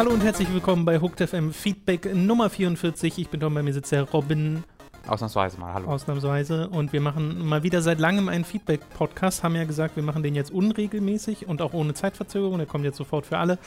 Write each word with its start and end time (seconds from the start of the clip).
Hallo 0.00 0.12
und 0.12 0.24
herzlich 0.24 0.50
willkommen 0.50 0.86
bei 0.86 0.98
Hooked 0.98 1.28
FM 1.28 1.52
Feedback 1.52 2.14
Nummer 2.14 2.48
44. 2.48 3.18
Ich 3.18 3.28
bin 3.28 3.38
Tom, 3.38 3.52
bei 3.52 3.62
mir 3.62 3.74
sitzt 3.74 3.92
der 3.92 4.04
Robin. 4.04 4.64
Ausnahmsweise 5.06 5.60
mal, 5.60 5.74
hallo. 5.74 5.88
Ausnahmsweise. 5.88 6.70
Und 6.70 6.94
wir 6.94 7.02
machen 7.02 7.46
mal 7.46 7.64
wieder 7.64 7.82
seit 7.82 8.00
langem 8.00 8.30
einen 8.30 8.46
Feedback-Podcast. 8.46 9.42
Haben 9.42 9.56
ja 9.56 9.64
gesagt, 9.64 9.96
wir 9.96 10.02
machen 10.02 10.22
den 10.22 10.34
jetzt 10.34 10.52
unregelmäßig 10.52 11.48
und 11.48 11.60
auch 11.60 11.74
ohne 11.74 11.92
Zeitverzögerung. 11.92 12.56
Der 12.56 12.66
kommt 12.66 12.86
jetzt 12.86 12.96
sofort 12.96 13.26
für 13.26 13.36
alle. 13.36 13.58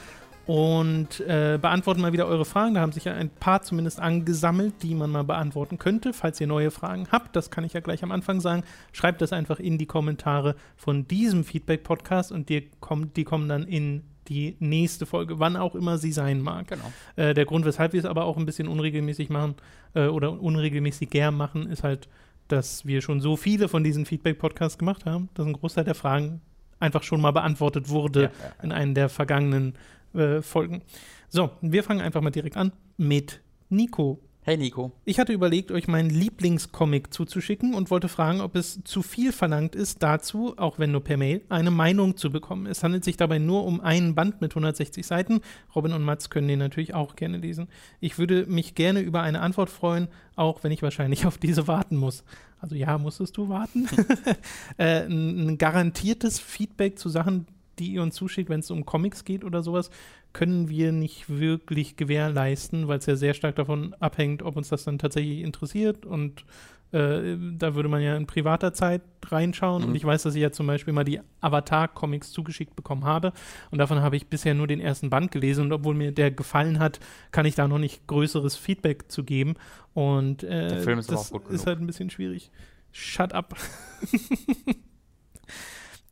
Und 0.47 1.19
äh, 1.19 1.59
beantworten 1.61 2.01
mal 2.01 2.13
wieder 2.13 2.25
eure 2.25 2.45
Fragen. 2.45 2.73
Da 2.73 2.81
haben 2.81 2.93
sich 2.93 3.03
ja 3.03 3.13
ein 3.13 3.29
paar 3.29 3.61
zumindest 3.61 3.99
angesammelt, 3.99 4.81
die 4.81 4.95
man 4.95 5.11
mal 5.11 5.23
beantworten 5.23 5.77
könnte. 5.77 6.13
Falls 6.13 6.41
ihr 6.41 6.47
neue 6.47 6.71
Fragen 6.71 7.09
habt, 7.11 7.35
das 7.35 7.51
kann 7.51 7.63
ich 7.63 7.73
ja 7.73 7.79
gleich 7.79 8.01
am 8.01 8.11
Anfang 8.11 8.39
sagen, 8.39 8.63
schreibt 8.91 9.21
das 9.21 9.33
einfach 9.33 9.59
in 9.59 9.77
die 9.77 9.85
Kommentare 9.85 10.55
von 10.77 11.07
diesem 11.07 11.43
Feedback-Podcast 11.43 12.31
und 12.31 12.49
die, 12.49 12.71
kommen, 12.79 13.13
die 13.13 13.23
kommen 13.23 13.47
dann 13.47 13.67
in 13.67 14.01
die 14.29 14.55
nächste 14.59 15.05
Folge, 15.05 15.39
wann 15.39 15.55
auch 15.55 15.75
immer 15.75 15.97
sie 15.97 16.11
sein 16.11 16.41
mag. 16.41 16.67
Genau. 16.67 16.91
Äh, 17.15 17.33
der 17.33 17.45
Grund, 17.45 17.65
weshalb 17.65 17.93
wir 17.93 17.99
es 17.99 18.05
aber 18.05 18.25
auch 18.25 18.37
ein 18.37 18.45
bisschen 18.45 18.67
unregelmäßig 18.67 19.29
machen 19.29 19.55
äh, 19.93 20.07
oder 20.07 20.41
unregelmäßiger 20.41 21.31
machen, 21.31 21.67
ist 21.67 21.83
halt, 21.83 22.07
dass 22.47 22.85
wir 22.85 23.01
schon 23.01 23.19
so 23.21 23.35
viele 23.35 23.67
von 23.67 23.83
diesen 23.83 24.05
Feedback-Podcasts 24.05 24.77
gemacht 24.77 25.05
haben, 25.05 25.29
dass 25.33 25.45
ein 25.45 25.53
Großteil 25.53 25.83
der 25.83 25.95
Fragen 25.95 26.41
einfach 26.79 27.03
schon 27.03 27.21
mal 27.21 27.31
beantwortet 27.31 27.89
wurde 27.89 28.23
Ja, 28.23 28.27
ja, 28.27 28.45
ja. 28.57 28.63
in 28.63 28.71
einem 28.71 28.93
der 28.93 29.09
vergangenen 29.09 29.75
äh, 30.13 30.41
Folgen. 30.41 30.81
So, 31.29 31.51
wir 31.61 31.83
fangen 31.83 32.01
einfach 32.01 32.21
mal 32.21 32.29
direkt 32.29 32.57
an 32.57 32.71
mit 32.97 33.41
Nico. 33.69 34.19
Hey 34.45 34.57
Nico. 34.57 34.91
Ich 35.05 35.19
hatte 35.19 35.31
überlegt, 35.31 35.71
euch 35.71 35.87
meinen 35.87 36.09
Lieblingscomic 36.09 37.13
zuzuschicken 37.13 37.73
und 37.73 37.89
wollte 37.89 38.09
fragen, 38.09 38.41
ob 38.41 38.57
es 38.57 38.83
zu 38.83 39.01
viel 39.01 39.31
verlangt 39.31 39.73
ist, 39.73 40.03
dazu, 40.03 40.55
auch 40.57 40.79
wenn 40.79 40.91
nur 40.91 41.01
per 41.01 41.15
Mail, 41.15 41.43
eine 41.47 41.71
Meinung 41.71 42.17
zu 42.17 42.29
bekommen. 42.29 42.65
Es 42.65 42.83
handelt 42.83 43.05
sich 43.05 43.15
dabei 43.15 43.39
nur 43.39 43.63
um 43.63 43.79
einen 43.79 44.15
Band 44.15 44.41
mit 44.41 44.51
160 44.51 45.07
Seiten. 45.07 45.39
Robin 45.73 45.93
und 45.93 46.03
Mats 46.03 46.29
können 46.29 46.49
den 46.49 46.59
natürlich 46.59 46.93
auch 46.93 47.15
gerne 47.15 47.37
lesen. 47.37 47.69
Ich 48.01 48.17
würde 48.17 48.45
mich 48.45 48.75
gerne 48.75 48.99
über 48.99 49.21
eine 49.21 49.39
Antwort 49.39 49.69
freuen, 49.69 50.09
auch 50.35 50.61
wenn 50.61 50.73
ich 50.73 50.81
wahrscheinlich 50.81 51.25
auf 51.25 51.37
diese 51.37 51.69
warten 51.69 51.95
muss. 51.95 52.25
Also 52.59 52.75
ja, 52.75 52.97
musstest 52.97 53.37
du 53.37 53.47
warten? 53.47 53.87
äh, 54.77 55.05
ein, 55.05 55.47
ein 55.47 55.57
garantiertes 55.57 56.41
Feedback 56.41 56.99
zu 56.99 57.07
Sachen, 57.07 57.47
die 57.79 57.93
ihr 57.93 58.03
uns 58.03 58.15
zuschickt, 58.15 58.49
wenn 58.49 58.59
es 58.59 58.71
um 58.71 58.85
Comics 58.85 59.23
geht 59.23 59.45
oder 59.45 59.63
sowas, 59.63 59.89
können 60.33 60.67
wir 60.69 60.91
nicht 60.91 61.29
wirklich 61.29 61.95
gewährleisten, 61.95 62.87
weil 62.87 62.97
es 62.99 63.05
ja 63.05 63.15
sehr 63.15 63.33
stark 63.33 63.55
davon 63.55 63.93
abhängt, 63.99 64.41
ob 64.43 64.55
uns 64.57 64.69
das 64.69 64.83
dann 64.83 64.97
tatsächlich 64.99 65.39
interessiert 65.41 66.05
und 66.05 66.43
äh, 66.91 67.37
da 67.57 67.73
würde 67.73 67.89
man 67.89 68.01
ja 68.03 68.15
in 68.15 68.27
privater 68.27 68.71
Zeit 68.73 69.01
reinschauen 69.25 69.81
Mhm. 69.83 69.89
und 69.89 69.95
ich 69.95 70.05
weiß, 70.05 70.23
dass 70.23 70.35
ich 70.35 70.41
ja 70.41 70.51
zum 70.51 70.67
Beispiel 70.67 70.93
mal 70.93 71.03
die 71.03 71.19
Avatar-Comics 71.41 72.31
zugeschickt 72.31 72.75
bekommen 72.75 73.03
habe 73.05 73.33
und 73.71 73.79
davon 73.79 74.01
habe 74.01 74.15
ich 74.15 74.27
bisher 74.27 74.53
nur 74.53 74.67
den 74.67 74.79
ersten 74.79 75.09
Band 75.09 75.31
gelesen 75.31 75.65
und 75.65 75.71
obwohl 75.71 75.95
mir 75.95 76.11
der 76.11 76.29
gefallen 76.31 76.77
hat, 76.79 76.99
kann 77.31 77.45
ich 77.47 77.55
da 77.55 77.67
noch 77.67 77.79
nicht 77.79 78.05
größeres 78.07 78.55
Feedback 78.57 79.11
zu 79.11 79.23
geben 79.23 79.55
und 79.93 80.43
äh, 80.43 80.67
Der 80.67 80.79
Film 80.81 80.99
ist 80.99 81.11
das 81.11 81.31
auch 81.31 81.41
gut 81.43 81.51
ist 81.51 81.65
halt 81.65 81.79
ein 81.79 81.87
bisschen 81.87 82.09
schwierig. 82.11 82.51
Shut 82.91 83.33
up. 83.33 83.55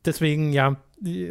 Deswegen, 0.04 0.52
ja, 0.52 0.76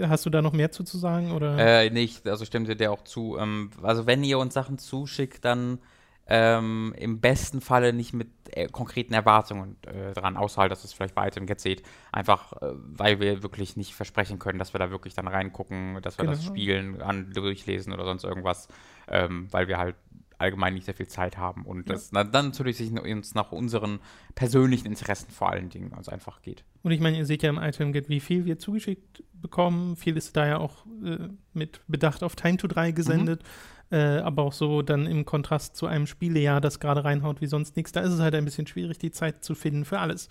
hast 0.08 0.26
du 0.26 0.30
da 0.30 0.42
noch 0.42 0.54
mehr 0.54 0.72
zu, 0.72 0.84
zu 0.84 0.98
sagen? 0.98 1.32
Oder? 1.32 1.58
Äh, 1.84 1.90
nicht, 1.90 2.28
also 2.28 2.46
stimmt 2.46 2.68
dir 2.68 2.76
der 2.76 2.92
auch 2.92 3.04
zu. 3.04 3.38
Ähm, 3.38 3.72
also 3.82 4.06
wenn 4.06 4.24
ihr 4.24 4.40
uns 4.40 4.54
Sachen 4.54 4.78
zuschickt, 4.78 5.46
dann 5.46 5.80
ähm, 6.28 6.94
im 6.98 7.20
besten 7.20 7.62
Falle 7.62 7.94
nicht 7.94 8.14
mit 8.14 8.30
äh, 8.52 8.68
konkreten 8.68 9.14
Erwartungen 9.14 9.76
äh, 9.86 10.14
dran, 10.14 10.38
außer 10.38 10.62
halt, 10.62 10.72
dass 10.72 10.84
es 10.84 10.94
vielleicht 10.94 11.16
bei 11.16 11.28
Item 11.28 11.46
Get 11.46 11.60
seht. 11.60 11.84
Einfach, 12.12 12.54
äh, 12.62 12.74
weil 12.76 13.20
wir 13.20 13.44
wirklich 13.44 13.76
nicht 13.76 13.96
versprechen 13.96 14.40
können, 14.40 14.60
dass 14.60 14.74
wir 14.74 14.80
da 14.80 14.92
wirklich 14.92 15.14
dann 15.14 15.28
reingucken, 15.28 16.02
dass 16.02 16.18
wir 16.20 16.26
das 16.26 16.40
Genau. 16.42 16.52
spielen, 16.52 17.02
an, 17.02 17.32
durchlesen 17.34 17.92
oder 17.92 18.06
sonst 18.06 18.24
irgendwas, 18.24 18.68
ähm, 19.10 19.48
weil 19.52 19.68
wir 19.68 19.78
halt 19.78 19.96
allgemein 20.38 20.74
nicht 20.74 20.86
sehr 20.86 20.96
viel 20.96 21.08
Zeit 21.08 21.38
haben 21.38 21.66
und 21.66 21.88
Ja. 21.88 21.94
das 21.96 22.12
na, 22.12 22.24
dann 22.24 22.48
natürlich 22.48 22.78
sich 22.78 22.92
uns 22.92 23.36
nach 23.36 23.52
unseren 23.52 24.00
persönlichen 24.34 24.88
Interessen 24.88 25.30
vor 25.32 25.50
allen 25.52 25.70
Dingen 25.70 25.94
also 25.94 26.12
einfach 26.12 26.42
geht. 26.42 26.64
Und 26.82 26.92
ich 26.92 27.00
meine, 27.00 27.18
ihr 27.18 27.26
seht 27.26 27.44
ja 27.44 27.50
im 27.50 27.58
Item 27.60 27.94
Get, 27.94 28.10
wie 28.10 28.20
viel 28.20 28.46
wir 28.46 28.58
zugeschickt 28.58 29.24
bekommen. 29.42 29.96
Viel 29.96 30.18
ist 30.18 30.36
da 30.38 30.48
ja 30.48 30.58
auch 30.58 30.86
äh, 31.04 31.30
mit 31.54 31.82
Bedacht 31.88 32.24
auf 32.24 32.36
Time 32.36 32.58
to 32.58 32.68
3 32.68 32.92
gesendet. 32.92 33.44
Äh, 33.92 34.20
aber 34.20 34.44
auch 34.44 34.54
so 34.54 34.82
dann 34.82 35.06
im 35.06 35.26
Kontrast 35.26 35.76
zu 35.76 35.86
einem 35.86 36.08
Spielejahr, 36.08 36.62
das 36.62 36.80
gerade 36.80 37.04
reinhaut 37.04 37.42
wie 37.42 37.48
sonst 37.48 37.76
nichts. 37.76 37.92
Da 37.92 38.00
ist 38.00 38.14
es 38.14 38.22
halt 38.22 38.34
ein 38.36 38.46
bisschen 38.46 38.66
schwierig, 38.66 39.00
die 39.00 39.12
Zeit 39.12 39.44
zu 39.44 39.54
finden 39.54 39.84
für 39.84 40.00
alles. 40.00 40.30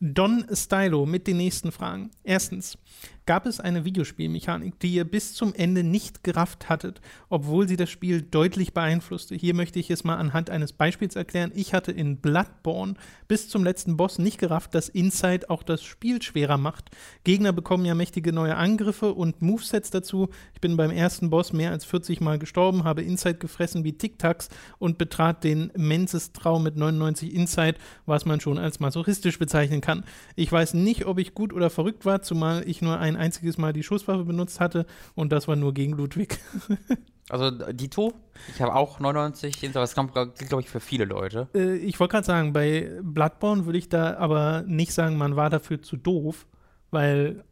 Don 0.00 0.46
Stylo 0.50 1.04
mit 1.04 1.26
den 1.26 1.36
nächsten 1.36 1.72
Fragen. 1.72 2.10
Erstens, 2.24 2.78
gab 3.26 3.46
es 3.46 3.60
eine 3.60 3.84
Videospielmechanik, 3.84 4.78
die 4.80 4.94
ihr 4.94 5.04
bis 5.04 5.34
zum 5.34 5.54
Ende 5.54 5.84
nicht 5.84 6.24
gerafft 6.24 6.68
hattet, 6.68 7.00
obwohl 7.28 7.68
sie 7.68 7.76
das 7.76 7.90
Spiel 7.90 8.22
deutlich 8.22 8.74
beeinflusste? 8.74 9.34
Hier 9.34 9.54
möchte 9.54 9.78
ich 9.78 9.90
es 9.90 10.04
mal 10.04 10.16
anhand 10.16 10.50
eines 10.50 10.72
Beispiels 10.72 11.16
erklären. 11.16 11.52
Ich 11.54 11.74
hatte 11.74 11.92
in 11.92 12.18
Bloodborne 12.18 12.94
bis 13.28 13.48
zum 13.48 13.64
letzten 13.64 13.96
Boss 13.96 14.18
nicht 14.18 14.38
gerafft, 14.38 14.74
dass 14.74 14.88
Inside 14.88 15.50
auch 15.50 15.62
das 15.62 15.82
Spiel 15.82 16.20
schwerer 16.20 16.58
macht. 16.58 16.90
Gegner 17.24 17.52
bekommen 17.52 17.84
ja 17.84 17.94
mächtige 17.94 18.32
neue 18.32 18.56
Angriffe 18.56 19.14
und 19.14 19.40
Movesets 19.40 19.90
dazu. 19.90 20.28
Ich 20.54 20.60
bin 20.60 20.76
beim 20.76 20.90
ersten 20.90 21.30
Boss 21.30 21.52
mehr 21.52 21.70
als 21.70 21.84
40 21.84 22.20
Mal 22.20 22.38
gestorben, 22.38 22.84
habe 22.84 23.02
Inside 23.02 23.38
gefressen 23.38 23.84
wie 23.84 23.92
Tic-Tacs 23.92 24.48
und 24.78 24.98
betrat 24.98 25.44
den 25.44 25.70
Menses 25.76 26.32
Traum 26.32 26.62
mit 26.62 26.76
99 26.76 27.34
Inside, 27.34 27.78
was 28.06 28.26
man 28.26 28.40
schon 28.40 28.58
als 28.58 28.80
masochistisch 28.80 29.38
bezeichnen 29.38 29.80
kann. 29.80 30.04
Ich 30.36 30.50
weiß 30.50 30.74
nicht, 30.74 31.06
ob 31.06 31.18
ich 31.18 31.34
gut 31.34 31.52
oder 31.52 31.70
verrückt 31.70 32.04
war, 32.04 32.22
zumal 32.22 32.68
ich 32.68 32.82
nur 32.82 32.98
ein 32.98 33.11
einziges 33.16 33.58
Mal 33.58 33.72
die 33.72 33.82
Schusswaffe 33.82 34.24
benutzt 34.24 34.60
hatte 34.60 34.86
und 35.14 35.32
das 35.32 35.48
war 35.48 35.56
nur 35.56 35.74
gegen 35.74 35.92
Ludwig. 35.92 36.38
Also 37.28 37.50
Dito, 37.50 38.12
ich 38.52 38.60
habe 38.60 38.74
auch 38.74 38.98
99, 38.98 39.70
aber 39.70 39.80
das 39.80 39.94
gilt, 39.94 40.48
glaube 40.48 40.62
ich, 40.62 40.68
für 40.68 40.80
viele 40.80 41.04
Leute. 41.04 41.48
Äh, 41.54 41.76
ich 41.76 41.98
wollte 42.00 42.12
gerade 42.12 42.26
sagen, 42.26 42.52
bei 42.52 42.90
Bloodborne 43.00 43.64
würde 43.64 43.78
ich 43.78 43.88
da 43.88 44.16
aber 44.16 44.64
nicht 44.66 44.92
sagen, 44.92 45.16
man 45.16 45.36
war 45.36 45.48
dafür 45.48 45.80
zu 45.80 45.96
doof, 45.96 46.46
weil 46.90 47.44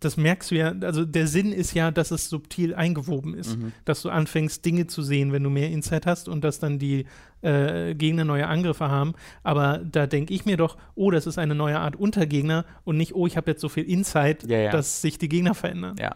das 0.00 0.16
merkst 0.18 0.50
du 0.50 0.56
ja, 0.56 0.74
also 0.82 1.04
der 1.06 1.26
Sinn 1.26 1.52
ist 1.52 1.72
ja, 1.74 1.90
dass 1.90 2.10
es 2.10 2.28
subtil 2.28 2.74
eingewoben 2.74 3.34
ist, 3.34 3.56
Mhm. 3.58 3.72
dass 3.86 4.02
du 4.02 4.10
anfängst, 4.10 4.64
Dinge 4.64 4.86
zu 4.86 5.02
sehen, 5.02 5.32
wenn 5.32 5.42
du 5.42 5.48
mehr 5.50 5.70
Insight 5.70 6.04
hast 6.06 6.28
und 6.28 6.44
dass 6.44 6.58
dann 6.58 6.78
die 6.78 7.06
äh, 7.42 7.94
Gegner 7.94 8.24
neue 8.24 8.46
Angriffe 8.46 8.90
haben. 8.90 9.14
Aber 9.42 9.78
da 9.78 10.06
denke 10.06 10.34
ich 10.34 10.44
mir 10.44 10.56
doch, 10.56 10.76
oh, 10.94 11.10
das 11.10 11.26
ist 11.26 11.38
eine 11.38 11.54
neue 11.54 11.78
Art 11.78 11.96
Untergegner 11.96 12.64
und 12.84 12.96
nicht, 12.98 13.14
oh, 13.14 13.26
ich 13.26 13.36
habe 13.36 13.50
jetzt 13.50 13.60
so 13.60 13.68
viel 13.70 13.84
Insight, 13.84 14.46
Ja, 14.48 14.58
ja. 14.58 14.70
dass 14.70 15.00
sich 15.00 15.16
die 15.18 15.28
Gegner 15.28 15.54
verändern. 15.54 15.96
Ja. 15.98 16.14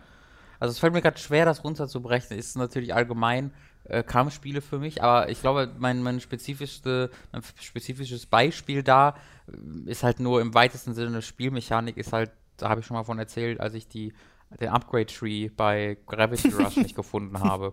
Also 0.58 0.72
es 0.72 0.78
fällt 0.78 0.92
mir 0.92 1.00
gerade 1.00 1.18
schwer, 1.18 1.46
das 1.46 1.64
runterzubrechen. 1.64 2.36
Ist 2.36 2.58
natürlich 2.58 2.94
allgemein 2.94 3.50
äh, 3.84 4.02
Kampfspiele 4.02 4.60
für 4.60 4.78
mich, 4.78 5.02
aber 5.02 5.30
ich 5.30 5.40
glaube, 5.40 5.72
mein, 5.78 6.02
mein, 6.02 6.20
spezifischste, 6.20 7.10
mein 7.32 7.42
spezifisches 7.60 8.26
Beispiel 8.26 8.82
da 8.82 9.14
äh, 9.48 9.90
ist 9.90 10.02
halt 10.02 10.20
nur 10.20 10.42
im 10.42 10.52
weitesten 10.52 10.92
Sinne 10.94 11.08
eine 11.08 11.22
Spielmechanik, 11.22 11.96
ist 11.96 12.12
halt, 12.12 12.30
da 12.62 12.68
habe 12.68 12.80
ich 12.80 12.86
schon 12.86 12.96
mal 12.96 13.04
von 13.04 13.18
erzählt, 13.18 13.60
als 13.60 13.74
ich 13.74 13.88
die 13.88 14.12
den 14.58 14.68
Upgrade-Tree 14.68 15.50
bei 15.56 15.96
Gravity 16.06 16.48
Rush 16.48 16.76
nicht 16.76 16.96
gefunden 16.96 17.38
habe. 17.40 17.72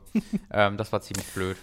Ähm, 0.52 0.78
das 0.78 0.92
war 0.92 1.02
ziemlich 1.02 1.26
blöd. 1.34 1.58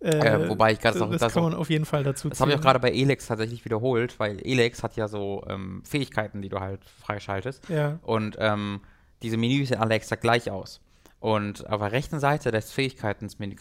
Äh, 0.00 0.48
wobei 0.48 0.72
ich 0.72 0.78
gerade 0.78 0.96
das, 0.98 1.18
das 1.18 1.32
kann 1.32 1.42
man 1.42 1.54
auf 1.54 1.70
jeden 1.70 1.84
Fall 1.84 2.04
dazu 2.04 2.28
Das 2.28 2.40
habe 2.40 2.52
ich 2.52 2.56
auch 2.56 2.60
gerade 2.60 2.78
bei 2.78 2.92
Elex 2.92 3.26
tatsächlich 3.26 3.64
wiederholt, 3.64 4.20
weil 4.20 4.40
Elex 4.46 4.84
hat 4.84 4.94
ja 4.94 5.08
so 5.08 5.44
ähm, 5.48 5.82
Fähigkeiten, 5.84 6.40
die 6.40 6.48
du 6.48 6.60
halt 6.60 6.84
freischaltest. 6.84 7.68
Ja. 7.68 7.98
Und 8.02 8.36
ähm, 8.38 8.80
diese 9.22 9.36
Menüs 9.36 9.70
sehen 9.70 9.80
alle 9.80 9.94
exakt 9.94 10.22
gleich 10.22 10.50
aus. 10.50 10.80
Und 11.20 11.68
auf 11.68 11.80
der 11.80 11.90
rechten 11.90 12.20
Seite 12.20 12.52
des 12.52 12.70
Fähigkeiten-Menüs 12.70 13.56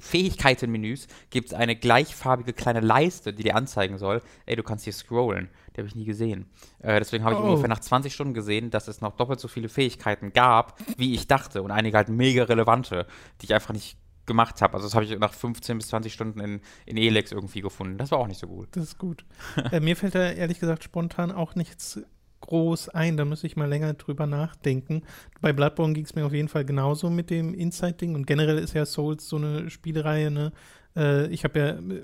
Fähigkeiten 0.00 0.84
gibt 1.30 1.48
es 1.48 1.54
eine 1.54 1.74
gleichfarbige 1.74 2.52
kleine 2.52 2.80
Leiste, 2.80 3.32
die 3.32 3.44
dir 3.44 3.56
anzeigen 3.56 3.96
soll, 3.96 4.20
ey, 4.44 4.56
du 4.56 4.62
kannst 4.62 4.84
hier 4.84 4.92
scrollen. 4.92 5.48
Die 5.76 5.80
habe 5.80 5.88
ich 5.88 5.94
nie 5.94 6.04
gesehen. 6.06 6.46
Äh, 6.78 6.98
deswegen 6.98 7.22
habe 7.24 7.34
ich 7.34 7.40
Oh. 7.40 7.44
ungefähr 7.44 7.68
nach 7.68 7.80
20 7.80 8.14
Stunden 8.14 8.32
gesehen, 8.34 8.70
dass 8.70 8.88
es 8.88 9.00
noch 9.02 9.16
doppelt 9.16 9.40
so 9.40 9.48
viele 9.48 9.68
Fähigkeiten 9.68 10.32
gab, 10.32 10.78
wie 10.96 11.14
ich 11.14 11.26
dachte. 11.28 11.62
Und 11.62 11.70
einige 11.70 11.96
halt 11.98 12.08
mega 12.08 12.44
relevante, 12.44 13.06
die 13.40 13.46
ich 13.46 13.54
einfach 13.54 13.74
nicht 13.74 13.98
gemacht 14.24 14.60
habe. 14.62 14.74
Also 14.74 14.86
das 14.86 14.94
habe 14.94 15.04
ich 15.04 15.16
nach 15.18 15.32
15 15.34 15.78
bis 15.78 15.88
20 15.88 16.12
Stunden 16.12 16.40
in, 16.40 16.60
in 16.86 16.96
Elex 16.96 17.30
irgendwie 17.30 17.60
gefunden. 17.60 17.98
Das 17.98 18.10
war 18.10 18.18
auch 18.18 18.26
nicht 18.26 18.40
so 18.40 18.46
gut. 18.48 18.68
Das 18.72 18.84
ist 18.84 18.98
gut. 18.98 19.24
äh, 19.70 19.80
mir 19.80 19.96
fällt 19.96 20.14
da 20.14 20.30
ehrlich 20.32 20.58
gesagt 20.60 20.82
spontan 20.82 21.30
auch 21.30 21.54
nichts 21.54 22.00
groß 22.40 22.88
ein. 22.90 23.16
Da 23.16 23.24
müsste 23.24 23.46
ich 23.46 23.56
mal 23.56 23.68
länger 23.68 23.94
drüber 23.94 24.26
nachdenken. 24.26 25.02
Bei 25.40 25.52
Bloodborne 25.52 25.92
ging 25.94 26.04
es 26.04 26.14
mir 26.14 26.26
auf 26.26 26.32
jeden 26.32 26.48
Fall 26.48 26.64
genauso 26.64 27.10
mit 27.10 27.30
dem 27.30 27.54
Inside-Ding. 27.54 28.14
Und 28.14 28.26
generell 28.26 28.58
ist 28.58 28.74
ja 28.74 28.84
Souls 28.86 29.28
so 29.28 29.36
eine 29.36 29.70
Spielereihe. 29.70 30.30
Ne? 30.30 30.52
Äh, 30.96 31.26
ich 31.28 31.44
habe 31.44 31.58
ja 31.58 31.66
äh, 31.70 32.02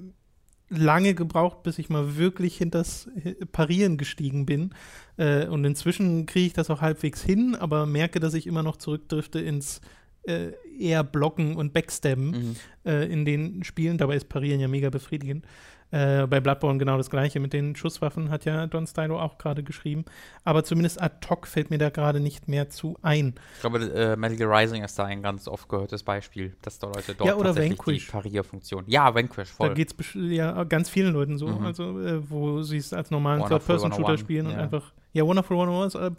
lange 0.74 1.14
gebraucht, 1.14 1.62
bis 1.62 1.78
ich 1.78 1.88
mal 1.88 2.16
wirklich 2.16 2.56
hinters 2.56 3.08
Hi- 3.24 3.36
Parieren 3.52 3.96
gestiegen 3.98 4.46
bin. 4.46 4.70
Äh, 5.16 5.46
und 5.46 5.64
inzwischen 5.64 6.26
kriege 6.26 6.46
ich 6.46 6.52
das 6.52 6.70
auch 6.70 6.80
halbwegs 6.80 7.22
hin, 7.22 7.54
aber 7.54 7.86
merke, 7.86 8.20
dass 8.20 8.34
ich 8.34 8.46
immer 8.46 8.62
noch 8.62 8.76
zurückdrifte 8.76 9.38
ins 9.40 9.80
äh, 10.24 10.52
eher 10.78 11.02
Blocken 11.02 11.56
und 11.56 11.72
Backstabben 11.72 12.30
Mhm. 12.30 12.56
äh, 12.86 13.04
in 13.12 13.24
den 13.24 13.64
Spielen. 13.64 13.98
Dabei 13.98 14.16
ist 14.16 14.28
Parieren 14.28 14.60
ja 14.60 14.68
mega 14.68 14.88
befriedigend. 14.88 15.44
Äh, 15.92 16.26
bei 16.26 16.40
Bloodborne 16.40 16.78
genau 16.78 16.96
das 16.96 17.10
gleiche. 17.10 17.38
Mit 17.38 17.52
den 17.52 17.76
Schusswaffen 17.76 18.30
hat 18.30 18.46
ja 18.46 18.66
Don 18.66 18.86
Stylo 18.86 19.20
auch 19.20 19.36
gerade 19.36 19.62
geschrieben. 19.62 20.06
Aber 20.42 20.64
zumindest 20.64 21.00
ad 21.00 21.16
hoc 21.28 21.46
fällt 21.46 21.70
mir 21.70 21.76
da 21.76 21.90
gerade 21.90 22.18
nicht 22.18 22.48
mehr 22.48 22.70
zu 22.70 22.96
ein. 23.02 23.34
Ich 23.56 23.60
glaube, 23.60 23.78
äh, 23.94 24.16
Metal 24.16 24.36
Gear 24.38 24.50
Rising 24.50 24.82
ist 24.82 24.98
da 24.98 25.04
ein 25.04 25.22
ganz 25.22 25.46
oft 25.48 25.68
gehörtes 25.68 26.02
Beispiel, 26.02 26.56
dass 26.62 26.78
da 26.78 26.86
Leute 26.86 27.14
dort 27.14 27.28
Ja, 27.28 27.34
oder 27.36 27.50
tatsächlich 27.50 27.78
Vanquish. 27.78 28.06
die 28.06 28.10
Parierfunktion. 28.10 28.84
Ja, 28.86 29.14
Vanquish, 29.14 29.50
voll. 29.50 29.68
Da 29.68 29.74
geht 29.74 29.94
es 30.00 30.14
ja 30.14 30.64
ganz 30.64 30.88
vielen 30.88 31.12
Leuten 31.12 31.36
so, 31.36 31.46
Mhm. 31.48 31.66
also 31.66 32.00
äh, 32.00 32.30
wo 32.30 32.62
sie 32.62 32.78
es 32.78 32.94
als 32.94 33.10
normalen 33.10 33.42
Third-Person-Shooter 33.46 34.08
101, 34.14 34.20
spielen 34.20 34.46
und 34.46 34.52
ja. 34.52 34.58
einfach, 34.60 34.92
ja, 35.12 35.24
Wonderful 35.26 35.58
101, 35.58 35.94
äh, 35.94 36.10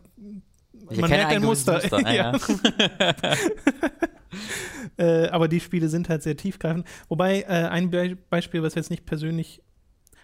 Ich 0.92 1.02
man 1.02 1.10
merkt 1.10 1.32
ein 1.32 1.42
Muster. 1.42 1.82
Ja. 2.04 2.12
ja. 2.12 2.34
Äh, 4.98 5.28
aber 5.30 5.48
die 5.48 5.60
Spiele 5.60 5.90
sind 5.90 6.08
halt 6.10 6.22
sehr 6.24 6.38
tiefgreifend. 6.38 6.86
Wobei 7.08 7.42
äh, 7.42 7.46
ein 7.68 7.90
Be 7.90 8.16
Beispiel, 8.30 8.62
was 8.62 8.76
jetzt 8.76 8.92
nicht 8.92 9.06
persönlich, 9.06 9.62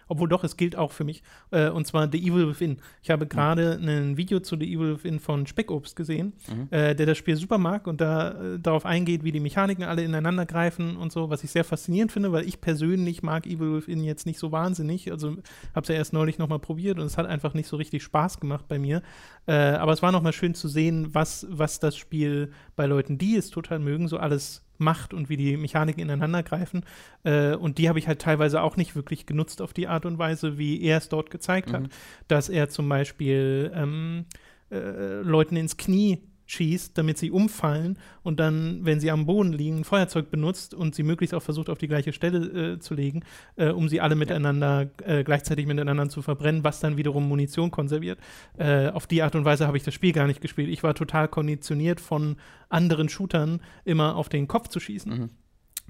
obwohl 0.09 0.27
doch, 0.27 0.43
es 0.43 0.57
gilt 0.57 0.75
auch 0.75 0.91
für 0.91 1.05
mich, 1.05 1.23
äh, 1.51 1.69
und 1.69 1.87
zwar 1.87 2.11
The 2.11 2.17
Evil 2.19 2.49
Within. 2.49 2.77
Ich 3.01 3.09
habe 3.09 3.25
gerade 3.27 3.79
ein 3.81 4.17
Video 4.17 4.41
zu 4.41 4.57
The 4.59 4.65
Evil 4.73 4.95
Within 4.95 5.19
von 5.21 5.47
Speckobst 5.47 5.95
gesehen, 5.95 6.33
Mhm. 6.53 6.67
äh, 6.71 6.93
der 6.95 7.05
das 7.05 7.17
Spiel 7.17 7.37
super 7.37 7.57
mag 7.57 7.87
und 7.87 8.01
da 8.01 8.31
äh, 8.55 8.59
darauf 8.59 8.85
eingeht, 8.85 9.23
wie 9.23 9.31
die 9.31 9.39
Mechaniken 9.39 9.85
alle 9.85 10.03
ineinander 10.03 10.45
greifen 10.45 10.97
und 10.97 11.13
so, 11.13 11.29
was 11.29 11.43
ich 11.45 11.51
sehr 11.51 11.63
faszinierend 11.63 12.11
finde, 12.11 12.33
weil 12.33 12.45
ich 12.45 12.59
persönlich 12.59 13.23
mag 13.23 13.47
Evil 13.47 13.75
Within 13.77 14.03
jetzt 14.03 14.25
nicht 14.25 14.39
so 14.39 14.51
wahnsinnig. 14.51 15.11
Also 15.11 15.37
habe 15.75 15.83
es 15.83 15.87
ja 15.87 15.95
erst 15.95 16.11
neulich 16.11 16.37
nochmal 16.39 16.59
probiert 16.59 16.99
und 16.99 17.05
es 17.05 17.17
hat 17.17 17.25
einfach 17.27 17.53
nicht 17.53 17.67
so 17.67 17.77
richtig 17.77 18.03
Spaß 18.03 18.39
gemacht 18.39 18.65
bei 18.67 18.79
mir. 18.79 19.01
Äh, 19.45 19.53
aber 19.53 19.93
es 19.93 20.01
war 20.01 20.11
nochmal 20.11 20.33
schön 20.33 20.55
zu 20.55 20.67
sehen, 20.67 21.13
was, 21.13 21.45
was 21.49 21.79
das 21.79 21.95
Spiel 21.95 22.51
bei 22.75 22.85
Leuten, 22.87 23.17
die 23.17 23.35
es 23.35 23.49
total 23.51 23.79
mögen, 23.79 24.07
so 24.07 24.17
alles 24.17 24.65
macht 24.79 25.13
und 25.13 25.29
wie 25.29 25.37
die 25.37 25.57
Mechaniken 25.57 26.01
ineinander 26.01 26.43
greifen. 26.43 26.83
Äh, 27.23 27.55
und 27.55 27.77
die 27.77 27.89
habe 27.89 27.99
ich 27.99 28.07
halt 28.07 28.21
teilweise 28.21 28.61
auch 28.61 28.77
nicht 28.77 28.95
wirklich 28.95 29.25
genutzt 29.25 29.61
auf 29.61 29.73
die 29.73 29.87
Art 29.87 30.05
und 30.05 30.17
Weise, 30.17 30.57
wie 30.57 30.81
er 30.81 30.97
es 30.97 31.09
dort 31.09 31.29
gezeigt 31.29 31.73
hat. 31.73 31.83
Mhm. 31.83 31.89
Dass 32.27 32.49
er 32.49 32.69
zum 32.69 32.89
Beispiel 32.89 33.71
ähm, 33.75 34.25
äh, 34.71 35.21
Leuten 35.21 35.55
ins 35.55 35.77
Knie 35.77 36.19
schießt, 36.49 36.97
damit 36.97 37.17
sie 37.17 37.31
umfallen 37.31 37.97
und 38.23 38.39
dann, 38.39 38.79
wenn 38.83 38.99
sie 38.99 39.11
am 39.11 39.25
Boden 39.25 39.53
liegen, 39.53 39.79
ein 39.79 39.83
Feuerzeug 39.83 40.31
benutzt 40.31 40.73
und 40.73 40.95
sie 40.95 41.03
möglichst 41.03 41.33
auch 41.35 41.43
versucht, 41.43 41.69
auf 41.69 41.77
die 41.77 41.87
gleiche 41.87 42.11
Stelle 42.11 42.73
äh, 42.73 42.79
zu 42.79 42.95
legen, 42.95 43.23
äh, 43.55 43.69
um 43.69 43.87
sie 43.87 44.01
alle 44.01 44.15
miteinander, 44.15 44.89
äh, 45.05 45.23
gleichzeitig 45.23 45.67
miteinander 45.67 46.09
zu 46.09 46.21
verbrennen, 46.21 46.63
was 46.63 46.79
dann 46.79 46.97
wiederum 46.97 47.27
Munition 47.27 47.71
konserviert. 47.71 48.19
Äh, 48.57 48.89
auf 48.89 49.05
die 49.05 49.21
Art 49.21 49.35
und 49.35 49.45
Weise 49.45 49.67
habe 49.67 49.77
ich 49.77 49.83
das 49.83 49.93
Spiel 49.93 50.11
gar 50.11 50.27
nicht 50.27 50.41
gespielt. 50.41 50.69
Ich 50.69 50.83
war 50.83 50.95
total 50.95 51.27
konditioniert 51.27 52.01
von 52.01 52.37
anderen 52.69 53.09
Shootern, 53.09 53.61
immer 53.85 54.15
auf 54.15 54.29
den 54.29 54.47
Kopf 54.47 54.69
zu 54.69 54.79
schießen. 54.79 55.11
Mhm. 55.11 55.29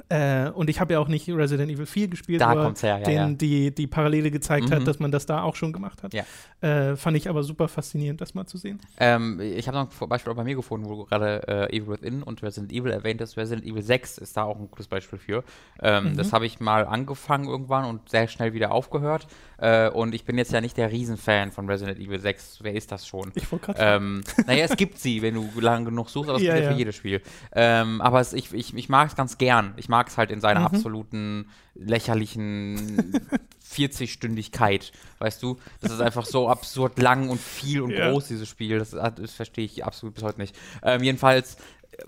Äh, 0.09 0.49
und 0.49 0.69
ich 0.69 0.79
habe 0.79 0.93
ja 0.93 0.99
auch 0.99 1.07
nicht 1.07 1.27
Resident 1.29 1.69
Evil 1.71 1.85
4 1.85 2.07
gespielt, 2.07 2.41
Da 2.41 2.53
er 2.53 2.63
kommt's 2.63 2.83
her, 2.83 2.97
ja, 2.99 3.03
den, 3.03 3.15
ja. 3.15 3.29
Die, 3.35 3.75
die 3.75 3.87
Parallele 3.87 4.31
gezeigt 4.31 4.71
hat, 4.71 4.79
Mhm. 4.81 4.85
dass 4.85 4.99
man 4.99 5.11
das 5.11 5.25
da 5.25 5.41
auch 5.43 5.55
schon 5.55 5.73
gemacht 5.73 6.01
hat. 6.03 6.13
Ja. 6.13 6.23
Äh, 6.61 6.95
fand 6.95 7.15
ich 7.17 7.29
aber 7.29 7.43
super 7.43 7.67
faszinierend, 7.67 8.21
das 8.21 8.33
mal 8.33 8.45
zu 8.45 8.57
sehen. 8.57 8.79
Ähm, 8.99 9.39
ich 9.39 9.67
habe 9.67 9.77
noch 9.77 9.89
ein 10.01 10.09
Beispiel 10.09 10.31
auch 10.33 10.37
bei 10.37 10.43
mir 10.43 10.55
gefunden, 10.55 10.87
wo 10.89 10.95
du 10.95 11.05
gerade 11.05 11.47
äh, 11.47 11.75
Evil 11.77 11.89
Within 11.89 12.23
und 12.23 12.41
Resident 12.43 12.71
Evil 12.71 12.91
erwähnt 12.91 13.21
hast. 13.21 13.37
Resident 13.37 13.65
Evil 13.67 13.81
6 13.81 14.17
ist 14.19 14.35
da 14.37 14.43
auch 14.43 14.57
ein 14.59 14.69
gutes 14.69 14.87
Beispiel 14.87 15.19
für. 15.19 15.43
Ähm, 15.81 15.99
Mhm. 16.11 16.17
Das 16.17 16.31
habe 16.33 16.45
ich 16.45 16.59
mal 16.59 16.85
angefangen 16.87 17.47
irgendwann 17.49 17.85
und 17.85 18.09
sehr 18.09 18.27
schnell 18.27 18.53
wieder 18.53 18.71
aufgehört. 18.71 19.27
Äh, 19.57 19.89
und 19.89 20.15
ich 20.15 20.23
bin 20.25 20.37
jetzt 20.37 20.51
ja 20.53 20.61
nicht 20.61 20.77
der 20.77 20.91
Riesenfan 20.91 21.51
von 21.51 21.69
Resident 21.69 21.99
Evil 21.99 22.19
6. 22.19 22.59
Wer 22.61 22.73
ist 22.73 22.91
das 22.91 23.05
schon? 23.05 23.31
Ich 23.35 23.51
wollte 23.51 23.65
gerade 23.73 23.79
Ähm, 23.81 24.21
naja, 24.47 24.63
es 24.65 24.77
gibt 24.77 24.97
sie, 24.99 25.21
wenn 25.21 25.33
du 25.35 25.49
lange 25.59 25.85
genug 25.85 26.09
suchst, 26.09 26.29
aber 26.29 26.37
es 26.37 26.43
gibt 26.45 26.55
ja, 26.55 26.61
ja. 26.63 26.71
für 26.71 26.77
jedes 26.77 26.95
Spiel. 26.95 27.21
Ähm, 27.53 27.99
aber 28.01 28.21
es, 28.21 28.33
ich, 28.33 28.53
ich, 28.53 28.73
ich 28.75 28.87
mag 28.89 29.09
es 29.09 29.15
ganz 29.15 29.37
gern. 29.37 29.73
Ich 29.77 29.88
mag 29.89 30.07
es 30.07 30.17
halt 30.17 30.31
in 30.31 30.39
seiner 30.39 30.61
Mhm. 30.61 30.65
absoluten 30.67 31.49
lächerlichen 31.75 33.13
40-Stündigkeit, 33.69 34.91
weißt 35.19 35.41
du? 35.43 35.57
Das 35.81 35.91
ist 35.91 36.01
einfach 36.01 36.25
so 36.25 36.47
absurd 36.49 36.99
lang 36.99 37.29
und 37.29 37.39
viel 37.41 37.81
und 37.81 37.91
Ja. 37.91 38.11
groß, 38.11 38.27
dieses 38.27 38.47
Spiel. 38.47 38.79
Das, 38.79 38.91
das 38.91 39.33
verstehe 39.33 39.65
ich 39.65 39.83
absolut 39.85 40.15
bis 40.15 40.23
heute 40.23 40.39
nicht. 40.39 40.55
Ähm, 40.83 41.03
jedenfalls 41.03 41.57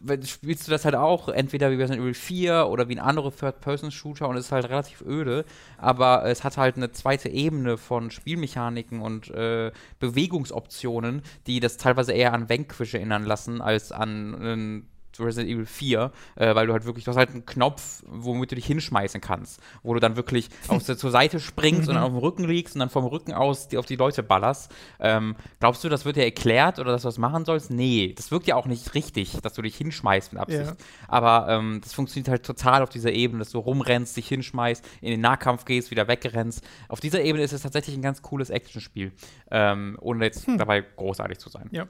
äh, 0.07 0.25
spielst 0.25 0.67
du 0.67 0.71
das 0.71 0.85
halt 0.85 0.95
auch 0.95 1.27
entweder 1.29 1.69
wie 1.71 1.75
Resident 1.75 2.01
Evil 2.01 2.13
4 2.13 2.67
oder 2.67 2.87
wie 2.89 2.95
ein 2.95 2.99
anderer 2.99 3.31
Third-Person-Shooter 3.35 4.27
und 4.29 4.37
es 4.37 4.45
ist 4.45 4.51
halt 4.51 4.69
relativ 4.69 5.01
öde, 5.01 5.45
aber 5.77 6.25
es 6.25 6.43
hat 6.43 6.57
halt 6.57 6.77
eine 6.77 6.91
zweite 6.91 7.29
Ebene 7.29 7.77
von 7.77 8.09
Spielmechaniken 8.09 9.01
und 9.01 9.29
äh, 9.31 9.71
Bewegungsoptionen, 9.99 11.21
die 11.47 11.59
das 11.59 11.77
teilweise 11.77 12.13
eher 12.13 12.33
an 12.33 12.49
Vanquish 12.49 12.93
erinnern 12.93 13.25
lassen 13.25 13.61
als 13.61 13.91
an 13.91 14.35
einen 14.35 14.87
Resident 15.19 15.49
Evil 15.49 15.65
4, 15.65 16.11
äh, 16.35 16.55
weil 16.55 16.67
du 16.67 16.73
halt 16.73 16.85
wirklich, 16.85 17.05
du 17.05 17.11
hast 17.11 17.17
halt 17.17 17.31
einen 17.31 17.45
Knopf, 17.45 18.03
womit 18.07 18.51
du 18.51 18.55
dich 18.55 18.65
hinschmeißen 18.65 19.21
kannst, 19.21 19.59
wo 19.83 19.93
du 19.93 19.99
dann 19.99 20.15
wirklich 20.15 20.49
aus 20.67 20.85
der, 20.85 20.97
zur 20.97 21.11
Seite 21.11 21.39
springst 21.39 21.89
und 21.89 21.95
dann 21.95 22.03
auf 22.03 22.11
dem 22.11 22.17
Rücken 22.17 22.43
liegst 22.45 22.75
und 22.75 22.79
dann 22.79 22.89
vom 22.89 23.05
Rücken 23.05 23.33
aus 23.33 23.67
die, 23.67 23.77
auf 23.77 23.85
die 23.85 23.95
Leute 23.95 24.23
ballerst. 24.23 24.71
Ähm, 24.99 25.35
glaubst 25.59 25.83
du, 25.83 25.89
das 25.89 26.05
wird 26.05 26.15
dir 26.15 26.23
erklärt 26.23 26.79
oder 26.79 26.91
dass 26.91 27.01
du 27.01 27.07
das 27.07 27.17
machen 27.17 27.45
sollst? 27.45 27.71
Nee, 27.71 28.13
das 28.15 28.31
wirkt 28.31 28.47
ja 28.47 28.55
auch 28.55 28.65
nicht 28.65 28.93
richtig, 28.93 29.37
dass 29.41 29.53
du 29.53 29.61
dich 29.61 29.75
hinschmeißt 29.75 30.33
mit 30.33 30.41
Absicht. 30.41 30.65
Ja. 30.65 30.75
Aber 31.07 31.47
ähm, 31.49 31.81
das 31.83 31.93
funktioniert 31.93 32.29
halt 32.29 32.45
total 32.45 32.81
auf 32.81 32.89
dieser 32.89 33.11
Ebene, 33.11 33.39
dass 33.39 33.51
du 33.51 33.59
rumrennst, 33.59 34.15
dich 34.15 34.27
hinschmeißt, 34.27 34.85
in 35.01 35.11
den 35.11 35.21
Nahkampf 35.21 35.65
gehst, 35.65 35.91
wieder 35.91 36.07
wegrennst. 36.07 36.63
Auf 36.87 36.99
dieser 36.99 37.21
Ebene 37.21 37.43
ist 37.43 37.53
es 37.53 37.61
tatsächlich 37.61 37.95
ein 37.95 38.01
ganz 38.01 38.21
cooles 38.21 38.49
Actionspiel, 38.49 39.11
ähm, 39.49 39.97
ohne 40.01 40.25
jetzt 40.25 40.47
dabei 40.57 40.81
großartig 40.81 41.39
zu 41.39 41.49
sein. 41.49 41.69
Ja. 41.71 41.87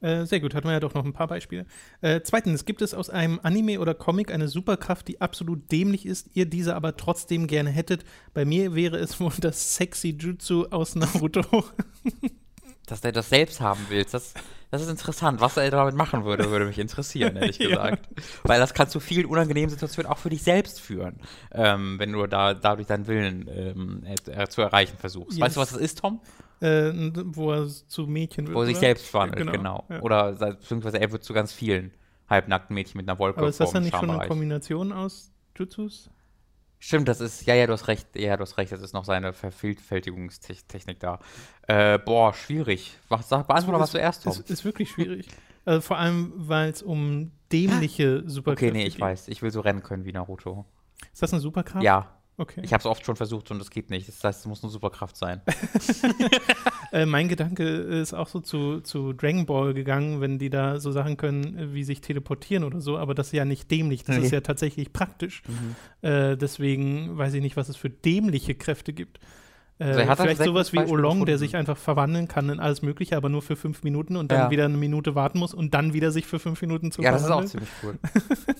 Äh, 0.00 0.26
sehr 0.26 0.40
gut, 0.40 0.54
hatten 0.54 0.66
wir 0.68 0.72
ja 0.72 0.80
doch 0.80 0.92
noch 0.94 1.04
ein 1.04 1.12
paar 1.14 1.26
Beispiele. 1.26 1.64
Äh, 2.02 2.20
zweitens, 2.22 2.64
gibt 2.66 2.82
es 2.82 2.92
aus 2.92 3.08
einem 3.08 3.40
Anime 3.42 3.80
oder 3.80 3.94
Comic 3.94 4.30
eine 4.32 4.46
Superkraft, 4.48 5.08
die 5.08 5.20
absolut 5.20 5.72
dämlich 5.72 6.04
ist, 6.04 6.28
ihr 6.34 6.44
diese 6.46 6.76
aber 6.76 6.96
trotzdem 6.96 7.46
gerne 7.46 7.70
hättet? 7.70 8.04
Bei 8.34 8.44
mir 8.44 8.74
wäre 8.74 8.98
es 8.98 9.18
wohl 9.20 9.32
das 9.40 9.74
sexy 9.76 10.16
Jutsu 10.18 10.66
aus 10.70 10.94
Naruto. 10.96 11.64
Dass 12.86 13.00
der 13.00 13.10
das 13.10 13.30
selbst 13.30 13.60
haben 13.60 13.84
willst, 13.88 14.14
das, 14.14 14.32
das 14.70 14.80
ist 14.82 14.88
interessant. 14.88 15.40
Was 15.40 15.56
er 15.56 15.68
damit 15.72 15.96
machen 15.96 16.24
würde, 16.24 16.50
würde 16.52 16.66
mich 16.66 16.78
interessieren, 16.78 17.34
ehrlich 17.36 17.58
Ja. 17.58 17.68
gesagt. 17.68 18.08
Weil 18.44 18.60
das 18.60 18.74
kann 18.74 18.88
zu 18.88 19.00
vielen 19.00 19.26
unangenehmen 19.26 19.70
Situationen 19.70 20.08
auch 20.12 20.18
für 20.18 20.30
dich 20.30 20.44
selbst 20.44 20.80
führen, 20.80 21.18
ähm, 21.50 21.98
wenn 21.98 22.12
du 22.12 22.24
da 22.28 22.54
dadurch 22.54 22.86
deinen 22.86 23.08
Willen 23.08 23.50
ähm, 23.52 24.04
äh, 24.04 24.46
zu 24.46 24.62
erreichen 24.62 24.96
versuchst. 24.98 25.40
Weißt 25.40 25.56
du, 25.56 25.60
was 25.60 25.70
das 25.70 25.78
ist, 25.80 25.98
Tom? 25.98 26.20
Äh, 26.60 26.92
wo 27.26 27.52
er 27.52 27.66
zu 27.68 28.06
Mädchen 28.06 28.46
wird. 28.46 28.56
Wo 28.56 28.60
er 28.62 28.66
sich 28.66 28.78
selbst 28.78 29.06
verwandelt, 29.06 29.38
Genau, 29.38 29.52
genau. 29.52 29.84
ja. 29.88 30.00
Oder 30.02 30.34
se- 30.34 30.56
beziehungsweise 30.58 31.00
er 31.00 31.12
wird 31.12 31.24
zu 31.24 31.32
ganz 31.32 31.52
vielen 31.52 31.92
halbnackten 32.28 32.74
Mädchen 32.74 32.98
mit 32.98 33.08
einer 33.08 33.18
Wolke 33.18 33.38
Aber 33.38 33.48
ist 33.48 33.60
das 33.60 33.72
dann 33.72 33.82
nicht 33.84 33.96
schon 33.96 34.10
eine. 34.10 34.26
Kombination 34.28 34.92
aus 34.92 35.30
Jutsus? 35.56 36.10
Stimmt, 36.78 37.08
das 37.08 37.20
ist, 37.20 37.46
ja, 37.46 37.54
ja, 37.54 37.66
du 37.66 37.72
hast 37.72 37.88
recht, 37.88 38.06
ja, 38.14 38.36
du 38.36 38.42
hast 38.42 38.58
recht, 38.58 38.70
das 38.70 38.82
ist 38.82 38.92
noch 38.92 39.04
seine 39.06 39.32
Vervielfältigungstechnik 39.32 41.00
da. 41.00 41.18
Äh, 41.66 41.98
boah, 41.98 42.34
schwierig. 42.34 42.96
Was, 43.08 43.28
sag, 43.28 43.46
beantworte 43.46 43.78
mal 43.78 43.82
was 43.82 43.90
zuerst, 43.90 44.24
Tom. 44.24 44.32
Ist, 44.32 44.50
ist 44.50 44.64
wirklich 44.64 44.90
schwierig. 44.90 45.28
also 45.64 45.80
vor 45.80 45.98
allem, 45.98 46.32
weil 46.36 46.70
es 46.70 46.82
um 46.82 47.32
dämliche 47.52 48.22
Superkräfte 48.28 48.66
Okay, 48.66 48.78
nee, 48.78 48.86
ich 48.86 48.94
geht. 48.94 49.00
weiß. 49.02 49.28
Ich 49.28 49.42
will 49.42 49.50
so 49.50 49.60
rennen 49.60 49.82
können 49.82 50.04
wie 50.04 50.12
Naruto. 50.12 50.66
Ist 51.12 51.22
das 51.22 51.32
eine 51.32 51.40
Superkraft? 51.40 51.82
Ja, 51.84 52.08
Okay. 52.38 52.60
ich 52.62 52.72
habe 52.72 52.80
es 52.80 52.86
oft 52.86 53.04
schon 53.06 53.16
versucht 53.16 53.50
und 53.50 53.60
es 53.62 53.70
geht 53.70 53.88
nicht. 53.88 54.08
Das 54.08 54.22
heißt, 54.22 54.40
es 54.40 54.46
muss 54.46 54.62
eine 54.62 54.70
Superkraft 54.70 55.16
sein. 55.16 55.40
Äh, 56.92 57.04
mein 57.04 57.28
Gedanke 57.28 57.64
ist 57.64 58.14
auch 58.14 58.28
so 58.28 58.38
zu, 58.38 58.80
zu 58.80 59.12
Dragon 59.12 59.44
Ball 59.44 59.74
gegangen, 59.74 60.20
wenn 60.20 60.38
die 60.38 60.50
da 60.50 60.78
so 60.78 60.92
Sachen 60.92 61.16
können, 61.16 61.74
wie 61.74 61.82
sich 61.82 62.00
teleportieren 62.00 62.62
oder 62.62 62.80
so, 62.80 62.96
aber 62.96 63.12
das 63.12 63.26
ist 63.28 63.32
ja 63.32 63.44
nicht 63.44 63.70
dämlich, 63.72 64.04
das 64.04 64.16
Nee. 64.18 64.24
ist 64.26 64.30
ja 64.30 64.40
tatsächlich 64.40 64.92
praktisch. 64.92 65.42
Äh, 66.02 66.36
deswegen 66.36 67.18
weiß 67.18 67.34
ich 67.34 67.42
nicht, 67.42 67.56
was 67.56 67.68
es 67.68 67.76
für 67.76 67.90
dämliche 67.90 68.54
Kräfte 68.54 68.92
gibt. 68.92 69.18
Äh, 69.78 69.84
Also 69.84 70.22
vielleicht 70.22 70.42
sowas 70.42 70.72
wie 70.72 70.78
Olong, 70.78 71.26
der 71.26 71.36
sich 71.36 71.54
einfach 71.54 71.76
verwandeln 71.76 72.28
kann 72.28 72.48
in 72.48 72.60
alles 72.60 72.80
Mögliche, 72.82 73.16
aber 73.16 73.28
nur 73.28 73.42
für 73.42 73.56
fünf 73.56 73.82
Minuten 73.82 74.16
und 74.16 74.32
dann 74.32 74.38
Ja. 74.38 74.50
wieder 74.50 74.64
eine 74.64 74.76
Minute 74.78 75.14
warten 75.14 75.38
muss 75.38 75.52
und 75.52 75.74
dann 75.74 75.92
wieder 75.92 76.10
sich 76.10 76.26
für 76.26 76.38
fünf 76.38 76.62
Minuten 76.62 76.92
zu 76.92 77.02
ja, 77.02 77.12
das 77.12 77.24
ist 77.24 77.30
auch 77.30 77.44
ziemlich 77.44 77.68
cool. 77.82 77.98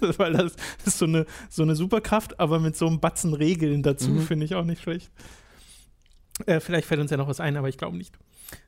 Weil 0.18 0.34
das 0.34 0.56
ist 0.84 0.98
so 0.98 1.06
eine, 1.06 1.24
so 1.48 1.62
eine 1.62 1.74
Superkraft, 1.74 2.38
aber 2.38 2.60
mit 2.60 2.76
so 2.76 2.86
einem 2.86 3.00
Batzen 3.00 3.32
Regeln 3.32 3.82
dazu, 3.82 4.10
Mhm. 4.10 4.20
finde 4.20 4.44
ich 4.44 4.54
auch 4.54 4.64
nicht 4.64 4.82
schlecht. 4.82 5.10
Äh, 6.44 6.60
vielleicht 6.60 6.86
fällt 6.86 7.00
uns 7.00 7.10
ja 7.10 7.16
noch 7.16 7.28
was 7.28 7.40
ein, 7.40 7.56
aber 7.56 7.68
ich 7.70 7.78
glaube 7.78 7.96
nicht. 7.96 8.14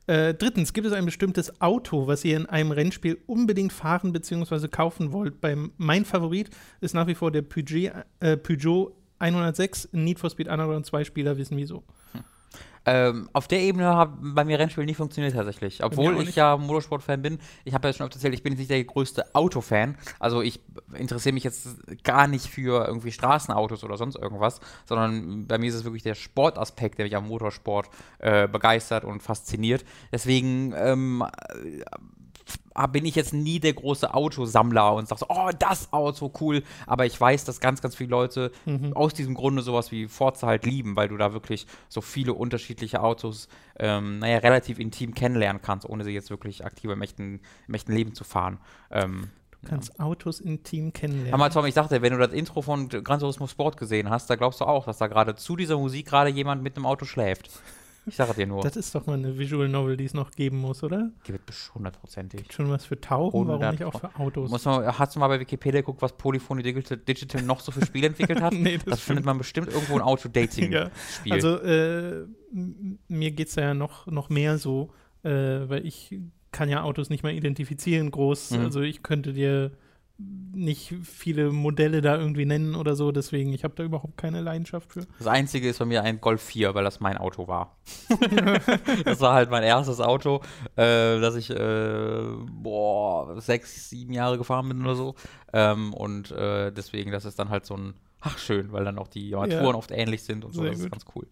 Äh, 0.07 0.33
drittens, 0.33 0.73
gibt 0.73 0.87
es 0.87 0.93
ein 0.93 1.05
bestimmtes 1.05 1.61
Auto, 1.61 2.07
was 2.07 2.25
ihr 2.25 2.35
in 2.35 2.47
einem 2.47 2.71
Rennspiel 2.71 3.19
unbedingt 3.27 3.71
fahren 3.71 4.11
bzw. 4.11 4.67
kaufen 4.69 5.11
wollt? 5.11 5.39
Beim, 5.39 5.71
mein 5.77 6.03
Favorit 6.03 6.49
ist 6.81 6.95
nach 6.95 7.05
wie 7.07 7.13
vor 7.15 7.31
der 7.31 7.43
Peugeot, 7.43 7.91
äh, 8.19 8.37
Peugeot 8.37 8.91
106. 9.19 9.89
Need 9.91 10.19
for 10.19 10.29
Speed 10.31 10.47
Underground 10.47 10.85
2 10.87 11.03
Spieler 11.03 11.37
wissen 11.37 11.55
wieso. 11.57 11.83
Ähm, 12.91 13.29
auf 13.33 13.47
der 13.47 13.59
Ebene 13.59 13.95
hat 13.95 14.09
bei 14.19 14.43
mir 14.43 14.57
Rennspiel 14.57 14.85
nicht 14.85 14.97
funktioniert 14.97 15.35
tatsächlich. 15.35 15.83
Obwohl 15.83 16.21
ich 16.23 16.35
ja 16.35 16.57
Motorsport-Fan 16.57 17.21
bin. 17.21 17.37
Ich 17.63 17.75
habe 17.75 17.87
ja 17.87 17.93
schon 17.93 18.05
oft 18.05 18.15
erzählt, 18.15 18.33
ich 18.33 18.41
bin 18.41 18.53
jetzt 18.53 18.59
nicht 18.59 18.71
der 18.71 18.83
größte 18.83 19.35
Autofan. 19.35 19.95
Also 20.19 20.41
ich 20.41 20.59
interessiere 20.93 21.33
mich 21.33 21.43
jetzt 21.43 21.67
gar 22.03 22.27
nicht 22.27 22.47
für 22.47 22.87
irgendwie 22.87 23.11
Straßenautos 23.11 23.83
oder 23.83 23.97
sonst 23.97 24.15
irgendwas, 24.15 24.59
sondern 24.85 25.45
bei 25.45 25.59
mir 25.59 25.69
ist 25.69 25.75
es 25.75 25.83
wirklich 25.83 26.03
der 26.03 26.15
Sportaspekt, 26.15 26.97
der 26.97 27.05
mich 27.05 27.15
am 27.15 27.27
Motorsport 27.27 27.89
äh, 28.17 28.47
begeistert 28.47 29.03
und 29.03 29.21
fasziniert. 29.21 29.85
Deswegen 30.11 30.73
ähm, 30.75 31.23
bin 32.91 33.05
ich 33.05 33.15
jetzt 33.15 33.33
nie 33.33 33.59
der 33.59 33.73
große 33.73 34.13
Autosammler 34.13 34.93
und 34.93 35.07
sage 35.07 35.19
so, 35.19 35.25
oh, 35.29 35.49
das 35.57 35.91
Auto, 35.91 36.31
cool. 36.39 36.63
Aber 36.87 37.05
ich 37.05 37.19
weiß, 37.19 37.45
dass 37.45 37.59
ganz, 37.59 37.81
ganz 37.81 37.95
viele 37.95 38.09
Leute 38.09 38.51
mhm. 38.65 38.93
aus 38.93 39.13
diesem 39.13 39.33
Grunde 39.33 39.61
sowas 39.61 39.91
wie 39.91 40.07
Forza 40.07 40.47
halt 40.47 40.65
lieben, 40.65 40.95
weil 40.95 41.09
du 41.09 41.17
da 41.17 41.33
wirklich 41.33 41.67
so 41.87 42.01
viele 42.01 42.33
unterschiedliche 42.33 43.01
Autos, 43.01 43.49
ähm, 43.77 44.19
naja, 44.19 44.37
relativ 44.39 44.79
intim 44.79 45.13
kennenlernen 45.13 45.61
kannst, 45.61 45.87
ohne 45.87 46.03
sie 46.03 46.11
jetzt 46.11 46.29
wirklich 46.29 46.65
aktiv 46.65 46.89
im 46.89 47.01
echten, 47.01 47.41
im 47.67 47.73
echten 47.73 47.93
Leben 47.93 48.13
zu 48.13 48.23
fahren. 48.23 48.59
Ähm, 48.91 49.29
Du 49.61 49.67
kannst 49.67 49.93
ja. 49.97 50.05
Autos 50.05 50.39
intim 50.39 50.93
kennenlernen. 50.93 51.33
Aber 51.33 51.49
Tom, 51.49 51.65
ich 51.65 51.73
sagte, 51.73 52.01
wenn 52.01 52.13
du 52.13 52.19
das 52.19 52.31
Intro 52.31 52.61
von 52.61 52.87
Gran 52.87 53.19
Turismo 53.19 53.45
Sport 53.45 53.75
gesehen 53.75 54.09
hast, 54.09 54.29
da 54.29 54.35
glaubst 54.35 54.61
du 54.61 54.65
auch, 54.65 54.85
dass 54.85 54.99
da 54.99 55.07
gerade 55.07 55.35
zu 55.35 55.55
dieser 55.55 55.77
Musik 55.77 56.07
gerade 56.07 56.29
jemand 56.29 56.63
mit 56.63 56.77
einem 56.77 56.85
Auto 56.85 57.05
schläft. 57.05 57.49
Ich 58.09 58.15
sage 58.15 58.33
dir 58.33 58.47
nur. 58.47 58.61
Das 58.61 58.75
ist 58.75 58.93
doch 58.93 59.05
mal 59.05 59.13
eine 59.13 59.37
Visual 59.37 59.69
Novel, 59.69 59.95
die 59.95 60.05
es 60.05 60.13
noch 60.13 60.31
geben 60.31 60.57
muss, 60.57 60.83
oder? 60.83 61.11
Gibt 61.23 61.51
hundertprozentig. 61.73 62.41
Gibt 62.41 62.53
schon 62.53 62.69
was 62.69 62.85
für 62.85 62.99
Tauchen, 62.99 63.47
warum 63.47 63.69
nicht 63.71 63.83
auch 63.83 63.99
für 63.99 64.15
Autos? 64.19 64.49
Muss 64.49 64.65
man, 64.65 64.85
hast 64.97 65.15
du 65.15 65.19
mal 65.19 65.27
bei 65.27 65.39
Wikipedia 65.39 65.81
geguckt, 65.81 66.01
was 66.01 66.13
Polyphony 66.17 66.63
Digital, 66.63 66.97
Digital 66.97 67.41
noch 67.43 67.59
so 67.61 67.71
für 67.71 67.85
Spiele 67.85 68.07
entwickelt 68.07 68.41
hat? 68.41 68.53
nee, 68.53 68.77
das, 68.77 68.85
das 68.85 68.99
findet 68.99 69.25
man 69.25 69.37
bestimmt 69.37 69.71
irgendwo 69.71 69.95
ein 69.95 70.01
Auto-Dating-Spiel. 70.01 70.73
ja. 71.25 71.33
Also, 71.33 71.57
äh, 71.61 72.25
mir 73.07 73.31
geht 73.31 73.47
es 73.47 73.55
ja 73.55 73.73
noch, 73.73 74.07
noch 74.07 74.29
mehr 74.29 74.57
so, 74.57 74.91
äh, 75.23 75.29
weil 75.29 75.85
ich 75.85 76.19
kann 76.51 76.69
ja 76.69 76.83
Autos 76.83 77.09
nicht 77.09 77.23
mehr 77.23 77.33
identifizieren 77.33 78.11
groß. 78.11 78.51
Mhm. 78.51 78.59
Also 78.61 78.81
ich 78.81 79.03
könnte 79.03 79.33
dir 79.33 79.71
nicht 80.19 80.93
viele 81.03 81.51
Modelle 81.51 82.01
da 82.01 82.17
irgendwie 82.17 82.45
nennen 82.45 82.75
oder 82.75 82.95
so, 82.95 83.11
deswegen 83.11 83.53
ich 83.53 83.63
habe 83.63 83.75
da 83.75 83.83
überhaupt 83.83 84.17
keine 84.17 84.41
Leidenschaft 84.41 84.91
für. 84.91 85.07
Das 85.17 85.27
einzige 85.27 85.69
ist 85.69 85.79
bei 85.79 85.85
mir 85.85 86.03
ein 86.03 86.19
Golf 86.19 86.41
4, 86.41 86.75
weil 86.75 86.83
das 86.83 86.99
mein 86.99 87.17
Auto 87.17 87.47
war. 87.47 87.77
das 89.05 89.21
war 89.21 89.33
halt 89.33 89.49
mein 89.49 89.63
erstes 89.63 90.01
Auto, 90.01 90.41
äh, 90.75 91.19
das 91.19 91.35
ich 91.35 91.49
äh, 91.49 92.23
boah, 92.51 93.39
sechs, 93.39 93.89
sieben 93.89 94.11
Jahre 94.13 94.37
gefahren 94.37 94.67
bin 94.67 94.81
oder 94.81 94.95
so. 94.95 95.15
Ähm, 95.53 95.93
und 95.93 96.31
äh, 96.31 96.71
deswegen, 96.71 97.11
das 97.11 97.23
ist 97.23 97.39
dann 97.39 97.49
halt 97.49 97.65
so 97.65 97.75
ein, 97.75 97.93
ach 98.19 98.37
schön, 98.37 98.73
weil 98.73 98.83
dann 98.83 98.99
auch 98.99 99.07
die 99.07 99.33
Armaturen 99.33 99.65
ja. 99.65 99.75
oft 99.75 99.91
ähnlich 99.91 100.23
sind 100.23 100.43
und 100.43 100.53
so, 100.53 100.61
Sehr 100.61 100.71
das 100.71 100.79
gut. 100.79 100.85
ist 100.87 100.91
ganz 100.91 101.05
cool. 101.15 101.27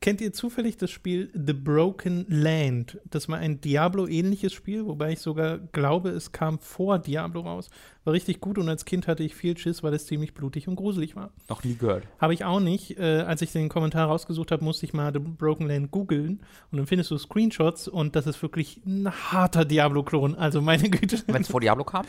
Kennt 0.00 0.20
ihr 0.20 0.32
zufällig 0.32 0.76
das 0.76 0.92
Spiel 0.92 1.28
The 1.34 1.54
Broken 1.54 2.24
Land? 2.28 3.00
Das 3.10 3.28
war 3.28 3.38
ein 3.38 3.60
Diablo-ähnliches 3.60 4.52
Spiel, 4.52 4.86
wobei 4.86 5.12
ich 5.12 5.18
sogar 5.18 5.58
glaube, 5.58 6.10
es 6.10 6.30
kam 6.30 6.60
vor 6.60 7.00
Diablo 7.00 7.40
raus. 7.40 7.68
War 8.08 8.14
richtig 8.14 8.40
gut 8.40 8.56
und 8.56 8.70
als 8.70 8.86
Kind 8.86 9.06
hatte 9.06 9.22
ich 9.22 9.34
viel 9.34 9.58
Schiss, 9.58 9.82
weil 9.82 9.92
es 9.92 10.06
ziemlich 10.06 10.32
blutig 10.32 10.66
und 10.66 10.76
gruselig 10.76 11.14
war. 11.14 11.28
Noch 11.50 11.62
nie 11.62 11.74
gehört. 11.74 12.04
Habe 12.18 12.32
ich 12.32 12.42
auch 12.42 12.58
nicht. 12.58 12.98
Äh, 12.98 13.20
als 13.20 13.42
ich 13.42 13.52
den 13.52 13.68
Kommentar 13.68 14.08
rausgesucht 14.08 14.50
habe, 14.50 14.64
musste 14.64 14.86
ich 14.86 14.94
mal 14.94 15.12
The 15.12 15.18
Broken 15.18 15.68
Land 15.68 15.90
googeln 15.90 16.40
und 16.70 16.78
dann 16.78 16.86
findest 16.86 17.10
du 17.10 17.18
Screenshots 17.18 17.86
und 17.86 18.16
das 18.16 18.26
ist 18.26 18.40
wirklich 18.40 18.80
ein 18.86 19.10
harter 19.10 19.66
Diablo-Klon. 19.66 20.36
Also 20.36 20.62
meine 20.62 20.88
Güte. 20.90 21.22
Wenn 21.26 21.42
es 21.42 21.48
vor 21.48 21.60
Diablo 21.60 21.84
kam? 21.84 22.06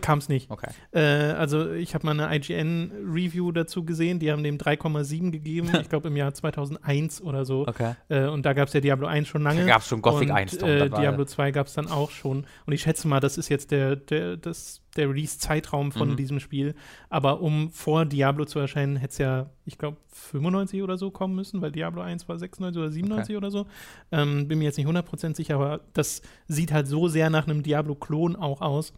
Kam 0.00 0.18
es 0.18 0.28
nicht. 0.28 0.50
Okay. 0.50 0.72
Äh, 0.90 1.02
also 1.34 1.70
ich 1.70 1.94
habe 1.94 2.04
mal 2.04 2.18
eine 2.18 2.36
IGN-Review 2.36 3.52
dazu 3.52 3.84
gesehen, 3.84 4.18
die 4.18 4.32
haben 4.32 4.42
dem 4.42 4.58
3,7 4.58 5.30
gegeben, 5.30 5.70
ich 5.80 5.88
glaube 5.88 6.08
im 6.08 6.16
Jahr 6.16 6.34
2001 6.34 7.22
oder 7.22 7.44
so. 7.44 7.64
Okay. 7.68 7.94
Äh, 8.08 8.26
und 8.26 8.44
da 8.44 8.54
gab 8.54 8.66
es 8.66 8.74
ja 8.74 8.80
Diablo 8.80 9.06
1 9.06 9.28
schon 9.28 9.44
lange. 9.44 9.60
Da 9.60 9.66
gab 9.68 9.82
es 9.82 9.86
schon 9.86 10.02
Gothic 10.02 10.30
und, 10.30 10.34
1. 10.34 10.56
Äh, 10.56 10.90
Diablo 10.90 11.24
2 11.24 11.52
gab 11.52 11.68
es 11.68 11.74
dann 11.74 11.86
auch 11.86 12.10
schon. 12.10 12.44
Und 12.66 12.72
ich 12.72 12.82
schätze 12.82 13.06
mal, 13.06 13.20
das 13.20 13.38
ist 13.38 13.48
jetzt 13.48 13.70
der, 13.70 13.94
der, 13.94 14.36
das 14.36 14.82
der 14.98 15.08
Release-Zeitraum 15.08 15.92
von 15.92 16.10
mhm. 16.10 16.16
diesem 16.16 16.40
Spiel. 16.40 16.74
Aber 17.08 17.40
um 17.40 17.70
vor 17.70 18.04
Diablo 18.04 18.44
zu 18.44 18.58
erscheinen, 18.58 18.96
hätte 18.96 19.12
es 19.12 19.18
ja, 19.18 19.50
ich 19.64 19.78
glaube, 19.78 19.96
95 20.08 20.82
oder 20.82 20.98
so 20.98 21.10
kommen 21.10 21.34
müssen, 21.34 21.62
weil 21.62 21.72
Diablo 21.72 22.02
1 22.02 22.28
war 22.28 22.38
96 22.38 22.78
oder 22.78 22.90
97 22.90 23.30
okay. 23.30 23.36
oder 23.36 23.50
so. 23.50 23.66
Ähm, 24.12 24.48
bin 24.48 24.58
mir 24.58 24.66
jetzt 24.66 24.76
nicht 24.76 24.88
100% 24.88 25.36
sicher, 25.36 25.54
aber 25.54 25.80
das 25.94 26.20
sieht 26.48 26.72
halt 26.72 26.86
so 26.86 27.08
sehr 27.08 27.30
nach 27.30 27.46
einem 27.46 27.62
Diablo-Klon 27.62 28.36
auch 28.36 28.60
aus, 28.60 28.92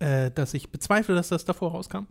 äh, 0.00 0.30
dass 0.30 0.52
ich 0.52 0.70
bezweifle, 0.70 1.14
dass 1.14 1.28
das 1.28 1.44
davor 1.44 1.70
rauskam. 1.70 2.06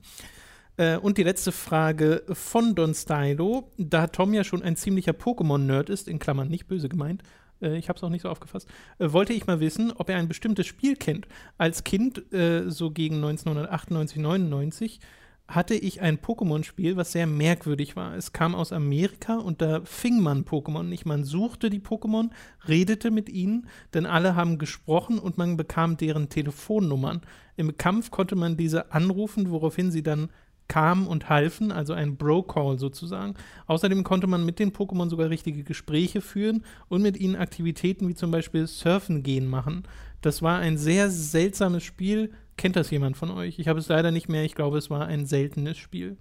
Äh, 0.78 0.98
und 0.98 1.18
die 1.18 1.24
letzte 1.24 1.52
Frage 1.52 2.24
von 2.32 2.74
Don 2.74 2.94
Stylo, 2.94 3.72
da 3.78 4.08
Tom 4.08 4.34
ja 4.34 4.44
schon 4.44 4.64
ein 4.64 4.76
ziemlicher 4.76 5.12
Pokémon-Nerd 5.12 5.90
ist, 5.90 6.08
in 6.08 6.20
Klammern 6.20 6.48
nicht 6.48 6.68
böse 6.68 6.90
gemeint, 6.90 7.24
äh, 7.64 7.78
ich 7.78 7.90
habe 7.90 7.98
es 7.98 8.04
auch 8.04 8.10
nicht 8.10 8.24
so 8.24 8.30
aufgefasst, 8.30 8.68
äh, 9.00 9.12
wollte 9.12 9.34
ich 9.34 9.48
mal 9.48 9.60
wissen, 9.60 9.92
ob 9.92 10.10
er 10.10 10.18
ein 10.18 10.28
bestimmtes 10.28 10.68
Spiel 10.68 10.96
kennt. 10.96 11.28
Als 11.58 11.84
Kind, 11.84 12.32
äh, 12.34 12.70
so 12.70 12.92
gegen 12.92 13.16
1998, 13.16 14.18
99, 14.18 15.00
hatte 15.48 15.76
ich 15.76 16.02
ein 16.02 16.18
Pokémon-Spiel, 16.18 16.96
was 16.96 17.12
sehr 17.12 17.28
merkwürdig 17.28 17.96
war. 17.96 18.16
Es 18.16 18.32
kam 18.32 18.56
aus 18.56 18.72
Amerika 18.72 19.36
und 19.36 19.62
da 19.62 19.82
fing 19.84 20.22
man 20.22 20.46
Pokémon 20.46 20.84
nicht. 20.84 21.06
Man 21.06 21.26
suchte 21.26 21.70
die 21.70 21.82
Pokémon, 21.82 22.30
redete 22.68 23.12
mit 23.12 23.30
ihnen, 23.30 23.68
denn 23.94 24.06
alle 24.06 24.36
haben 24.36 24.58
gesprochen 24.58 25.20
und 25.20 25.38
man 25.38 25.58
bekam 25.58 25.98
deren 25.98 26.30
Telefonnummern. 26.30 27.22
Im 27.58 27.78
Kampf 27.78 28.10
konnte 28.10 28.36
man 28.36 28.58
diese 28.58 28.94
anrufen, 28.94 29.52
woraufhin 29.52 29.92
sie 29.92 30.02
dann 30.02 30.30
kamen 30.68 31.08
und 31.08 31.30
halfen, 31.30 31.72
also 31.72 31.94
ein 31.94 32.18
Bro-Call 32.18 32.80
sozusagen. 32.80 33.36
Außerdem 33.68 34.04
konnte 34.04 34.28
man 34.28 34.46
mit 34.46 34.60
den 34.60 34.72
Pokémon 34.72 35.10
sogar 35.10 35.30
richtige 35.30 35.64
Gespräche 35.64 36.22
führen 36.22 36.64
und 36.88 37.02
mit 37.02 37.18
ihnen 37.18 37.36
Aktivitäten 37.36 38.08
wie 38.08 38.16
zum 38.16 38.32
Beispiel 38.32 38.68
Surfen 38.68 39.24
gehen 39.24 39.48
machen. 39.48 39.84
Das 40.22 40.42
war 40.42 40.60
ein 40.60 40.78
sehr 40.78 41.10
seltsames 41.10 41.84
Spiel. 41.84 42.32
Kennt 42.58 42.76
das 42.76 42.92
jemand 42.92 43.18
von 43.18 43.30
euch? 43.32 43.60
Ich 43.60 43.68
habe 43.68 43.80
es 43.80 43.90
leider 43.90 44.12
nicht 44.12 44.30
mehr. 44.30 44.44
Ich 44.44 44.56
glaube, 44.56 44.78
es 44.78 44.90
war 44.90 45.06
ein 45.06 45.26
seltenes 45.26 45.78
Spiel. 45.78 46.18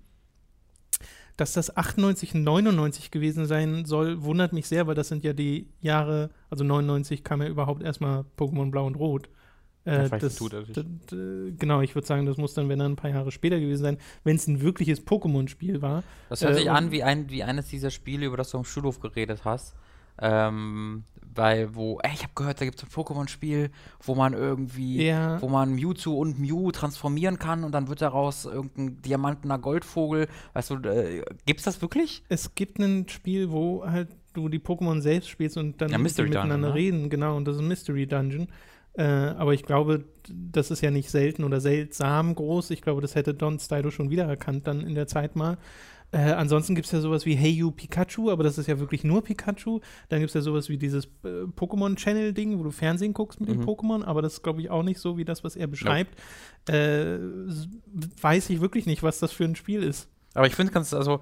Dass 1.36 1.54
das 1.54 1.76
98, 1.76 2.34
99 2.34 3.10
gewesen 3.10 3.46
sein 3.46 3.84
soll, 3.84 4.22
wundert 4.22 4.52
mich 4.52 4.66
sehr, 4.66 4.86
weil 4.86 4.94
das 4.94 5.08
sind 5.08 5.24
ja 5.24 5.32
die 5.32 5.68
Jahre, 5.80 6.30
also 6.50 6.62
99 6.62 7.24
kam 7.24 7.40
ja 7.40 7.48
überhaupt 7.48 7.82
erstmal 7.82 8.24
Pokémon 8.36 8.70
Blau 8.70 8.86
und 8.86 8.96
Rot. 8.96 9.28
Äh, 9.84 10.08
das, 10.08 10.36
tut 10.36 10.52
er 10.52 10.62
das, 10.62 10.84
genau, 11.58 11.80
ich 11.80 11.94
würde 11.94 12.06
sagen, 12.06 12.24
das 12.24 12.36
muss 12.36 12.54
dann, 12.54 12.68
wenn 12.68 12.78
dann 12.78 12.92
ein 12.92 12.96
paar 12.96 13.10
Jahre 13.10 13.32
später 13.32 13.58
gewesen 13.58 13.82
sein, 13.82 13.98
wenn 14.22 14.36
es 14.36 14.46
ein 14.46 14.60
wirkliches 14.60 15.04
Pokémon-Spiel 15.04 15.82
war. 15.82 16.04
Das 16.28 16.42
hört 16.42 16.52
äh, 16.52 16.58
sich 16.58 16.70
an 16.70 16.92
wie, 16.92 17.02
ein, 17.02 17.30
wie 17.30 17.42
eines 17.42 17.66
dieser 17.66 17.90
Spiele, 17.90 18.26
über 18.26 18.36
das 18.36 18.50
du 18.50 18.58
am 18.58 18.64
Schulhof 18.64 19.00
geredet 19.00 19.44
hast. 19.44 19.74
Ähm, 20.20 21.04
weil, 21.34 21.74
wo, 21.74 21.98
ey, 22.02 22.10
ich 22.12 22.22
habe 22.22 22.32
gehört, 22.34 22.60
da 22.60 22.64
gibt 22.64 22.78
es 22.78 22.84
ein 22.84 22.90
Pokémon-Spiel, 22.90 23.70
wo 24.02 24.14
man 24.14 24.34
irgendwie, 24.34 25.06
ja. 25.06 25.40
wo 25.40 25.48
man 25.48 25.74
Mewtwo 25.74 26.18
und 26.20 26.38
Mew 26.38 26.70
transformieren 26.70 27.38
kann 27.38 27.64
und 27.64 27.72
dann 27.72 27.88
wird 27.88 28.02
daraus 28.02 28.44
irgendein 28.44 29.00
diamantener 29.02 29.58
Goldvogel. 29.58 30.28
Weißt 30.52 30.70
du, 30.70 30.76
äh, 30.88 31.24
gibt's 31.46 31.64
das 31.64 31.80
wirklich? 31.80 32.22
Es 32.28 32.54
gibt 32.54 32.78
ein 32.78 33.08
Spiel, 33.08 33.50
wo 33.50 33.84
halt 33.84 34.08
du 34.34 34.48
die 34.48 34.58
Pokémon 34.58 35.00
selbst 35.00 35.28
spielst 35.28 35.56
und 35.56 35.80
dann 35.80 35.90
ja, 35.90 35.98
miteinander 35.98 36.40
Dungeon, 36.40 36.60
ne? 36.60 36.74
reden, 36.74 37.10
genau, 37.10 37.36
und 37.36 37.46
das 37.46 37.56
ist 37.56 37.62
ein 37.62 37.68
Mystery 37.68 38.06
Dungeon. 38.06 38.48
Äh, 38.94 39.04
aber 39.04 39.54
ich 39.54 39.62
glaube, 39.62 40.04
das 40.28 40.70
ist 40.70 40.82
ja 40.82 40.90
nicht 40.90 41.10
selten 41.10 41.44
oder 41.44 41.60
seltsam 41.60 42.34
groß. 42.34 42.70
Ich 42.70 42.82
glaube, 42.82 43.00
das 43.00 43.14
hätte 43.14 43.34
Don 43.34 43.58
Stylo 43.58 43.90
schon 43.90 44.10
wiedererkannt 44.10 44.66
dann 44.66 44.80
in 44.80 44.94
der 44.94 45.06
Zeit 45.06 45.36
mal. 45.36 45.58
Äh, 46.14 46.32
ansonsten 46.32 46.74
gibt 46.74 46.84
es 46.84 46.92
ja 46.92 47.00
sowas 47.00 47.24
wie 47.24 47.34
Hey 47.34 47.50
You 47.50 47.70
Pikachu, 47.70 48.30
aber 48.30 48.44
das 48.44 48.58
ist 48.58 48.66
ja 48.66 48.78
wirklich 48.78 49.02
nur 49.02 49.24
Pikachu. 49.24 49.80
Dann 50.10 50.20
gibt 50.20 50.28
es 50.28 50.34
ja 50.34 50.42
sowas 50.42 50.68
wie 50.68 50.76
dieses 50.76 51.06
äh, 51.24 51.44
Pokémon-Channel-Ding, 51.56 52.58
wo 52.58 52.64
du 52.64 52.70
Fernsehen 52.70 53.14
guckst 53.14 53.40
mit 53.40 53.48
mhm. 53.48 53.54
den 53.54 53.64
Pokémon, 53.64 54.04
aber 54.04 54.20
das 54.20 54.34
ist, 54.34 54.42
glaube 54.42 54.60
ich, 54.60 54.68
auch 54.68 54.82
nicht 54.82 55.00
so 55.00 55.16
wie 55.16 55.24
das, 55.24 55.42
was 55.42 55.56
er 55.56 55.68
beschreibt. 55.68 56.18
No. 56.68 56.74
Äh, 56.74 57.18
weiß 58.20 58.50
ich 58.50 58.60
wirklich 58.60 58.84
nicht, 58.84 59.02
was 59.02 59.20
das 59.20 59.32
für 59.32 59.44
ein 59.44 59.56
Spiel 59.56 59.82
ist. 59.82 60.10
Aber 60.34 60.46
ich 60.46 60.54
finde 60.54 60.72
ganz, 60.72 60.92
also 60.92 61.20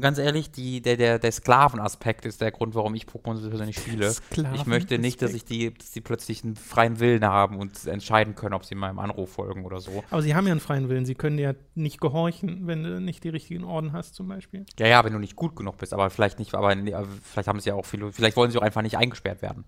ganz 0.00 0.18
ehrlich, 0.18 0.50
die, 0.50 0.80
der, 0.80 0.96
der, 0.96 1.18
der 1.18 1.32
Sklavenaspekt 1.32 2.24
ist 2.24 2.40
der 2.40 2.50
Grund, 2.50 2.74
warum 2.74 2.94
ich 2.94 3.04
Pokémon 3.04 3.36
so 3.36 3.48
persönlich 3.48 3.78
spiele. 3.78 4.14
Ich 4.54 4.66
möchte 4.66 4.98
nicht, 4.98 5.22
dass 5.22 5.34
ich 5.34 5.44
die, 5.44 5.72
dass 5.72 5.90
die 5.92 6.00
plötzlich 6.00 6.44
einen 6.44 6.56
freien 6.56 7.00
Willen 7.00 7.24
haben 7.24 7.56
und 7.56 7.86
entscheiden 7.86 8.34
können, 8.34 8.54
ob 8.54 8.64
sie 8.64 8.74
meinem 8.74 8.98
Anruf 8.98 9.32
folgen 9.32 9.64
oder 9.64 9.80
so. 9.80 10.04
Aber 10.10 10.22
sie 10.22 10.34
haben 10.34 10.46
ja 10.46 10.52
einen 10.52 10.60
freien 10.60 10.88
Willen. 10.88 11.04
Sie 11.04 11.14
können 11.14 11.38
ja 11.38 11.54
nicht 11.74 12.00
gehorchen, 12.00 12.66
wenn 12.66 12.82
du 12.82 13.00
nicht 13.00 13.24
die 13.24 13.28
richtigen 13.28 13.64
Orden 13.64 13.92
hast, 13.92 14.14
zum 14.14 14.28
Beispiel. 14.28 14.66
Ja, 14.78 14.86
ja, 14.86 15.04
wenn 15.04 15.12
du 15.12 15.18
nicht 15.18 15.36
gut 15.36 15.56
genug 15.56 15.78
bist, 15.78 15.92
aber 15.92 16.10
vielleicht 16.10 16.38
nicht, 16.38 16.54
aber 16.54 16.74
vielleicht 17.22 17.48
haben 17.48 17.60
sie 17.60 17.70
ja 17.70 17.74
auch 17.74 17.86
viele, 17.86 18.12
vielleicht 18.12 18.36
wollen 18.36 18.50
sie 18.50 18.58
auch 18.58 18.62
einfach 18.62 18.82
nicht 18.82 18.96
eingesperrt 18.96 19.42
werden. 19.42 19.64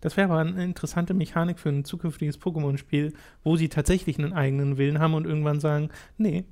Das 0.00 0.16
wäre 0.16 0.30
aber 0.30 0.40
eine 0.40 0.62
interessante 0.62 1.14
Mechanik 1.14 1.58
für 1.58 1.70
ein 1.70 1.84
zukünftiges 1.84 2.38
Pokémon-Spiel, 2.38 3.14
wo 3.42 3.56
sie 3.56 3.68
tatsächlich 3.68 4.18
einen 4.18 4.32
eigenen 4.32 4.76
Willen 4.76 4.98
haben 4.98 5.14
und 5.14 5.26
irgendwann 5.26 5.60
sagen, 5.60 5.90
nee, 6.18 6.44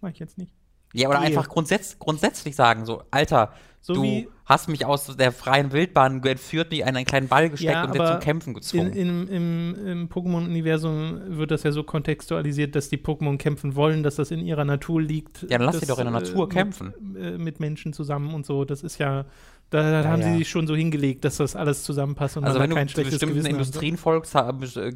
mach 0.00 0.10
ich 0.10 0.18
jetzt 0.18 0.38
nicht. 0.38 0.54
Ja, 0.92 1.08
oder 1.08 1.20
einfach 1.20 1.48
grundsätz 1.48 1.98
grundsätzlich 1.98 2.56
sagen, 2.56 2.84
so, 2.84 3.02
Alter, 3.10 3.52
so 3.80 3.94
du 3.94 4.26
hast 4.44 4.68
mich 4.68 4.84
aus 4.84 5.16
der 5.16 5.30
freien 5.32 5.72
Wildbahn 5.72 6.22
entführt, 6.24 6.70
mich 6.70 6.80
in 6.80 6.86
einen 6.88 7.04
kleinen 7.04 7.28
Ball 7.28 7.48
gesteckt 7.48 7.72
ja, 7.72 7.84
und 7.84 7.94
jetzt 7.94 8.08
zum 8.08 8.20
Kämpfen 8.20 8.54
gezwungen. 8.54 8.92
In, 8.92 9.28
in, 9.28 9.28
Im, 9.28 9.86
im 9.86 10.08
Pokémon-Universum 10.08 11.38
wird 11.38 11.52
das 11.52 11.62
ja 11.62 11.70
so 11.70 11.84
kontextualisiert, 11.84 12.74
dass 12.74 12.88
die 12.88 12.98
Pokémon 12.98 13.38
kämpfen 13.38 13.76
wollen, 13.76 14.02
dass 14.02 14.16
das 14.16 14.32
in 14.32 14.40
ihrer 14.40 14.64
Natur 14.64 15.00
liegt. 15.00 15.42
Ja, 15.42 15.58
dann 15.58 15.62
lass 15.62 15.78
sie 15.78 15.86
doch 15.86 15.98
in 15.98 16.04
der 16.04 16.12
Natur 16.12 16.46
äh, 16.46 16.48
kämpfen. 16.48 16.92
Mit, 17.00 17.22
äh, 17.22 17.38
mit 17.38 17.60
Menschen 17.60 17.92
zusammen 17.92 18.34
und 18.34 18.44
so. 18.44 18.64
Das 18.64 18.82
ist 18.82 18.98
ja 18.98 19.24
Da, 19.70 19.82
da 19.82 20.02
Ja, 20.02 20.08
haben 20.08 20.20
ja. 20.20 20.32
sie 20.32 20.38
sich 20.38 20.48
schon 20.50 20.66
so 20.66 20.74
hingelegt, 20.74 21.24
dass 21.24 21.36
das 21.36 21.54
alles 21.54 21.84
zusammenpasst 21.84 22.36
und 22.36 22.44
Also 22.44 22.58
man 22.58 22.64
wenn 22.64 22.70
da 22.70 22.74
du 22.74 22.78
kein 22.80 22.88
zu 22.88 22.94
schlechtes 22.94 23.14
bestimmten 23.14 23.34
Gewissen. 23.36 23.50
Industrien 23.54 23.96
folgst, 23.96 24.34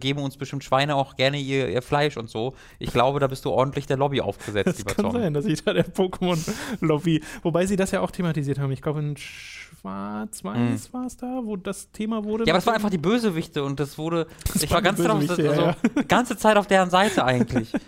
geben 0.01 0.19
uns 0.21 0.37
bestimmt 0.37 0.65
Schweine 0.65 0.97
auch 0.97 1.15
gerne 1.17 1.39
ihr, 1.39 1.69
ihr 1.69 1.81
Fleisch 1.81 2.17
und 2.17 2.29
so. 2.29 2.55
Ich 2.81 2.93
glaube, 2.93 3.21
da 3.21 3.29
bist 3.29 3.45
du 3.45 3.51
ordentlich 3.51 3.87
der 3.87 3.97
Lobby 3.99 4.21
aufgesetzt, 4.21 4.67
Das 4.67 4.79
lieber 4.79 4.95
kann 4.95 5.05
Tom. 5.05 5.13
sein, 5.13 5.33
dass 5.33 5.45
ich 5.47 5.63
da 5.63 5.73
der 5.75 5.87
Pokémon-Lobby. 5.87 7.23
Wobei 7.45 7.67
sie 7.67 7.77
das 7.77 7.93
ja 7.93 8.01
auch 8.01 8.11
thematisiert 8.11 8.59
haben. 8.59 8.73
Ich 8.73 8.83
glaube, 8.83 8.99
in 8.99 9.17
Schwarz-Weiß 9.17 10.93
war 10.93 11.07
es 11.07 11.17
da, 11.19 11.41
wo 11.45 11.57
das 11.57 11.91
Thema 11.93 12.25
wurde. 12.25 12.43
Mhm. 12.43 12.49
Ja, 12.49 12.55
aber 12.55 12.59
das 12.59 12.67
waren 12.67 12.75
einfach 12.75 12.91
die 12.91 12.99
Bösewichte 12.99 13.63
und 13.63 13.79
das 13.79 13.97
wurde. 13.99 14.27
ich 14.61 14.71
war 14.71 14.83
ganz 14.83 15.01
drauf, 15.01 15.19
Bösewichte, 15.21 15.51
also, 15.51 15.63
ja, 15.63 15.77
ganze 16.09 16.37
Zeit 16.37 16.57
auf 16.57 16.67
deren 16.67 16.91
Seite 16.91 17.25
eigentlich. 17.25 17.73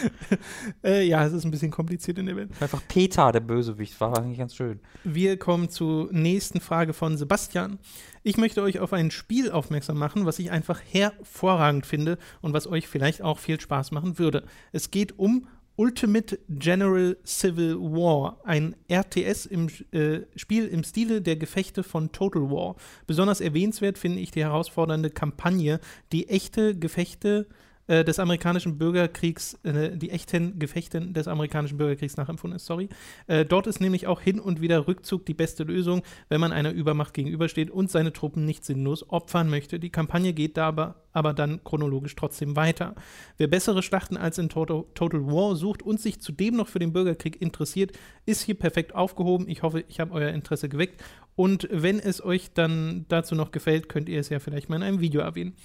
Äh, 0.84 1.06
ja, 1.06 1.24
es 1.24 1.32
ist 1.32 1.44
ein 1.44 1.50
bisschen 1.50 1.70
kompliziert 1.70 2.18
in 2.18 2.26
der 2.26 2.36
Welt. 2.36 2.50
Einfach 2.60 2.82
Peter, 2.88 3.30
der 3.30 3.40
Bösewicht, 3.40 4.00
war 4.00 4.18
eigentlich 4.18 4.38
ganz 4.38 4.54
schön. 4.54 4.80
Wir 5.04 5.38
kommen 5.38 5.68
zur 5.68 6.12
nächsten 6.12 6.60
Frage 6.60 6.92
von 6.92 7.16
Sebastian. 7.16 7.78
Ich 8.22 8.36
möchte 8.36 8.62
euch 8.62 8.80
auf 8.80 8.92
ein 8.92 9.10
Spiel 9.10 9.50
aufmerksam 9.50 9.98
machen, 9.98 10.26
was 10.26 10.38
ich 10.38 10.50
einfach 10.50 10.80
hervorragend 10.80 11.86
finde 11.86 12.18
und 12.40 12.52
was 12.52 12.66
euch 12.66 12.88
vielleicht 12.88 13.22
auch 13.22 13.38
viel 13.38 13.60
Spaß 13.60 13.92
machen 13.92 14.18
würde. 14.18 14.44
Es 14.72 14.90
geht 14.90 15.18
um 15.18 15.46
Ultimate 15.76 16.38
General 16.48 17.16
Civil 17.24 17.78
War, 17.78 18.38
ein 18.44 18.76
RTS 18.90 19.46
im 19.46 19.68
äh, 19.92 20.20
Spiel 20.36 20.66
im 20.66 20.84
Stile 20.84 21.22
der 21.22 21.36
Gefechte 21.36 21.82
von 21.82 22.12
Total 22.12 22.42
War. 22.50 22.76
Besonders 23.06 23.40
erwähnenswert 23.40 23.96
finde 23.96 24.20
ich 24.20 24.30
die 24.30 24.42
herausfordernde 24.42 25.10
Kampagne, 25.10 25.80
die 26.12 26.28
echte 26.28 26.78
Gefechte 26.78 27.46
äh, 27.92 28.04
des 28.04 28.18
amerikanischen 28.18 28.78
Bürgerkriegs, 28.78 29.58
äh, 29.64 29.94
die 29.94 30.10
echten 30.10 30.58
Gefechte 30.58 30.98
des 30.98 31.28
amerikanischen 31.28 31.76
Bürgerkriegs 31.76 32.16
nachempfunden 32.16 32.56
ist, 32.56 32.64
sorry. 32.64 32.88
Äh, 33.26 33.44
dort 33.44 33.66
ist 33.66 33.82
nämlich 33.82 34.06
auch 34.06 34.22
hin 34.22 34.40
und 34.40 34.62
wieder 34.62 34.88
Rückzug 34.88 35.26
die 35.26 35.34
beste 35.34 35.64
Lösung, 35.64 36.00
wenn 36.30 36.40
man 36.40 36.52
einer 36.52 36.70
Übermacht 36.70 37.12
gegenübersteht 37.12 37.70
und 37.70 37.90
seine 37.90 38.14
Truppen 38.14 38.46
nicht 38.46 38.64
sinnlos 38.64 39.10
opfern 39.10 39.50
möchte. 39.50 39.78
Die 39.78 39.90
Kampagne 39.90 40.32
geht 40.32 40.56
da 40.56 40.68
aber, 40.68 41.02
aber 41.12 41.34
dann 41.34 41.62
chronologisch 41.64 42.16
trotzdem 42.16 42.56
weiter. 42.56 42.94
Wer 43.36 43.48
bessere 43.48 43.82
Schlachten 43.82 44.16
als 44.16 44.38
in 44.38 44.48
Total, 44.48 44.84
Total 44.94 45.26
War 45.26 45.54
sucht 45.54 45.82
und 45.82 46.00
sich 46.00 46.18
zudem 46.22 46.56
noch 46.56 46.68
für 46.68 46.78
den 46.78 46.94
Bürgerkrieg 46.94 47.42
interessiert, 47.42 47.92
ist 48.24 48.40
hier 48.40 48.54
perfekt 48.54 48.94
aufgehoben. 48.94 49.50
Ich 49.50 49.62
hoffe, 49.62 49.84
ich 49.86 50.00
habe 50.00 50.14
euer 50.14 50.30
Interesse 50.30 50.70
geweckt. 50.70 51.04
Und 51.34 51.68
wenn 51.70 51.98
es 51.98 52.24
euch 52.24 52.54
dann 52.54 53.04
dazu 53.08 53.34
noch 53.34 53.52
gefällt, 53.52 53.90
könnt 53.90 54.08
ihr 54.08 54.20
es 54.20 54.30
ja 54.30 54.38
vielleicht 54.38 54.70
mal 54.70 54.76
in 54.76 54.82
einem 54.82 55.00
Video 55.00 55.20
erwähnen. 55.20 55.56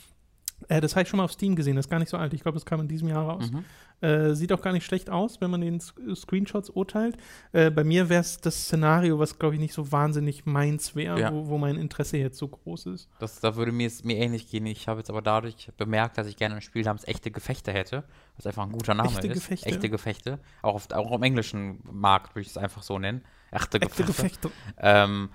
Äh, 0.70 0.82
das 0.82 0.94
habe 0.96 1.04
ich 1.04 1.10
schon 1.10 1.18
mal 1.18 1.24
auf 1.24 1.32
Steam 1.32 1.56
gesehen, 1.56 1.76
das 1.76 1.86
ist 1.86 1.90
gar 1.90 2.00
nicht 2.00 2.10
so 2.10 2.18
alt. 2.18 2.34
Ich 2.34 2.42
glaube, 2.42 2.56
das 2.56 2.66
kam 2.66 2.80
in 2.82 2.88
diesem 2.88 3.08
Jahr 3.08 3.26
raus. 3.30 3.52
Mhm. 3.52 3.64
Äh, 4.00 4.36
sieht 4.36 4.52
auch 4.54 4.62
gar 4.62 4.74
nicht 4.74 4.86
schlecht 4.86 5.10
aus, 5.10 5.42
wenn 5.42 5.50
man 5.50 5.62
den 5.62 5.80
Screenshots 5.80 6.70
urteilt. 6.70 7.18
Äh, 7.52 7.72
bei 7.72 7.84
mir 7.84 8.10
wäre 8.10 8.22
es 8.22 8.38
das 8.38 8.56
Szenario, 8.66 9.18
was, 9.18 9.40
glaube 9.40 9.56
ich, 9.56 9.60
nicht 9.60 9.74
so 9.74 9.92
wahnsinnig 9.92 10.46
meins 10.46 10.96
wäre, 10.96 11.20
Ja. 11.20 11.34
wo, 11.34 11.48
wo 11.48 11.58
mein 11.58 11.76
Interesse 11.78 12.18
jetzt 12.18 12.38
so 12.38 12.48
groß 12.48 12.88
ist. 12.88 13.10
Das, 13.20 13.40
da 13.40 13.56
würde 13.56 13.72
mir 13.72 13.88
es 13.88 14.04
mir 14.04 14.18
ähnlich 14.18 14.50
gehen. 14.50 14.66
Ich 14.68 14.88
habe 14.88 15.00
jetzt 15.00 15.10
aber 15.10 15.22
dadurch 15.24 15.72
bemerkt, 15.78 16.18
dass 16.18 16.28
ich 16.28 16.38
gerne 16.38 16.56
ein 16.56 16.62
Spiel 16.62 16.84
namens 16.84 17.08
Echte 17.08 17.32
Gefechte 17.32 17.72
hätte, 17.72 18.04
was 18.36 18.46
einfach 18.46 18.64
ein 18.64 18.72
guter 18.72 18.94
Name 18.94 19.10
Echte 19.10 19.28
ist. 19.28 19.34
Gefechte? 19.34 19.66
Echte 19.68 19.90
Gefechte. 19.90 20.40
Auch, 20.62 20.76
auf, 20.76 20.92
auch 20.92 21.12
im 21.14 21.24
englischen 21.24 21.80
Markt 21.92 22.36
würde 22.36 22.42
ich 22.42 22.50
es 22.50 22.58
einfach 22.58 22.84
so 22.84 23.00
nennen. 23.00 23.22
Echte 23.52 23.82
Echte 23.82 24.04
Gefechte. 24.04 24.50
Gefechte. 24.50 24.52
Ähm, 24.78 25.30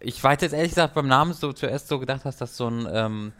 ich 0.00 0.22
weiß 0.22 0.40
jetzt 0.40 0.52
ehrlich 0.54 0.70
gesagt 0.70 0.94
beim 0.94 1.06
Namen 1.08 1.32
so 1.34 1.52
zuerst 1.52 1.86
so 1.88 1.98
gedacht 2.00 2.24
hast, 2.24 2.40
dass 2.40 2.56
so 2.56 2.68
ein 2.68 2.86
ähm, 2.90 3.32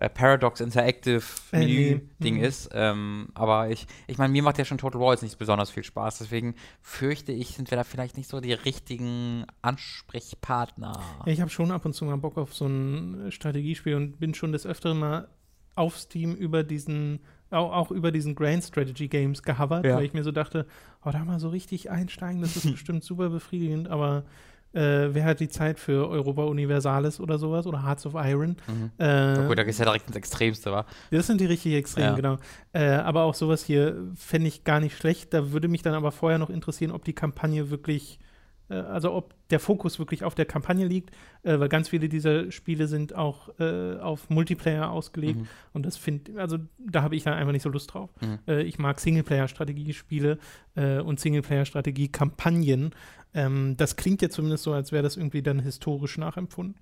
äh, 0.00 0.08
Paradox 0.08 0.60
Interactive 0.60 1.22
Äh. 1.52 1.58
Menü-Ding 1.58 2.36
Mhm. 2.38 2.42
ist. 2.44 2.70
Ähm, 2.72 3.28
aber 3.34 3.70
ich, 3.70 3.86
ich 4.08 4.18
meine, 4.18 4.32
mir 4.32 4.42
macht 4.42 4.58
ja 4.58 4.64
schon 4.64 4.78
Total 4.78 5.00
War 5.00 5.12
jetzt 5.12 5.22
nicht 5.22 5.38
besonders 5.38 5.70
viel 5.70 5.84
Spaß. 5.84 6.18
Deswegen 6.18 6.54
fürchte 6.82 7.30
ich, 7.32 7.48
sind 7.54 7.70
wir 7.70 7.76
da 7.76 7.84
vielleicht 7.84 8.16
nicht 8.16 8.28
so 8.28 8.40
die 8.40 8.52
richtigen 8.52 9.44
Ansprechpartner. 9.62 11.00
Ja, 11.26 11.32
ich 11.32 11.40
habe 11.40 11.50
schon 11.50 11.70
ab 11.70 11.84
und 11.84 11.94
zu 11.94 12.04
mal 12.04 12.16
Bock 12.16 12.36
auf 12.38 12.54
so 12.54 12.66
ein 12.66 13.30
Strategiespiel 13.30 13.94
und 13.94 14.18
bin 14.18 14.34
schon 14.34 14.52
des 14.52 14.66
Öfteren 14.66 14.98
mal 14.98 15.28
auf 15.76 15.96
Steam 15.98 16.34
über 16.34 16.62
diesen, 16.64 17.20
auch, 17.50 17.72
auch 17.72 17.90
über 17.90 18.10
diesen 18.12 18.34
Grand 18.34 18.64
Strategy 18.64 19.08
Games 19.08 19.42
gehovert, 19.42 19.84
Ja. 19.86 19.96
weil 19.96 20.04
ich 20.04 20.12
mir 20.12 20.24
so 20.24 20.32
dachte, 20.32 20.66
oh, 21.04 21.10
da 21.10 21.24
mal 21.24 21.38
so 21.40 21.48
richtig 21.48 21.90
einsteigen, 21.90 22.42
das 22.42 22.56
ist 22.56 22.70
bestimmt 22.72 23.04
super 23.04 23.30
befriedigend, 23.30 23.88
aber 23.88 24.24
äh, 24.72 25.08
wer 25.14 25.24
hat 25.24 25.40
die 25.40 25.48
Zeit 25.48 25.78
für 25.78 26.08
Europa 26.08 26.44
Universalis 26.44 27.18
oder 27.20 27.38
sowas 27.38 27.66
oder 27.66 27.82
Hearts 27.84 28.06
of 28.06 28.14
Iron? 28.16 28.56
Mhm. 28.68 28.90
Äh, 28.98 29.46
Gut, 29.46 29.58
da 29.58 29.62
ist 29.62 29.78
ja 29.78 29.84
direkt 29.84 30.06
ins 30.08 30.16
Extremste, 30.16 30.70
wa? 30.72 30.84
das 31.10 31.26
sind 31.26 31.40
die 31.40 31.46
richtig 31.46 31.74
extremen, 31.74 32.08
Ja. 32.10 32.14
genau. 32.14 32.36
Äh, 32.72 32.90
aber 32.90 33.24
auch 33.24 33.34
sowas 33.34 33.64
hier 33.64 33.96
fände 34.14 34.48
ich 34.48 34.64
gar 34.64 34.78
nicht 34.80 34.96
schlecht. 34.96 35.34
Da 35.34 35.52
würde 35.52 35.68
mich 35.68 35.82
dann 35.82 35.94
aber 35.94 36.12
vorher 36.12 36.38
noch 36.38 36.50
interessieren, 36.50 36.92
ob 36.92 37.04
die 37.04 37.12
Kampagne 37.14 37.70
wirklich, 37.70 38.18
äh, 38.68 38.74
also 38.74 39.12
ob 39.12 39.34
der 39.50 39.58
Fokus 39.58 39.98
wirklich 39.98 40.22
auf 40.22 40.36
der 40.36 40.44
Kampagne 40.46 40.86
liegt, 40.86 41.10
äh, 41.42 41.58
weil 41.58 41.68
ganz 41.68 41.88
viele 41.88 42.08
dieser 42.08 42.52
Spiele 42.52 42.86
sind 42.86 43.16
auch 43.16 43.48
äh, 43.58 43.96
auf 43.98 44.30
Multiplayer 44.30 44.92
ausgelegt. 44.92 45.40
Mhm. 45.40 45.48
Und 45.72 45.84
das 45.86 45.96
finde, 45.96 46.40
also 46.40 46.58
da 46.78 47.02
habe 47.02 47.16
ich 47.16 47.24
dann 47.24 47.34
einfach 47.34 47.50
nicht 47.50 47.62
so 47.64 47.68
Lust 47.70 47.92
drauf. 47.92 48.10
Mhm. 48.20 48.38
Äh, 48.46 48.62
ich 48.62 48.78
mag 48.78 49.00
Singleplayer-Strategiespiele 49.00 50.38
und 51.04 51.18
Singleplayer-Strategie-Kampagnen. 51.18 52.90
Ähm, 53.34 53.76
das 53.76 53.96
klingt 53.96 54.22
ja 54.22 54.30
zumindest 54.30 54.64
so, 54.64 54.72
als 54.72 54.92
wäre 54.92 55.02
das 55.02 55.16
irgendwie 55.16 55.42
dann 55.42 55.60
historisch 55.60 56.18
nachempfunden. 56.18 56.74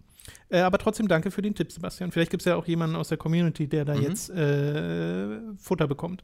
Äh, 0.50 0.60
aber 0.60 0.78
trotzdem 0.78 1.08
danke 1.08 1.30
für 1.30 1.42
den 1.42 1.54
Tipp, 1.54 1.72
Sebastian. 1.72 2.12
Vielleicht 2.12 2.30
gibt 2.30 2.42
es 2.42 2.44
ja 2.46 2.56
auch 2.56 2.66
jemanden 2.66 2.96
aus 2.96 3.08
der 3.08 3.18
Community, 3.18 3.66
der 3.66 3.84
da 3.84 3.94
Mhm. 3.94 4.02
jetzt 4.02 4.30
äh, 4.30 5.38
Futter 5.58 5.86
bekommt. 5.86 6.22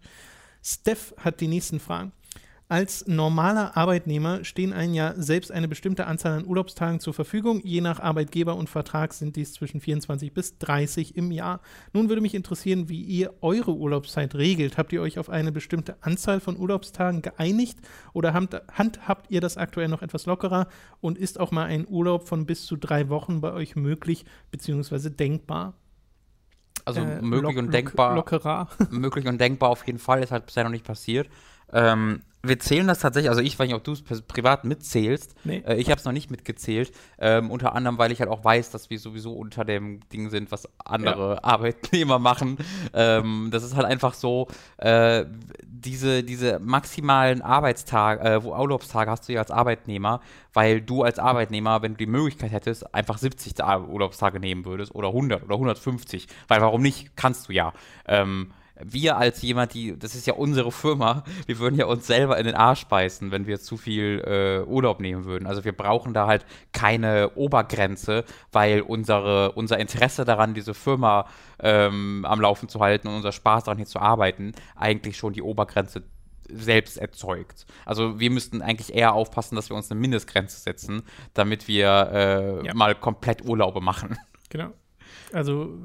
Steph 0.62 1.14
hat 1.18 1.40
die 1.40 1.48
nächsten 1.48 1.78
Fragen. 1.80 2.12
Als 2.66 3.06
normaler 3.06 3.76
Arbeitnehmer 3.76 4.42
stehen 4.42 4.72
einem 4.72 4.94
ja 4.94 5.12
selbst 5.18 5.52
eine 5.52 5.68
bestimmte 5.68 6.06
Anzahl 6.06 6.38
an 6.38 6.46
Urlaubstagen 6.46 6.98
zur 6.98 7.12
Verfügung. 7.12 7.60
Je 7.62 7.82
nach 7.82 8.00
Arbeitgeber 8.00 8.56
und 8.56 8.70
Vertrag 8.70 9.12
sind 9.12 9.36
dies 9.36 9.52
zwischen 9.52 9.80
24 9.82 10.32
bis 10.32 10.56
30 10.58 11.14
im 11.14 11.30
Jahr. 11.30 11.60
Nun 11.92 12.08
würde 12.08 12.22
mich 12.22 12.34
interessieren, 12.34 12.88
wie 12.88 13.02
ihr 13.02 13.34
eure 13.42 13.74
Urlaubszeit 13.74 14.34
regelt. 14.34 14.78
Habt 14.78 14.94
ihr 14.94 15.02
euch 15.02 15.18
auf 15.18 15.28
eine 15.28 15.52
bestimmte 15.52 16.02
Anzahl 16.02 16.40
von 16.40 16.56
Urlaubstagen 16.56 17.20
geeinigt 17.20 17.78
oder 18.14 18.32
habt, 18.32 18.56
handhabt 18.72 19.30
ihr 19.30 19.42
das 19.42 19.58
aktuell 19.58 19.88
noch 19.88 20.00
etwas 20.00 20.24
lockerer 20.24 20.66
und 21.02 21.18
ist 21.18 21.38
auch 21.38 21.50
mal 21.50 21.66
ein 21.66 21.86
Urlaub 21.86 22.26
von 22.26 22.46
bis 22.46 22.64
zu 22.64 22.76
drei 22.76 23.10
Wochen 23.10 23.42
bei 23.42 23.52
euch 23.52 23.76
möglich 23.76 24.24
bzw. 24.50 25.10
denkbar? 25.10 25.74
Also 26.86 27.00
Äh, 27.00 27.20
möglich 27.20 27.58
und 27.58 27.74
denkbar. 27.74 28.14
Lock, 28.14 28.30
lockerer. 28.30 28.68
möglich 28.90 29.26
und 29.26 29.38
denkbar 29.38 29.68
auf 29.68 29.86
jeden 29.86 29.98
Fall, 29.98 30.22
ist 30.22 30.32
halt 30.32 30.46
bisher 30.46 30.64
noch 30.64 30.70
nicht 30.70 30.84
passiert. 30.86 31.28
Ähm, 31.70 32.22
wir 32.46 32.58
zählen 32.58 32.86
das 32.86 33.00
tatsächlich, 33.00 33.28
also 33.30 33.40
ich 33.42 33.58
weiß 33.58 33.66
nicht, 33.66 33.76
ob 33.76 33.84
du 33.84 33.92
es 33.92 34.02
privat 34.22 34.64
mitzählst. 34.64 35.34
Nee. 35.44 35.62
Äh, 35.66 35.76
ich 35.76 35.90
habe 35.90 35.98
es 35.98 36.04
noch 36.04 36.12
nicht 36.12 36.30
mitgezählt. 36.30 36.92
Ähm, 37.18 37.50
unter 37.50 37.74
anderem, 37.74 37.98
weil 37.98 38.12
ich 38.12 38.20
halt 38.20 38.30
auch 38.30 38.44
weiß, 38.44 38.70
dass 38.70 38.90
wir 38.90 38.98
sowieso 38.98 39.32
unter 39.32 39.64
dem 39.64 40.00
Ding 40.10 40.30
sind, 40.30 40.52
was 40.52 40.68
andere 40.84 41.42
Arbeitnehmer 41.44 42.18
machen. 42.18 42.58
Ähm, 42.92 43.48
das 43.50 43.62
ist 43.62 43.74
halt 43.76 43.86
einfach 43.86 44.14
so, 44.14 44.48
äh, 44.78 45.24
diese, 45.62 46.22
diese 46.22 46.58
maximalen 46.60 47.42
Arbeitstage, 47.42 48.20
äh, 48.22 48.42
wo 48.44 48.54
Urlaubstage 48.54 49.10
hast 49.10 49.28
du 49.28 49.32
ja 49.34 49.40
als 49.40 49.50
Arbeitnehmer, 49.50 50.20
weil 50.52 50.80
du 50.80 51.02
als 51.02 51.18
Arbeitnehmer, 51.18 51.82
wenn 51.82 51.92
du 51.92 51.98
die 51.98 52.06
Möglichkeit 52.06 52.52
hättest, 52.52 52.94
einfach 52.94 53.18
70 53.18 53.54
Ta- 53.54 53.80
Urlaubstage 53.80 54.40
nehmen 54.40 54.64
würdest 54.64 54.94
oder 54.94 55.08
100 55.08 55.42
oder 55.44 55.54
150. 55.54 56.26
Weil 56.48 56.60
warum 56.60 56.82
nicht? 56.82 57.16
Kannst 57.16 57.48
du 57.48 57.52
ja. 57.52 57.72
Ähm, 58.06 58.50
wir 58.92 59.16
als 59.16 59.40
jemand, 59.42 59.74
die, 59.74 59.98
das 59.98 60.14
ist 60.14 60.26
ja 60.26 60.34
unsere 60.34 60.70
Firma, 60.72 61.24
wir 61.46 61.58
würden 61.58 61.76
ja 61.76 61.86
uns 61.86 62.06
selber 62.06 62.38
in 62.38 62.44
den 62.46 62.54
Arsch 62.54 62.84
beißen, 62.86 63.30
wenn 63.30 63.46
wir 63.46 63.60
zu 63.60 63.76
viel 63.76 64.20
äh, 64.26 64.68
Urlaub 64.68 65.00
nehmen 65.00 65.24
würden. 65.24 65.46
Also 65.46 65.64
wir 65.64 65.72
brauchen 65.72 66.12
da 66.14 66.26
halt 66.26 66.44
keine 66.72 67.30
Obergrenze, 67.36 68.24
weil 68.52 68.80
unsere, 68.82 69.52
unser 69.52 69.78
Interesse 69.78 70.24
daran, 70.24 70.54
diese 70.54 70.74
Firma 70.74 71.26
ähm, 71.60 72.24
am 72.28 72.40
Laufen 72.40 72.68
zu 72.68 72.80
halten 72.80 73.08
und 73.08 73.14
unser 73.16 73.32
Spaß 73.32 73.64
daran 73.64 73.78
hier 73.78 73.86
zu 73.86 73.98
arbeiten, 74.00 74.52
eigentlich 74.76 75.16
schon 75.16 75.32
die 75.32 75.42
Obergrenze 75.42 76.02
selbst 76.48 76.98
erzeugt. 76.98 77.64
Also 77.86 78.20
wir 78.20 78.30
müssten 78.30 78.60
eigentlich 78.60 78.94
eher 78.94 79.14
aufpassen, 79.14 79.56
dass 79.56 79.70
wir 79.70 79.76
uns 79.76 79.90
eine 79.90 79.98
Mindestgrenze 79.98 80.60
setzen, 80.60 81.02
damit 81.32 81.68
wir 81.68 82.10
äh, 82.12 82.66
Ja. 82.66 82.74
mal 82.74 82.94
komplett 82.94 83.44
Urlaube 83.46 83.80
machen. 83.80 84.18
Genau. 84.50 84.70
Also, 85.32 85.78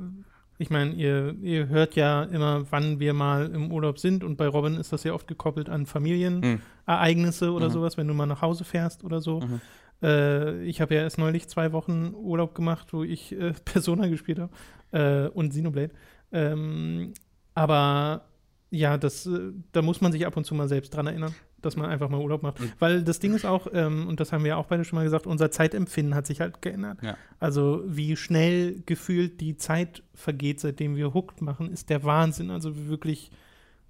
ich 0.61 0.69
meine, 0.69 0.91
ihr, 0.93 1.35
ihr 1.41 1.67
hört 1.69 1.95
ja 1.95 2.23
immer, 2.23 2.65
wann 2.69 2.99
wir 2.99 3.13
mal 3.13 3.47
im 3.47 3.71
Urlaub 3.71 3.97
sind 3.97 4.23
und 4.23 4.35
bei 4.37 4.45
Robin 4.47 4.75
ist 4.75 4.91
das 4.93 5.03
ja 5.05 5.13
oft 5.13 5.25
gekoppelt 5.27 5.69
an 5.69 5.85
Familienereignisse 5.85 7.51
oder 7.51 7.67
Mhm. 7.69 7.71
sowas, 7.71 7.97
wenn 7.97 8.07
du 8.07 8.13
mal 8.13 8.25
nach 8.25 8.41
Hause 8.41 8.63
fährst 8.65 9.03
oder 9.03 9.21
so. 9.21 9.39
Mhm. 9.41 9.61
Äh, 10.03 10.63
ich 10.65 10.81
habe 10.81 10.95
ja 10.95 11.01
erst 11.01 11.17
neulich 11.17 11.47
zwei 11.47 11.71
Wochen 11.71 12.13
Urlaub 12.13 12.55
gemacht, 12.55 12.93
wo 12.93 13.03
ich 13.03 13.31
äh, 13.31 13.53
Persona 13.65 14.07
gespielt 14.07 14.39
habe 14.39 14.51
äh, 14.91 15.29
und 15.29 15.49
Xenoblade. 15.49 15.91
Ähm, 16.31 17.13
aber 17.55 18.25
ja, 18.69 18.97
das, 18.97 19.25
äh, 19.25 19.51
da 19.71 19.81
muss 19.81 20.01
man 20.01 20.11
sich 20.11 20.25
ab 20.25 20.37
und 20.37 20.45
zu 20.45 20.55
mal 20.55 20.67
selbst 20.67 20.91
dran 20.93 21.07
erinnern, 21.07 21.33
dass 21.61 21.75
man 21.75 21.89
einfach 21.89 22.09
mal 22.09 22.19
Urlaub 22.19 22.43
macht. 22.43 22.57
Weil 22.79 23.03
das 23.03 23.19
Ding 23.19 23.33
ist 23.33 23.45
auch, 23.45 23.67
ähm, 23.73 24.07
und 24.07 24.19
das 24.19 24.31
haben 24.31 24.43
wir 24.43 24.57
auch 24.57 24.65
beide 24.67 24.83
schon 24.85 24.97
mal 24.97 25.03
gesagt, 25.03 25.27
unser 25.27 25.51
Zeitempfinden 25.51 26.15
hat 26.15 26.27
sich 26.27 26.41
halt 26.41 26.61
geändert. 26.61 26.99
Ja. 27.01 27.17
Also 27.39 27.83
wie 27.85 28.15
schnell 28.15 28.81
gefühlt 28.85 29.41
die 29.41 29.57
Zeit 29.57 30.03
vergeht, 30.13 30.59
seitdem 30.59 30.95
wir 30.95 31.13
Hooked 31.13 31.41
machen, 31.41 31.71
ist 31.71 31.89
der 31.89 32.03
Wahnsinn. 32.03 32.51
Also 32.51 32.87
wirklich 32.87 33.31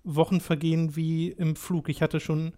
Wochen 0.03 0.39
vergehen 0.39 0.95
wie 0.95 1.29
im 1.29 1.55
Flug. 1.55 1.89
Ich 1.89 2.01
hatte 2.01 2.19
schon 2.19 2.53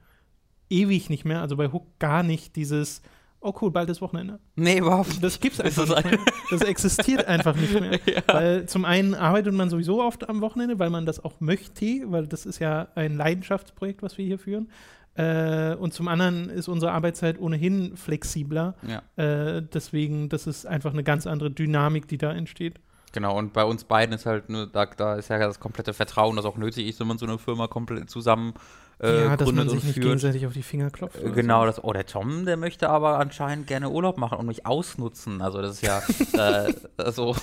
ewig 0.69 1.09
nicht 1.09 1.25
mehr, 1.25 1.41
also 1.41 1.57
bei 1.57 1.71
Hook 1.71 1.99
gar 1.99 2.23
nicht 2.23 2.55
dieses, 2.55 3.01
oh 3.41 3.53
cool, 3.61 3.71
bald 3.71 3.89
ist 3.89 4.01
Wochenende. 4.01 4.39
Nee, 4.55 4.79
überhaupt 4.79 5.09
nicht. 5.09 5.23
Das 5.23 5.39
gibt's 5.39 5.59
einfach 5.59 5.87
das 5.87 6.03
nicht 6.03 6.11
mehr. 6.11 6.25
Das 6.49 6.61
existiert 6.61 7.25
einfach 7.27 7.55
nicht 7.55 7.73
mehr. 7.73 7.99
Ja. 8.05 8.21
Weil 8.27 8.65
zum 8.67 8.85
einen 8.85 9.13
arbeitet 9.13 9.53
man 9.53 9.69
sowieso 9.69 10.01
oft 10.01 10.27
am 10.29 10.41
Wochenende, 10.41 10.79
weil 10.79 10.89
man 10.89 11.05
das 11.05 11.23
auch 11.23 11.39
möchte, 11.39 12.11
weil 12.11 12.27
das 12.27 12.45
ist 12.45 12.59
ja 12.59 12.87
ein 12.95 13.15
Leidenschaftsprojekt, 13.15 14.01
was 14.01 14.17
wir 14.17 14.25
hier 14.25 14.39
führen. 14.39 14.69
Äh, 15.15 15.75
und 15.75 15.93
zum 15.93 16.07
anderen 16.07 16.49
ist 16.49 16.67
unsere 16.67 16.91
Arbeitszeit 16.91 17.39
ohnehin 17.39 17.97
flexibler. 17.97 18.75
Ja. 18.87 19.23
Äh, 19.23 19.61
deswegen, 19.61 20.29
das 20.29 20.47
ist 20.47 20.65
einfach 20.65 20.93
eine 20.93 21.03
ganz 21.03 21.27
andere 21.27 21.51
Dynamik, 21.51 22.07
die 22.07 22.17
da 22.17 22.31
entsteht. 22.31 22.79
Genau, 23.13 23.37
und 23.37 23.51
bei 23.51 23.65
uns 23.65 23.83
beiden 23.83 24.15
ist 24.15 24.25
halt 24.25 24.49
nur, 24.49 24.67
da, 24.67 24.85
da 24.85 25.15
ist 25.15 25.29
ja 25.29 25.37
das 25.37 25.59
komplette 25.59 25.93
Vertrauen, 25.93 26.37
das 26.37 26.45
auch 26.45 26.57
nötig 26.57 26.87
ist, 26.87 26.99
wenn 27.01 27.07
man 27.07 27.17
so 27.17 27.25
eine 27.25 27.37
Firma 27.37 27.67
komplett 27.67 28.09
zusammen 28.09 28.53
äh, 29.01 29.25
ja, 29.25 29.37
dass 29.37 29.51
man 29.51 29.67
sich 29.69 29.83
nicht 29.83 29.93
führt. 29.95 30.05
gegenseitig 30.05 30.45
auf 30.45 30.53
die 30.53 30.63
Finger 30.63 30.89
klopft. 30.89 31.17
Äh, 31.21 31.31
Genau, 31.31 31.61
so. 31.61 31.65
das, 31.67 31.83
oh, 31.83 31.93
der 31.93 32.05
Tom, 32.05 32.45
der 32.45 32.57
möchte 32.57 32.89
aber 32.89 33.17
anscheinend 33.19 33.67
gerne 33.67 33.89
Urlaub 33.89 34.17
machen 34.17 34.37
und 34.37 34.45
mich 34.47 34.65
ausnutzen. 34.65 35.41
Also 35.41 35.61
das 35.61 35.75
ist 35.75 35.81
ja, 35.81 36.01
äh, 36.67 36.73
also, 36.97 37.35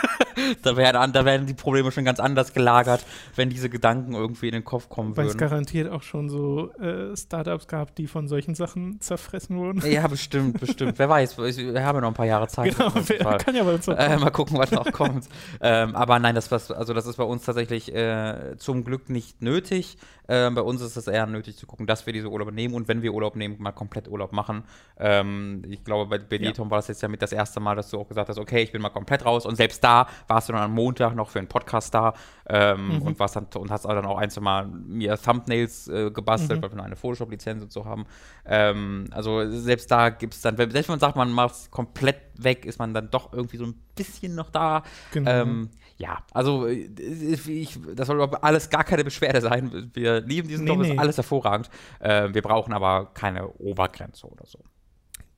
da, 0.62 0.76
werden, 0.76 1.12
da 1.12 1.24
werden 1.24 1.46
die 1.46 1.54
Probleme 1.54 1.90
schon 1.92 2.04
ganz 2.04 2.20
anders 2.20 2.52
gelagert, 2.52 3.04
wenn 3.36 3.50
diese 3.50 3.68
Gedanken 3.68 4.14
irgendwie 4.14 4.46
in 4.48 4.52
den 4.52 4.64
Kopf 4.64 4.88
kommen 4.88 5.16
Weil 5.16 5.26
es 5.26 5.30
würden. 5.34 5.38
garantiert 5.38 5.90
auch 5.92 6.02
schon 6.02 6.28
so 6.28 6.72
äh, 6.74 7.16
Startups 7.16 7.66
gab, 7.66 7.94
die 7.96 8.06
von 8.06 8.28
solchen 8.28 8.54
Sachen 8.54 9.00
zerfressen 9.00 9.56
wurden. 9.58 9.82
Ja, 9.90 10.06
bestimmt, 10.06 10.60
bestimmt. 10.60 10.98
Wer 10.98 11.08
weiß, 11.08 11.36
wir 11.38 11.84
haben 11.84 11.96
ja 11.96 12.00
noch 12.00 12.08
ein 12.08 12.14
paar 12.14 12.26
Jahre 12.26 12.48
Zeit. 12.48 12.76
genau, 12.76 12.90
Fall. 12.90 13.38
kann 13.38 13.54
ja 13.54 13.64
bei 13.64 13.74
uns 13.74 13.88
Äh, 13.88 14.16
mal 14.18 14.30
gucken, 14.30 14.58
was 14.58 14.70
noch 14.70 14.90
kommt. 14.92 15.28
Ähm, 15.60 15.94
aber 15.96 16.18
nein, 16.18 16.34
das, 16.34 16.50
was, 16.50 16.70
also 16.70 16.94
das 16.94 17.06
ist 17.06 17.16
bei 17.16 17.24
uns 17.24 17.44
tatsächlich 17.44 17.94
äh, 17.94 18.56
zum 18.58 18.84
Glück 18.84 19.08
nicht 19.10 19.42
nötig. 19.42 19.96
Ähm, 20.28 20.54
bei 20.54 20.62
uns 20.62 20.80
ist 20.80 20.96
es 20.96 20.99
eher 21.08 21.26
nötig 21.26 21.56
zu 21.56 21.66
gucken, 21.66 21.86
dass 21.86 22.06
wir 22.06 22.12
diese 22.12 22.28
Urlaube 22.28 22.52
nehmen 22.52 22.74
und 22.74 22.88
wenn 22.88 23.02
wir 23.02 23.12
Urlaub 23.14 23.36
nehmen, 23.36 23.56
mal 23.58 23.72
komplett 23.72 24.08
Urlaub 24.08 24.32
machen. 24.32 24.64
Ähm, 24.98 25.62
ich 25.68 25.84
glaube, 25.84 26.06
bei, 26.06 26.18
bei 26.18 26.38
dir, 26.38 26.46
Ja. 26.46 26.52
Tom, 26.52 26.70
war 26.70 26.78
das 26.78 26.88
jetzt 26.88 27.02
ja 27.02 27.08
mit 27.08 27.22
das 27.22 27.32
erste 27.32 27.60
Mal, 27.60 27.76
dass 27.76 27.90
du 27.90 27.98
auch 27.98 28.08
gesagt 28.08 28.28
hast, 28.28 28.38
okay, 28.38 28.62
ich 28.62 28.72
bin 28.72 28.82
mal 28.82 28.88
komplett 28.90 29.24
raus. 29.24 29.46
Und 29.46 29.56
selbst 29.56 29.82
da 29.84 30.06
warst 30.28 30.48
du 30.48 30.52
dann 30.52 30.62
am 30.62 30.74
Montag 30.74 31.14
noch 31.14 31.30
für 31.30 31.38
einen 31.38 31.48
Podcast 31.48 31.94
da 31.94 32.14
ähm, 32.52 32.96
Mhm. 32.96 33.02
und 33.02 33.18
warst 33.20 33.36
dann 33.36 33.46
und 33.56 33.70
hast 33.70 33.86
auch 33.86 33.90
dann 33.94 34.04
auch 34.06 34.18
ein, 34.18 34.28
zwei 34.28 34.40
Mal 34.40 34.66
mir 34.66 35.16
Thumbnails 35.16 35.86
äh, 35.86 36.10
gebastelt, 36.10 36.58
Mhm. 36.58 36.62
weil 36.64 36.70
wir 36.72 36.76
noch 36.78 36.84
eine 36.84 36.96
Photoshop-Lizenz 36.96 37.62
und 37.62 37.70
so 37.72 37.84
haben. 37.84 38.06
Ähm, 38.44 39.04
also 39.12 39.48
selbst 39.50 39.90
da 39.90 40.08
gibt 40.08 40.34
es 40.34 40.40
dann, 40.40 40.56
selbst 40.56 40.74
wenn 40.74 40.92
man 40.94 40.98
sagt, 41.00 41.14
man 41.16 41.30
macht 41.30 41.54
es 41.54 41.70
komplett 41.70 42.16
weg, 42.36 42.64
ist 42.64 42.78
man 42.80 42.92
dann 42.92 43.08
doch 43.10 43.32
irgendwie 43.32 43.56
so 43.58 43.64
ein 43.66 43.74
bisschen 43.94 44.34
noch 44.34 44.50
da. 44.50 44.82
Genau. 45.12 45.30
Ähm, 45.30 45.70
ja, 45.98 46.18
also 46.32 46.66
äh, 46.66 46.88
ich, 46.98 47.78
das 47.94 48.06
soll 48.08 48.20
aber 48.20 48.42
alles 48.42 48.68
gar 48.70 48.82
keine 48.84 49.04
Beschwerde 49.04 49.40
sein. 49.40 49.90
Wir 49.94 50.20
lieben 50.22 50.48
diesen 50.48 50.64
Nee, 50.64 50.70
Job, 50.70 50.80
nee. 50.80 50.92
ist 50.92 50.98
alles 50.98 51.16
hervorragend. 51.18 51.70
Äh, 52.00 52.32
wir 52.32 52.42
brauchen 52.42 52.72
aber 52.72 53.10
keine 53.14 53.46
Obergrenze 53.58 54.26
oder 54.26 54.46
so. 54.46 54.58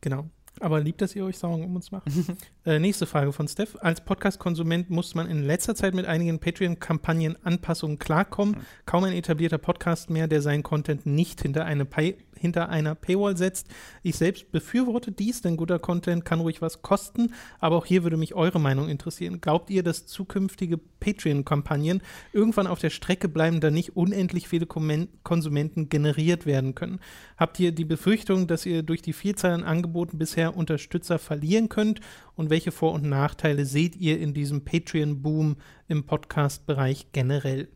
Genau. 0.00 0.30
Aber 0.60 0.80
liebt, 0.80 1.00
dass 1.00 1.16
ihr 1.16 1.24
euch 1.24 1.38
Sorgen 1.38 1.64
um 1.64 1.74
uns 1.76 1.90
macht. 1.90 2.06
äh, 2.66 2.78
nächste 2.78 3.06
Frage 3.06 3.32
von 3.32 3.48
Steph. 3.48 3.76
Als 3.80 4.02
Podcast-Konsument 4.02 4.90
muss 4.90 5.14
man 5.14 5.28
in 5.28 5.42
letzter 5.42 5.74
Zeit 5.74 5.94
mit 5.94 6.06
einigen 6.06 6.38
Patreon-Kampagnen 6.38 7.36
Anpassungen 7.42 7.98
klarkommen. 7.98 8.58
Kaum 8.86 9.04
ein 9.04 9.12
etablierter 9.12 9.58
Podcast 9.58 10.10
mehr, 10.10 10.28
der 10.28 10.42
seinen 10.42 10.62
Content 10.62 11.06
nicht 11.06 11.42
hinter 11.42 11.64
eine, 11.64 11.84
Pay 11.84 12.16
hinter 12.42 12.68
einer 12.68 12.94
Paywall 12.94 13.38
setzt. 13.38 13.68
Ich 14.02 14.16
selbst 14.16 14.52
befürworte 14.52 15.12
dies, 15.12 15.40
denn 15.40 15.56
guter 15.56 15.78
Content 15.78 16.26
kann 16.26 16.40
ruhig 16.40 16.60
was 16.60 16.82
kosten. 16.82 17.32
Aber 17.60 17.76
auch 17.76 17.86
hier 17.86 18.02
würde 18.02 18.18
mich 18.18 18.34
eure 18.34 18.60
Meinung 18.60 18.90
interessieren. 18.90 19.40
Glaubt 19.40 19.70
ihr, 19.70 19.82
dass 19.82 20.06
zukünftige 20.06 20.76
Patreon-Kampagnen 20.76 22.02
irgendwann 22.32 22.66
auf 22.66 22.80
der 22.80 22.90
Strecke 22.90 23.28
bleiben, 23.28 23.60
da 23.60 23.70
nicht 23.70 23.96
unendlich 23.96 24.48
viele 24.48 24.66
Konsumenten 24.66 25.88
generiert 25.88 26.44
werden 26.44 26.74
können? 26.74 27.00
Habt 27.38 27.58
ihr 27.60 27.72
die 27.72 27.84
Befürchtung, 27.84 28.46
dass 28.46 28.66
ihr 28.66 28.82
durch 28.82 29.00
die 29.00 29.12
Vielzahl 29.14 29.52
an 29.52 29.64
Angeboten 29.64 30.18
bisher 30.18 30.56
Unterstützer 30.56 31.18
verlieren 31.18 31.68
könnt? 31.68 32.00
Und 32.34 32.50
welche 32.50 32.72
Vor- 32.72 32.92
und 32.92 33.04
Nachteile 33.04 33.64
seht 33.64 33.96
ihr 33.96 34.18
in 34.18 34.34
diesem 34.34 34.64
Patreon-Boom 34.64 35.56
im 35.88 36.04
Podcast-Bereich 36.04 37.12
generell? 37.12 37.68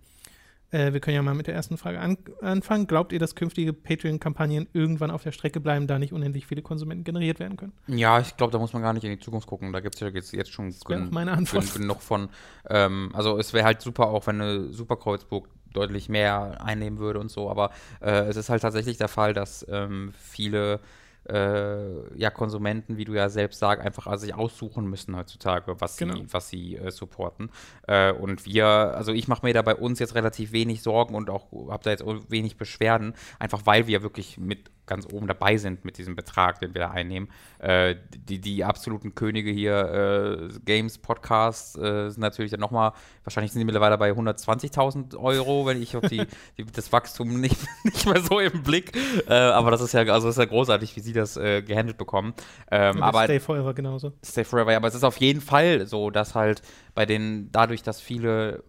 Äh, 0.72 0.92
wir 0.92 1.00
können 1.00 1.14
ja 1.14 1.22
mal 1.22 1.34
mit 1.34 1.46
der 1.46 1.54
ersten 1.54 1.78
Frage 1.78 2.00
an 2.00 2.16
anfangen. 2.40 2.86
Glaubt 2.86 3.12
ihr, 3.12 3.18
dass 3.18 3.34
künftige 3.34 3.72
Patreon-Kampagnen 3.72 4.66
irgendwann 4.72 5.10
auf 5.10 5.22
der 5.22 5.32
Strecke 5.32 5.60
bleiben, 5.60 5.86
da 5.86 5.98
nicht 5.98 6.12
unendlich 6.12 6.46
viele 6.46 6.62
Konsumenten 6.62 7.04
generiert 7.04 7.38
werden 7.38 7.56
können? 7.56 7.72
Ja, 7.86 8.18
ich 8.20 8.36
glaube, 8.36 8.52
da 8.52 8.58
muss 8.58 8.72
man 8.72 8.82
gar 8.82 8.92
nicht 8.92 9.04
in 9.04 9.10
die 9.10 9.18
Zukunft 9.20 9.46
gucken. 9.46 9.72
Da 9.72 9.80
gibt 9.80 9.94
es 9.94 10.00
ja 10.00 10.08
jetzt, 10.08 10.32
jetzt 10.32 10.50
schon 10.52 10.74
gen- 10.86 11.06
auch 11.06 11.10
meine 11.12 11.32
Antwort. 11.32 11.72
gen- 11.72 11.82
genug 11.82 12.02
von. 12.02 12.28
Ähm, 12.68 13.10
also 13.14 13.38
es 13.38 13.52
wäre 13.52 13.64
halt 13.64 13.80
super, 13.80 14.08
auch 14.08 14.26
wenn 14.26 14.40
eine 14.40 14.72
Superkreuzburg 14.72 15.48
deutlich 15.72 16.08
mehr 16.08 16.64
einnehmen 16.64 16.98
würde 16.98 17.20
und 17.20 17.30
so. 17.30 17.50
Aber 17.50 17.70
äh, 18.00 18.24
es 18.26 18.36
ist 18.36 18.48
halt 18.48 18.62
tatsächlich 18.62 18.96
der 18.96 19.08
Fall, 19.08 19.34
dass 19.34 19.64
ähm, 19.68 20.12
viele 20.18 20.80
äh, 21.28 22.16
ja, 22.18 22.30
Konsumenten, 22.30 22.96
wie 22.96 23.04
du 23.04 23.14
ja 23.14 23.28
selbst 23.28 23.58
sagst, 23.58 23.84
einfach 23.84 24.06
also 24.06 24.24
sich 24.26 24.34
aussuchen 24.34 24.86
müssen 24.86 25.16
heutzutage, 25.16 25.80
was 25.80 25.96
Genau. 25.96 26.14
sie, 26.14 26.32
was 26.32 26.48
sie 26.48 26.76
äh, 26.76 26.90
supporten. 26.90 27.50
Äh, 27.86 28.12
und 28.12 28.44
wir, 28.46 28.66
also 28.66 29.12
ich 29.12 29.28
mache 29.28 29.44
mir 29.44 29.52
da 29.52 29.62
bei 29.62 29.74
uns 29.74 29.98
jetzt 29.98 30.14
relativ 30.14 30.52
wenig 30.52 30.82
Sorgen 30.82 31.14
und 31.14 31.30
auch 31.30 31.46
habe 31.70 31.82
da 31.84 31.90
jetzt 31.90 32.04
wenig 32.28 32.56
Beschwerden, 32.56 33.14
einfach 33.38 33.62
weil 33.64 33.86
wir 33.86 34.02
wirklich 34.02 34.38
mit 34.38 34.70
ganz 34.86 35.06
oben 35.12 35.26
dabei 35.26 35.56
sind 35.56 35.84
mit 35.84 35.98
diesem 35.98 36.16
Betrag, 36.16 36.60
den 36.60 36.74
wir 36.74 36.80
da 36.80 36.90
einnehmen. 36.90 37.28
Äh, 37.58 37.96
die, 38.14 38.40
die 38.40 38.64
absoluten 38.64 39.14
Könige 39.14 39.50
hier, 39.50 40.50
äh, 40.52 40.58
Games, 40.64 40.98
Podcasts, 40.98 41.76
äh, 41.76 42.10
sind 42.10 42.20
natürlich 42.20 42.50
dann 42.50 42.60
nochmal, 42.60 42.92
wahrscheinlich 43.24 43.52
sind 43.52 43.60
die 43.60 43.64
mittlerweile 43.64 43.98
bei 43.98 44.10
120.000 44.10 45.16
Euro, 45.16 45.66
wenn 45.66 45.82
ich 45.82 45.96
auf 45.96 46.08
die, 46.08 46.22
die, 46.56 46.64
das 46.64 46.92
Wachstum 46.92 47.40
nicht, 47.40 47.58
nicht 47.84 48.06
mehr 48.06 48.20
so 48.22 48.38
im 48.38 48.62
Blick. 48.62 48.96
Äh, 49.28 49.34
aber 49.34 49.70
das 49.70 49.80
ist 49.80 49.92
ja, 49.92 50.02
also 50.02 50.28
ist 50.28 50.38
ja 50.38 50.44
großartig, 50.44 50.96
wie 50.96 51.00
sie 51.00 51.12
das 51.12 51.36
äh, 51.36 51.62
gehandelt 51.62 51.98
bekommen. 51.98 52.34
Ähm, 52.70 52.96
Und 52.96 53.02
aber 53.02 53.24
Stay 53.24 53.40
Forever 53.40 53.74
genauso. 53.74 54.12
Stay 54.24 54.44
Forever, 54.44 54.72
ja, 54.72 54.78
aber 54.78 54.88
es 54.88 54.94
ist 54.94 55.04
auf 55.04 55.18
jeden 55.18 55.40
Fall 55.40 55.86
so, 55.86 56.10
dass 56.10 56.34
halt 56.34 56.62
bei 56.94 57.06
den, 57.06 57.50
dadurch, 57.52 57.82
dass 57.82 58.00
viele 58.00 58.64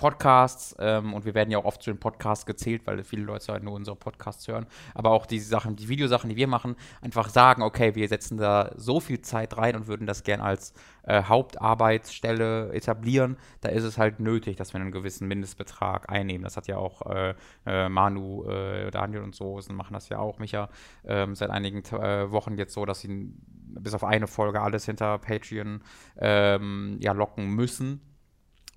Podcasts, 0.00 0.74
ähm, 0.78 1.12
und 1.12 1.26
wir 1.26 1.34
werden 1.34 1.50
ja 1.50 1.58
auch 1.58 1.66
oft 1.66 1.82
zu 1.82 1.90
den 1.90 2.00
Podcasts 2.00 2.46
gezählt, 2.46 2.86
weil 2.86 3.04
viele 3.04 3.22
Leute 3.22 3.52
halt 3.52 3.62
nur 3.62 3.74
unsere 3.74 3.96
Podcasts 3.96 4.48
hören, 4.48 4.64
aber 4.94 5.10
auch 5.10 5.26
die 5.26 5.38
Sachen, 5.38 5.76
die 5.76 5.90
Videosachen, 5.90 6.30
die 6.30 6.36
wir 6.36 6.46
machen, 6.46 6.74
einfach 7.02 7.28
sagen, 7.28 7.60
okay, 7.60 7.94
wir 7.94 8.08
setzen 8.08 8.38
da 8.38 8.72
so 8.76 9.00
viel 9.00 9.20
Zeit 9.20 9.58
rein 9.58 9.76
und 9.76 9.88
würden 9.88 10.06
das 10.06 10.22
gern 10.22 10.40
als 10.40 10.72
äh, 11.02 11.24
Hauptarbeitsstelle 11.24 12.72
etablieren, 12.72 13.36
da 13.60 13.68
ist 13.68 13.84
es 13.84 13.98
halt 13.98 14.20
nötig, 14.20 14.56
dass 14.56 14.72
wir 14.72 14.80
einen 14.80 14.90
gewissen 14.90 15.28
Mindestbetrag 15.28 16.10
einnehmen. 16.10 16.44
Das 16.44 16.56
hat 16.56 16.66
ja 16.66 16.78
auch 16.78 17.02
äh, 17.02 17.34
äh, 17.66 17.90
Manu, 17.90 18.44
äh, 18.48 18.90
Daniel 18.90 19.20
und 19.20 19.34
so, 19.34 19.60
machen 19.70 19.92
das 19.92 20.08
ja 20.08 20.18
auch, 20.18 20.38
Micha, 20.38 20.70
ähm, 21.04 21.34
seit 21.34 21.50
einigen 21.50 21.84
äh, 21.94 22.30
Wochen 22.30 22.56
jetzt 22.56 22.72
so, 22.72 22.86
dass 22.86 23.00
sie 23.00 23.34
bis 23.74 23.92
auf 23.92 24.04
eine 24.04 24.26
Folge 24.26 24.62
alles 24.62 24.86
hinter 24.86 25.18
Patreon 25.18 25.82
ähm, 26.16 26.96
ja, 27.00 27.12
locken 27.12 27.50
müssen. 27.50 28.00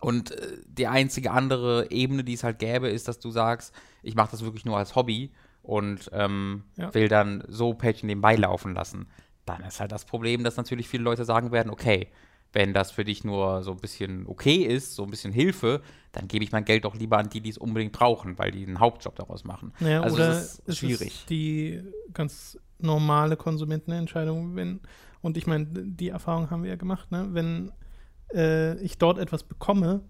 Und 0.06 0.32
äh, 0.32 0.58
die 0.68 0.88
einzige 0.88 1.32
andere 1.32 1.90
Ebene, 1.92 2.24
die 2.24 2.34
es 2.34 2.44
halt 2.44 2.60
gäbe, 2.60 2.90
ist, 2.90 3.08
dass 3.08 3.20
du 3.20 3.32
sagst, 3.32 3.74
ich 4.02 4.16
mache 4.16 4.32
das 4.32 4.44
wirklich 4.44 4.66
nur 4.66 4.78
als 4.78 4.96
Hobby 4.96 5.32
und 5.62 6.10
ähm, 6.14 6.64
Ja. 6.78 6.94
will 6.94 7.08
dann 7.08 7.44
so 7.48 7.74
Patreon 7.74 8.08
nebenbei 8.08 8.36
laufen 8.36 8.74
lassen. 8.74 9.08
Dann 9.46 9.62
ist 9.64 9.80
halt 9.80 9.92
das 9.92 10.06
Problem, 10.06 10.44
dass 10.44 10.58
natürlich 10.58 10.88
viele 10.88 11.04
Leute 11.04 11.26
sagen 11.26 11.52
werden, 11.52 11.70
okay, 11.70 12.08
wenn 12.54 12.74
das 12.74 12.92
für 12.92 13.04
dich 13.04 13.24
nur 13.24 13.64
so 13.64 13.72
ein 13.72 13.78
bisschen 13.80 14.28
okay 14.28 14.58
ist, 14.58 14.94
so 14.94 15.04
ein 15.04 15.10
bisschen 15.10 15.34
Hilfe, 15.34 15.82
dann 16.12 16.28
gebe 16.28 16.44
ich 16.44 16.52
mein 16.52 16.66
Geld 16.66 16.86
doch 16.86 16.94
lieber 16.96 17.18
an 17.18 17.30
die, 17.30 17.42
die 17.42 17.50
es 17.50 17.58
unbedingt 17.58 17.94
brauchen, 17.94 18.38
weil 18.38 18.52
die 18.52 18.66
einen 18.66 18.80
Hauptjob 18.80 19.16
daraus 19.16 19.44
machen. 19.44 19.74
Ja, 19.80 20.02
also 20.02 20.16
oder 20.16 20.30
es 20.30 20.60
ist 20.60 20.68
ist 20.68 20.78
schwierig. 20.78 21.14
Es 21.22 21.26
die 21.26 21.82
ganz 22.14 22.60
normale 22.78 23.38
Konsumentenentscheidung, 23.38 24.56
wenn, 24.56 24.82
und 25.22 25.36
ich 25.38 25.48
meine, 25.48 25.66
die 25.66 26.10
Erfahrung 26.10 26.52
haben 26.52 26.64
wir 26.64 26.70
ja 26.70 26.76
gemacht, 26.76 27.12
ne? 27.12 27.30
wenn 27.32 27.72
äh, 28.34 28.78
ich 28.80 28.98
dort 28.98 29.18
etwas 29.18 29.44
bekomme, 29.44 30.02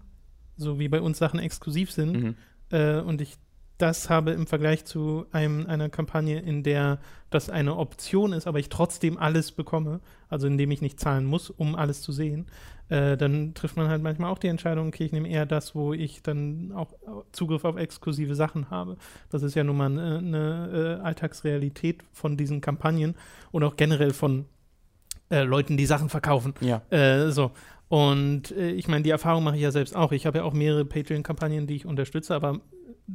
so 0.56 0.78
wie 0.78 0.88
bei 0.88 1.00
uns 1.00 1.18
Sachen 1.18 1.40
exklusiv 1.40 1.90
sind, 1.90 2.12
Mhm. 2.12 2.34
äh, 2.70 3.00
und 3.00 3.20
ich 3.20 3.36
das 3.78 4.08
habe 4.08 4.30
im 4.30 4.46
Vergleich 4.46 4.84
zu 4.84 5.26
einem, 5.32 5.66
einer 5.66 5.88
Kampagne, 5.88 6.38
in 6.38 6.62
der 6.62 7.00
das 7.30 7.50
eine 7.50 7.76
Option 7.76 8.32
ist, 8.32 8.46
aber 8.46 8.60
ich 8.60 8.68
trotzdem 8.68 9.18
alles 9.18 9.50
bekomme, 9.50 10.00
also 10.28 10.46
indem 10.46 10.70
ich 10.70 10.80
nicht 10.80 11.00
zahlen 11.00 11.24
muss, 11.24 11.50
um 11.50 11.74
alles 11.74 12.00
zu 12.00 12.12
sehen, 12.12 12.46
äh, 12.88 13.16
dann 13.16 13.52
trifft 13.54 13.76
man 13.76 13.88
halt 13.88 14.00
manchmal 14.00 14.30
auch 14.30 14.38
die 14.38 14.46
Entscheidung, 14.46 14.88
okay, 14.88 15.04
ich 15.06 15.12
nehme 15.12 15.28
eher 15.28 15.44
das, 15.44 15.74
wo 15.74 15.92
ich 15.92 16.22
dann 16.22 16.70
auch 16.72 16.94
Zugriff 17.32 17.64
auf 17.64 17.76
exklusive 17.76 18.36
Sachen 18.36 18.70
habe. 18.70 18.96
Das 19.30 19.42
ist 19.42 19.56
ja 19.56 19.64
nun 19.64 19.76
mal 19.76 19.86
eine, 19.86 20.18
eine 20.18 20.98
äh, 21.00 21.04
Alltagsrealität 21.04 22.04
von 22.12 22.36
diesen 22.36 22.60
Kampagnen 22.60 23.16
und 23.50 23.64
auch 23.64 23.74
generell 23.74 24.12
von 24.12 24.44
äh, 25.30 25.42
Leuten, 25.42 25.76
die 25.76 25.86
Sachen 25.86 26.10
verkaufen. 26.10 26.54
Ja. 26.60 26.82
Äh, 26.90 27.32
so. 27.32 27.50
Und 27.88 28.50
äh, 28.52 28.70
ich 28.70 28.88
meine, 28.88 29.02
die 29.02 29.10
Erfahrung 29.10 29.44
mache 29.44 29.56
ich 29.56 29.62
ja 29.62 29.70
selbst 29.70 29.94
auch. 29.94 30.12
Ich 30.12 30.26
habe 30.26 30.38
ja 30.38 30.44
auch 30.44 30.52
mehrere 30.52 30.84
Patreon-Kampagnen, 30.84 31.66
die 31.66 31.76
ich 31.76 31.86
unterstütze, 31.86 32.34
aber 32.34 32.60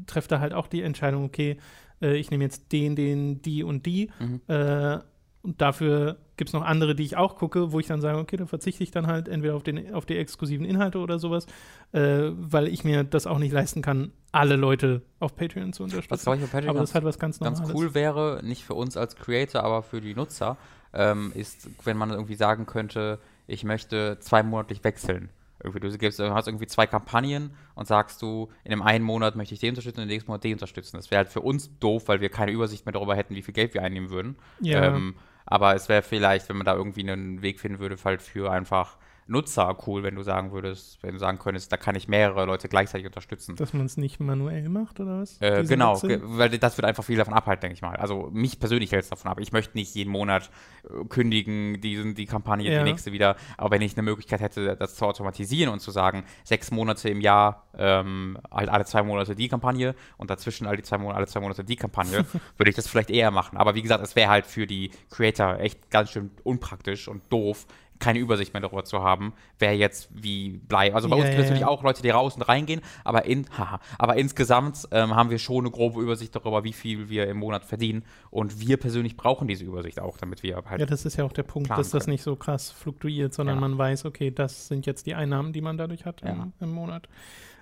treffe 0.05 0.27
da 0.27 0.39
halt 0.39 0.53
auch 0.53 0.67
die 0.67 0.81
Entscheidung, 0.81 1.25
okay, 1.25 1.57
äh, 2.01 2.15
ich 2.15 2.31
nehme 2.31 2.43
jetzt 2.43 2.71
den, 2.71 2.95
den, 2.95 3.41
die 3.41 3.63
und 3.63 3.85
die. 3.85 4.09
Mhm. 4.19 4.41
Äh, 4.47 4.99
und 5.41 5.61
dafür 5.61 6.17
gibt 6.35 6.49
es 6.49 6.53
noch 6.53 6.63
andere, 6.63 6.95
die 6.95 7.03
ich 7.03 7.15
auch 7.15 7.37
gucke, 7.37 7.71
wo 7.71 7.79
ich 7.79 7.87
dann 7.87 8.01
sage, 8.01 8.17
okay, 8.17 8.37
da 8.37 8.45
verzichte 8.45 8.83
ich 8.83 8.91
dann 8.91 9.07
halt 9.07 9.27
entweder 9.27 9.55
auf, 9.55 9.63
den, 9.63 9.93
auf 9.93 10.05
die 10.05 10.17
exklusiven 10.17 10.65
Inhalte 10.65 10.99
oder 10.99 11.17
sowas, 11.17 11.47
äh, 11.91 12.29
weil 12.31 12.67
ich 12.67 12.83
mir 12.83 13.03
das 13.03 13.25
auch 13.25 13.39
nicht 13.39 13.51
leisten 13.51 13.81
kann, 13.81 14.11
alle 14.31 14.57
Leute 14.57 15.01
auf 15.19 15.35
Patreon 15.35 15.73
zu 15.73 15.83
unterstützen. 15.83 16.25
Was, 16.25 16.39
ich, 16.39 16.51
Patreon 16.51 16.69
aber 16.69 16.79
das 16.79 16.93
hat 16.93 17.03
was 17.03 17.19
ganz 17.19 17.39
Normales. 17.39 17.61
Ganz 17.61 17.73
cool 17.73 17.93
wäre, 17.93 18.41
nicht 18.43 18.63
für 18.63 18.73
uns 18.73 18.97
als 18.97 19.15
Creator, 19.15 19.63
aber 19.63 19.81
für 19.81 20.01
die 20.01 20.13
Nutzer, 20.13 20.57
ähm, 20.93 21.31
ist, 21.35 21.69
wenn 21.83 21.97
man 21.97 22.09
irgendwie 22.09 22.35
sagen 22.35 22.65
könnte, 22.65 23.19
ich 23.49 23.63
möchte 23.63 24.17
zweimonatlich 24.19 24.83
wechseln. 24.83 25.29
Irgendwie, 25.61 25.81
du 25.81 25.97
gibst, 25.97 26.19
hast 26.19 26.47
irgendwie 26.47 26.67
zwei 26.67 26.87
Kampagnen 26.87 27.51
und 27.75 27.85
sagst 27.85 28.21
du, 28.21 28.49
in 28.63 28.71
dem 28.71 28.81
einen 28.81 29.03
Monat 29.03 29.35
möchte 29.35 29.53
ich 29.53 29.59
den 29.59 29.71
unterstützen 29.71 29.99
und 29.99 30.03
im 30.03 30.09
nächsten 30.09 30.31
Monat 30.31 30.43
den 30.43 30.53
unterstützen. 30.53 30.95
Das 30.95 31.11
wäre 31.11 31.17
halt 31.19 31.29
für 31.29 31.41
uns 31.41 31.77
doof, 31.79 32.07
weil 32.07 32.21
wir 32.21 32.29
keine 32.29 32.51
Übersicht 32.51 32.85
mehr 32.85 32.93
darüber 32.93 33.15
hätten, 33.15 33.35
wie 33.35 33.41
viel 33.41 33.53
Geld 33.53 33.73
wir 33.73 33.83
einnehmen 33.83 34.09
würden. 34.09 34.37
Ja. 34.61 34.95
Ähm, 34.95 35.15
aber 35.45 35.75
es 35.75 35.89
wäre 35.89 36.01
vielleicht, 36.01 36.47
wenn 36.47 36.57
man 36.57 36.65
da 36.65 36.75
irgendwie 36.75 37.01
einen 37.01 37.41
Weg 37.41 37.59
finden 37.59 37.79
würde, 37.79 37.97
halt 38.05 38.21
für 38.21 38.51
einfach 38.51 38.97
Nutzer 39.29 39.77
cool, 39.85 40.03
wenn 40.03 40.15
du 40.15 40.23
sagen 40.23 40.51
würdest, 40.51 41.01
wenn 41.03 41.13
du 41.13 41.19
sagen 41.19 41.37
könntest, 41.37 41.71
da 41.71 41.77
kann 41.77 41.95
ich 41.95 42.07
mehrere 42.07 42.45
Leute 42.45 42.67
gleichzeitig 42.67 43.05
unterstützen. 43.05 43.55
Dass 43.55 43.73
man 43.73 43.85
es 43.85 43.95
nicht 43.95 44.19
manuell 44.19 44.67
macht, 44.69 44.99
oder 44.99 45.21
was? 45.21 45.39
Äh, 45.39 45.63
genau, 45.65 45.99
ge 45.99 46.19
weil 46.23 46.49
das 46.49 46.77
wird 46.77 46.85
einfach 46.85 47.03
viel 47.03 47.17
davon 47.17 47.33
abhalten, 47.33 47.61
denke 47.61 47.75
ich 47.75 47.81
mal. 47.81 47.95
Also 47.95 48.29
mich 48.31 48.59
persönlich 48.59 48.91
hält 48.91 49.03
es 49.03 49.09
davon 49.09 49.29
ab. 49.29 49.39
Ich 49.39 49.51
möchte 49.51 49.77
nicht 49.77 49.93
jeden 49.93 50.11
Monat 50.11 50.49
äh, 50.83 51.05
kündigen, 51.05 51.79
diesen, 51.79 52.15
die 52.15 52.25
Kampagne, 52.25 52.71
ja. 52.71 52.83
die 52.83 52.89
nächste 52.89 53.11
wieder. 53.11 53.35
Aber 53.57 53.71
wenn 53.71 53.81
ich 53.81 53.95
eine 53.95 54.01
Möglichkeit 54.01 54.41
hätte, 54.41 54.75
das 54.75 54.95
zu 54.95 55.05
automatisieren 55.05 55.71
und 55.71 55.79
zu 55.79 55.91
sagen, 55.91 56.23
sechs 56.43 56.71
Monate 56.71 57.09
im 57.09 57.21
Jahr, 57.21 57.67
ähm, 57.77 58.39
halt 58.51 58.69
alle 58.69 58.85
zwei 58.85 59.03
Monate 59.03 59.35
die 59.35 59.47
Kampagne 59.47 59.95
und 60.17 60.31
dazwischen 60.31 60.65
alle 60.65 60.81
zwei 60.81 60.97
Monate, 60.97 61.17
alle 61.17 61.27
zwei 61.27 61.39
Monate 61.39 61.63
die 61.63 61.75
Kampagne, 61.75 62.25
würde 62.57 62.69
ich 62.69 62.75
das 62.75 62.87
vielleicht 62.87 63.11
eher 63.11 63.29
machen. 63.29 63.57
Aber 63.57 63.75
wie 63.75 63.83
gesagt, 63.83 64.03
es 64.03 64.15
wäre 64.15 64.29
halt 64.29 64.47
für 64.47 64.65
die 64.65 64.89
Creator 65.11 65.59
echt 65.59 65.91
ganz 65.91 66.09
schön 66.09 66.31
unpraktisch 66.43 67.07
und 67.07 67.21
doof, 67.29 67.67
keine 67.99 68.19
Übersicht 68.19 68.53
mehr 68.53 68.61
darüber 68.61 68.85
zu 68.85 69.03
haben, 69.03 69.33
wer 69.59 69.75
jetzt 69.75 70.09
wie 70.11 70.57
bleibt. 70.57 70.95
Also 70.95 71.09
bei 71.09 71.17
ja, 71.17 71.23
uns 71.23 71.29
gibt 71.29 71.41
es 71.41 71.49
ja, 71.49 71.51
natürlich 71.55 71.67
auch 71.67 71.83
Leute, 71.83 72.01
die 72.01 72.09
raus 72.09 72.35
und 72.35 72.43
reingehen, 72.43 72.81
aber, 73.03 73.25
in, 73.25 73.45
haha, 73.57 73.79
aber 73.97 74.15
insgesamt 74.15 74.87
ähm, 74.91 75.15
haben 75.15 75.29
wir 75.29 75.39
schon 75.39 75.65
eine 75.65 75.71
grobe 75.71 76.01
Übersicht 76.01 76.35
darüber, 76.35 76.63
wie 76.63 76.73
viel 76.73 77.09
wir 77.09 77.27
im 77.27 77.37
Monat 77.37 77.65
verdienen. 77.65 78.03
Und 78.31 78.59
wir 78.59 78.77
persönlich 78.77 79.17
brauchen 79.17 79.47
diese 79.47 79.65
Übersicht 79.65 79.99
auch, 79.99 80.17
damit 80.17 80.43
wir 80.43 80.63
halt. 80.69 80.79
Ja, 80.79 80.85
das 80.85 81.05
ist 81.05 81.17
ja 81.17 81.25
auch 81.25 81.33
der 81.33 81.43
Punkt, 81.43 81.69
dass 81.69 81.89
das 81.89 82.07
nicht 82.07 82.23
so 82.23 82.35
krass 82.35 82.71
fluktuiert, 82.71 83.33
sondern 83.33 83.59
man 83.59 83.77
weiß, 83.77 84.05
okay, 84.05 84.31
das 84.31 84.67
sind 84.67 84.85
jetzt 84.85 85.05
die 85.05 85.15
Einnahmen, 85.15 85.53
die 85.53 85.61
man 85.61 85.77
dadurch 85.77 86.05
hat 86.05 86.21
im, 86.21 86.53
im 86.59 86.71
Monat. 86.71 87.07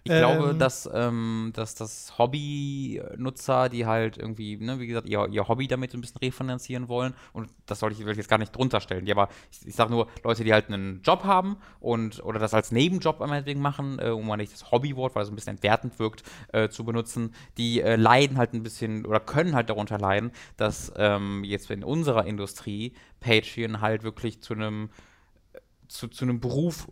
Ich 0.08 0.14
ähm, 0.14 0.20
glaube, 0.20 0.56
dass, 0.56 0.90
ähm, 0.94 1.52
dass 1.54 1.76
das 1.76 2.18
Hobby-Nutzer, 2.18 3.68
die 3.68 3.86
halt 3.86 4.18
irgendwie, 4.18 4.56
ne, 4.56 4.80
wie 4.80 4.88
gesagt, 4.88 5.08
ihr, 5.10 5.28
ihr 5.30 5.48
Hobby 5.48 5.68
damit 5.68 5.94
ein 5.94 6.00
bisschen 6.00 6.20
refinanzieren 6.20 6.88
wollen, 6.88 7.14
und 7.34 7.50
das 7.66 7.80
soll 7.80 7.92
ich, 7.92 8.00
will 8.00 8.12
ich 8.12 8.18
jetzt 8.18 8.30
gar 8.30 8.38
nicht 8.38 8.56
drunter 8.56 8.80
stellen, 8.80 9.06
die 9.06 9.12
aber, 9.12 9.28
ich, 9.52 9.68
ich 9.68 9.76
sage 9.76 9.92
nur, 9.92 10.08
Leute, 10.24 10.46
die 10.46 10.54
halt 10.54 10.70
einen 10.70 11.02
Job 11.02 11.26
haben 11.26 11.58
und 11.82 12.24
oder 12.24 12.40
das 12.40 12.54
als 12.54 12.72
Nebenjob 12.72 13.20
meinetwegen 13.20 13.60
machen, 13.60 14.00
äh, 14.00 14.10
um 14.10 14.26
mal 14.26 14.38
nicht 14.38 14.54
das 14.54 14.72
Hobbywort, 14.72 15.16
weil 15.16 15.24
es 15.24 15.30
ein 15.30 15.36
bisschen 15.36 15.56
entwertend 15.56 16.00
wirkt, 16.00 16.24
äh, 16.54 16.70
zu 16.70 16.86
benutzen, 16.86 17.34
die 17.58 17.82
äh, 17.82 17.98
leiden 17.98 18.38
halt 18.38 18.54
ein 18.54 18.64
bisschen 18.64 19.06
oder 19.06 19.20
können 19.20 19.56
halt 19.56 19.70
darunter 19.70 19.98
leiden, 19.98 20.32
dass 20.56 20.94
ähm, 20.96 21.44
jetzt 21.44 21.70
in 21.70 21.84
unserer 21.84 22.26
Industrie 22.26 22.94
Patreon 23.20 23.82
halt 23.82 24.04
wirklich 24.04 24.42
zu 24.42 24.54
einem 24.54 24.90
zu, 25.88 26.08
zu 26.08 26.26
einem 26.26 26.40
Beruf 26.40 26.88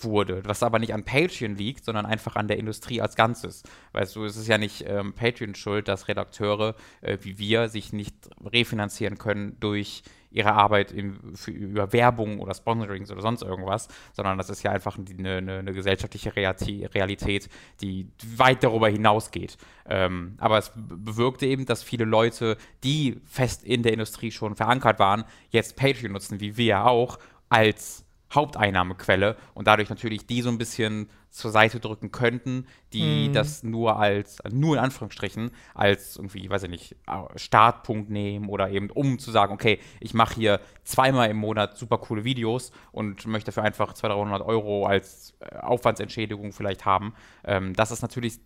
wurde, 0.00 0.42
was 0.44 0.62
aber 0.62 0.78
nicht 0.78 0.94
an 0.94 1.04
Patreon 1.04 1.56
liegt, 1.56 1.84
sondern 1.84 2.06
einfach 2.06 2.36
an 2.36 2.48
der 2.48 2.58
Industrie 2.58 3.00
als 3.00 3.16
Ganzes. 3.16 3.62
Weißt 3.92 4.16
du, 4.16 4.24
es 4.24 4.36
ist 4.36 4.48
ja 4.48 4.58
nicht 4.58 4.84
ähm, 4.86 5.12
Patreon 5.14 5.54
schuld, 5.54 5.88
dass 5.88 6.08
Redakteure 6.08 6.74
äh, 7.00 7.18
wie 7.22 7.38
wir 7.38 7.68
sich 7.68 7.92
nicht 7.92 8.14
refinanzieren 8.44 9.18
können 9.18 9.56
durch 9.60 10.02
ihre 10.30 10.52
Arbeit 10.52 10.92
in, 10.92 11.34
für, 11.34 11.50
über 11.50 11.92
Werbung 11.92 12.38
oder 12.38 12.54
Sponsorings 12.54 13.10
oder 13.10 13.20
sonst 13.20 13.42
irgendwas, 13.42 13.88
sondern 14.12 14.38
das 14.38 14.48
ist 14.48 14.62
ja 14.62 14.70
einfach 14.70 14.96
eine, 14.96 15.36
eine, 15.38 15.58
eine 15.58 15.72
gesellschaftliche 15.72 16.36
Realität, 16.36 17.48
die 17.80 18.08
weit 18.36 18.62
darüber 18.62 18.88
hinausgeht. 18.88 19.56
Ähm, 19.88 20.36
aber 20.38 20.58
es 20.58 20.72
bewirkte 20.76 21.46
eben, 21.46 21.66
dass 21.66 21.82
viele 21.82 22.04
Leute, 22.04 22.56
die 22.84 23.20
fest 23.24 23.64
in 23.64 23.82
der 23.82 23.92
Industrie 23.92 24.30
schon 24.30 24.54
verankert 24.54 24.98
waren, 25.00 25.24
jetzt 25.50 25.76
Patreon 25.76 26.12
nutzen, 26.12 26.40
wie 26.40 26.56
wir 26.56 26.86
auch, 26.86 27.18
als 27.48 28.04
Haupteinnahmequelle 28.34 29.36
und 29.54 29.66
dadurch 29.66 29.90
natürlich 29.90 30.26
die 30.26 30.42
so 30.42 30.48
ein 30.48 30.58
bisschen 30.58 31.08
zur 31.30 31.50
Seite 31.50 31.80
drücken 31.80 32.10
könnten, 32.10 32.66
die 32.92 33.28
mhm. 33.28 33.32
das 33.32 33.62
nur 33.62 33.98
als, 33.98 34.38
nur 34.50 34.76
in 34.76 34.82
Anführungsstrichen, 34.82 35.52
als 35.74 36.16
irgendwie, 36.16 36.50
weiß 36.50 36.64
ich 36.64 36.70
nicht, 36.70 36.96
Startpunkt 37.36 38.10
nehmen 38.10 38.48
oder 38.48 38.70
eben 38.70 38.90
um 38.90 39.18
zu 39.18 39.30
sagen, 39.30 39.52
okay, 39.52 39.78
ich 40.00 40.12
mache 40.12 40.34
hier 40.34 40.60
zweimal 40.82 41.30
im 41.30 41.36
Monat 41.36 41.78
super 41.78 41.98
coole 41.98 42.24
Videos 42.24 42.72
und 42.90 43.26
möchte 43.26 43.46
dafür 43.46 43.62
einfach 43.62 43.94
200, 43.94 44.20
300 44.20 44.42
Euro 44.46 44.86
als 44.86 45.34
äh, 45.40 45.56
Aufwandsentschädigung 45.56 46.52
vielleicht 46.52 46.84
haben. 46.84 47.14
Ähm, 47.44 47.74
das 47.74 47.90
ist 47.90 48.02
natürlich 48.02 48.40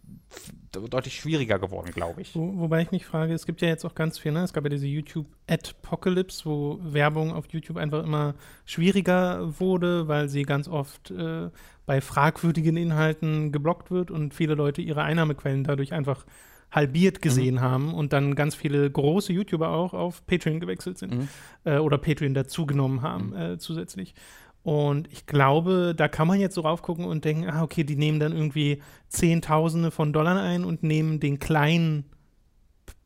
deutlich 0.73 1.15
schwieriger 1.15 1.59
geworden, 1.59 1.93
glaube 1.93 2.23
ich. 2.23 2.35
Wo, 2.35 2.59
wobei 2.59 2.83
ich 2.83 2.91
mich 2.91 3.07
frage, 3.07 3.33
es 3.33 3.47
gibt 3.47 3.63
ja 3.63 3.69
jetzt 3.69 3.85
auch 3.85 3.95
ganz 3.95 4.19
viel, 4.19 4.33
ne? 4.33 4.43
es 4.43 4.53
gab 4.53 4.65
ja 4.65 4.71
diese 4.71 4.87
YouTube-Adpocalypse, 4.87 6.45
wo 6.45 6.79
Werbung 6.83 7.33
auf 7.33 7.47
YouTube 7.51 7.77
einfach 7.77 8.03
immer 8.03 8.35
schwieriger 8.65 9.59
wurde, 9.61 10.09
weil 10.09 10.29
sie 10.29 10.43
ganz 10.43 10.69
oft 10.69 11.11
äh, 11.11 11.51
bei 11.87 12.01
fragwürdigen 12.01 12.77
Inhalten 12.77 13.53
geblockt 13.53 13.91
wird 13.91 14.11
und 14.11 14.35
viele 14.35 14.55
Leute 14.55 14.83
ihre 14.83 15.03
Einnahmequellen 15.03 15.65
dadurch 15.65 15.93
einfach 15.93 16.25
halbiert 16.71 17.23
gesehen 17.23 17.57
mhm. 17.57 17.61
haben 17.61 17.95
und 17.95 18.13
dann 18.13 18.35
ganz 18.35 18.55
viele 18.55 18.91
große 18.91 19.33
YouTuber 19.33 19.69
auch 19.71 19.95
auf 19.95 20.27
Patreon 20.27 20.61
gewechselt 20.61 20.99
sind 20.99 21.15
mhm. 21.15 21.29
äh, 21.65 21.79
oder 21.79 21.99
Patreon 21.99 22.35
dazugenommen 22.35 23.03
haben 23.03 23.29
mhm. 23.31 23.37
äh, 23.37 23.59
zusätzlich. 23.59 24.15
Und 24.63 25.13
ich 25.13 25.27
glaube, 25.27 25.95
da 25.95 26.09
kann 26.09 26.27
man 26.27 26.41
jetzt 26.41 26.55
so 26.55 26.63
raufgucken 26.63 27.05
und 27.05 27.27
denken, 27.27 27.49
ah, 27.51 27.63
okay, 27.63 27.85
die 27.85 27.97
nehmen 27.97 28.19
dann 28.19 28.33
irgendwie 28.33 28.81
Zehntausende 29.09 29.91
von 29.91 30.15
Dollar 30.15 30.43
ein 30.43 30.65
und 30.65 30.83
nehmen 30.83 31.21
den 31.21 31.39
kleinen 31.39 32.07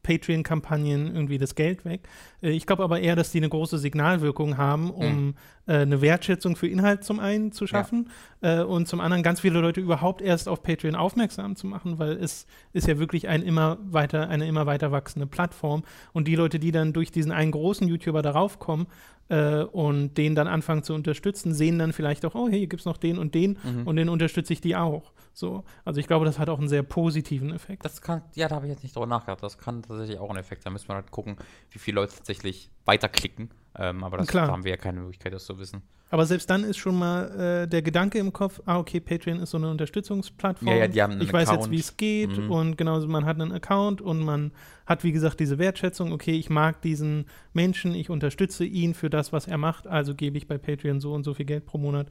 Patreon-Kampagnen 0.09 1.15
irgendwie 1.15 1.37
das 1.37 1.55
Geld 1.55 1.85
weg. 1.85 2.09
Äh, 2.43 2.51
ich 2.51 2.67
glaube 2.67 2.83
aber 2.83 3.01
eher, 3.01 3.15
dass 3.15 3.31
die 3.31 3.39
eine 3.39 3.51
große 3.51 3.79
Signalwirkung 3.79 4.57
haben, 4.57 4.91
um 4.91 5.27
mhm. 5.27 5.35
äh, 5.67 5.75
eine 5.75 6.01
Wertschätzung 6.01 6.57
für 6.57 6.67
Inhalt 6.67 7.05
zum 7.05 7.21
einen 7.21 7.53
zu 7.53 7.67
schaffen 7.67 8.11
ja. 8.41 8.61
äh, 8.61 8.65
und 8.65 8.89
zum 8.89 9.01
anderen 9.01 9.23
ganz 9.23 9.41
viele 9.41 9.61
Leute 9.61 9.81
überhaupt 9.83 10.23
erst 10.23 10.49
auf 10.49 10.63
Patreon 10.63 10.95
aufmerksam 10.95 11.57
zu 11.57 11.67
machen, 11.67 11.99
weil 11.99 12.13
es 12.13 12.47
ist 12.73 12.87
ja 12.89 12.99
wirklich 12.99 13.29
ein 13.29 13.43
immer 13.43 13.77
weiter, 13.83 14.31
eine 14.31 14.47
immer 14.49 14.65
weiter 14.65 14.91
wachsende 14.93 15.27
Plattform. 15.27 15.85
Und 16.15 16.27
die 16.27 16.37
Leute, 16.37 16.59
die 16.59 16.73
dann 16.73 16.95
durch 16.95 17.13
diesen 17.13 17.31
einen 17.31 17.51
großen 17.51 17.87
YouTuber 17.87 18.23
darauf 18.23 18.59
kommen, 18.59 18.87
äh, 19.29 19.63
und 19.63 20.15
den 20.15 20.35
dann 20.35 20.47
anfangen 20.47 20.83
zu 20.83 20.95
unterstützen, 20.95 21.55
sehen 21.55 21.79
dann 21.79 21.93
vielleicht 21.93 22.25
auch, 22.25 22.35
oh, 22.35 22.49
hey, 22.49 22.59
hier 22.59 22.69
gibt 22.69 22.81
es 22.81 22.87
noch 22.87 22.97
den 22.97 23.19
und 23.19 23.35
den 23.35 23.59
mhm. 23.63 23.87
und 23.87 23.97
den 23.97 24.09
unterstütze 24.09 24.53
ich 24.53 24.61
die 24.61 24.77
auch. 24.77 25.13
So, 25.33 25.65
also 25.85 26.01
ich 26.01 26.07
glaube, 26.07 26.25
das 26.25 26.39
hat 26.39 26.49
auch 26.49 26.59
einen 26.59 26.69
sehr 26.69 26.83
positiven 26.83 27.53
Effekt. 27.53 27.85
Das 27.85 28.03
kann, 28.03 28.23
ja, 28.35 28.49
da 28.49 28.57
habe 28.57 28.67
ich 28.67 28.73
jetzt 28.73 28.83
nicht 28.83 28.97
drüber 28.97 29.07
nachgedacht. 29.07 29.43
Das 29.43 29.57
kann 29.59 29.83
tatsächlich 29.83 30.19
auch 30.19 30.31
ein 30.31 30.37
Effekt 30.37 30.63
sein. 30.63 30.71
Da 30.71 30.75
müssen 30.75 30.89
wir 30.89 30.97
halt 30.97 31.11
gucken, 31.13 31.37
wie 31.71 31.79
viele 31.79 31.97
Leute 31.97 32.17
tatsächlich 32.17 32.71
weiterklicken. 32.85 33.51
Ähm, 33.79 34.03
aber 34.03 34.19
das, 34.19 34.27
Klar. 34.27 34.49
haben 34.49 34.65
wir 34.65 34.73
ja 34.73 34.77
keine 34.77 35.01
Möglichkeit, 35.01 35.33
das 35.33 35.45
zu 35.45 35.59
wissen. 35.59 35.83
Aber 36.11 36.25
selbst 36.25 36.49
dann 36.49 36.65
ist 36.65 36.79
schon 36.79 36.99
mal 36.99 37.65
äh, 37.65 37.69
der 37.69 37.83
Gedanke 37.83 38.19
im 38.19 38.33
Kopf, 38.33 38.61
ah, 38.65 38.79
okay, 38.79 38.99
Patreon 38.99 39.41
ist 39.41 39.51
so 39.51 39.59
eine 39.59 39.71
Unterstützungsplattform. 39.71 40.69
Ja, 40.69 40.75
ja, 40.77 40.89
die 40.89 41.03
haben 41.03 41.13
einen 41.13 41.21
ich 41.21 41.29
Account. 41.29 41.49
weiß 41.49 41.57
jetzt, 41.57 41.71
wie 41.71 41.79
es 41.79 41.97
geht 41.97 42.37
mhm. 42.37 42.51
und 42.51 42.79
genauso, 42.79 43.07
man 43.09 43.27
hat 43.27 43.41
einen 43.41 43.53
Account 43.53 44.01
und 44.01 44.21
man 44.21 44.53
hat, 44.87 45.05
wie 45.05 45.13
gesagt, 45.13 45.39
diese 45.39 45.59
Wertschätzung, 45.59 46.13
okay, 46.13 46.33
ich 46.33 46.49
mag 46.49 46.81
diesen 46.81 47.27
Menschen, 47.53 47.95
ich 47.95 48.09
unterstütze 48.09 48.65
ihn 48.65 48.95
für 48.95 49.11
das, 49.11 49.33
was 49.33 49.47
er 49.47 49.59
macht, 49.59 49.87
also 49.87 50.15
gebe 50.15 50.39
ich 50.39 50.49
bei 50.49 50.57
Patreon 50.57 51.01
so 51.01 51.13
und 51.13 51.25
so 51.25 51.35
viel 51.35 51.47
Geld 51.47 51.67
pro 51.67 51.77
Monat. 51.77 52.09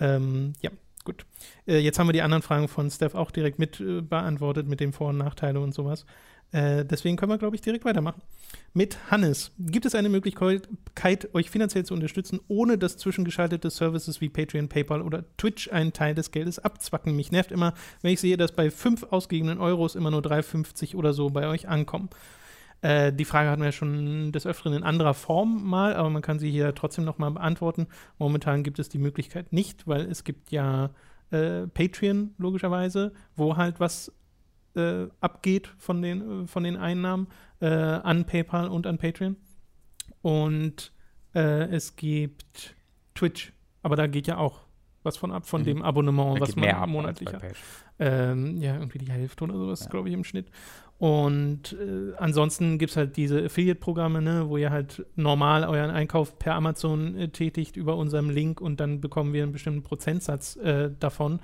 Ähm, 0.00 0.54
ja, 0.62 0.70
gut. 1.04 1.26
Äh, 1.66 1.78
jetzt 1.78 1.98
haben 1.98 2.08
wir 2.08 2.14
die 2.14 2.22
anderen 2.22 2.42
Fragen 2.42 2.68
von 2.68 2.90
Steph 2.90 3.14
auch 3.14 3.30
direkt 3.30 3.58
mit 3.58 3.80
äh, 3.80 4.00
beantwortet 4.00 4.66
mit 4.66 4.80
den 4.80 4.92
Vor- 4.92 5.10
und 5.10 5.18
Nachteilen 5.18 5.58
und 5.58 5.74
sowas. 5.74 6.06
Äh, 6.52 6.84
deswegen 6.84 7.16
können 7.16 7.32
wir, 7.32 7.38
glaube 7.38 7.56
ich, 7.56 7.62
direkt 7.62 7.84
weitermachen. 7.84 8.22
Mit 8.72 9.10
Hannes. 9.10 9.52
Gibt 9.58 9.86
es 9.86 9.94
eine 9.94 10.08
Möglichkeit, 10.08 10.68
euch 11.32 11.50
finanziell 11.50 11.84
zu 11.84 11.94
unterstützen, 11.94 12.40
ohne 12.48 12.78
dass 12.78 12.96
zwischengeschaltete 12.96 13.70
Services 13.70 14.20
wie 14.20 14.28
Patreon, 14.28 14.68
PayPal 14.68 15.02
oder 15.02 15.24
Twitch 15.36 15.70
einen 15.72 15.92
Teil 15.92 16.14
des 16.14 16.30
Geldes 16.30 16.58
abzwacken? 16.58 17.16
Mich 17.16 17.32
nervt 17.32 17.52
immer, 17.52 17.74
wenn 18.02 18.12
ich 18.12 18.20
sehe, 18.20 18.36
dass 18.36 18.52
bei 18.52 18.70
fünf 18.70 19.04
ausgegebenen 19.04 19.58
Euros 19.58 19.94
immer 19.94 20.10
nur 20.10 20.20
3,50 20.20 20.94
oder 20.94 21.12
so 21.12 21.30
bei 21.30 21.48
euch 21.48 21.68
ankommen. 21.68 22.10
Äh, 22.82 23.12
die 23.12 23.24
Frage 23.24 23.50
hatten 23.50 23.62
wir 23.62 23.72
schon 23.72 24.32
des 24.32 24.46
Öfteren 24.46 24.74
in 24.74 24.82
anderer 24.82 25.14
Form 25.14 25.64
mal, 25.64 25.94
aber 25.94 26.10
man 26.10 26.22
kann 26.22 26.38
sie 26.38 26.50
hier 26.50 26.74
trotzdem 26.74 27.04
nochmal 27.04 27.30
beantworten. 27.30 27.88
Momentan 28.18 28.62
gibt 28.62 28.78
es 28.78 28.88
die 28.88 28.98
Möglichkeit 28.98 29.52
nicht, 29.52 29.86
weil 29.88 30.02
es 30.02 30.24
gibt 30.24 30.50
ja 30.50 30.90
äh, 31.30 31.66
Patreon 31.66 32.34
logischerweise, 32.38 33.12
wo 33.34 33.56
halt 33.56 33.80
was 33.80 34.12
äh, 34.76 35.08
abgeht 35.20 35.68
von 35.78 36.02
den, 36.02 36.44
äh, 36.44 36.46
von 36.46 36.62
den 36.64 36.76
Einnahmen 36.76 37.28
äh, 37.60 37.66
an 37.66 38.24
PayPal 38.26 38.68
und 38.68 38.86
an 38.86 38.98
Patreon. 38.98 39.36
Und 40.22 40.92
äh, 41.34 41.68
es 41.68 41.96
gibt 41.96 42.74
Twitch, 43.14 43.52
aber 43.82 43.96
da 43.96 44.06
geht 44.06 44.26
ja 44.26 44.38
auch 44.38 44.60
was 45.02 45.16
von 45.16 45.30
ab 45.30 45.46
von 45.46 45.60
Mhm. 45.60 45.66
dem 45.66 45.82
Abonnement, 45.82 46.36
Da 46.36 46.40
was 46.40 46.56
man 46.56 46.68
ab 46.70 46.88
monatlich 46.88 47.32
hat. 47.32 47.42
Ähm, 47.98 48.56
ja, 48.60 48.74
irgendwie 48.74 48.98
die 48.98 49.10
Hälfte 49.10 49.44
oder 49.44 49.54
sowas, 49.54 49.80
Ja. 49.84 49.88
glaube 49.90 50.08
ich, 50.08 50.14
im 50.14 50.24
Schnitt. 50.24 50.50
Und 50.98 51.74
äh, 51.74 52.14
ansonsten 52.16 52.78
gibt 52.78 52.90
es 52.90 52.96
halt 52.96 53.16
diese 53.16 53.44
Affiliate-Programme, 53.44 54.20
ne, 54.20 54.48
wo 54.48 54.56
ihr 54.56 54.70
halt 54.70 55.06
normal 55.14 55.64
euren 55.64 55.90
Einkauf 55.90 56.38
per 56.38 56.54
Amazon 56.54 57.14
äh, 57.16 57.28
tätigt 57.28 57.76
über 57.76 57.96
unserem 57.96 58.30
Link 58.30 58.60
und 58.60 58.80
dann 58.80 59.00
bekommen 59.00 59.32
wir 59.32 59.42
einen 59.44 59.52
bestimmten 59.52 59.82
Prozentsatz 59.82 60.56
äh, 60.56 60.90
davon. 60.98 61.38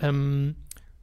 Ähm, 0.00 0.56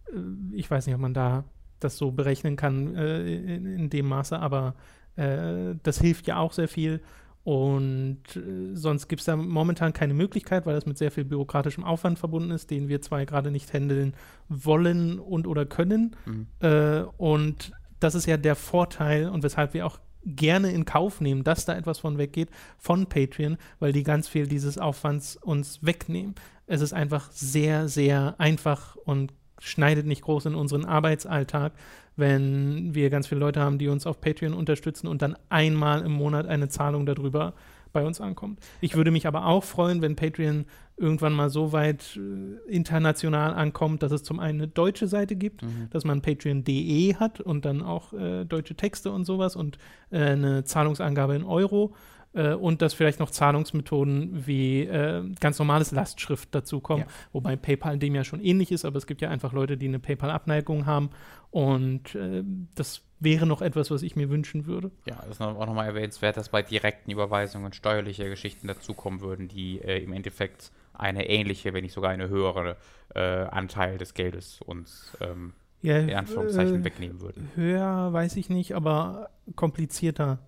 äh, 0.08 0.56
ich 0.56 0.70
weiß 0.70 0.86
nicht, 0.86 0.96
ob 0.96 1.02
man 1.02 1.14
da 1.14 1.46
das 1.80 1.98
so 1.98 2.12
berechnen 2.12 2.56
kann 2.56 2.96
äh, 2.96 3.36
in, 3.36 3.66
in 3.66 3.90
dem 3.90 4.08
Maße, 4.08 4.38
aber 4.40 4.76
äh, 5.16 5.76
das 5.84 6.00
hilft 6.00 6.28
ja 6.28 6.38
auch 6.38 6.54
sehr 6.54 6.68
viel. 6.68 7.02
Und 7.44 8.24
äh, 8.36 8.76
sonst 8.76 9.08
gibt 9.08 9.20
es 9.20 9.26
da 9.26 9.36
momentan 9.36 9.94
keine 9.94 10.16
Möglichkeit, 10.16 10.66
weil 10.66 10.74
das 10.74 10.88
mit 10.88 10.98
sehr 10.98 11.12
viel 11.12 11.26
bürokratischem 11.26 11.84
Aufwand 11.84 12.18
verbunden 12.18 12.50
ist, 12.50 12.72
den 12.72 12.88
wir 12.88 13.02
zwar 13.04 13.24
gerade 13.26 13.52
nicht 13.52 13.72
handeln 13.72 14.16
wollen 14.50 15.20
und 15.20 15.46
oder 15.46 15.68
können. 15.68 16.16
Mhm. 16.26 16.48
Äh, 16.60 17.02
und 17.18 17.72
das 18.00 18.16
ist 18.16 18.26
ja 18.26 18.38
der 18.38 18.56
Vorteil 18.56 19.30
und 19.30 19.44
weshalb 19.44 19.76
wir 19.76 19.86
auch 19.86 20.00
gerne 20.26 20.72
in 20.72 20.86
Kauf 20.86 21.22
nehmen, 21.22 21.44
dass 21.44 21.66
da 21.66 21.76
etwas 21.76 22.00
von 22.00 22.18
weggeht 22.18 22.50
von 22.80 23.06
Patreon, 23.06 23.58
weil 23.80 23.94
die 23.94 24.04
ganz 24.04 24.28
viel 24.28 24.48
dieses 24.48 24.80
Aufwands 24.80 25.38
uns 25.38 25.86
wegnehmen. 25.86 26.34
Es 26.66 26.82
ist 26.82 26.94
einfach 26.94 27.32
sehr, 27.32 27.88
sehr 27.88 28.34
einfach 28.40 28.96
und 28.96 29.34
schneidet 29.60 30.06
nicht 30.06 30.22
groß 30.22 30.48
in 30.48 30.56
unseren 30.56 30.86
Arbeitsalltag, 30.86 31.74
wenn 32.16 32.96
wir 32.96 33.10
ganz 33.10 33.28
viele 33.28 33.40
Leute 33.40 33.60
haben, 33.62 33.78
die 33.78 33.88
uns 33.88 34.06
auf 34.08 34.22
Patreon 34.22 34.54
unterstützen 34.54 35.08
und 35.08 35.22
dann 35.22 35.36
einmal 35.50 36.02
im 36.02 36.12
Monat 36.14 36.48
eine 36.48 36.70
Zahlung 36.70 37.06
darüber 37.06 37.54
bei 37.92 38.06
uns 38.06 38.20
ankommt. 38.20 38.60
Ich 38.82 38.96
würde 38.96 39.12
mich 39.12 39.26
aber 39.26 39.46
auch 39.46 39.64
freuen, 39.64 40.02
wenn 40.02 40.18
Patreon 40.18 40.66
irgendwann 40.98 41.34
mal 41.34 41.50
so 41.50 41.72
weit 41.72 42.18
äh, 42.18 42.70
international 42.72 43.54
ankommt, 43.54 44.04
dass 44.04 44.12
es 44.12 44.24
zum 44.24 44.40
einen 44.40 44.62
eine 44.62 44.68
deutsche 44.68 45.08
Seite 45.08 45.36
gibt, 45.36 45.64
Mhm. 45.64 45.88
dass 45.92 46.04
man 46.06 46.22
patreon.de 46.22 47.16
hat 47.16 47.40
und 47.42 47.64
dann 47.66 47.82
auch 47.82 48.12
äh, 48.14 48.44
deutsche 48.46 48.76
Texte 48.76 49.12
und 49.12 49.24
sowas 49.26 49.56
und 49.56 49.78
äh, 50.12 50.20
eine 50.20 50.64
Zahlungsangabe 50.66 51.36
in 51.36 51.44
Euro 51.44 51.94
äh, 52.36 52.54
und 52.54 52.82
dass 52.82 52.94
vielleicht 52.94 53.20
noch 53.20 53.32
Zahlungsmethoden 53.32 54.46
wie 54.46 54.82
äh, 54.84 55.24
ganz 55.40 55.58
normales 55.58 55.92
Lastschrift 55.92 56.54
dazukommen, 56.54 57.06
Ja. 57.08 57.12
wobei 57.34 57.56
PayPal 57.56 57.98
dem 57.98 58.14
ja 58.16 58.24
schon 58.24 58.40
ähnlich 58.42 58.72
ist, 58.72 58.86
aber 58.86 58.98
es 58.98 59.08
gibt 59.08 59.22
ja 59.22 59.30
einfach 59.30 59.54
Leute, 59.54 59.78
die 59.78 59.88
eine 59.88 60.00
PayPal-Abneigung 60.00 60.86
haben 60.86 61.10
und 61.52 62.14
äh, 62.16 62.44
das 62.76 63.02
wäre 63.20 63.46
noch 63.46 63.62
etwas, 63.62 63.90
was 63.92 64.04
ich 64.04 64.16
mir 64.16 64.30
wünschen 64.30 64.66
würde. 64.66 64.92
Ja, 65.06 65.16
das 65.22 65.32
ist 65.32 65.40
noch- 65.40 65.58
auch 65.58 65.66
nochmal 65.66 65.88
erwähnenswert, 65.88 66.36
dass 66.38 66.50
bei 66.50 66.62
direkten 66.62 67.10
Überweisungen 67.12 67.72
steuerliche 67.74 68.30
Geschichten 68.30 68.68
dazukommen 68.68 69.22
würden, 69.22 69.48
die 69.48 69.80
äh, 69.82 70.04
im 70.04 70.12
Endeffekt 70.14 70.72
eine 70.94 71.28
ähnliche, 71.30 71.74
wenn 71.74 71.84
nicht 71.84 71.94
sogar 71.94 72.12
eine 72.12 72.30
höhere 72.30 72.76
äh, 73.16 73.20
Anteil 73.20 73.98
des 73.98 74.14
Geldes 74.14 74.62
uns 74.62 75.16
ähm, 75.22 75.54
Ja, 75.82 75.98
in 75.98 76.14
Anführungszeichen 76.14 76.82
äh, 76.82 76.84
wegnehmen 76.86 77.22
würden. 77.22 77.50
Höher 77.56 78.12
weiß 78.14 78.36
ich 78.36 78.50
nicht, 78.50 78.74
aber 78.76 79.30
komplizierter. 79.56 80.40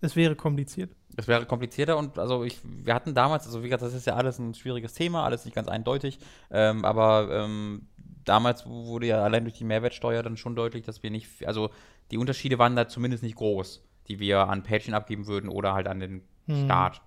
Es 0.00 0.16
wäre 0.16 0.36
kompliziert. 0.36 0.90
Es 1.16 1.26
wäre 1.26 1.46
komplizierter 1.46 1.96
und 1.96 2.18
also 2.18 2.44
ich, 2.44 2.58
wir 2.62 2.94
hatten 2.94 3.14
damals, 3.14 3.46
also 3.46 3.62
wie 3.62 3.68
gesagt, 3.68 3.82
das 3.82 3.94
ist 3.94 4.06
ja 4.06 4.14
alles 4.14 4.38
ein 4.38 4.54
schwieriges 4.54 4.94
Thema, 4.94 5.24
alles 5.24 5.44
nicht 5.44 5.54
ganz 5.54 5.66
eindeutig, 5.66 6.20
ähm, 6.50 6.84
aber 6.84 7.28
ähm, 7.32 7.88
damals 8.24 8.66
wurde 8.66 9.08
ja 9.08 9.24
allein 9.24 9.44
durch 9.44 9.58
die 9.58 9.64
Mehrwertsteuer 9.64 10.22
dann 10.22 10.36
schon 10.36 10.54
deutlich, 10.54 10.84
dass 10.84 11.02
wir 11.02 11.10
nicht, 11.10 11.46
also 11.46 11.70
die 12.12 12.18
Unterschiede 12.18 12.58
waren 12.58 12.76
da 12.76 12.86
zumindest 12.86 13.24
nicht 13.24 13.36
groß, 13.36 13.82
die 14.06 14.20
wir 14.20 14.48
an 14.48 14.62
Patreon 14.62 14.94
abgeben 14.94 15.26
würden 15.26 15.48
oder 15.48 15.74
halt 15.74 15.88
an 15.88 15.98
den 15.98 16.22
Hm. 16.48 16.64
Staat. 16.64 17.00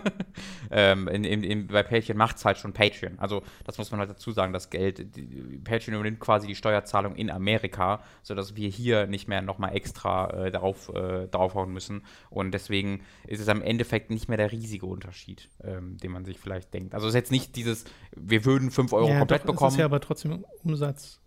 ähm, 0.70 1.08
in, 1.08 1.24
in, 1.24 1.66
bei 1.66 1.82
Patreon 1.82 2.16
macht 2.16 2.36
es 2.36 2.44
halt 2.44 2.58
schon 2.58 2.72
Patreon. 2.72 3.18
Also 3.18 3.42
das 3.64 3.78
muss 3.78 3.90
man 3.90 4.00
halt 4.00 4.10
dazu 4.10 4.32
sagen, 4.32 4.52
das 4.52 4.70
Geld, 4.70 5.16
die, 5.16 5.60
Patreon 5.62 5.94
übernimmt 5.94 6.20
quasi 6.20 6.46
die 6.46 6.54
Steuerzahlung 6.54 7.16
in 7.16 7.30
Amerika, 7.30 8.02
sodass 8.22 8.56
wir 8.56 8.68
hier 8.68 9.06
nicht 9.06 9.28
mehr 9.28 9.42
nochmal 9.42 9.74
extra 9.74 10.46
äh, 10.46 10.50
darauf 10.50 10.88
äh, 10.94 11.26
draufhauen 11.28 11.72
müssen. 11.72 12.04
Und 12.30 12.52
deswegen 12.52 13.02
ist 13.26 13.40
es 13.40 13.48
am 13.48 13.62
Endeffekt 13.62 14.10
nicht 14.10 14.28
mehr 14.28 14.38
der 14.38 14.52
riesige 14.52 14.86
Unterschied, 14.86 15.48
ähm, 15.62 15.96
den 15.98 16.12
man 16.12 16.24
sich 16.24 16.38
vielleicht 16.38 16.72
denkt. 16.74 16.94
Also 16.94 17.06
es 17.06 17.14
ist 17.14 17.16
jetzt 17.16 17.32
nicht 17.32 17.56
dieses, 17.56 17.84
wir 18.16 18.44
würden 18.44 18.70
5 18.70 18.92
Euro 18.92 19.08
ja, 19.08 19.18
komplett 19.18 19.42
doch, 19.42 19.46
bekommen. 19.46 19.72
ist 19.72 19.78
ja 19.78 19.84
aber 19.84 20.00
trotzdem 20.00 20.44
Umsatz. 20.62 21.20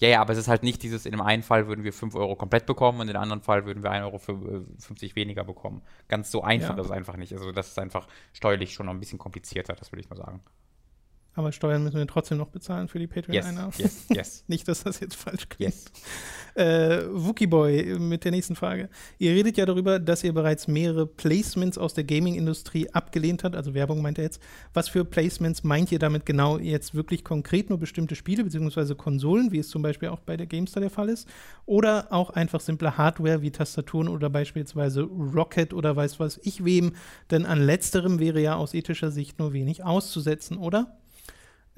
Ja, 0.00 0.08
ja, 0.08 0.20
aber 0.20 0.32
es 0.32 0.38
ist 0.38 0.48
halt 0.48 0.62
nicht 0.62 0.82
dieses, 0.82 1.06
in 1.06 1.12
dem 1.12 1.20
einen 1.20 1.42
Fall 1.42 1.66
würden 1.66 1.82
wir 1.84 1.92
5 1.92 2.14
Euro 2.14 2.36
komplett 2.36 2.66
bekommen 2.66 3.00
und 3.00 3.08
in 3.08 3.14
dem 3.14 3.20
anderen 3.22 3.42
Fall 3.42 3.66
würden 3.66 3.82
wir 3.82 3.90
1,50 3.90 4.04
Euro 4.04 4.18
für, 4.18 4.32
äh, 4.32 4.80
50 4.80 5.16
weniger 5.16 5.44
bekommen. 5.44 5.82
Ganz 6.08 6.30
so 6.30 6.42
einfach 6.42 6.76
Ja. 6.76 6.80
ist 6.80 6.86
es 6.86 6.92
einfach 6.92 7.16
nicht. 7.16 7.32
Also 7.32 7.50
das 7.52 7.68
ist 7.68 7.78
einfach 7.78 8.06
steuerlich 8.32 8.72
schon 8.74 8.86
noch 8.86 8.92
ein 8.94 9.00
bisschen 9.00 9.18
komplizierter, 9.18 9.74
das 9.74 9.90
würde 9.92 10.00
ich 10.00 10.10
mal 10.10 10.16
sagen. 10.16 10.40
Aber 11.38 11.52
Steuern 11.52 11.84
müssen 11.84 11.98
wir 11.98 12.06
trotzdem 12.08 12.36
noch 12.38 12.48
bezahlen 12.48 12.88
für 12.88 12.98
die 12.98 13.04
Yes, 13.04 13.14
Patreon-Einnahmen. 13.14 13.72
yes, 13.78 14.06
yes, 14.12 14.44
Nicht, 14.48 14.66
dass 14.66 14.82
das 14.82 14.98
jetzt 14.98 15.14
falsch 15.14 15.48
klingt. 15.48 15.72
yes. 15.72 15.84
Äh, 16.56 17.04
Wookieboy 17.12 17.96
mit 18.00 18.24
der 18.24 18.32
nächsten 18.32 18.56
Frage. 18.56 18.88
Ihr 19.18 19.30
redet 19.30 19.56
ja 19.56 19.64
darüber, 19.64 20.00
dass 20.00 20.24
ihr 20.24 20.32
bereits 20.34 20.66
mehrere 20.66 21.06
Placements 21.06 21.78
aus 21.78 21.94
der 21.94 22.02
Gaming-Industrie 22.02 22.90
abgelehnt 22.90 23.44
habt, 23.44 23.54
also 23.54 23.72
Werbung 23.72 24.02
meint 24.02 24.18
er 24.18 24.24
jetzt. 24.24 24.42
Was 24.74 24.88
für 24.88 25.04
Placements 25.04 25.62
meint 25.62 25.92
ihr 25.92 26.00
damit 26.00 26.26
genau 26.26 26.58
jetzt 26.58 26.96
wirklich 26.96 27.22
konkret 27.22 27.68
nur 27.68 27.78
bestimmte 27.78 28.16
Spiele 28.16 28.42
bzw. 28.42 28.96
Konsolen, 28.96 29.52
wie 29.52 29.60
es 29.60 29.68
zum 29.68 29.82
Beispiel 29.82 30.08
auch 30.08 30.18
bei 30.18 30.36
der 30.36 30.48
GameStar 30.48 30.80
der 30.80 30.90
Fall 30.90 31.08
ist? 31.08 31.28
Oder 31.66 32.08
auch 32.10 32.30
einfach 32.30 32.58
simple 32.60 32.98
Hardware 32.98 33.42
wie 33.42 33.52
Tastaturen 33.52 34.08
oder 34.08 34.28
beispielsweise 34.28 35.02
Rocket 35.02 35.72
oder 35.72 35.94
weiß 35.94 36.18
was 36.18 36.40
ich 36.42 36.64
wem? 36.64 36.96
Denn 37.30 37.46
an 37.46 37.60
letzterem 37.62 38.18
wäre 38.18 38.40
ja 38.40 38.56
aus 38.56 38.74
ethischer 38.74 39.12
Sicht 39.12 39.38
nur 39.38 39.52
wenig 39.52 39.84
auszusetzen, 39.84 40.56
oder? 40.56 40.96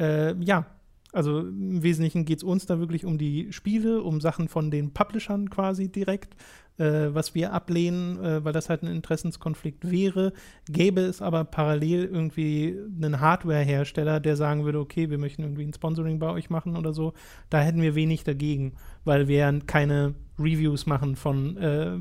Äh, 0.00 0.34
ja, 0.42 0.66
also 1.12 1.40
im 1.40 1.82
Wesentlichen 1.82 2.24
geht 2.24 2.38
es 2.38 2.44
uns 2.44 2.66
da 2.66 2.78
wirklich 2.78 3.04
um 3.04 3.18
die 3.18 3.52
Spiele, 3.52 4.02
um 4.02 4.20
Sachen 4.20 4.48
von 4.48 4.70
den 4.70 4.92
Publishern 4.92 5.50
quasi 5.50 5.90
direkt, 5.90 6.36
äh, 6.78 7.08
was 7.12 7.34
wir 7.34 7.52
ablehnen, 7.52 8.22
äh, 8.22 8.44
weil 8.44 8.52
das 8.52 8.70
halt 8.70 8.82
ein 8.82 8.94
Interessenskonflikt 8.94 9.90
wäre. 9.90 10.32
Gäbe 10.66 11.00
es 11.00 11.20
aber 11.20 11.44
parallel 11.44 12.04
irgendwie 12.04 12.78
einen 12.96 13.20
Hardware-Hersteller, 13.20 14.20
der 14.20 14.36
sagen 14.36 14.64
würde, 14.64 14.78
okay, 14.78 15.10
wir 15.10 15.18
möchten 15.18 15.42
irgendwie 15.42 15.64
ein 15.64 15.74
Sponsoring 15.74 16.20
bei 16.20 16.30
euch 16.30 16.48
machen 16.48 16.76
oder 16.76 16.92
so, 16.92 17.12
da 17.50 17.60
hätten 17.60 17.82
wir 17.82 17.94
wenig 17.94 18.22
dagegen, 18.24 18.74
weil 19.04 19.26
wir 19.26 19.60
keine 19.66 20.14
Reviews 20.38 20.86
machen 20.86 21.16
von 21.16 21.56
äh, 21.56 21.98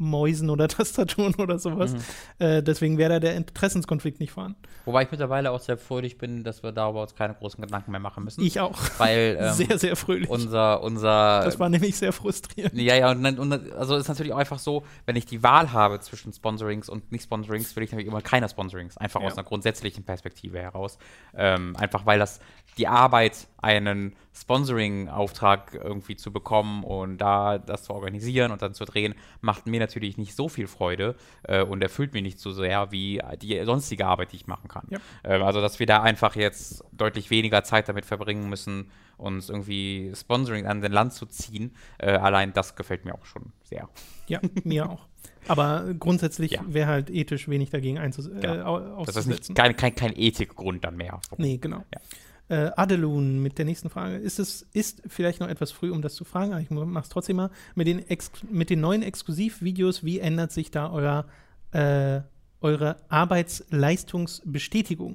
Mäusen 0.00 0.50
oder 0.50 0.66
Tastaturen 0.68 1.34
oder 1.36 1.58
sowas. 1.58 1.92
Mhm. 1.92 1.98
Äh, 2.38 2.62
deswegen 2.62 2.98
wäre 2.98 3.10
da 3.10 3.20
der 3.20 3.36
Interessenskonflikt 3.36 4.18
nicht 4.18 4.32
vorhanden. 4.32 4.58
Wobei 4.86 5.02
ich 5.02 5.10
mittlerweile 5.10 5.50
auch 5.50 5.60
sehr 5.60 5.76
freudig 5.76 6.18
bin, 6.18 6.42
dass 6.42 6.62
wir 6.62 6.72
darüber 6.72 7.02
uns 7.02 7.14
keine 7.14 7.34
großen 7.34 7.60
Gedanken 7.62 7.90
mehr 7.90 8.00
machen 8.00 8.24
müssen. 8.24 8.42
Ich 8.42 8.58
auch. 8.60 8.78
weil 8.98 9.36
ähm, 9.40 9.52
sehr, 9.52 9.78
sehr 9.78 9.94
fröhlich. 9.96 10.28
unser, 10.28 10.82
unser 10.82 11.42
das 11.44 11.60
war 11.60 11.68
nämlich 11.68 11.96
sehr 11.96 12.12
frustrierend. 12.12 12.74
Ja, 12.74 12.94
ja, 12.96 13.10
und, 13.10 13.38
und 13.38 13.72
also 13.74 13.96
ist 13.96 14.08
natürlich 14.08 14.32
auch 14.32 14.38
einfach 14.38 14.58
so, 14.58 14.84
wenn 15.06 15.16
ich 15.16 15.26
die 15.26 15.42
Wahl 15.42 15.72
habe 15.72 16.00
zwischen 16.00 16.32
Sponsorings 16.32 16.88
und 16.88 17.12
Nicht-Sponsorings, 17.12 17.76
will 17.76 17.82
ich 17.82 17.90
natürlich 17.92 18.08
immer 18.08 18.22
keine 18.22 18.48
Sponsorings, 18.48 18.96
einfach 18.96 19.20
Ja. 19.20 19.26
aus 19.26 19.34
einer 19.34 19.44
grundsätzlichen 19.44 20.04
Perspektive 20.04 20.58
heraus. 20.58 20.98
Ähm, 21.36 21.76
einfach 21.76 22.06
weil 22.06 22.18
das 22.18 22.40
die 22.80 22.88
Arbeit, 22.88 23.46
einen 23.58 24.16
Sponsoring-Auftrag 24.34 25.74
irgendwie 25.74 26.16
zu 26.16 26.32
bekommen 26.32 26.82
und 26.84 27.18
da 27.18 27.58
das 27.58 27.84
zu 27.84 27.92
organisieren 27.92 28.52
und 28.52 28.62
dann 28.62 28.74
zu 28.74 28.84
drehen, 28.84 29.14
macht 29.40 29.66
mir 29.66 29.80
natürlich 29.80 30.16
nicht 30.18 30.34
so 30.34 30.48
viel 30.48 30.66
Freude 30.66 31.14
äh, 31.42 31.62
und 31.62 31.82
erfüllt 31.82 32.12
mich 32.14 32.22
nicht 32.22 32.38
so 32.40 32.50
sehr 32.52 32.90
wie 32.90 33.20
die 33.42 33.62
sonstige 33.64 34.06
Arbeit, 34.06 34.32
die 34.32 34.36
ich 34.36 34.46
machen 34.46 34.68
kann. 34.68 34.86
Ja. 34.90 34.98
Ähm, 35.24 35.42
also, 35.42 35.60
dass 35.60 35.78
wir 35.78 35.86
da 35.86 36.02
einfach 36.02 36.36
jetzt 36.36 36.82
deutlich 36.92 37.30
weniger 37.30 37.62
Zeit 37.64 37.88
damit 37.88 38.06
verbringen 38.06 38.48
müssen, 38.48 38.90
uns 39.18 39.50
irgendwie 39.50 40.12
Sponsoring 40.16 40.66
an 40.66 40.80
den 40.80 40.92
Land 40.92 41.12
zu 41.12 41.26
ziehen, 41.26 41.74
äh, 41.98 42.12
allein 42.12 42.52
das 42.54 42.76
gefällt 42.76 43.04
mir 43.04 43.14
auch 43.14 43.26
schon 43.26 43.52
sehr. 43.62 43.88
Ja, 44.26 44.40
mir 44.64 44.88
auch. 44.88 45.06
Aber 45.48 45.92
grundsätzlich 45.98 46.52
Ja. 46.52 46.62
wäre 46.66 46.88
halt 46.88 47.10
ethisch 47.10 47.48
wenig 47.48 47.70
dagegen 47.70 47.98
einzus 47.98 48.26
äh, 48.28 48.40
Genau. 48.40 48.76
au- 48.98 49.04
Das 49.04 49.16
ist 49.16 49.26
nicht, 49.26 49.54
kein, 49.54 49.76
kein, 49.76 49.94
kein 49.94 50.12
Ethikgrund 50.16 50.84
dann 50.84 50.96
mehr. 50.96 51.20
Nee, 51.36 51.56
genau. 51.58 51.84
Äh, 52.50 52.72
Adelun 52.74 53.40
mit 53.40 53.58
der 53.58 53.64
nächsten 53.64 53.90
Frage. 53.90 54.16
Ist 54.16 54.40
es 54.40 54.62
ist 54.72 55.02
vielleicht 55.06 55.38
noch 55.38 55.46
etwas 55.46 55.70
früh, 55.70 55.92
um 55.92 56.02
das 56.02 56.16
zu 56.16 56.24
fragen, 56.24 56.50
aber 56.50 56.60
ich 56.60 56.68
mache 56.68 57.04
es 57.04 57.08
trotzdem 57.08 57.36
mal. 57.36 57.50
Mit 57.76 57.86
den, 57.86 58.00
Ex 58.08 58.32
mit 58.50 58.70
den 58.70 58.80
neuen 58.80 59.04
Exklusivvideos, 59.04 60.02
wie 60.02 60.18
ändert 60.18 60.50
sich 60.50 60.72
da 60.72 60.90
euer, 60.90 61.26
äh, 61.70 62.22
eure 62.60 62.96
Arbeitsleistungsbestätigung? 63.08 65.14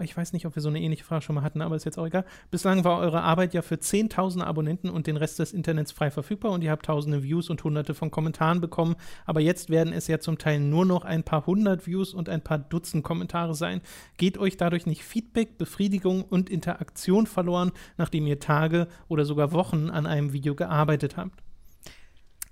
Ich 0.00 0.16
weiß 0.16 0.32
nicht, 0.32 0.46
ob 0.46 0.54
wir 0.54 0.62
so 0.62 0.68
eine 0.68 0.80
ähnliche 0.80 1.04
Frage 1.04 1.22
schon 1.22 1.34
mal 1.34 1.42
hatten, 1.42 1.60
aber 1.62 1.76
ist 1.76 1.84
jetzt 1.84 1.98
auch 1.98 2.06
egal. 2.06 2.24
Bislang 2.50 2.84
war 2.84 2.98
eure 2.98 3.22
Arbeit 3.22 3.54
ja 3.54 3.62
für 3.62 3.76
10.000 3.76 4.42
Abonnenten 4.42 4.88
und 4.88 5.06
den 5.06 5.16
Rest 5.16 5.38
des 5.38 5.52
Internets 5.52 5.92
frei 5.92 6.10
verfügbar 6.10 6.52
und 6.52 6.62
ihr 6.62 6.70
habt 6.70 6.86
tausende 6.86 7.22
Views 7.22 7.50
und 7.50 7.62
hunderte 7.62 7.94
von 7.94 8.10
Kommentaren 8.10 8.60
bekommen. 8.60 8.96
Aber 9.26 9.40
jetzt 9.40 9.70
werden 9.70 9.92
es 9.92 10.06
ja 10.06 10.18
zum 10.18 10.38
Teil 10.38 10.60
nur 10.60 10.86
noch 10.86 11.04
ein 11.04 11.22
paar 11.22 11.46
hundert 11.46 11.86
Views 11.86 12.14
und 12.14 12.28
ein 12.28 12.42
paar 12.42 12.58
Dutzend 12.58 13.04
Kommentare 13.04 13.54
sein. 13.54 13.80
Geht 14.16 14.38
euch 14.38 14.56
dadurch 14.56 14.86
nicht 14.86 15.04
Feedback, 15.04 15.58
Befriedigung 15.58 16.22
und 16.24 16.50
Interaktion 16.50 17.26
verloren, 17.26 17.72
nachdem 17.96 18.26
ihr 18.26 18.40
Tage 18.40 18.88
oder 19.08 19.24
sogar 19.24 19.52
Wochen 19.52 19.90
an 19.90 20.06
einem 20.06 20.32
Video 20.32 20.54
gearbeitet 20.54 21.16
habt? 21.16 21.42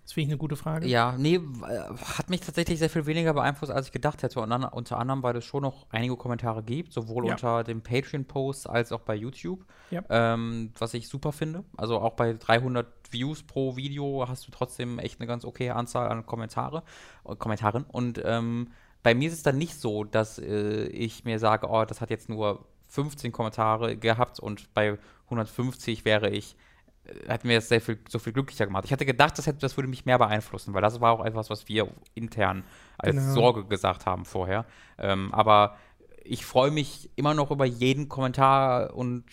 Das 0.09 0.14
finde 0.14 0.25
ich 0.29 0.31
eine 0.31 0.38
gute 0.38 0.57
Frage. 0.57 0.87
Ja, 0.87 1.14
nee, 1.18 1.35
äh, 1.35 1.41
hat 2.16 2.30
mich 2.30 2.41
tatsächlich 2.41 2.78
sehr 2.78 2.89
viel 2.89 3.05
weniger 3.05 3.35
beeinflusst, 3.35 3.70
als 3.70 3.89
ich 3.89 3.93
gedacht 3.93 4.22
hätte. 4.22 4.41
Und 4.41 4.49
dann, 4.49 4.64
unter 4.64 4.97
anderem, 4.99 5.22
weil 5.22 5.37
es 5.37 5.45
schon 5.45 5.61
noch 5.62 5.85
einige 5.91 6.16
Kommentare 6.16 6.62
gibt, 6.62 6.95
sowohl 6.95 7.26
Ja. 7.26 7.33
unter 7.33 7.62
dem 7.62 7.83
Patreon-Post 7.83 8.70
als 8.70 8.91
auch 8.91 9.01
bei 9.01 9.14
YouTube, 9.14 9.66
Ja. 9.91 10.03
ähm, 10.09 10.72
was 10.78 10.95
ich 10.95 11.09
super 11.09 11.30
finde. 11.30 11.62
Also 11.76 11.99
auch 12.01 12.14
bei 12.14 12.33
300 12.33 12.87
Views 13.11 13.43
pro 13.43 13.76
Video 13.76 14.24
hast 14.26 14.47
du 14.47 14.51
trotzdem 14.51 14.99
echt 14.99 15.20
eine 15.20 15.26
ganz 15.26 15.45
okay 15.45 15.68
Anzahl 15.72 16.09
an 16.09 16.24
Kommentare, 16.24 16.85
äh, 17.26 17.37
Kommentaren. 17.37 17.85
Und 17.85 18.18
ähm, 18.24 18.68
bei 19.03 19.14
mir 19.14 19.28
ist 19.28 19.35
es 19.35 19.43
dann 19.43 19.59
nicht 19.59 19.78
so, 19.78 20.05
dass 20.05 20.39
äh, 20.39 20.87
ich 20.87 21.24
mir 21.26 21.39
sage, 21.39 21.66
oh, 21.68 21.85
das 21.85 22.01
hat 22.01 22.09
jetzt 22.09 22.30
nur 22.30 22.64
15 22.87 23.30
Kommentare 23.30 23.99
gehabt 23.99 24.41
und 24.41 24.72
bei 24.72 24.97
150 25.26 26.07
wäre 26.07 26.30
ich 26.30 26.57
hat 27.29 27.45
mir 27.45 27.57
das 27.57 27.69
sehr 27.69 27.81
viel, 27.81 27.99
so 28.09 28.19
viel 28.19 28.33
glücklicher 28.33 28.67
gemacht. 28.67 28.85
Ich 28.85 28.93
hatte 28.93 29.07
gedacht, 29.07 29.39
das, 29.39 29.47
hätte, 29.47 29.59
das 29.59 29.77
würde 29.77 29.89
mich 29.89 30.05
mehr 30.05 30.19
beeinflussen, 30.19 30.75
weil 30.75 30.83
das 30.83 31.01
war 31.01 31.13
auch 31.13 31.25
etwas, 31.25 31.51
was 31.51 31.69
wir 31.69 31.89
intern 32.15 32.65
als 32.99 33.17
Genau. 33.17 33.35
Sorge 33.35 33.65
gesagt 33.65 34.07
haben 34.07 34.25
vorher. 34.25 34.67
Ähm, 34.99 35.33
aber 35.33 35.77
ich 36.25 36.45
freue 36.45 36.71
mich 36.71 37.11
immer 37.17 37.35
noch 37.35 37.51
über 37.51 37.65
jeden 37.65 38.09
Kommentar 38.09 38.95
und 38.95 39.25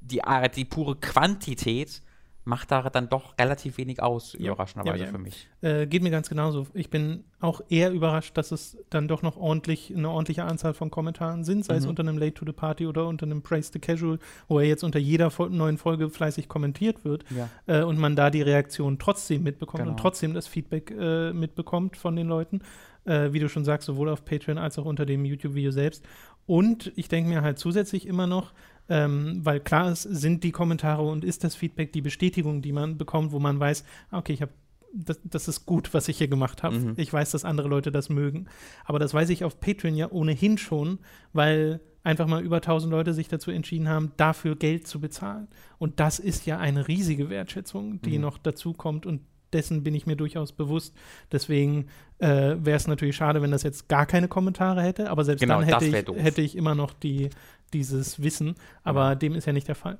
die, 0.00 0.20
die 0.54 0.64
pure 0.64 0.96
Quantität 0.96 2.02
macht 2.46 2.70
da 2.70 2.82
dann 2.90 3.08
doch 3.08 3.38
relativ 3.38 3.78
wenig 3.78 4.02
aus, 4.02 4.34
Ja. 4.38 4.52
überraschenderweise 4.52 5.04
Ja, 5.04 5.10
für 5.10 5.18
mich. 5.18 5.48
Äh, 5.62 5.86
geht 5.86 6.02
mir 6.02 6.10
ganz 6.10 6.28
genauso. 6.28 6.66
Ich 6.74 6.90
bin 6.90 7.24
auch 7.40 7.62
eher 7.70 7.90
überrascht, 7.90 8.36
dass 8.36 8.52
es 8.52 8.76
dann 8.90 9.08
doch 9.08 9.22
noch 9.22 9.36
ordentlich, 9.36 9.92
eine 9.96 10.10
ordentliche 10.10 10.44
Anzahl 10.44 10.74
von 10.74 10.90
Kommentaren 10.90 11.44
sind, 11.44 11.64
sei 11.64 11.76
es 11.76 11.84
Mhm. 11.84 11.90
unter 11.90 12.02
einem 12.02 12.18
Late 12.18 12.34
to 12.34 12.44
the 12.46 12.52
Party 12.52 12.86
oder 12.86 13.06
unter 13.06 13.24
einem 13.26 13.42
Praise 13.42 13.70
the 13.72 13.78
Casual, 13.78 14.18
wo 14.48 14.58
er 14.58 14.66
jetzt 14.66 14.84
unter 14.84 14.98
jeder 14.98 15.32
neuen 15.50 15.78
Folge 15.78 16.10
fleißig 16.10 16.48
kommentiert 16.48 17.04
wird 17.04 17.24
Ja. 17.30 17.48
äh, 17.66 17.82
und 17.82 17.98
man 17.98 18.14
da 18.16 18.28
die 18.30 18.42
Reaktion 18.42 18.98
trotzdem 18.98 19.42
mitbekommt 19.42 19.80
Genau. 19.82 19.92
und 19.92 19.98
trotzdem 20.00 20.34
das 20.34 20.46
Feedback 20.46 20.90
äh, 20.90 21.32
mitbekommt 21.32 21.96
von 21.96 22.14
den 22.16 22.26
Leuten. 22.28 22.60
Äh, 23.06 23.34
wie 23.34 23.38
du 23.38 23.50
schon 23.50 23.66
sagst, 23.66 23.84
sowohl 23.84 24.08
auf 24.08 24.24
Patreon 24.24 24.56
als 24.56 24.78
auch 24.78 24.86
unter 24.86 25.04
dem 25.04 25.26
YouTube-Video 25.26 25.70
selbst. 25.70 26.02
Und 26.46 26.90
ich 26.96 27.08
denke 27.08 27.28
mir 27.28 27.42
halt 27.42 27.58
zusätzlich 27.58 28.06
immer 28.06 28.26
noch, 28.26 28.54
ähm, 28.88 29.40
weil 29.42 29.60
klar 29.60 29.90
ist, 29.90 30.02
sind 30.02 30.44
die 30.44 30.52
Kommentare 30.52 31.02
und 31.02 31.24
ist 31.24 31.44
das 31.44 31.54
Feedback 31.54 31.92
die 31.92 32.02
Bestätigung, 32.02 32.62
die 32.62 32.72
man 32.72 32.98
bekommt, 32.98 33.32
wo 33.32 33.38
man 33.38 33.58
weiß, 33.58 33.84
ah, 34.10 34.18
okay, 34.18 34.32
ich 34.32 34.42
habe 34.42 34.52
das, 34.96 35.18
das 35.24 35.48
ist 35.48 35.66
gut, 35.66 35.92
was 35.92 36.06
ich 36.06 36.18
hier 36.18 36.28
gemacht 36.28 36.62
habe. 36.62 36.78
Mhm. 36.78 36.94
Ich 36.96 37.12
weiß, 37.12 37.32
dass 37.32 37.44
andere 37.44 37.66
Leute 37.68 37.90
das 37.90 38.10
mögen. 38.10 38.46
Aber 38.84 39.00
das 39.00 39.12
weiß 39.12 39.28
ich 39.30 39.42
auf 39.42 39.58
Patreon 39.58 39.96
ja 39.96 40.10
ohnehin 40.10 40.56
schon, 40.56 41.00
weil 41.32 41.80
einfach 42.04 42.28
mal 42.28 42.44
über 42.44 42.56
1000 42.56 42.92
Leute 42.92 43.12
sich 43.12 43.26
dazu 43.26 43.50
entschieden 43.50 43.88
haben, 43.88 44.12
dafür 44.16 44.54
Geld 44.56 44.86
zu 44.86 45.00
bezahlen. 45.00 45.48
Und 45.78 45.98
das 45.98 46.20
ist 46.20 46.46
ja 46.46 46.58
eine 46.58 46.86
riesige 46.86 47.28
Wertschätzung, 47.28 48.02
die 48.02 48.16
Mhm. 48.18 48.22
noch 48.22 48.38
dazu 48.38 48.72
kommt 48.72 49.04
und 49.04 49.22
dessen 49.54 49.82
bin 49.82 49.94
ich 49.94 50.06
mir 50.06 50.16
durchaus 50.16 50.52
bewusst. 50.52 50.94
Deswegen 51.32 51.86
äh, 52.18 52.56
wäre 52.58 52.76
es 52.76 52.86
natürlich 52.86 53.16
schade, 53.16 53.40
wenn 53.40 53.50
das 53.50 53.62
jetzt 53.62 53.88
gar 53.88 54.06
keine 54.06 54.28
Kommentare 54.28 54.82
hätte, 54.82 55.10
aber 55.10 55.24
selbst 55.24 55.40
Genau, 55.40 55.60
dann 55.60 55.68
hätte 55.68 55.86
ich, 55.86 56.22
hätte 56.22 56.42
ich 56.42 56.56
immer 56.56 56.74
noch 56.74 56.92
die, 56.92 57.30
dieses 57.72 58.22
Wissen, 58.22 58.54
aber 58.82 59.16
dem 59.16 59.34
ist 59.34 59.46
ja 59.46 59.52
nicht 59.52 59.68
der 59.68 59.74
Fall. 59.74 59.98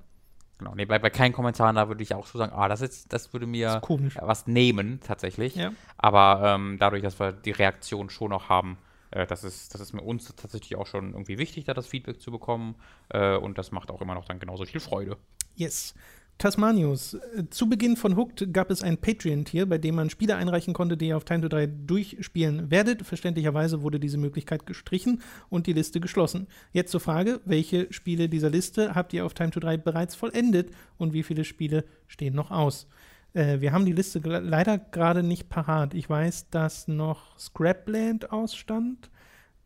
Genau. 0.59 0.75
Nee, 0.75 0.85
bei, 0.85 0.99
bei 0.99 1.11
keinen 1.11 1.33
Kommentaren, 1.33 1.77
da 1.77 1.89
würde 1.89 2.03
ich 2.03 2.15
auch 2.15 2.27
so 2.27 2.39
sagen, 2.39 2.53
ah, 2.55 2.69
das, 2.69 2.81
ist, 2.81 3.13
das 3.13 3.33
würde 3.33 3.47
mir 3.47 3.81
Das 3.81 4.17
was 4.21 4.47
nehmen, 4.47 5.01
tatsächlich. 5.05 5.57
Ja. 5.57 5.73
Aber 5.99 6.55
ähm, 6.55 6.77
dadurch, 6.79 7.03
dass 7.03 7.19
wir 7.19 7.33
die 7.33 7.51
Reaktion 7.51 8.09
schon 8.09 8.31
noch 8.31 8.49
haben, 8.49 8.79
äh, 9.11 9.27
das, 9.27 9.43
ist, 9.43 9.75
das 9.75 9.81
ist 9.81 9.93
mir 9.93 10.03
uns 10.03 10.35
tatsächlich 10.37 10.77
auch 10.77 10.87
schon 10.87 11.13
irgendwie 11.13 11.39
wichtig, 11.39 11.65
da 11.65 11.75
das 11.75 11.87
Feedback 11.87 12.21
zu 12.21 12.31
bekommen. 12.31 12.77
Äh, 13.09 13.37
und 13.37 13.59
das 13.59 13.73
macht 13.73 13.91
auch 13.91 14.01
immer 14.01 14.15
noch 14.15 14.27
dann 14.27 14.39
genauso 14.39 14.65
viel 14.65 14.81
Freude. 14.81 15.17
Yes. 15.57 15.95
Tasmanius. 16.39 17.17
Zu 17.51 17.69
Beginn 17.69 17.97
von 17.97 18.17
Hooked 18.17 18.53
gab 18.53 18.71
es 18.71 18.83
ein 18.83 18.99
Patreon-Tier, 18.99 19.67
bei 19.67 19.79
dem 19.79 19.95
man 19.95 20.11
Spiele 20.11 20.37
einreichen 20.37 20.75
konnte, 20.75 20.97
die 20.97 21.09
ihr 21.09 21.17
auf 21.17 21.25
Time 21.25 21.43
to 21.43 21.49
3 21.49 21.67
durchspielen 21.67 22.71
werdet. 22.71 23.03
Verständlicherweise 23.03 23.83
wurde 23.83 24.01
diese 24.01 24.19
Möglichkeit 24.19 24.67
gestrichen 24.67 25.23
und 25.49 25.67
die 25.67 25.73
Liste 25.73 26.01
geschlossen. 26.01 26.49
Jetzt 26.73 26.91
zur 26.91 27.01
Frage, 27.01 27.41
welche 27.45 27.93
Spiele 27.93 28.29
dieser 28.29 28.51
Liste 28.51 28.95
habt 28.95 29.13
ihr 29.13 29.25
auf 29.25 29.35
Time 29.35 29.51
to 29.51 29.61
3 29.61 29.77
bereits 29.77 30.15
vollendet 30.17 30.71
und 30.99 31.13
wie 31.13 31.23
viele 31.23 31.45
Spiele 31.45 31.85
stehen 32.09 32.35
noch 32.35 32.51
aus? 32.51 32.89
Äh, 33.33 33.61
wir 33.61 33.73
haben 33.73 33.85
die 33.85 33.93
Liste 33.93 34.19
leider 34.19 34.79
gerade 34.79 35.23
nicht 35.23 35.49
parat. 35.49 35.95
Ich 35.95 36.11
weiß, 36.11 36.51
dass 36.51 36.89
noch 36.89 37.39
Scrapland 37.39 38.33
ausstand. 38.33 39.11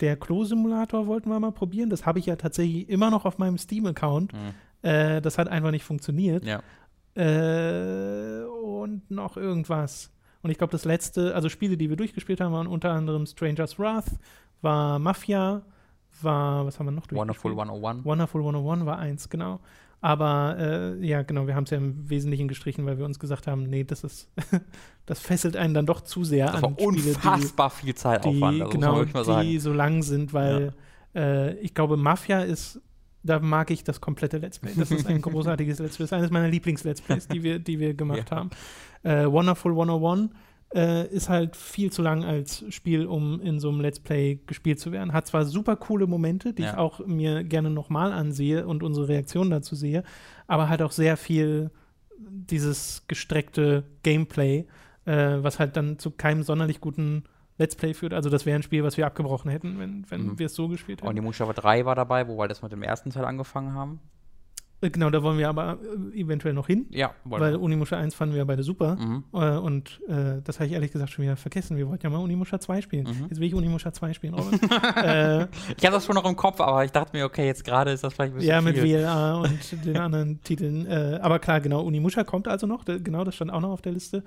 Der 0.00 0.16
Klo-Simulator 0.16 1.06
wollten 1.06 1.28
wir 1.28 1.40
mal 1.40 1.52
probieren. 1.52 1.90
Das 1.90 2.06
habe 2.06 2.18
ich 2.18 2.26
ja 2.26 2.36
tatsächlich 2.36 2.88
immer 2.88 3.10
noch 3.10 3.24
auf 3.24 3.38
meinem 3.38 3.58
Steam-Account. 3.58 4.32
Mhm. 4.32 4.54
Äh, 4.82 5.20
das 5.20 5.38
hat 5.38 5.48
einfach 5.48 5.70
nicht 5.70 5.84
funktioniert. 5.84 6.44
Ja. 6.44 6.62
Äh, 7.14 8.44
und 8.44 9.10
noch 9.10 9.36
irgendwas. 9.36 10.10
Und 10.42 10.50
ich 10.50 10.58
glaube, 10.58 10.70
das 10.70 10.84
letzte, 10.84 11.34
also 11.34 11.48
Spiele, 11.48 11.76
die 11.76 11.90
wir 11.90 11.96
durchgespielt 11.96 12.40
haben, 12.40 12.52
waren 12.52 12.66
unter 12.66 12.92
anderem 12.92 13.26
Stranger's 13.26 13.78
Wrath, 13.78 14.06
war 14.62 14.98
Mafia, 14.98 15.62
war, 16.22 16.64
was 16.66 16.78
haben 16.78 16.86
wir 16.86 16.92
noch 16.92 17.10
Wonderful 17.10 17.54
durchgespielt? 17.54 17.70
101. 17.70 18.04
Wonderful 18.04 18.40
101 18.40 18.86
war 18.86 18.98
eins, 18.98 19.28
genau. 19.28 19.60
Aber 20.00 20.56
äh, 20.58 21.04
ja, 21.04 21.22
genau, 21.22 21.48
wir 21.48 21.56
haben 21.56 21.64
es 21.64 21.70
ja 21.70 21.78
im 21.78 22.08
Wesentlichen 22.08 22.46
gestrichen, 22.46 22.86
weil 22.86 22.98
wir 22.98 23.04
uns 23.04 23.18
gesagt 23.18 23.48
haben, 23.48 23.64
nee, 23.64 23.82
das 23.82 24.04
ist, 24.04 24.30
das 25.06 25.18
fesselt 25.18 25.56
einen 25.56 25.74
dann 25.74 25.86
doch 25.86 26.02
zu 26.02 26.22
sehr 26.22 26.46
Das 26.46 26.56
an 26.56 26.62
war 26.62 26.70
Spiele, 26.72 26.92
die, 26.92 27.08
unfassbar 27.08 27.70
viel 27.70 27.94
Zeitaufwand, 27.96 28.56
die, 28.56 28.62
also 28.62 28.72
genau, 28.72 28.96
wirklich 28.96 29.14
mal 29.14 29.24
sagen. 29.24 29.48
die 29.48 29.58
so 29.58 29.72
lang 29.72 30.04
sind, 30.04 30.32
weil 30.32 30.72
äh, 31.16 31.54
ich 31.54 31.74
glaube, 31.74 31.96
Mafia 31.96 32.42
ist, 32.42 32.80
da 33.22 33.40
mag 33.40 33.70
ich 33.70 33.84
das 33.84 34.00
komplette 34.00 34.38
Let's 34.38 34.58
Play. 34.58 34.72
Das 34.76 34.90
ist 34.90 35.06
ein 35.06 35.20
großartiges 35.22 35.78
Let's 35.80 35.96
Play. 35.96 36.04
Das 36.04 36.12
ist 36.12 36.12
eines 36.12 36.30
meiner 36.30 36.48
Lieblings-Let's 36.48 37.02
Plays, 37.02 37.28
die 37.28 37.42
wir, 37.42 37.58
die 37.58 37.78
wir 37.78 37.94
gemacht 37.94 38.30
Ja. 38.30 38.36
haben. 38.36 38.50
Äh, 39.02 39.26
Wonderful 39.30 39.72
101 39.72 40.30
äh, 40.74 41.06
ist 41.08 41.28
halt 41.28 41.56
viel 41.56 41.90
zu 41.90 42.02
lang 42.02 42.24
als 42.24 42.64
Spiel, 42.68 43.06
um 43.06 43.40
in 43.40 43.58
so 43.58 43.70
einem 43.70 43.80
Let's 43.80 44.00
Play 44.00 44.38
gespielt 44.46 44.78
zu 44.80 44.92
werden. 44.92 45.12
Hat 45.12 45.26
zwar 45.26 45.44
super 45.46 45.76
coole 45.76 46.06
Momente, 46.06 46.52
die 46.52 46.62
ich 46.62 46.68
Ja. 46.68 46.78
auch 46.78 47.04
mir 47.06 47.42
gerne 47.44 47.70
nochmal 47.70 48.12
ansehe 48.12 48.66
und 48.66 48.82
unsere 48.82 49.08
Reaktion 49.08 49.50
dazu 49.50 49.74
sehe, 49.74 50.02
aber 50.46 50.68
halt 50.68 50.82
auch 50.82 50.92
sehr 50.92 51.16
viel 51.16 51.70
dieses 52.18 53.04
gestreckte 53.08 53.84
Gameplay, 54.02 54.66
äh, 55.06 55.36
was 55.42 55.58
halt 55.58 55.76
dann 55.76 55.98
zu 55.98 56.10
keinem 56.10 56.42
sonderlich 56.42 56.80
guten 56.80 57.24
Let's 57.58 57.74
Play 57.76 57.92
führt. 57.94 58.14
Also 58.14 58.30
das 58.30 58.46
wäre 58.46 58.56
ein 58.56 58.62
Spiel, 58.62 58.84
was 58.84 58.96
wir 58.96 59.06
abgebrochen 59.06 59.50
hätten, 59.50 59.78
wenn, 59.78 60.04
wenn 60.08 60.22
Mhm. 60.26 60.38
wir 60.38 60.46
es 60.46 60.54
so 60.54 60.68
gespielt 60.68 61.00
hätten. 61.00 61.08
Onimusha 61.08 61.44
3 61.52 61.84
war 61.84 61.94
dabei, 61.96 62.26
wo 62.28 62.38
wir 62.38 62.48
das 62.48 62.62
mit 62.62 62.70
dem 62.72 62.82
ersten 62.82 63.10
Teil 63.10 63.24
angefangen 63.24 63.74
haben. 63.74 64.00
Äh, 64.80 64.90
Genau, 64.90 65.10
da 65.10 65.20
wollen 65.24 65.38
wir 65.38 65.48
aber 65.48 65.76
äh, 66.14 66.20
eventuell 66.20 66.54
noch 66.54 66.68
hin, 66.68 66.86
Ja, 66.90 67.10
wollen 67.24 67.42
weil. 67.42 67.56
Unimusha 67.56 67.96
1 67.96 68.14
fanden 68.14 68.36
wir 68.36 68.44
beide 68.44 68.62
super. 68.62 68.94
Mhm. 68.94 69.24
Äh, 69.32 69.56
und 69.56 70.00
äh, 70.06 70.40
das 70.44 70.60
habe 70.60 70.68
ich 70.68 70.72
ehrlich 70.74 70.92
gesagt 70.92 71.10
schon 71.10 71.24
wieder 71.24 71.36
vergessen. 71.36 71.76
Wir 71.76 71.88
wollten 71.88 72.06
ja 72.06 72.10
mal 72.10 72.18
Unimusha 72.18 72.60
2 72.60 72.80
spielen. 72.82 73.04
Mhm. 73.08 73.26
Jetzt 73.28 73.40
will 73.40 73.48
ich 73.48 73.54
Unimusha 73.56 73.92
2 73.92 74.12
spielen, 74.12 74.34
Robin. 74.34 74.60
äh, 74.96 75.48
Ich 75.76 75.84
hatte 75.84 75.94
das 75.94 76.06
schon 76.06 76.14
noch 76.14 76.24
im 76.26 76.36
Kopf, 76.36 76.60
aber 76.60 76.84
ich 76.84 76.92
dachte 76.92 77.16
mir, 77.16 77.24
okay, 77.24 77.46
jetzt 77.46 77.64
gerade 77.64 77.90
ist 77.90 78.04
das 78.04 78.14
vielleicht 78.14 78.34
ein 78.34 78.36
bisschen 78.36 78.50
ja, 78.50 78.60
mit 78.60 78.78
viel. 78.78 79.00
WLA 79.00 79.40
und 79.40 79.84
den 79.84 79.96
anderen 79.96 80.40
Titeln. 80.44 80.86
Äh, 80.86 81.18
aber 81.22 81.40
klar, 81.40 81.60
genau, 81.60 81.82
Unimusha 81.82 82.22
kommt 82.22 82.46
also 82.46 82.68
noch. 82.68 82.84
Genau, 82.84 83.24
das 83.24 83.34
stand 83.34 83.52
auch 83.52 83.60
noch 83.60 83.70
auf 83.70 83.82
der 83.82 83.90
Liste. 83.92 84.22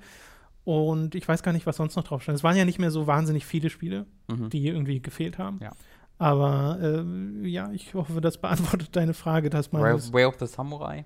Und 0.64 1.14
ich 1.16 1.26
weiß 1.26 1.42
gar 1.42 1.52
nicht, 1.52 1.66
was 1.66 1.76
sonst 1.76 1.96
noch 1.96 2.04
drauf 2.04 2.22
stand. 2.22 2.36
Es 2.38 2.44
waren 2.44 2.56
ja 2.56 2.64
nicht 2.64 2.78
mehr 2.78 2.90
so 2.92 3.06
wahnsinnig 3.06 3.44
viele 3.46 3.68
Spiele, 3.70 4.06
Mhm. 4.30 4.48
die 4.50 4.66
irgendwie 4.66 5.00
gefehlt 5.00 5.38
haben. 5.38 5.58
Ja. 5.60 5.72
Aber 6.18 6.78
äh, 6.80 7.48
ja, 7.48 7.72
ich 7.72 7.94
hoffe, 7.94 8.20
das 8.20 8.38
beantwortet 8.38 8.94
deine 8.94 9.12
Frage, 9.14 9.50
dass 9.50 9.72
man. 9.72 9.82
Way, 9.82 10.12
Way 10.12 10.24
of 10.26 10.36
the 10.38 10.46
Samurai. 10.46 11.04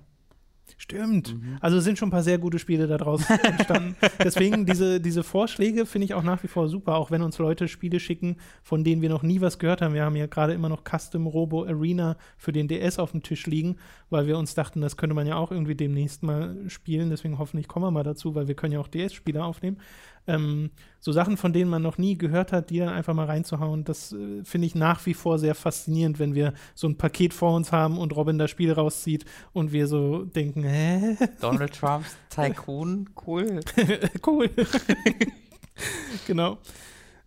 Stimmt. 0.79 1.33
Mhm. 1.33 1.57
Also 1.59 1.77
es 1.77 1.83
sind 1.83 1.97
schon 1.97 2.09
ein 2.09 2.11
paar 2.11 2.21
sehr 2.21 2.37
gute 2.37 2.59
Spiele 2.59 2.85
daraus 2.85 3.27
entstanden. 3.43 3.95
Deswegen 4.23 4.65
diese, 4.67 5.01
diese 5.01 5.23
Vorschläge 5.23 5.87
finde 5.87 6.05
ich 6.05 6.13
auch 6.13 6.21
nach 6.21 6.43
wie 6.43 6.47
vor 6.47 6.69
super, 6.69 6.95
auch 6.95 7.09
wenn 7.09 7.23
uns 7.23 7.39
Leute 7.39 7.67
Spiele 7.67 7.99
schicken, 7.99 8.37
von 8.61 8.83
denen 8.83 9.01
wir 9.01 9.09
noch 9.09 9.23
nie 9.23 9.41
was 9.41 9.57
gehört 9.57 9.81
haben. 9.81 9.95
Wir 9.95 10.03
haben 10.03 10.15
ja 10.15 10.27
gerade 10.27 10.53
immer 10.53 10.69
noch 10.69 10.83
Custom 10.83 11.25
Robo 11.25 11.65
Arena 11.65 12.15
für 12.37 12.51
den 12.51 12.67
DS 12.67 12.99
auf 12.99 13.11
dem 13.11 13.23
Tisch 13.23 13.47
liegen, 13.47 13.77
weil 14.11 14.27
wir 14.27 14.37
uns 14.37 14.53
dachten, 14.53 14.79
das 14.81 14.97
könnte 14.97 15.15
man 15.15 15.25
ja 15.25 15.35
auch 15.35 15.51
irgendwie 15.51 15.75
demnächst 15.75 16.21
mal 16.21 16.55
spielen. 16.67 17.09
Deswegen 17.09 17.39
hoffentlich 17.39 17.67
kommen 17.67 17.85
wir 17.85 17.91
mal 17.91 18.03
dazu, 18.03 18.35
weil 18.35 18.47
wir 18.47 18.55
können 18.55 18.73
ja 18.73 18.79
auch 18.79 18.87
DS-Spiele 18.87 19.43
aufnehmen. 19.43 19.77
Ähm, 20.27 20.71
so 20.99 21.11
Sachen, 21.11 21.37
von 21.37 21.53
denen 21.53 21.69
man 21.69 21.81
noch 21.81 21.97
nie 21.97 22.17
gehört 22.17 22.51
hat, 22.51 22.69
die 22.69 22.79
dann 22.79 22.89
einfach 22.89 23.13
mal 23.13 23.25
reinzuhauen, 23.25 23.83
das 23.85 24.11
äh, 24.11 24.43
finde 24.43 24.67
ich 24.67 24.75
nach 24.75 25.05
wie 25.05 25.13
vor 25.13 25.39
sehr 25.39 25.55
faszinierend, 25.55 26.19
wenn 26.19 26.35
wir 26.35 26.53
so 26.75 26.87
ein 26.87 26.97
Paket 26.97 27.33
vor 27.33 27.55
uns 27.55 27.71
haben 27.71 27.97
und 27.97 28.15
Robin 28.15 28.37
das 28.37 28.51
Spiel 28.51 28.73
rauszieht 28.73 29.25
und 29.53 29.71
wir 29.71 29.87
so 29.87 30.25
denken, 30.25 30.63
hä? 30.63 31.17
Donald 31.41 31.73
Trumps 31.73 32.17
Tycoon, 32.29 33.09
cool. 33.25 33.61
cool. 34.27 34.49
genau. 36.27 36.57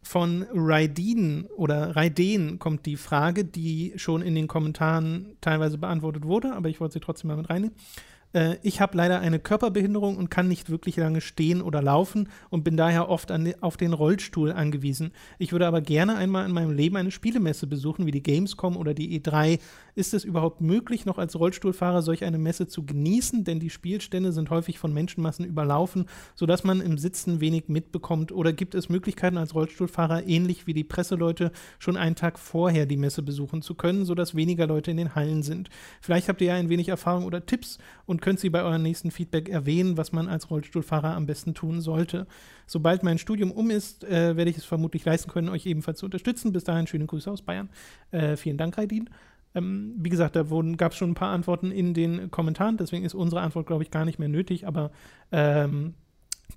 Von 0.03 0.47
Raidin 0.53 1.47
oder 1.57 1.95
Raiden 1.95 2.59
kommt 2.59 2.85
die 2.85 2.97
Frage, 2.97 3.45
die 3.45 3.93
schon 3.97 4.23
in 4.23 4.35
den 4.35 4.49
Kommentaren 4.49 5.37
teilweise 5.41 5.79
beantwortet 5.79 6.25
wurde, 6.25 6.53
aber 6.55 6.69
ich 6.69 6.81
wollte 6.81 6.95
sie 6.95 7.01
trotzdem 7.01 7.29
mal 7.29 7.37
mit 7.37 7.49
reinnehmen. 7.49 7.77
Äh, 8.33 8.57
ich 8.63 8.81
habe 8.81 8.97
leider 8.97 9.21
eine 9.21 9.39
Körperbehinderung 9.39 10.17
und 10.17 10.31
kann 10.31 10.49
nicht 10.49 10.71
wirklich 10.71 10.97
lange 10.97 11.21
stehen 11.21 11.63
oder 11.63 11.83
laufen 11.83 12.29
und 12.51 12.65
bin 12.65 12.77
daher 12.77 13.09
oft 13.09 13.31
an, 13.31 13.53
auf 13.61 13.77
den 13.77 13.93
Rollstuhl 13.93 14.53
angewiesen. 14.53 15.13
Ich 15.39 15.53
würde 15.53 15.67
aber 15.67 15.81
gerne 15.81 16.17
einmal 16.17 16.47
in 16.47 16.53
meinem 16.53 16.73
Leben 16.73 16.97
eine 16.97 17.11
Spielemesse 17.11 17.67
besuchen, 17.67 18.07
wie 18.07 18.11
die 18.11 18.23
Gamescom 18.23 18.77
oder 18.77 18.95
die 18.95 19.21
E3. 19.21 19.59
Ist 19.95 20.15
es 20.15 20.25
überhaupt 20.25 20.61
möglich, 20.61 21.05
noch 21.05 21.19
als 21.19 21.39
Rollstuhlfahrer 21.39 22.03
solch 22.03 22.25
eine 22.25 22.39
Messe 22.39 22.69
zu 22.69 22.85
genießen? 22.85 23.45
Denn 23.45 23.61
die 23.61 23.71
Spielstände 23.71 24.33
sind 24.33 24.51
häufig 24.51 24.79
von 24.79 24.95
Menschenmassen 24.95 25.45
überlaufen, 25.45 26.07
sodass 26.35 26.65
man 26.65 26.81
im 26.81 26.99
Sitzen 26.99 27.41
wenig 27.41 27.69
mitbekommt. 27.69 28.33
Oder 28.33 28.53
gibt 28.53 28.75
es 28.75 28.89
Möglichkeiten, 28.89 29.37
als 29.37 29.55
Rollstuhlfahrer 29.55 30.27
ähnlich 30.27 30.67
wie 30.67 30.75
die 30.75 30.85
Presseleute 30.85 31.53
schon 31.79 31.97
einen 31.97 32.17
Tag 32.17 32.39
vorher 32.39 32.87
die 32.87 32.97
Messe 32.97 33.23
besuchen 33.23 33.63
zu 33.63 33.75
können, 33.75 34.05
sodass 34.05 34.35
weniger 34.35 34.67
Leute 34.67 34.91
in 34.91 34.97
den 34.97 35.15
Hallen 35.15 35.43
sind? 35.43 35.71
Vielleicht 36.01 36.29
habt 36.29 36.41
ihr 36.41 36.49
ja 36.49 36.55
ein 36.55 36.69
wenig 36.69 36.89
Erfahrung 36.89 37.25
oder 37.25 37.45
Tipps 37.45 37.79
und 38.11 38.21
könnt 38.21 38.41
sie 38.41 38.51
bei 38.51 38.65
eurem 38.65 38.83
nächsten 38.83 39.13
Feedback 39.13 39.49
erwähnen, 39.49 39.97
was 39.97 40.11
man 40.11 40.27
als 40.27 40.51
Rollstuhlfahrer 40.51 41.15
am 41.15 41.27
besten 41.27 41.55
tun 41.55 41.81
sollte. 41.81 42.27
Sobald 42.67 43.05
mein 43.05 43.19
Studium 43.19 43.53
um 43.53 43.71
ist, 43.71 44.03
äh, 44.03 44.37
werde 44.37 44.51
ich 44.51 44.59
es 44.59 44.65
vermutlich 44.65 45.05
leisten 45.05 45.31
können, 45.31 45.49
euch 45.49 45.65
ebenfalls 45.65 46.01
zu 46.01 46.07
unterstützen. 46.07 46.53
Bis 46.53 46.65
dahin 46.65 46.89
schöne 46.89 47.07
Grüße 47.07 47.31
aus 47.31 47.43
Bayern. 47.43 47.69
Äh, 48.11 48.37
vielen 48.37 48.57
Dank, 48.57 48.77
Raidin. 48.77 49.11
Ähm, 49.55 49.95
wie 49.97 50.09
gesagt, 50.09 50.35
da 50.35 50.43
gab 50.77 50.91
es 50.91 50.99
schon 50.99 51.13
ein 51.13 51.15
paar 51.15 51.31
Antworten 51.31 51.71
in 51.71 51.95
den 51.95 52.33
Kommentaren, 52.33 52.79
deswegen 52.79 53.05
ist 53.05 53.15
unsere 53.15 53.43
Antwort, 53.43 53.69
glaube 53.69 53.85
ich, 53.85 53.93
gar 53.93 54.05
nicht 54.05 54.19
mehr 54.19 54.29
nötig, 54.29 54.67
aber 54.67 54.91
ähm, 55.31 55.95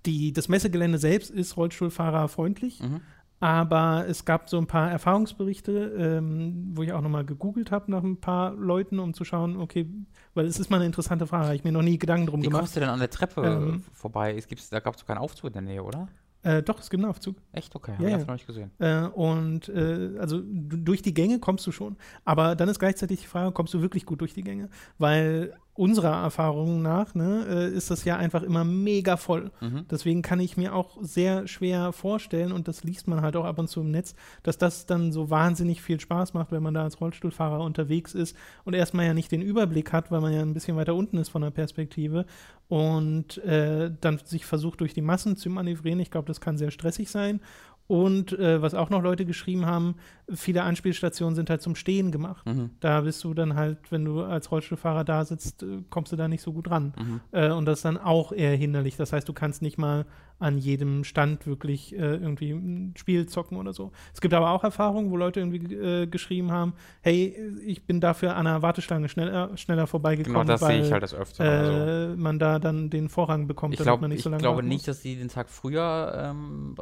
die, 0.08 0.34
das 0.34 0.50
Messegelände 0.50 0.98
selbst 0.98 1.30
ist 1.30 1.56
Rollstuhlfahrerfreundlich. 1.56 2.82
Mhm. 2.82 3.02
Aber 3.44 4.06
es 4.08 4.24
gab 4.24 4.50
so 4.50 4.58
ein 4.58 4.68
paar 4.68 4.90
Erfahrungsberichte, 4.90 5.72
ähm, 5.98 6.72
wo 6.76 6.82
ich 6.82 6.94
auch 6.94 7.02
nochmal 7.02 7.26
gegoogelt 7.26 7.72
habe 7.72 7.92
nach 7.92 8.02
ein 8.02 8.16
paar 8.16 8.54
Leuten, 8.54 9.00
um 9.00 9.14
zu 9.14 9.26
schauen, 9.26 9.58
okay, 9.58 9.86
weil 10.34 10.46
es 10.46 10.62
ist 10.62 10.70
mal 10.70 10.78
eine 10.78 10.86
interessante 10.86 11.28
Frage, 11.28 11.48
habe 11.48 11.56
ich 11.58 11.66
mir 11.66 11.74
noch 11.74 11.82
nie 11.82 11.98
Gedanken 11.98 12.28
drum 12.28 12.40
Wie 12.40 12.46
gemacht. 12.46 12.60
Wie 12.60 12.62
kommst 12.62 12.76
du 12.78 12.80
denn 12.80 12.88
an 12.88 13.00
der 13.00 13.10
Treppe 13.10 13.42
ähm, 13.42 13.84
vorbei? 13.92 14.34
Es 14.38 14.48
gibt's, 14.48 14.70
da 14.70 14.80
gab 14.80 14.96
es 14.96 15.02
doch 15.02 15.08
keinen 15.08 15.18
Aufzug 15.18 15.48
in 15.48 15.54
der 15.54 15.62
Nähe, 15.62 15.84
oder? 15.84 16.08
Äh, 16.44 16.64
doch, 16.64 16.80
es 16.80 16.90
gibt 16.90 17.04
einen 17.04 17.10
Aufzug. 17.10 17.36
Echt? 17.52 17.76
Okay, 17.76 17.92
habe 17.92 18.04
ja, 18.04 18.10
ich 18.12 18.22
ja. 18.22 18.26
noch 18.26 18.34
nicht 18.34 18.48
gesehen. 18.48 18.72
Äh, 18.80 19.08
und 19.08 19.68
äh, 19.68 20.18
also 20.20 20.42
durch 20.46 21.02
die 21.02 21.14
Gänge 21.14 21.40
kommst 21.40 21.68
du 21.68 21.74
schon. 21.74 21.98
Aber 22.24 22.56
dann 22.56 22.70
ist 22.70 22.80
gleichzeitig 22.80 23.20
die 23.20 23.28
Frage, 23.28 23.52
kommst 23.52 23.74
du 23.74 23.82
wirklich 23.82 24.06
gut 24.06 24.22
durch 24.22 24.34
die 24.34 24.44
Gänge? 24.44 24.70
Weil 24.98 25.54
unserer 25.76 26.22
Erfahrung 26.22 26.82
nach 26.84 27.16
ne, 27.16 27.46
äh, 27.50 27.76
ist 27.76 27.90
das 27.90 28.06
ja 28.06 28.18
einfach 28.18 28.44
immer 28.44 28.64
mega 28.64 29.18
voll. 29.18 29.52
Mhm. 29.60 29.86
Deswegen 29.90 30.22
kann 30.22 30.40
ich 30.40 30.56
mir 30.56 30.76
auch 30.76 30.98
sehr 31.02 31.48
schwer 31.48 31.92
vorstellen, 31.94 32.52
und 32.52 32.68
das 32.68 32.84
liest 32.84 33.08
man 33.08 33.22
halt 33.22 33.36
auch 33.36 33.46
ab 33.46 33.58
und 33.58 33.68
zu 33.68 33.82
im 33.82 33.90
Netz, 33.90 34.14
dass 34.44 34.58
das 34.58 34.86
dann 34.86 35.12
so 35.12 35.30
wahnsinnig 35.32 35.82
viel 35.82 36.00
Spaß 36.00 36.36
macht, 36.36 36.52
wenn 36.52 36.62
man 36.62 36.76
da 36.76 36.84
als 36.84 37.02
Rollstuhlfahrer 37.02 37.60
unterwegs 37.62 38.14
ist 38.14 38.38
und 38.66 38.76
erstmal 38.76 39.08
ja 39.08 39.14
nicht 39.14 39.32
den 39.32 39.42
Überblick 39.42 39.92
hat, 39.94 40.12
weil 40.12 40.22
man 40.22 40.34
ja 40.34 40.42
ein 40.42 40.54
bisschen 40.54 40.78
weiter 40.78 40.94
unten 40.94 41.18
ist 41.18 41.30
von 41.30 41.42
der 41.42 41.52
Perspektive 41.52 42.26
und 42.68 43.38
äh, 43.44 43.92
dann 44.00 44.20
sich 44.24 44.46
versucht, 44.46 44.80
durch 44.82 44.94
die 44.94 45.02
Massen 45.02 45.38
zu 45.38 45.50
manövrieren. 45.50 46.00
Ich 46.00 46.12
glaube, 46.12 46.28
das 46.28 46.40
kann 46.40 46.58
sehr 46.58 46.72
stressig 46.72 47.10
sein. 47.10 47.42
Und 47.86 48.32
äh, 48.40 48.62
was 48.62 48.76
auch 48.76 48.90
noch 48.90 49.02
Leute 49.02 49.26
geschrieben 49.26 49.66
haben, 49.66 49.96
viele 50.32 50.64
Anspielstationen 50.64 51.36
sind 51.36 51.50
halt 51.50 51.62
zum 51.62 51.76
Stehen 51.76 52.12
gemacht. 52.12 52.46
Mhm. 52.46 52.72
Da 52.80 53.02
bist 53.02 53.24
du 53.24 53.34
dann 53.34 53.56
halt, 53.56 53.92
wenn 53.92 54.06
du 54.06 54.22
als 54.22 54.52
Rollstuhlfahrer 54.52 55.04
da 55.04 55.26
sitzt, 55.26 55.64
äh, 55.64 55.84
kommst 55.90 56.12
du 56.12 56.16
da 56.16 56.28
nicht 56.28 56.42
so 56.42 56.54
gut 56.54 56.70
ran. 56.70 56.94
Mhm. 56.98 57.22
Äh, 57.32 57.52
und 57.52 57.66
das 57.66 57.80
ist 57.80 57.86
dann 57.86 57.98
auch 57.98 58.32
eher 58.32 58.56
hinderlich. 58.56 58.96
Das 58.96 59.14
heißt, 59.14 59.28
du 59.28 59.34
kannst 59.34 59.62
nicht 59.62 59.78
mal 59.78 60.06
an 60.40 60.58
jedem 60.58 61.04
Stand 61.04 61.48
wirklich 61.48 61.94
äh, 61.94 62.16
irgendwie 62.16 62.52
ein 62.52 62.94
Spiel 62.98 63.28
zocken 63.28 63.58
oder 63.58 63.72
so. 63.72 63.92
Es 64.14 64.20
gibt 64.20 64.34
aber 64.34 64.52
auch 64.52 64.64
Erfahrungen, 64.64 65.10
wo 65.10 65.18
Leute 65.18 65.40
irgendwie 65.40 65.74
äh, 65.74 66.08
geschrieben 66.08 66.52
haben, 66.52 66.74
hey, 67.02 67.36
ich 67.66 67.86
bin 67.86 68.02
dafür 68.02 68.36
an 68.36 68.48
einer 68.48 68.62
Warteschlange 68.62 69.08
schneller, 69.10 69.56
schneller 69.58 69.88
vorbeigekommen. 69.88 70.42
Genau, 70.42 70.52
das 70.52 70.62
weil, 70.62 70.78
sehe 70.78 70.86
ich 70.88 70.92
halt 70.92 71.04
das 71.04 71.14
öfter. 71.14 71.44
Also. 71.44 72.22
man 72.22 72.40
da 72.40 72.60
dann 72.60 72.90
den 72.90 73.10
Vorrang 73.10 73.48
bekommt, 73.48 73.76
ich 73.76 73.80
glaub, 73.80 74.02
man 74.02 74.10
nicht 74.10 74.24
so 74.24 74.30
lange 74.30 74.42
Ich 74.42 74.44
glaube 74.44 74.64
nicht, 74.64 74.88
dass 74.88 75.02
sie 75.02 75.16
den 75.16 75.30
Tag 75.30 75.50
früher 75.50 76.34
ähm, 76.34 76.76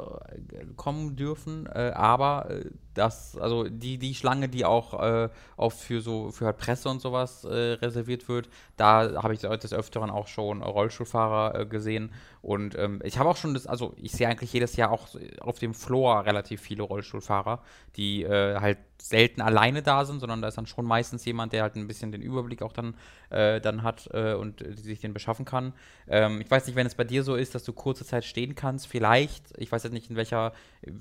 kommen 0.76 1.16
dürfen, 1.16 1.68
aber 1.68 2.48
das, 2.94 3.38
also 3.38 3.64
die, 3.64 3.98
die 3.98 4.16
Schlange, 4.16 4.50
die 4.50 4.66
auch 4.66 5.02
äh, 5.02 5.30
oft 5.58 5.80
für 5.80 6.02
so 6.02 6.32
für 6.32 6.46
halt 6.46 6.58
Presse 6.58 6.89
und 6.89 7.02
sowas 7.02 7.44
äh, 7.44 7.74
reserviert 7.74 8.28
wird, 8.28 8.50
da 8.78 9.24
habe 9.24 9.34
ich 9.34 9.39
des 9.64 9.74
Öfteren 9.74 10.10
auch 10.10 10.28
schon 10.28 10.62
Rollstuhlfahrer 10.62 11.60
äh, 11.60 11.66
gesehen. 11.66 12.12
Und 12.42 12.76
ähm, 12.78 13.00
ich 13.04 13.20
habe 13.20 13.30
auch 13.30 13.38
schon 13.38 13.54
das, 13.54 13.68
also 13.68 13.94
ich 13.98 14.14
sehe 14.14 14.28
eigentlich 14.28 14.52
jedes 14.52 14.76
Jahr 14.76 14.92
auch 14.92 15.10
auf 15.39 15.60
dem 15.60 15.74
Floor 15.74 16.26
relativ 16.26 16.62
viele 16.62 16.84
Rollstuhlfahrer, 16.84 17.62
die 17.96 18.24
äh, 18.24 18.60
halt 18.60 18.80
selten 19.02 19.42
alleine 19.42 19.82
da 19.82 20.06
sind, 20.06 20.20
sondern 20.20 20.42
da 20.42 20.48
ist 20.48 20.58
dann 20.58 20.68
schon 20.68 20.86
meistens 20.86 21.26
jemand, 21.26 21.54
der 21.54 21.64
halt 21.64 21.76
ein 21.76 21.88
bisschen 21.88 22.12
den 22.12 22.22
Überblick 22.22 22.62
auch 22.62 22.72
dann, 22.72 22.96
äh, 23.30 23.60
dann 23.60 23.84
hat 23.84 24.10
äh, 24.14 24.34
und 24.34 24.62
äh, 24.62 24.74
sich 24.74 25.00
den 25.00 25.14
beschaffen 25.14 25.46
kann. 25.46 25.74
Ähm, 26.08 26.42
ich 26.42 26.50
weiß 26.50 26.68
nicht, 26.68 26.76
wenn 26.76 26.88
es 26.88 26.96
bei 26.96 27.04
dir 27.04 27.24
so 27.24 27.36
ist, 27.36 27.56
dass 27.56 27.64
du 27.64 27.74
kurze 27.74 28.06
Zeit 28.06 28.26
stehen 28.26 28.56
kannst, 28.56 28.88
vielleicht, 28.88 29.44
ich 29.58 29.72
weiß 29.72 29.84
jetzt 29.84 29.94
nicht 29.94 30.10
in 30.10 30.16
welcher, 30.16 30.54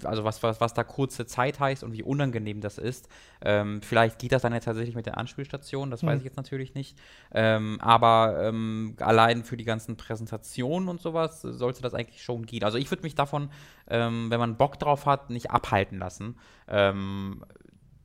also 0.05 0.24
was, 0.24 0.43
was, 0.43 0.61
was 0.61 0.74
da 0.74 0.82
kurze 0.82 1.26
Zeit 1.26 1.61
heißt 1.61 1.84
und 1.84 1.93
wie 1.93 2.03
unangenehm 2.03 2.61
das 2.61 2.78
ist. 2.78 3.09
Ähm, 3.43 3.82
vielleicht 3.82 4.18
geht 4.18 4.32
das 4.32 4.43
dann 4.43 4.53
ja 4.53 4.61
tatsächlich 4.61 4.95
mit 4.95 5.07
der 5.07 5.18
Anspielstation, 5.18 5.91
das 5.91 6.03
mhm. 6.03 6.09
weiß 6.09 6.18
ich 6.20 6.24
jetzt 6.24 6.36
natürlich 6.36 6.74
nicht. 6.74 6.97
Ähm, 7.32 7.78
aber 7.80 8.41
ähm, 8.43 8.97
allein 9.01 9.45
für 9.45 9.57
die 9.57 9.64
ganzen 9.64 9.97
Präsentationen 9.97 10.88
und 10.88 11.01
sowas 11.01 11.30
sollte 11.31 11.83
das 11.83 11.95
eigentlich 11.95 12.22
schon 12.22 12.47
gehen. 12.47 12.64
Also 12.64 12.78
ich 12.78 12.91
würde 12.91 13.03
mich 13.03 13.14
davon, 13.14 13.51
ähm, 13.89 14.31
wenn 14.31 14.41
man 14.41 14.57
Bock 14.57 14.78
drauf 14.78 15.07
hat, 15.07 15.31
nicht 15.31 15.51
abhalten 15.51 15.99
lassen. 15.99 16.37
Ähm, 16.68 17.45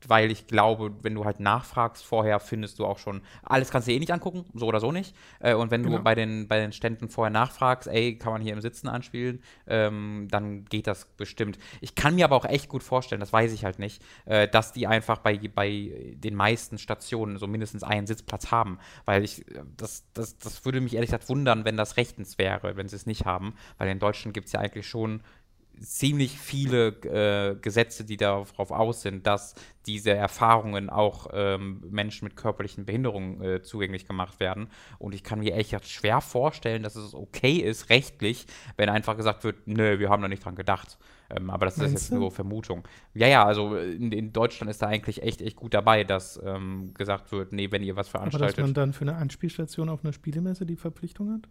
weil 0.07 0.31
ich 0.31 0.47
glaube, 0.47 0.93
wenn 1.01 1.15
du 1.15 1.25
halt 1.25 1.39
nachfragst 1.39 2.03
vorher, 2.03 2.39
findest 2.39 2.79
du 2.79 2.85
auch 2.85 2.99
schon, 2.99 3.21
alles 3.43 3.69
kannst 3.71 3.87
du 3.87 3.91
eh 3.91 3.99
nicht 3.99 4.11
angucken, 4.11 4.45
so 4.53 4.67
oder 4.67 4.79
so 4.79 4.91
nicht. 4.91 5.15
Äh, 5.39 5.53
und 5.53 5.71
wenn 5.71 5.83
genau. 5.83 5.97
du 5.97 6.03
bei 6.03 6.15
den, 6.15 6.47
bei 6.47 6.59
den 6.59 6.71
Ständen 6.71 7.09
vorher 7.09 7.31
nachfragst, 7.31 7.87
ey, 7.87 8.17
kann 8.17 8.33
man 8.33 8.41
hier 8.41 8.53
im 8.53 8.61
Sitzen 8.61 8.87
anspielen, 8.87 9.41
ähm, 9.67 10.27
dann 10.29 10.65
geht 10.65 10.87
das 10.87 11.05
bestimmt. 11.17 11.57
Ich 11.81 11.95
kann 11.95 12.15
mir 12.15 12.25
aber 12.25 12.35
auch 12.35 12.45
echt 12.45 12.69
gut 12.69 12.83
vorstellen, 12.83 13.19
das 13.19 13.33
weiß 13.33 13.53
ich 13.53 13.65
halt 13.65 13.79
nicht, 13.79 14.01
äh, 14.25 14.47
dass 14.47 14.73
die 14.73 14.87
einfach 14.87 15.19
bei, 15.19 15.37
bei 15.53 16.13
den 16.15 16.35
meisten 16.35 16.77
Stationen 16.77 17.37
so 17.37 17.47
mindestens 17.47 17.83
einen 17.83 18.07
Sitzplatz 18.07 18.51
haben. 18.51 18.79
Weil 19.05 19.23
ich, 19.23 19.45
das, 19.77 20.05
das, 20.13 20.37
das 20.37 20.65
würde 20.65 20.81
mich 20.81 20.95
ehrlich 20.95 21.09
gesagt 21.09 21.29
wundern, 21.29 21.65
wenn 21.65 21.77
das 21.77 21.97
rechtens 21.97 22.37
wäre, 22.37 22.77
wenn 22.77 22.87
sie 22.87 22.95
es 22.95 23.05
nicht 23.05 23.25
haben. 23.25 23.55
Weil 23.77 23.89
in 23.89 23.99
Deutschland 23.99 24.33
gibt 24.33 24.47
es 24.47 24.53
ja 24.53 24.59
eigentlich 24.59 24.87
schon 24.87 25.21
ziemlich 25.82 26.38
viele 26.39 26.88
äh, 26.88 27.55
Gesetze, 27.55 28.05
die 28.05 28.17
darauf 28.17 28.71
aus 28.71 29.01
sind, 29.01 29.28
dass 29.28 29.55
diese 29.86 30.11
Erfahrungen 30.11 30.89
auch 30.89 31.28
ähm, 31.34 31.84
Menschen 31.89 32.26
mit 32.26 32.36
körperlichen 32.36 32.86
Behinderungen 32.86 33.41
äh, 33.41 33.61
zugänglich 33.61 34.07
gemacht 34.07 34.39
werden. 34.39 34.67
Und 34.99 35.13
ich 35.13 35.23
kann 35.23 35.39
mir 35.39 35.55
echt 35.55 35.88
schwer 35.88 36.21
vorstellen, 36.21 36.84
dass 36.84 36.95
es 36.95 37.13
okay 37.13 37.57
ist, 37.57 37.89
rechtlich, 37.89 38.47
wenn 38.78 38.89
einfach 38.89 39.15
gesagt 39.15 39.43
wird, 39.43 39.67
nö, 39.67 39.99
wir 39.99 40.09
haben 40.09 40.21
da 40.21 40.28
nicht 40.28 40.43
dran 40.43 40.55
gedacht. 40.55 40.97
Ähm, 41.30 41.49
aber 41.49 41.65
das 41.65 41.78
Meinst 41.78 41.95
ist 41.95 42.01
jetzt 42.01 42.11
du? 42.11 42.19
nur 42.19 42.32
Vermutung. 42.32 42.88
Ja, 43.13 43.28
ja, 43.28 43.45
also 43.45 43.76
in, 43.76 44.11
in, 44.11 44.32
Deutschland 44.32 44.69
ist 44.69 44.82
da 44.82 44.88
eigentlich 44.88 45.23
echt, 45.23 45.41
echt 45.41 45.55
gut 45.55 45.73
dabei, 45.73 46.03
dass 46.03 46.39
ähm, 46.43 46.93
gesagt 46.93 47.32
wird, 47.32 47.51
nee, 47.51 47.71
wenn 47.71 47.84
ihr 47.84 47.95
was 47.95 48.07
veranstaltet. 48.07 48.57
Aber 48.57 48.61
dass 48.61 48.67
man 48.67 48.73
dann 48.73 48.93
für 48.93 49.01
eine 49.01 49.15
Anspielstation 49.15 49.89
auf 49.89 50.03
einer 50.03 50.13
Spielemesse 50.13 50.65
die 50.65 50.76
Verpflichtung 50.76 51.32
hat? 51.34 51.47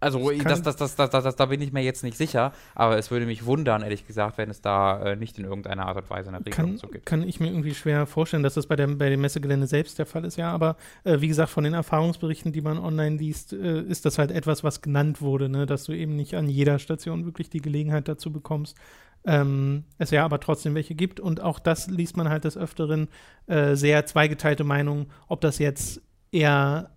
Also 0.00 0.30
das, 0.30 0.62
das, 0.62 0.76
das, 0.76 0.94
das, 0.94 1.10
das, 1.10 1.36
da 1.36 1.46
bin 1.46 1.60
ich 1.60 1.72
mir 1.72 1.82
jetzt 1.82 2.04
nicht 2.04 2.16
sicher, 2.16 2.52
aber 2.74 2.98
es 2.98 3.10
würde 3.10 3.26
mich 3.26 3.46
wundern, 3.46 3.82
ehrlich 3.82 4.06
gesagt, 4.06 4.38
wenn 4.38 4.48
es 4.48 4.60
da 4.60 5.02
äh, 5.02 5.16
nicht 5.16 5.38
in 5.38 5.44
irgendeiner 5.44 5.86
Art 5.86 5.96
und 5.96 6.10
Weise 6.10 6.28
eine 6.28 6.38
Regelung 6.38 6.70
kann, 6.70 6.76
zu 6.78 6.86
gibt. 6.86 7.06
Kann 7.06 7.26
ich 7.26 7.40
mir 7.40 7.48
irgendwie 7.48 7.74
schwer 7.74 8.06
vorstellen, 8.06 8.42
dass 8.42 8.54
das 8.54 8.66
bei, 8.66 8.76
der, 8.76 8.86
bei 8.86 9.10
dem 9.10 9.20
Messegelände 9.20 9.66
selbst 9.66 9.98
der 9.98 10.06
Fall 10.06 10.24
ist, 10.24 10.36
ja, 10.36 10.52
aber 10.52 10.76
äh, 11.04 11.20
wie 11.20 11.28
gesagt, 11.28 11.50
von 11.50 11.64
den 11.64 11.74
Erfahrungsberichten, 11.74 12.52
die 12.52 12.60
man 12.60 12.78
online 12.78 13.16
liest, 13.16 13.52
äh, 13.52 13.82
ist 13.82 14.04
das 14.04 14.18
halt 14.18 14.30
etwas, 14.30 14.62
was 14.62 14.82
genannt 14.82 15.20
wurde, 15.20 15.48
ne? 15.48 15.66
dass 15.66 15.84
du 15.84 15.92
eben 15.92 16.14
nicht 16.14 16.34
an 16.34 16.48
jeder 16.48 16.78
Station 16.78 17.24
wirklich 17.24 17.50
die 17.50 17.60
Gelegenheit 17.60 18.06
dazu 18.06 18.32
bekommst. 18.32 18.76
Ähm, 19.24 19.84
es 19.98 20.10
ja 20.10 20.24
aber 20.24 20.38
trotzdem 20.38 20.76
welche 20.76 20.94
gibt 20.94 21.18
und 21.18 21.40
auch 21.40 21.58
das 21.58 21.88
liest 21.88 22.16
man 22.16 22.28
halt 22.28 22.44
des 22.44 22.56
Öfteren 22.56 23.08
äh, 23.46 23.74
sehr 23.74 24.06
zweigeteilte 24.06 24.62
Meinungen, 24.62 25.06
ob 25.26 25.40
das 25.40 25.58
jetzt 25.58 26.00
eher 26.30 26.90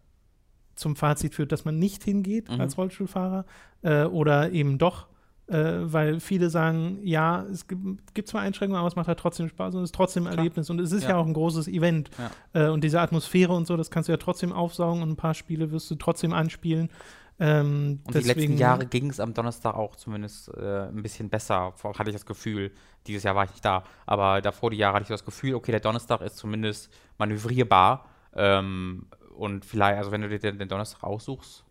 zum 0.81 0.95
Fazit 0.95 1.35
führt, 1.35 1.51
dass 1.51 1.63
man 1.63 1.79
nicht 1.79 2.03
hingeht 2.03 2.49
mhm. 2.49 2.59
als 2.59 2.77
Rollstuhlfahrer 2.77 3.45
äh, 3.83 4.03
oder 4.03 4.51
eben 4.51 4.77
doch, 4.77 5.07
äh, 5.47 5.53
weil 5.83 6.19
viele 6.19 6.49
sagen, 6.49 6.99
ja, 7.03 7.43
es 7.43 7.67
gibt, 7.67 8.13
gibt, 8.13 8.27
zwar 8.27 8.41
Einschränkungen, 8.41 8.79
aber 8.79 8.87
es 8.87 8.95
macht 8.95 9.07
halt 9.07 9.19
trotzdem 9.19 9.47
Spaß 9.47 9.75
und 9.75 9.83
es 9.83 9.89
ist 9.89 9.95
trotzdem 9.95 10.27
ein 10.27 10.37
Erlebnis 10.37 10.69
und 10.69 10.79
es 10.81 10.91
ist 10.91 11.03
ja, 11.03 11.11
ja 11.11 11.17
auch 11.17 11.25
ein 11.25 11.33
großes 11.33 11.67
Event 11.67 12.09
ja. 12.53 12.67
äh, 12.67 12.69
und 12.69 12.83
diese 12.83 12.99
Atmosphäre 12.99 13.53
und 13.53 13.67
so, 13.67 13.77
das 13.77 13.91
kannst 13.91 14.09
du 14.09 14.13
ja 14.13 14.17
trotzdem 14.17 14.51
aufsaugen 14.51 15.01
und 15.03 15.09
ein 15.09 15.15
paar 15.15 15.33
Spiele 15.33 15.71
wirst 15.71 15.89
du 15.91 15.95
trotzdem 15.95 16.33
anspielen. 16.33 16.89
Ähm, 17.39 18.01
und 18.05 18.13
deswegen, 18.13 18.35
die 18.35 18.41
letzten 18.41 18.57
Jahre 18.57 18.85
ging 18.85 19.09
es 19.09 19.19
am 19.19 19.33
Donnerstag 19.33 19.73
auch 19.75 19.95
zumindest 19.95 20.49
äh, 20.55 20.89
ein 20.89 21.01
bisschen 21.01 21.29
besser, 21.29 21.73
hatte 21.83 22.09
ich 22.09 22.15
das 22.15 22.25
Gefühl. 22.25 22.71
Dieses 23.07 23.23
Jahr 23.23 23.35
war 23.35 23.45
ich 23.45 23.51
nicht 23.51 23.65
da, 23.65 23.83
aber 24.05 24.41
davor 24.41 24.69
die 24.69 24.77
Jahre 24.77 24.95
hatte 24.95 25.03
ich 25.03 25.09
das 25.09 25.25
Gefühl, 25.25 25.55
okay, 25.55 25.71
der 25.71 25.79
Donnerstag 25.79 26.21
ist 26.21 26.37
zumindest 26.37 26.93
manövrierbar. 27.17 28.05
Ähm, 28.35 29.07
und 29.31 29.65
vielleicht, 29.65 29.97
also 29.97 30.11
wenn 30.11 30.21
du 30.21 30.29
dir 30.29 30.39
den, 30.39 30.59
den 30.59 30.69
Donnerstag 30.69 31.03
aussuchst, 31.03 31.65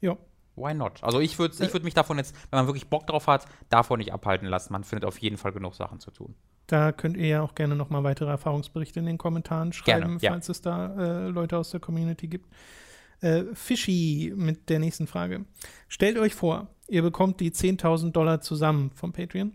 ja. 0.00 0.16
Why 0.54 0.74
not? 0.74 1.02
Also 1.02 1.20
ich 1.20 1.38
würde 1.38 1.54
ich 1.64 1.72
würd 1.72 1.82
mich 1.82 1.94
davon 1.94 2.18
jetzt, 2.18 2.34
wenn 2.50 2.58
man 2.58 2.66
wirklich 2.66 2.88
Bock 2.88 3.06
drauf 3.06 3.26
hat, 3.26 3.46
davon 3.70 3.98
nicht 3.98 4.12
abhalten 4.12 4.46
lassen. 4.46 4.72
Man 4.74 4.84
findet 4.84 5.06
auf 5.06 5.16
jeden 5.18 5.38
Fall 5.38 5.52
genug 5.52 5.74
Sachen 5.74 5.98
zu 5.98 6.10
tun. 6.10 6.34
Da 6.66 6.92
könnt 6.92 7.16
ihr 7.16 7.26
ja 7.26 7.42
auch 7.42 7.54
gerne 7.54 7.74
nochmal 7.74 8.04
weitere 8.04 8.28
Erfahrungsberichte 8.28 9.00
in 9.00 9.06
den 9.06 9.18
Kommentaren 9.18 9.72
schreiben, 9.72 10.18
gerne, 10.18 10.20
falls 10.20 10.48
ja. 10.48 10.52
es 10.52 10.60
da 10.60 10.94
äh, 10.96 11.28
Leute 11.28 11.56
aus 11.56 11.70
der 11.70 11.80
Community 11.80 12.28
gibt. 12.28 12.52
Äh, 13.20 13.44
Fishy 13.54 14.32
mit 14.36 14.68
der 14.68 14.78
nächsten 14.78 15.06
Frage. 15.06 15.46
Stellt 15.88 16.18
euch 16.18 16.34
vor, 16.34 16.68
ihr 16.88 17.02
bekommt 17.02 17.40
die 17.40 17.50
10.000 17.50 18.12
Dollar 18.12 18.40
zusammen 18.40 18.90
vom 18.94 19.12
Patreon. 19.12 19.52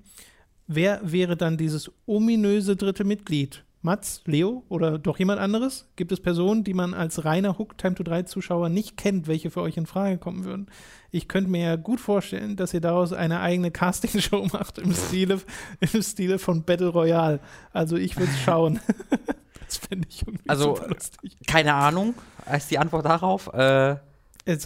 Wer 0.67 0.99
wäre 1.03 1.37
dann 1.37 1.57
dieses 1.57 1.91
ominöse 2.05 2.75
dritte 2.75 3.03
Mitglied? 3.03 3.63
Mats, 3.87 4.21
Leo 4.25 4.63
oder 4.67 4.99
doch 4.99 5.17
jemand 5.17 5.39
anderes? 5.39 5.87
Gibt 5.95 6.11
es 6.11 6.19
Personen, 6.19 6.65
die 6.65 6.73
man 6.73 6.93
als 6.93 7.23
reiner 7.23 7.57
Hook 7.57 7.77
Time 7.77 7.95
to 7.95 8.03
3 8.03 8.23
Zuschauer 8.23 8.67
nicht 8.67 8.97
kennt, 8.97 9.27
welche 9.27 9.49
für 9.49 9.61
euch 9.61 9.77
in 9.77 9.85
Frage 9.85 10.17
kommen 10.17 10.43
würden? 10.43 10.67
Ich 11.09 11.29
könnte 11.29 11.49
mir 11.49 11.61
ja 11.61 11.75
gut 11.77 12.01
vorstellen, 12.01 12.57
dass 12.57 12.73
ihr 12.73 12.81
daraus 12.81 13.13
eine 13.13 13.39
eigene 13.39 13.71
Castingshow 13.71 14.45
macht 14.51 14.77
im 14.77 14.93
Stile, 14.93 15.39
im 15.79 16.01
Stile 16.01 16.37
von 16.37 16.63
Battle 16.63 16.89
Royale. 16.89 17.39
Also 17.71 17.95
ich 17.95 18.17
würde 18.17 18.29
es 18.29 18.39
schauen. 18.43 18.81
das 19.65 19.77
fände 19.77 20.05
ich 20.09 20.27
irgendwie 20.27 20.49
also, 20.49 20.77
lustig. 20.85 21.37
Keine 21.47 21.73
Ahnung, 21.73 22.13
als 22.45 22.67
die 22.67 22.77
Antwort 22.79 23.05
darauf. 23.05 23.47
Äh 23.53 23.95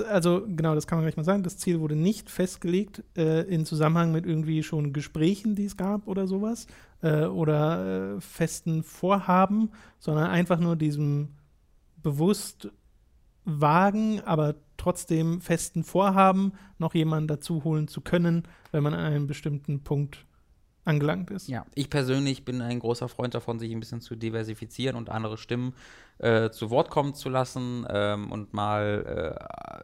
also 0.09 0.43
genau, 0.47 0.75
das 0.75 0.85
kann 0.85 0.99
man 0.99 1.05
gleich 1.05 1.17
mal 1.17 1.23
sagen. 1.23 1.41
Das 1.41 1.57
Ziel 1.57 1.79
wurde 1.79 1.95
nicht 1.95 2.29
festgelegt 2.29 3.03
äh, 3.17 3.41
in 3.41 3.65
Zusammenhang 3.65 4.11
mit 4.11 4.27
irgendwie 4.27 4.61
schon 4.61 4.93
Gesprächen, 4.93 5.55
die 5.55 5.65
es 5.65 5.75
gab 5.75 6.07
oder 6.07 6.27
sowas 6.27 6.67
äh, 7.01 7.25
oder 7.25 8.15
äh, 8.15 8.21
festen 8.21 8.83
Vorhaben, 8.83 9.71
sondern 9.99 10.29
einfach 10.29 10.59
nur 10.59 10.75
diesem 10.75 11.29
bewusst 11.97 12.69
wagen, 13.45 14.21
aber 14.21 14.55
trotzdem 14.77 15.41
festen 15.41 15.83
Vorhaben, 15.83 16.53
noch 16.77 16.93
jemanden 16.93 17.27
dazu 17.27 17.63
holen 17.63 17.87
zu 17.87 18.01
können, 18.01 18.43
wenn 18.71 18.83
man 18.83 18.93
an 18.93 18.99
einem 19.01 19.27
bestimmten 19.27 19.83
Punkt 19.83 20.25
angelangt 20.83 21.29
ist. 21.29 21.47
Ja, 21.47 21.65
ich 21.75 21.89
persönlich 21.89 22.43
bin 22.43 22.61
ein 22.61 22.79
großer 22.79 23.07
Freund 23.07 23.35
davon, 23.35 23.59
sich 23.59 23.71
ein 23.71 23.79
bisschen 23.79 24.01
zu 24.01 24.15
diversifizieren 24.15 24.95
und 24.95 25.09
andere 25.09 25.37
Stimmen 25.37 25.73
äh, 26.17 26.49
zu 26.49 26.69
Wort 26.69 26.89
kommen 26.89 27.13
zu 27.13 27.29
lassen 27.29 27.85
ähm, 27.89 28.31
und 28.31 28.53
mal 28.53 29.37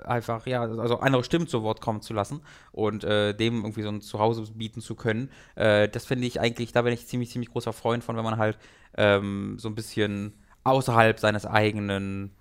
äh, 0.04 0.08
einfach, 0.08 0.48
ja, 0.48 0.62
also 0.62 1.00
andere 1.00 1.24
Stimmen 1.24 1.48
zu 1.48 1.62
Wort 1.64 1.82
kommen 1.82 2.02
zu 2.02 2.14
lassen 2.14 2.42
und 2.72 3.04
äh, 3.04 3.34
dem 3.34 3.64
irgendwie 3.64 3.84
so 3.84 3.90
ein 3.90 4.02
Zuhause 4.02 4.44
bieten 4.54 4.82
zu 4.82 4.96
können. 4.96 5.30
Äh, 5.56 5.88
das 5.88 6.06
finde 6.06 6.26
ich 6.26 6.40
eigentlich, 6.40 6.72
da 6.72 6.82
bin 6.82 6.94
ich 6.94 7.08
ziemlich, 7.08 7.30
ziemlich 7.30 7.52
großer 7.52 7.74
Freund 7.74 8.04
von, 8.04 8.18
wenn 8.18 8.24
man 8.24 8.38
halt 8.38 8.58
ähm, 8.96 9.58
so 9.60 9.70
ein 9.70 9.76
bisschen 9.76 10.34
außerhalb 10.64 11.20
seines 11.20 11.46
eigenen 11.46 12.32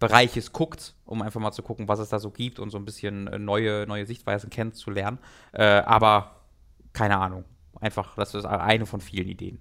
Bereiches 0.00 0.52
guckt, 0.52 0.94
um 1.04 1.22
einfach 1.22 1.40
mal 1.40 1.52
zu 1.52 1.62
gucken, 1.62 1.86
was 1.86 2.00
es 2.00 2.08
da 2.08 2.18
so 2.18 2.30
gibt 2.30 2.58
und 2.58 2.70
so 2.70 2.78
ein 2.78 2.84
bisschen 2.84 3.28
äh, 3.28 3.38
neue, 3.38 3.86
neue 3.86 4.04
Sichtweisen 4.04 4.50
kennenzulernen. 4.50 5.18
Äh, 5.52 5.62
aber 5.62 6.40
keine 6.92 7.18
Ahnung 7.18 7.44
Einfach, 7.80 8.14
das 8.16 8.34
ist 8.34 8.44
eine 8.44 8.86
von 8.86 9.00
vielen 9.00 9.28
Ideen. 9.28 9.58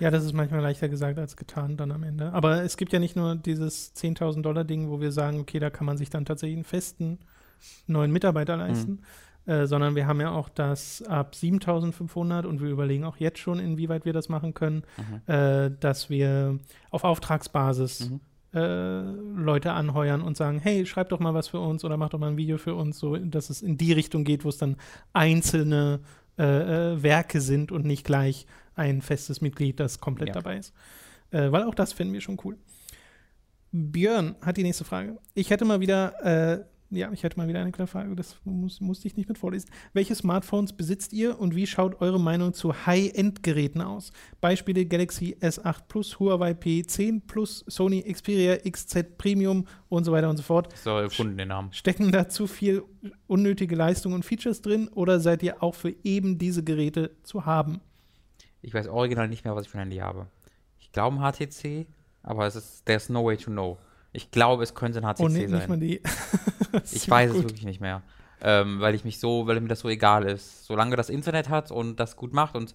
Ja, 0.00 0.10
das 0.10 0.24
ist 0.24 0.32
manchmal 0.32 0.60
leichter 0.60 0.88
gesagt 0.88 1.18
als 1.18 1.36
getan 1.36 1.76
dann 1.76 1.92
am 1.92 2.02
Ende. 2.02 2.32
Aber 2.32 2.62
es 2.62 2.76
gibt 2.76 2.92
ja 2.92 2.98
nicht 2.98 3.16
nur 3.16 3.36
dieses 3.36 3.94
10.000 3.94 4.42
Dollar 4.42 4.64
Ding, 4.64 4.90
wo 4.90 5.00
wir 5.00 5.12
sagen, 5.12 5.40
okay, 5.40 5.58
da 5.58 5.70
kann 5.70 5.86
man 5.86 5.96
sich 5.96 6.10
dann 6.10 6.24
tatsächlich 6.24 6.56
einen 6.56 6.64
festen 6.64 7.18
neuen 7.86 8.10
Mitarbeiter 8.10 8.56
leisten, 8.56 9.02
mhm. 9.46 9.52
äh, 9.52 9.66
sondern 9.66 9.94
wir 9.94 10.06
haben 10.06 10.20
ja 10.20 10.32
auch 10.32 10.48
das 10.48 11.02
ab 11.02 11.34
7.500 11.34 12.46
und 12.46 12.60
wir 12.60 12.70
überlegen 12.70 13.04
auch 13.04 13.16
jetzt 13.18 13.38
schon, 13.38 13.60
inwieweit 13.60 14.04
wir 14.04 14.12
das 14.12 14.28
machen 14.28 14.54
können, 14.54 14.82
mhm. 14.96 15.32
äh, 15.32 15.70
dass 15.78 16.10
wir 16.10 16.58
auf 16.90 17.04
Auftragsbasis 17.04 18.10
mhm. 18.10 18.20
äh, 18.54 19.02
Leute 19.02 19.72
anheuern 19.72 20.22
und 20.22 20.36
sagen, 20.36 20.58
hey, 20.58 20.84
schreib 20.84 21.10
doch 21.10 21.20
mal 21.20 21.34
was 21.34 21.48
für 21.48 21.60
uns 21.60 21.84
oder 21.84 21.96
mach 21.96 22.08
doch 22.08 22.18
mal 22.18 22.30
ein 22.30 22.36
Video 22.36 22.58
für 22.58 22.74
uns, 22.74 22.98
so 22.98 23.16
dass 23.16 23.50
es 23.50 23.62
in 23.62 23.78
die 23.78 23.92
Richtung 23.92 24.24
geht, 24.24 24.44
wo 24.44 24.48
es 24.48 24.58
dann 24.58 24.76
einzelne 25.12 26.00
äh, 26.38 26.92
äh, 26.92 27.02
Werke 27.02 27.40
sind 27.40 27.72
und 27.72 27.84
nicht 27.84 28.04
gleich 28.04 28.46
ein 28.74 29.02
festes 29.02 29.40
Mitglied, 29.40 29.80
das 29.80 30.00
komplett 30.00 30.28
ja. 30.28 30.34
dabei 30.34 30.58
ist. 30.58 30.72
Äh, 31.30 31.52
weil 31.52 31.64
auch 31.64 31.74
das 31.74 31.92
finden 31.92 32.12
wir 32.12 32.20
schon 32.20 32.38
cool. 32.44 32.56
Björn 33.72 34.36
hat 34.42 34.56
die 34.56 34.62
nächste 34.62 34.84
Frage. 34.84 35.18
Ich 35.34 35.50
hätte 35.50 35.64
mal 35.64 35.80
wieder 35.80 36.24
äh, 36.24 36.64
ja, 36.92 37.10
ich 37.10 37.22
hätte 37.22 37.38
mal 37.38 37.48
wieder 37.48 37.60
eine 37.60 37.72
kleine 37.72 37.86
Frage, 37.86 38.14
das 38.14 38.36
muss, 38.44 38.80
musste 38.80 39.08
ich 39.08 39.16
nicht 39.16 39.28
mit 39.28 39.38
vorlesen. 39.38 39.70
Welche 39.94 40.14
Smartphones 40.14 40.74
besitzt 40.74 41.12
ihr 41.12 41.40
und 41.40 41.56
wie 41.56 41.66
schaut 41.66 42.00
eure 42.00 42.20
Meinung 42.20 42.52
zu 42.52 42.86
High-End-Geräten 42.86 43.80
aus? 43.80 44.12
Beispiele 44.40 44.84
Galaxy 44.84 45.36
S8 45.40 45.88
Plus, 45.88 46.20
Huawei 46.20 46.52
P10 46.52 47.22
Plus, 47.26 47.64
Sony 47.66 48.02
Xperia 48.02 48.58
XZ 48.58 49.16
Premium 49.16 49.66
und 49.88 50.04
so 50.04 50.12
weiter 50.12 50.28
und 50.28 50.36
so 50.36 50.42
fort. 50.42 50.68
So 50.76 50.90
erfunden 50.90 51.38
den 51.38 51.48
Namen. 51.48 51.72
Stecken 51.72 52.12
da 52.12 52.28
zu 52.28 52.46
viel 52.46 52.82
unnötige 53.26 53.74
Leistung 53.74 54.12
und 54.12 54.24
Features 54.24 54.60
drin 54.60 54.88
oder 54.88 55.18
seid 55.18 55.42
ihr 55.42 55.62
auch 55.62 55.74
für 55.74 55.94
eben 56.04 56.38
diese 56.38 56.62
Geräte 56.62 57.16
zu 57.22 57.46
haben? 57.46 57.80
Ich 58.60 58.74
weiß 58.74 58.88
original 58.88 59.28
nicht 59.28 59.44
mehr, 59.44 59.56
was 59.56 59.64
ich 59.64 59.70
für 59.70 59.78
ein 59.78 59.84
Handy 59.88 59.96
habe. 59.96 60.26
Ich 60.78 60.92
glaube 60.92 61.16
HTC, 61.16 61.86
aber 62.22 62.46
es 62.46 62.54
ist, 62.54 62.84
there's 62.84 63.08
no 63.08 63.24
way 63.24 63.36
to 63.36 63.50
know. 63.50 63.78
Ich 64.12 64.30
glaube, 64.30 64.62
es 64.62 64.74
könnte 64.74 64.98
ein 64.98 65.06
HCC 65.06 65.24
oh, 65.24 65.28
nee, 65.28 65.46
sein. 65.46 65.58
Nicht 65.58 65.68
mal 65.68 65.78
die. 65.78 66.00
ich 66.92 67.08
weiß 67.08 67.30
gut. 67.30 67.38
es 67.38 67.44
wirklich 67.44 67.64
nicht 67.64 67.80
mehr. 67.80 68.02
Ähm, 68.44 68.80
weil 68.80 68.94
ich 68.96 69.04
mich 69.04 69.20
so, 69.20 69.46
weil 69.46 69.60
mir 69.60 69.68
das 69.68 69.80
so 69.80 69.88
egal 69.88 70.24
ist. 70.24 70.64
Solange 70.66 70.96
das 70.96 71.08
Internet 71.08 71.48
hat 71.48 71.70
und 71.70 72.00
das 72.00 72.16
gut 72.16 72.32
macht 72.32 72.56
und 72.56 72.74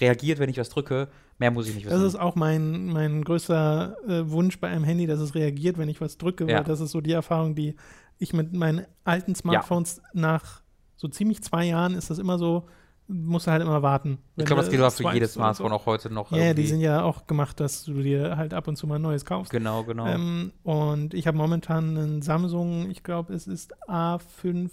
reagiert, 0.00 0.38
wenn 0.38 0.48
ich 0.48 0.56
was 0.56 0.68
drücke, 0.68 1.08
mehr 1.38 1.50
muss 1.50 1.68
ich 1.68 1.74
nicht 1.74 1.84
wissen. 1.86 1.96
Das 1.96 2.06
ist 2.06 2.18
auch 2.18 2.36
mein, 2.36 2.86
mein 2.86 3.24
größter 3.24 3.96
äh, 4.06 4.30
Wunsch 4.30 4.60
bei 4.60 4.68
einem 4.68 4.84
Handy, 4.84 5.06
dass 5.06 5.18
es 5.18 5.34
reagiert, 5.34 5.78
wenn 5.78 5.88
ich 5.88 6.00
was 6.00 6.16
drücke, 6.16 6.48
ja. 6.48 6.58
weil 6.58 6.64
das 6.64 6.80
ist 6.80 6.92
so 6.92 7.00
die 7.00 7.12
Erfahrung, 7.12 7.56
die 7.56 7.74
ich 8.18 8.32
mit 8.32 8.52
meinen 8.52 8.86
alten 9.02 9.34
Smartphones 9.34 9.96
ja. 9.96 10.20
nach 10.20 10.62
so 10.96 11.08
ziemlich 11.08 11.42
zwei 11.42 11.64
Jahren 11.64 11.94
ist 11.96 12.10
das 12.10 12.18
immer 12.18 12.38
so, 12.38 12.68
musst 13.06 13.46
du 13.46 13.50
halt 13.50 13.62
immer 13.62 13.82
warten. 13.82 14.18
Ich 14.36 14.44
glaube, 14.44 14.62
das 14.62 14.70
geht 14.70 14.80
auch 14.80 14.92
für 14.92 15.12
jedes 15.12 15.34
Smartphone 15.34 15.70
so. 15.70 15.74
auch 15.74 15.86
heute 15.86 16.10
noch. 16.10 16.30
Ja, 16.30 16.38
irgendwie. 16.38 16.62
die 16.62 16.68
sind 16.68 16.80
ja 16.80 17.02
auch 17.02 17.26
gemacht, 17.26 17.60
dass 17.60 17.84
du 17.84 18.02
dir 18.02 18.36
halt 18.36 18.54
ab 18.54 18.66
und 18.68 18.76
zu 18.76 18.86
mal 18.86 18.96
ein 18.96 19.02
neues 19.02 19.24
kaufst. 19.24 19.52
Genau, 19.52 19.84
genau. 19.84 20.06
Ähm, 20.06 20.52
und 20.62 21.14
ich 21.14 21.26
habe 21.26 21.36
momentan 21.36 21.96
einen 21.96 22.22
Samsung, 22.22 22.90
ich 22.90 23.02
glaube, 23.02 23.34
es 23.34 23.46
ist 23.46 23.74
A5 23.88 24.70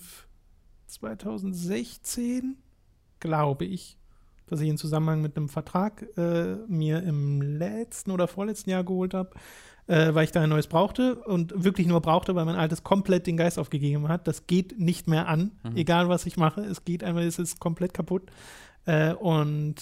2016, 0.87 2.57
glaube 3.19 3.65
ich, 3.65 3.97
dass 4.47 4.59
ich 4.59 4.69
in 4.69 4.77
Zusammenhang 4.77 5.21
mit 5.21 5.37
einem 5.37 5.49
Vertrag 5.49 6.05
äh, 6.17 6.55
mir 6.67 7.03
im 7.03 7.41
letzten 7.41 8.11
oder 8.11 8.27
vorletzten 8.27 8.69
Jahr 8.69 8.83
geholt 8.83 9.13
habe 9.13 9.31
äh, 9.87 10.13
weil 10.13 10.23
ich 10.25 10.31
da 10.31 10.41
ein 10.41 10.49
neues 10.49 10.67
brauchte 10.67 11.15
und 11.15 11.53
wirklich 11.63 11.87
nur 11.87 12.01
brauchte, 12.01 12.35
weil 12.35 12.45
mein 12.45 12.55
altes 12.55 12.83
komplett 12.83 13.27
den 13.27 13.37
Geist 13.37 13.59
aufgegeben 13.59 14.07
hat. 14.07 14.27
Das 14.27 14.47
geht 14.47 14.79
nicht 14.79 15.07
mehr 15.07 15.27
an, 15.27 15.51
mhm. 15.63 15.77
egal 15.77 16.09
was 16.09 16.25
ich 16.25 16.37
mache. 16.37 16.61
Es 16.61 16.85
geht 16.85 17.03
einfach, 17.03 17.21
es 17.21 17.39
ist 17.39 17.59
komplett 17.59 17.93
kaputt. 17.93 18.23
Äh, 18.85 19.13
und 19.13 19.75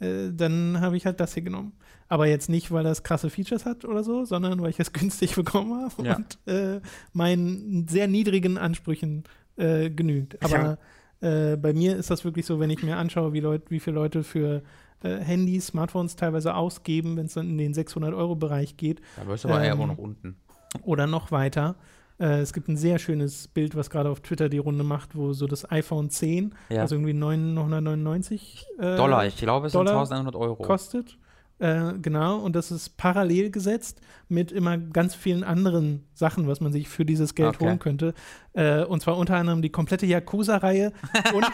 äh, 0.00 0.30
dann 0.32 0.80
habe 0.80 0.96
ich 0.96 1.06
halt 1.06 1.20
das 1.20 1.34
hier 1.34 1.42
genommen. 1.42 1.72
Aber 2.08 2.26
jetzt 2.26 2.48
nicht, 2.48 2.70
weil 2.70 2.84
das 2.84 3.02
krasse 3.02 3.28
Features 3.28 3.66
hat 3.66 3.84
oder 3.84 4.02
so, 4.02 4.24
sondern 4.24 4.60
weil 4.60 4.70
ich 4.70 4.80
es 4.80 4.92
günstig 4.94 5.34
bekommen 5.34 5.82
habe 5.82 6.06
ja. 6.06 6.16
und 6.16 6.38
äh, 6.46 6.80
meinen 7.12 7.86
sehr 7.88 8.08
niedrigen 8.08 8.58
Ansprüchen 8.58 9.24
äh, 9.56 9.90
genügt. 9.90 10.42
Aber 10.42 10.78
äh, 11.20 11.56
bei 11.56 11.72
mir 11.72 11.96
ist 11.96 12.10
das 12.10 12.24
wirklich 12.24 12.46
so, 12.46 12.60
wenn 12.60 12.70
ich 12.70 12.82
mir 12.82 12.96
anschaue, 12.96 13.32
wie, 13.32 13.40
Leut, 13.40 13.70
wie 13.70 13.80
viele 13.80 13.96
Leute 13.96 14.22
für 14.22 14.62
Handys, 15.02 15.68
Smartphones 15.68 16.16
teilweise 16.16 16.54
ausgeben, 16.54 17.16
wenn 17.16 17.26
es 17.26 17.34
dann 17.34 17.48
in 17.48 17.58
den 17.58 17.74
600-Euro-Bereich 17.74 18.76
geht. 18.76 19.00
Da 19.16 19.26
wirst 19.26 19.44
du 19.44 19.48
aber 19.48 19.58
ähm, 19.58 19.64
eher 19.64 19.86
noch 19.86 19.98
unten. 19.98 20.36
Oder 20.82 21.06
noch 21.06 21.30
weiter. 21.30 21.76
Äh, 22.18 22.40
es 22.40 22.52
gibt 22.52 22.68
ein 22.68 22.76
sehr 22.76 22.98
schönes 22.98 23.48
Bild, 23.48 23.76
was 23.76 23.90
gerade 23.90 24.10
auf 24.10 24.20
Twitter 24.20 24.48
die 24.48 24.58
Runde 24.58 24.84
macht, 24.84 25.16
wo 25.16 25.32
so 25.32 25.46
das 25.46 25.70
iPhone 25.70 26.10
10, 26.10 26.54
ja. 26.68 26.80
also 26.80 26.96
irgendwie 26.96 27.12
999 27.12 28.66
äh, 28.78 28.96
Dollar, 28.96 29.26
ich 29.26 29.36
glaube, 29.36 29.66
es 29.66 29.72
sind 29.72 29.88
1100 29.88 30.34
Euro. 30.34 30.62
Kostet. 30.62 31.18
Äh, 31.60 31.94
genau, 32.00 32.38
und 32.38 32.54
das 32.54 32.70
ist 32.70 32.96
parallel 32.96 33.50
gesetzt 33.50 34.00
mit 34.28 34.52
immer 34.52 34.78
ganz 34.78 35.16
vielen 35.16 35.42
anderen 35.42 36.06
Sachen, 36.14 36.46
was 36.46 36.60
man 36.60 36.72
sich 36.72 36.88
für 36.88 37.04
dieses 37.04 37.34
Geld 37.34 37.56
okay. 37.56 37.64
holen 37.64 37.78
könnte. 37.80 38.14
Äh, 38.52 38.84
und 38.84 39.02
zwar 39.02 39.16
unter 39.16 39.36
anderem 39.36 39.60
die 39.60 39.70
komplette 39.70 40.06
Yakuza-Reihe 40.06 40.92
und, 41.34 41.46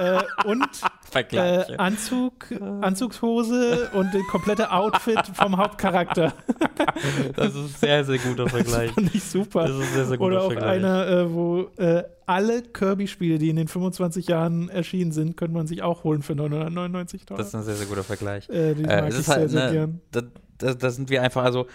äh, 0.00 0.22
und 1.14 1.32
äh, 1.32 1.76
Anzug, 1.76 2.32
Anzugshose 2.80 3.90
und 3.94 4.12
das 4.12 4.22
komplette 4.30 4.70
Outfit 4.70 5.20
vom 5.34 5.56
Hauptcharakter. 5.56 6.32
das 7.36 7.54
ist 7.54 7.56
ein 7.56 7.68
sehr, 7.68 8.04
sehr 8.04 8.18
guter 8.18 8.48
Vergleich. 8.48 8.86
Das 8.88 8.94
fand 8.94 9.14
ich 9.14 9.24
super. 9.24 9.68
Das 9.68 9.70
ist 9.70 9.82
ein 9.82 9.94
sehr, 9.94 10.04
sehr 10.06 10.18
guter 10.18 10.26
Oder 10.26 10.42
auch 10.42 10.52
Vergleich. 10.52 10.76
einer, 10.76 11.06
äh, 11.08 11.32
wo 11.32 11.70
äh, 11.76 12.04
alle 12.26 12.62
Kirby-Spiele, 12.62 13.38
die 13.38 13.48
in 13.48 13.56
den 13.56 13.68
25 13.68 14.28
Jahren 14.28 14.68
erschienen 14.68 15.12
sind, 15.12 15.36
könnte 15.36 15.54
man 15.54 15.66
sich 15.66 15.82
auch 15.82 16.04
holen 16.04 16.22
für 16.22 16.34
999 16.34 17.26
Dollar. 17.26 17.38
Das 17.38 17.48
ist 17.48 17.54
ein 17.54 17.62
sehr, 17.62 17.76
sehr 17.76 17.86
guter 17.86 18.04
Vergleich. 18.04 18.48
Äh, 18.48 18.74
die 18.74 18.82
mag 18.82 19.08
ich 19.08 19.14
halt, 19.14 19.24
sehr, 19.24 19.48
sehr 19.48 19.66
ne, 19.66 19.72
gern. 19.72 20.00
Da, 20.12 20.22
da, 20.58 20.74
da 20.74 20.90
sind 20.90 21.10
wir 21.10 21.22
einfach, 21.22 21.44
also 21.44 21.66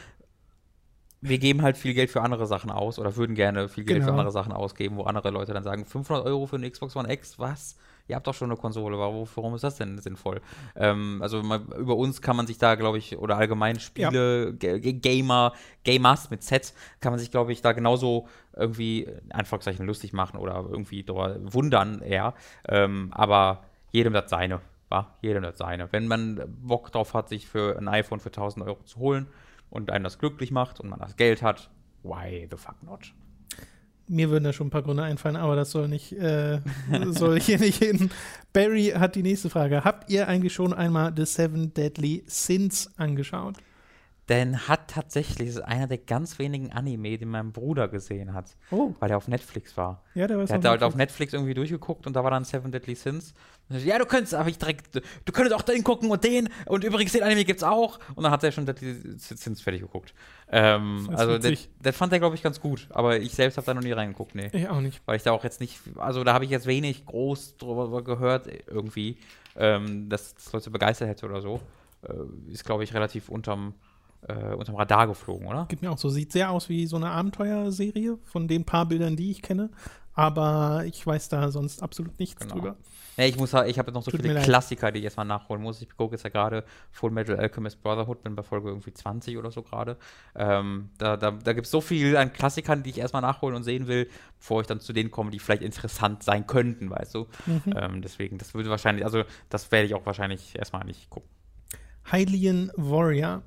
wir 1.22 1.40
geben 1.40 1.62
halt 1.62 1.78
viel 1.78 1.94
Geld 1.94 2.12
für 2.12 2.22
andere 2.22 2.46
Sachen 2.46 2.70
aus 2.70 3.00
oder 3.00 3.16
würden 3.16 3.36
gerne 3.36 3.70
viel 3.70 3.86
Geld 3.86 4.00
genau. 4.00 4.12
für 4.12 4.20
andere 4.20 4.32
Sachen 4.32 4.52
ausgeben, 4.52 4.98
wo 4.98 5.04
andere 5.04 5.30
Leute 5.30 5.54
dann 5.54 5.64
sagen, 5.64 5.86
500 5.86 6.26
Euro 6.26 6.46
für 6.46 6.58
eine 6.58 6.70
Xbox 6.70 6.96
One 6.96 7.12
X, 7.12 7.40
was? 7.40 7.78
Ihr 8.08 8.16
habt 8.16 8.28
doch 8.28 8.34
schon 8.34 8.52
eine 8.52 8.60
Konsole, 8.60 8.98
warum, 8.98 9.56
ist 9.56 9.64
das 9.64 9.78
denn 9.78 9.98
sinnvoll? 9.98 10.42
Ähm, 10.76 11.20
also 11.22 11.42
mal, 11.42 11.62
über 11.78 11.96
uns 11.96 12.22
kann 12.22 12.36
man 12.36 12.48
sich 12.48 12.58
da, 12.58 12.76
glaube 12.76 12.98
ich, 12.98 13.18
oder 13.18 13.38
allgemein 13.38 13.80
Spiele, 13.80 14.58
ja. 14.62 14.78
Gamer, 14.78 15.54
Gamers 15.86 16.30
mit 16.30 16.44
Z, 16.44 16.74
kann 17.00 17.14
man 17.14 17.20
sich, 17.20 17.32
glaube 17.32 17.54
ich, 17.54 17.62
da 17.62 17.72
genauso 17.72 18.28
irgendwie, 18.56 19.04
in 19.04 19.32
Anführungszeichen, 19.32 19.86
lustig 19.86 20.12
machen 20.14 20.38
oder 20.38 20.66
irgendwie 20.70 21.06
wundern 21.08 22.02
eher. 22.02 22.34
Ähm, 22.68 23.10
aber 23.14 23.64
jedem 23.92 24.14
das 24.14 24.30
seine, 24.30 24.60
war 24.90 25.18
jedem 25.22 25.44
das 25.44 25.58
seine. 25.58 25.92
Wenn 25.94 26.08
man 26.08 26.44
Bock 26.62 26.92
drauf 26.92 27.14
hat, 27.14 27.30
sich 27.30 27.48
für 27.48 27.78
ein 27.78 27.88
iPhone 27.88 28.20
für 28.20 28.30
1000 28.30 28.66
Euro 28.66 28.84
zu 28.84 29.00
holen, 29.00 29.28
und 29.74 29.90
einen 29.90 30.04
das 30.04 30.20
glücklich 30.20 30.52
macht 30.52 30.80
und 30.80 30.88
man 30.88 31.00
das 31.00 31.16
Geld 31.16 31.42
hat, 31.42 31.72
why 32.04 32.48
the 32.50 32.58
fuck 32.58 32.82
not? 32.84 33.12
Mir 34.08 34.30
würden 34.30 34.44
da 34.44 34.54
schon 34.54 34.68
ein 34.68 34.70
paar 34.70 34.84
Gründe 34.84 35.04
einfallen, 35.04 35.36
aber 35.36 35.56
das 35.56 35.72
soll 35.72 35.88
nicht, 35.88 36.12
äh, 36.14 36.60
soll 37.12 37.40
hier 37.40 37.60
nicht 37.60 37.82
hin. 37.82 38.10
Barry 38.52 38.94
hat 38.96 39.16
die 39.16 39.24
nächste 39.24 39.50
Frage. 39.50 39.84
Habt 39.84 40.10
ihr 40.10 40.28
eigentlich 40.28 40.54
schon 40.54 40.74
einmal 40.74 41.14
The 41.16 41.26
Seven 41.26 41.74
Deadly 41.74 42.24
Sins 42.28 42.92
angeschaut? 42.98 43.56
Denn 44.30 44.70
hat 44.70 44.90
tatsächlich, 44.90 45.50
das 45.50 45.58
ist 45.58 45.64
einer 45.64 45.88
der 45.88 45.98
ganz 45.98 46.40
wenigen 46.40 46.72
Anime, 46.72 47.18
den 47.18 47.30
mein 47.30 47.52
Bruder 47.52 47.90
gesehen 47.90 48.34
hat. 48.34 48.56
Oh. 48.72 48.94
Weil 49.00 49.12
er 49.12 49.18
auf 49.18 49.28
Netflix 49.28 49.76
war. 49.76 50.02
Ja, 50.16 50.28
der 50.28 50.38
war 50.38 50.46
Der 50.46 50.56
hat 50.56 50.66
halt 50.66 50.84
auf 50.84 50.96
Netflix 50.96 51.34
irgendwie 51.34 51.54
durchgeguckt 51.54 52.08
und 52.08 52.16
da 52.16 52.24
war 52.24 52.32
dann 52.32 52.46
Seven 52.46 52.72
Deadly 52.72 52.96
Sins. 52.96 53.34
Ja, 53.80 53.98
du 53.98 54.06
könntest, 54.06 54.34
aber 54.34 54.50
ich 54.50 54.58
direkt, 54.58 54.96
du 54.96 55.32
könntest 55.32 55.56
auch 55.56 55.62
den 55.62 55.84
gucken 55.84 56.10
und 56.12 56.24
den 56.24 56.50
und 56.66 56.84
übrigens 56.84 57.12
den 57.14 57.24
Anime 57.24 57.46
gibt's 57.46 57.64
auch. 57.64 58.00
Und 58.16 58.24
dann 58.24 58.32
hat 58.32 58.44
er 58.44 58.52
schon 58.52 58.66
Deadly 58.66 58.96
Sins 59.18 59.62
fertig 59.62 59.82
geguckt. 59.82 60.14
Ähm, 60.52 61.10
also, 61.14 61.38
das, 61.38 61.68
das 61.82 61.96
fand 61.96 62.14
er, 62.14 62.20
glaube 62.20 62.36
ich, 62.36 62.44
ganz 62.44 62.60
gut. 62.60 62.88
Aber 62.92 63.18
ich 63.20 63.34
selbst 63.34 63.58
habe 63.58 63.66
da 63.66 63.74
noch 63.74 63.82
nie 63.82 63.92
reingeguckt, 63.92 64.36
nee. 64.36 64.50
Ich 64.54 64.68
auch 64.70 64.82
nicht. 64.82 65.02
Weil 65.06 65.16
ich 65.18 65.24
da 65.24 65.32
auch 65.32 65.44
jetzt 65.44 65.60
nicht, 65.62 65.80
also 65.98 66.24
da 66.24 66.34
habe 66.34 66.46
ich 66.46 66.52
jetzt 66.52 66.68
wenig 66.68 67.06
groß 67.06 67.58
drüber 67.58 68.04
gehört, 68.04 68.48
irgendwie, 68.68 69.18
ähm, 69.56 70.10
dass 70.10 70.36
das 70.36 70.52
Leute 70.54 70.70
begeistert 70.70 71.08
hätte 71.08 71.26
oder 71.26 71.42
so. 71.42 71.60
Äh, 72.04 72.52
ist, 72.52 72.66
glaube 72.66 72.84
ich, 72.84 72.94
relativ 72.94 73.30
unterm, 73.30 73.74
äh, 74.28 74.54
unterm 74.54 74.76
Radar 74.76 75.08
geflogen, 75.08 75.48
oder? 75.48 75.66
Gibt 75.70 75.82
mir 75.82 75.92
auch 75.92 75.98
so. 75.98 76.10
Sieht 76.10 76.32
sehr 76.32 76.52
aus 76.52 76.70
wie 76.70 76.86
so 76.86 76.98
eine 76.98 77.10
Abenteuerserie 77.10 78.18
von 78.24 78.48
den 78.48 78.66
paar 78.66 78.86
Bildern, 78.86 79.16
die 79.16 79.32
ich 79.32 79.42
kenne. 79.42 79.70
Aber 80.14 80.84
ich 80.86 81.06
weiß 81.06 81.30
da 81.30 81.50
sonst 81.50 81.82
absolut 81.82 82.20
nichts 82.20 82.42
Genau. 82.42 82.54
drüber. 82.56 82.76
Ja, 83.18 83.26
ich 83.26 83.38
muss, 83.38 83.54
halt- 83.54 83.70
ich 83.70 83.78
habe 83.78 83.90
jetzt 83.90 83.96
noch 83.96 84.04
so 84.04 84.12
Tut 84.12 84.22
viele. 84.22 84.42
Klassiker, 84.42 84.92
die 84.92 85.00
ich 85.00 85.06
erstmal 85.06 85.26
nachholen 85.26 85.62
muss. 85.62 85.82
Ich 85.82 85.96
gucke 85.96 86.16
jetzt 86.16 86.24
ja 86.24 86.30
gerade 86.30 86.64
Full 86.92 87.12
Metal 87.12 87.36
Alchemist 87.38 87.82
Brotherhood, 87.82 88.24
bin 88.24 88.36
bei 88.36 88.44
Folge 88.44 88.70
irgendwie 88.70 88.94
20 88.94 89.38
oder 89.38 89.52
so 89.52 89.62
gerade. 89.62 89.98
Ähm, 90.36 90.90
da 90.98 91.16
da, 91.18 91.32
da 91.32 91.54
gibt 91.54 91.66
es 91.66 91.72
so 91.72 91.80
viel 91.82 92.18
an 92.18 92.34
Klassikern, 92.34 92.82
die 92.84 92.90
ich 92.90 92.98
erstmal 92.98 93.22
nachholen 93.22 93.56
und 93.56 93.64
sehen 93.64 93.88
will, 93.88 94.10
bevor 94.40 94.62
ich 94.62 94.68
dann 94.68 94.80
zu 94.80 94.94
denen 94.94 95.12
komme, 95.12 95.30
die 95.32 95.40
vielleicht 95.40 95.62
interessant 95.62 96.24
sein 96.24 96.48
könnten, 96.48 96.90
weißt 96.90 97.14
du. 97.16 97.28
Mhm. 97.46 97.62
Ähm, 97.76 98.02
deswegen, 98.02 98.38
das 98.38 98.54
würde 98.54 98.70
wahrscheinlich, 98.70 99.06
also 99.06 99.24
das 99.50 99.72
werde 99.72 99.86
ich 99.86 99.94
auch 99.94 100.06
wahrscheinlich 100.06 100.58
erstmal 100.58 100.84
nicht 100.86 101.10
gucken. 101.10 101.30
Hylian 102.06 102.72
Warrior. 102.76 103.44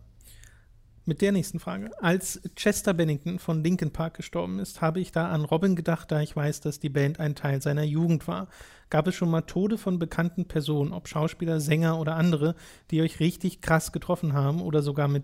Mit 1.09 1.23
der 1.23 1.31
nächsten 1.31 1.61
Frage. 1.61 1.91
Als 2.03 2.41
Chester 2.57 2.93
Bennington 2.93 3.39
von 3.39 3.63
Linkin 3.63 3.93
Park 3.93 4.15
gestorben 4.15 4.59
ist, 4.59 4.81
habe 4.81 4.99
ich 4.99 5.13
da 5.13 5.29
an 5.29 5.45
Robin 5.45 5.77
gedacht, 5.77 6.11
da 6.11 6.21
ich 6.21 6.35
weiß, 6.35 6.61
dass 6.63 6.81
die 6.81 6.89
Band 6.89 7.21
ein 7.21 7.37
Teil 7.37 7.63
seiner 7.63 7.85
Jugend 7.85 8.27
war. 8.27 8.49
Gab 8.91 9.07
es 9.07 9.15
schon 9.15 9.31
mal 9.31 9.43
Tode 9.43 9.79
von 9.79 10.01
bekannten 10.01 10.47
Personen, 10.47 10.93
ob 10.93 11.07
Schauspieler, 11.07 11.61
Sänger 11.61 12.01
oder 12.01 12.17
andere, 12.17 12.57
die 12.91 13.03
euch 13.03 13.21
richtig 13.21 13.61
krass 13.61 13.93
getroffen 13.93 14.33
haben 14.33 14.61
oder 14.61 14.83
sogar 14.83 15.07
mit 15.07 15.23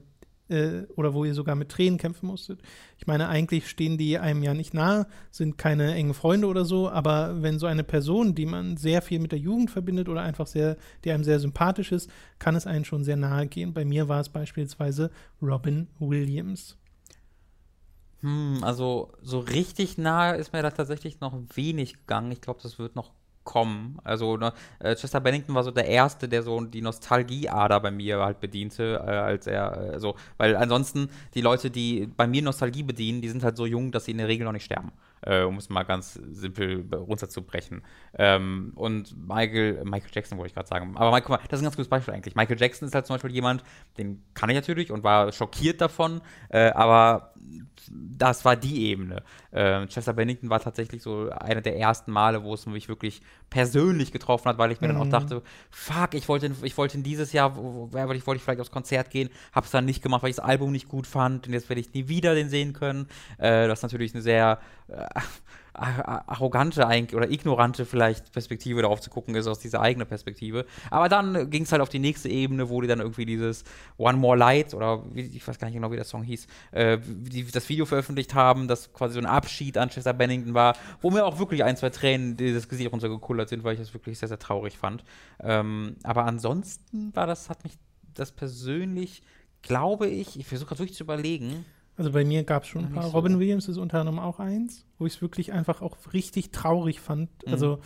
äh, 0.53 0.87
oder 0.95 1.15
wo 1.15 1.25
ihr 1.25 1.35
sogar 1.35 1.57
mit 1.57 1.71
Tränen 1.71 1.99
kämpfen 1.99 2.27
musstet? 2.27 2.61
Ich 2.99 3.07
meine, 3.07 3.29
eigentlich 3.29 3.69
stehen 3.69 3.99
die 3.99 4.19
einem 4.19 4.43
ja 4.43 4.55
nicht 4.55 4.75
nahe, 4.75 5.07
sind 5.31 5.59
keine 5.59 5.95
engen 5.95 6.15
Freunde 6.15 6.47
oder 6.47 6.65
so, 6.65 6.89
aber 6.89 7.43
wenn 7.43 7.59
so 7.59 7.67
eine 7.67 7.85
Person, 7.85 8.35
die 8.35 8.47
man 8.47 8.77
sehr 8.77 9.03
viel 9.03 9.19
mit 9.19 9.33
der 9.33 9.39
Jugend 9.39 9.71
verbindet 9.71 10.09
oder 10.09 10.23
einfach 10.23 10.47
sehr, 10.47 10.77
die 11.05 11.11
einem 11.11 11.25
sehr 11.25 11.41
sympathisch 11.41 11.91
ist, 11.91 12.11
kann 12.39 12.55
es 12.55 12.67
einen 12.67 12.85
schon 12.85 13.03
sehr 13.03 13.17
nahe 13.17 13.47
gehen. 13.47 13.73
Bei 13.73 13.85
mir 13.85 14.09
war 14.09 14.21
es 14.21 14.29
beispielsweise 14.29 15.11
Robin 15.41 15.89
Williams. 15.99 16.77
Hm, 18.21 18.59
also 18.63 19.13
so 19.21 19.41
richtig 19.41 19.99
nahe 19.99 20.37
ist 20.37 20.53
mir 20.53 20.63
da 20.63 20.71
tatsächlich 20.71 21.21
noch 21.21 21.37
wenig 21.55 21.95
gegangen. 21.95 22.31
Ich 22.31 22.41
glaube, 22.41 22.61
das 22.63 22.79
wird 22.79 22.95
noch 22.95 23.13
kommen. 23.45 23.99
Also 24.05 24.37
ne, 24.37 24.53
äh, 24.79 24.95
Chester 24.95 25.21
Bennington 25.21 25.55
war 25.55 25.65
so 25.65 25.71
der 25.71 25.87
Erste, 25.87 26.29
der 26.29 26.43
so 26.43 26.61
die 26.61 26.83
Nostalgieader 26.83 27.81
bei 27.81 27.91
mir 27.91 28.21
halt 28.21 28.41
bediente, 28.41 29.03
äh, 29.05 29.11
als 29.11 29.47
er, 29.47 29.95
äh, 29.95 30.01
so, 30.01 30.17
weil 30.37 30.57
ansonsten 30.57 31.09
die 31.35 31.41
Leute, 31.41 31.71
die 31.71 32.09
bei 32.17 32.27
mir 32.27 32.43
Nostalgie 32.43 32.83
bedienen, 32.83 33.21
die 33.21 33.29
sind 33.29 33.45
halt 33.45 33.57
so 33.57 33.67
jung, 33.67 33.93
dass 33.93 34.05
sie 34.05 34.13
in 34.13 34.19
der 34.19 34.29
Regel 34.29 34.45
noch 34.45 34.53
nicht 34.53 34.65
sterben. 34.65 34.93
Äh, 35.25 35.43
um 35.43 35.57
es 35.57 35.69
mal 35.69 35.85
ganz 35.85 36.15
simpel 36.15 36.85
runterzubrechen. 36.93 37.83
Ähm, 38.19 38.73
und 38.75 39.17
Michael, 39.17 39.85
Michael 39.85 40.11
Jackson 40.13 40.37
wollte 40.37 40.49
ich 40.49 40.55
gerade 40.55 40.69
sagen. 40.69 40.97
Aber 40.97 41.13
Michael, 41.13 41.39
das 41.49 41.61
ist 41.61 41.63
ein 41.63 41.67
ganz 41.67 41.77
gutes 41.77 41.89
Beispiel 41.89 42.13
eigentlich. 42.13 42.35
Michael 42.35 42.59
Jackson 42.59 42.89
ist 42.89 42.95
halt 42.95 43.07
zum 43.07 43.15
Beispiel 43.15 43.31
jemand, 43.31 43.63
den 43.99 44.21
kann 44.35 44.51
ich 44.51 44.57
natürlich 44.57 44.91
und 44.91 45.05
war 45.05 45.31
schockiert 45.31 45.81
davon, 45.81 46.23
äh, 46.49 46.71
aber 46.71 47.32
das 47.91 48.45
war 48.45 48.57
die 48.57 48.87
Ebene. 48.87 49.23
Äh, 49.51 49.87
Chester 49.87 50.13
Bennington 50.13 50.49
war 50.51 50.61
tatsächlich 50.61 51.03
so 51.03 51.29
einer 51.31 51.61
der 51.61 51.77
ersten 51.77 52.13
Male, 52.13 52.43
wo 52.45 52.55
es 52.55 52.67
mich 52.67 52.89
wirklich 52.89 53.21
persönlich 53.51 54.13
getroffen 54.13 54.47
hat, 54.49 54.59
weil 54.59 54.71
ich 54.73 54.81
mir 54.81 54.89
dann 54.89 54.97
auch 54.97 55.05
Mhm. 55.07 55.11
dachte, 55.11 55.43
fuck, 55.71 56.15
ich 56.15 56.29
wollte, 56.29 56.53
ich 56.63 56.79
wollte 56.79 56.97
in 56.97 57.03
dieses 57.03 57.33
Jahr, 57.33 57.51
ich, 57.51 57.57
wollte 58.27 58.37
ich 58.37 58.43
vielleicht 58.43 58.61
aufs 58.61 58.71
Konzert 58.71 59.11
gehen, 59.11 59.29
hab's 59.53 59.71
dann 59.71 59.85
nicht 59.85 60.03
gemacht, 60.03 60.23
weil 60.23 60.31
ich 60.31 60.37
das 60.37 60.45
Album 60.45 60.73
nicht 60.73 60.89
gut 60.89 61.07
fand 61.07 61.47
und 61.47 61.53
jetzt 61.53 61.69
werde 61.69 61.81
ich 61.81 61.93
nie 61.93 62.09
wieder 62.09 62.35
den 62.35 62.49
sehen 62.49 62.73
können. 62.73 63.09
Äh, 63.39 63.67
das 63.69 63.81
ist 63.81 63.83
natürlich 63.83 64.15
eine 64.15 64.23
sehr 64.23 64.61
äh, 64.89 65.05
arrogante 65.75 66.87
oder 67.15 67.31
ignorante 67.31 67.87
vielleicht 67.87 68.33
Perspektive 68.33 68.83
darauf 68.83 69.01
zu 69.01 69.11
gucken 69.11 69.35
ist 69.35 69.47
aus 69.47 69.59
dieser 69.59 69.81
eigenen 69.81 70.07
Perspektive. 70.07 70.67
Aber 70.91 71.09
dann 71.09 71.49
ging 71.51 71.63
es 71.63 71.73
halt 71.73 71.81
auf 71.81 71.89
die 71.89 71.99
nächste 71.99 72.29
Ebene, 72.29 72.69
wo 72.69 72.81
die 72.81 72.89
dann 72.89 73.01
irgendwie 73.01 73.25
dieses 73.25 73.65
One 73.97 74.19
More 74.19 74.37
Light 74.37 74.75
oder 74.75 75.03
wie, 75.15 75.23
ich 75.23 75.47
weiß 75.47 75.59
gar 75.59 75.69
nicht 75.69 75.75
genau, 75.75 75.91
wie 75.91 75.97
der 75.97 76.05
Song 76.05 76.23
hieß, 76.23 76.47
äh, 76.73 76.99
die 77.03 77.45
das 77.45 77.69
Video 77.69 77.87
veröffentlicht 77.87 78.35
haben, 78.35 78.69
das 78.69 78.93
quasi 78.93 79.15
so 79.15 79.21
ein 79.21 79.27
Abschied 79.27 79.79
an 79.79 79.89
Chester 79.89 80.13
Bennington 80.13 80.55
war, 80.55 80.77
wo 81.01 81.11
mir 81.11 81.25
auch 81.25 81.39
wirklich 81.39 81.65
ein, 81.65 81.77
zwei 81.77 81.91
Tränen 81.91 82.37
die 82.37 82.53
das 82.53 82.69
Gesicht 82.69 82.93
runtergekullert 82.93 83.49
sind, 83.49 83.65
weil 83.65 83.75
ich 83.75 83.81
das 83.81 83.95
wirklich 83.95 84.19
sehr, 84.19 84.29
sehr 84.29 84.39
traurig 84.39 84.77
fand. 84.77 85.05
Ähm, 85.41 85.97
aber 86.03 86.25
ansonsten 86.25 87.15
war 87.15 87.27
das, 87.27 87.49
hat 87.49 87.65
mich 87.65 87.79
das 88.15 88.33
persönlich, 88.33 89.23
glaube 89.63 90.09
ich, 90.09 90.39
ich 90.39 90.47
versuche 90.47 90.69
gerade 90.69 90.81
wirklich 90.81 90.97
zu 90.97 91.05
überlegen, 91.05 91.65
Also 91.97 92.11
bei 92.13 92.25
mir 92.25 92.43
gab 92.45 92.63
es 92.63 92.69
schon 92.69 92.87
ein 92.87 92.93
paar. 92.93 93.05
so. 93.05 93.11
Robin 93.17 93.39
Williams 93.39 93.69
ist 93.69 93.77
unter 93.77 94.01
anderem 94.01 94.19
auch 94.19 94.39
eins, 94.41 94.87
wo 94.99 95.07
ich 95.07 95.15
es 95.17 95.23
wirklich 95.23 95.53
einfach 95.53 95.83
auch 95.83 95.97
richtig 96.13 96.51
traurig 96.51 97.01
fand. 97.01 97.29
Mhm. 97.47 97.53
Also 97.53 97.79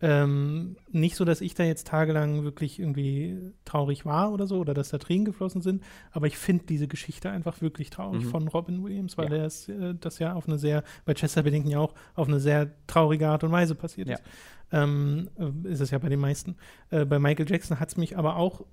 ähm, 0.00 0.76
nicht 0.92 1.16
so, 1.16 1.24
dass 1.24 1.40
ich 1.40 1.54
da 1.54 1.64
jetzt 1.64 1.88
tagelang 1.88 2.44
wirklich 2.44 2.78
irgendwie 2.78 3.52
traurig 3.64 4.06
war 4.06 4.32
oder 4.32 4.46
so 4.46 4.58
oder 4.58 4.72
dass 4.72 4.90
da 4.90 4.98
Tränen 4.98 5.24
geflossen 5.24 5.60
sind, 5.60 5.82
aber 6.12 6.28
ich 6.28 6.38
finde 6.38 6.66
diese 6.66 6.86
Geschichte 6.86 7.30
einfach 7.30 7.60
wirklich 7.62 7.90
traurig 7.90 8.24
Mhm. 8.24 8.28
von 8.28 8.48
Robin 8.48 8.84
Williams, 8.84 9.18
weil 9.18 9.32
Ja. 9.32 9.38
er 9.38 9.46
es, 9.46 9.68
äh, 9.68 9.94
das 9.98 10.20
ja 10.20 10.34
auf 10.34 10.46
eine 10.46 10.56
sehr, 10.56 10.84
bei 11.04 11.14
Chester 11.14 11.42
Bennington 11.42 11.72
ja 11.72 11.80
auch 11.80 11.94
auf 12.14 12.28
eine 12.28 12.38
sehr 12.38 12.70
traurige 12.86 13.28
Art 13.28 13.42
und 13.42 13.50
Weise 13.50 13.74
passiert 13.74 14.08
Ja. 14.08 14.14
ist. 14.14 14.22
Ähm, 14.70 15.30
äh, 15.36 15.68
ist 15.72 15.80
es 15.80 15.90
ja 15.90 15.98
bei 15.98 16.08
den 16.10 16.20
meisten. 16.20 16.56
Äh, 16.90 17.04
bei 17.04 17.18
Michael 17.18 17.50
Jackson 17.50 17.80
hat 17.80 17.88
es 17.88 17.96
mich 17.96 18.16
aber 18.16 18.36
auch 18.36 18.64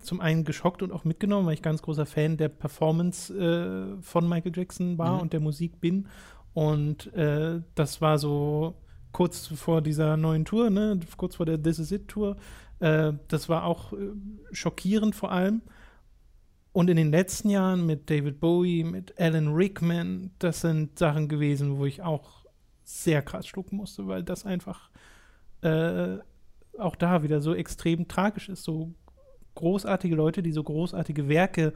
zum 0.00 0.20
einen 0.20 0.44
geschockt 0.44 0.82
und 0.82 0.92
auch 0.92 1.04
mitgenommen, 1.04 1.46
weil 1.46 1.54
ich 1.54 1.62
ganz 1.62 1.82
großer 1.82 2.06
Fan 2.06 2.36
der 2.36 2.48
Performance 2.48 3.32
äh, 3.34 4.02
von 4.02 4.28
Michael 4.28 4.52
Jackson 4.54 4.98
war 4.98 5.16
Mhm. 5.16 5.20
und 5.20 5.32
der 5.32 5.40
Musik 5.40 5.80
bin. 5.80 6.08
Und 6.54 7.12
äh, 7.14 7.60
das 7.74 8.00
war 8.00 8.18
so 8.18 8.74
kurz 9.12 9.46
vor 9.46 9.80
dieser 9.80 10.16
neuen 10.16 10.44
Tour, 10.44 10.70
ne, 10.70 10.98
kurz 11.16 11.36
vor 11.36 11.46
der 11.46 11.62
This 11.62 11.78
Is 11.78 11.92
It 11.92 12.08
Tour. 12.08 12.36
Äh, 12.80 13.12
das 13.28 13.48
war 13.48 13.64
auch 13.64 13.92
äh, 13.92 13.96
schockierend 14.52 15.14
vor 15.14 15.30
allem. 15.32 15.62
Und 16.72 16.90
in 16.90 16.96
den 16.96 17.10
letzten 17.10 17.50
Jahren 17.50 17.86
mit 17.86 18.08
David 18.10 18.40
Bowie, 18.40 18.84
mit 18.84 19.18
Alan 19.18 19.48
Rickman, 19.54 20.30
das 20.38 20.60
sind 20.60 20.98
Sachen 20.98 21.28
gewesen, 21.28 21.78
wo 21.78 21.86
ich 21.86 22.02
auch 22.02 22.46
sehr 22.84 23.22
krass 23.22 23.46
schlucken 23.46 23.76
musste, 23.76 24.06
weil 24.06 24.22
das 24.22 24.44
einfach 24.46 24.90
äh, 25.62 26.18
auch 26.78 26.94
da 26.96 27.22
wieder 27.22 27.40
so 27.40 27.54
extrem 27.54 28.06
tragisch 28.06 28.48
ist. 28.48 28.62
So 28.64 28.94
großartige 29.58 30.14
Leute, 30.14 30.42
die 30.42 30.52
so 30.52 30.62
großartige 30.62 31.28
Werke 31.28 31.74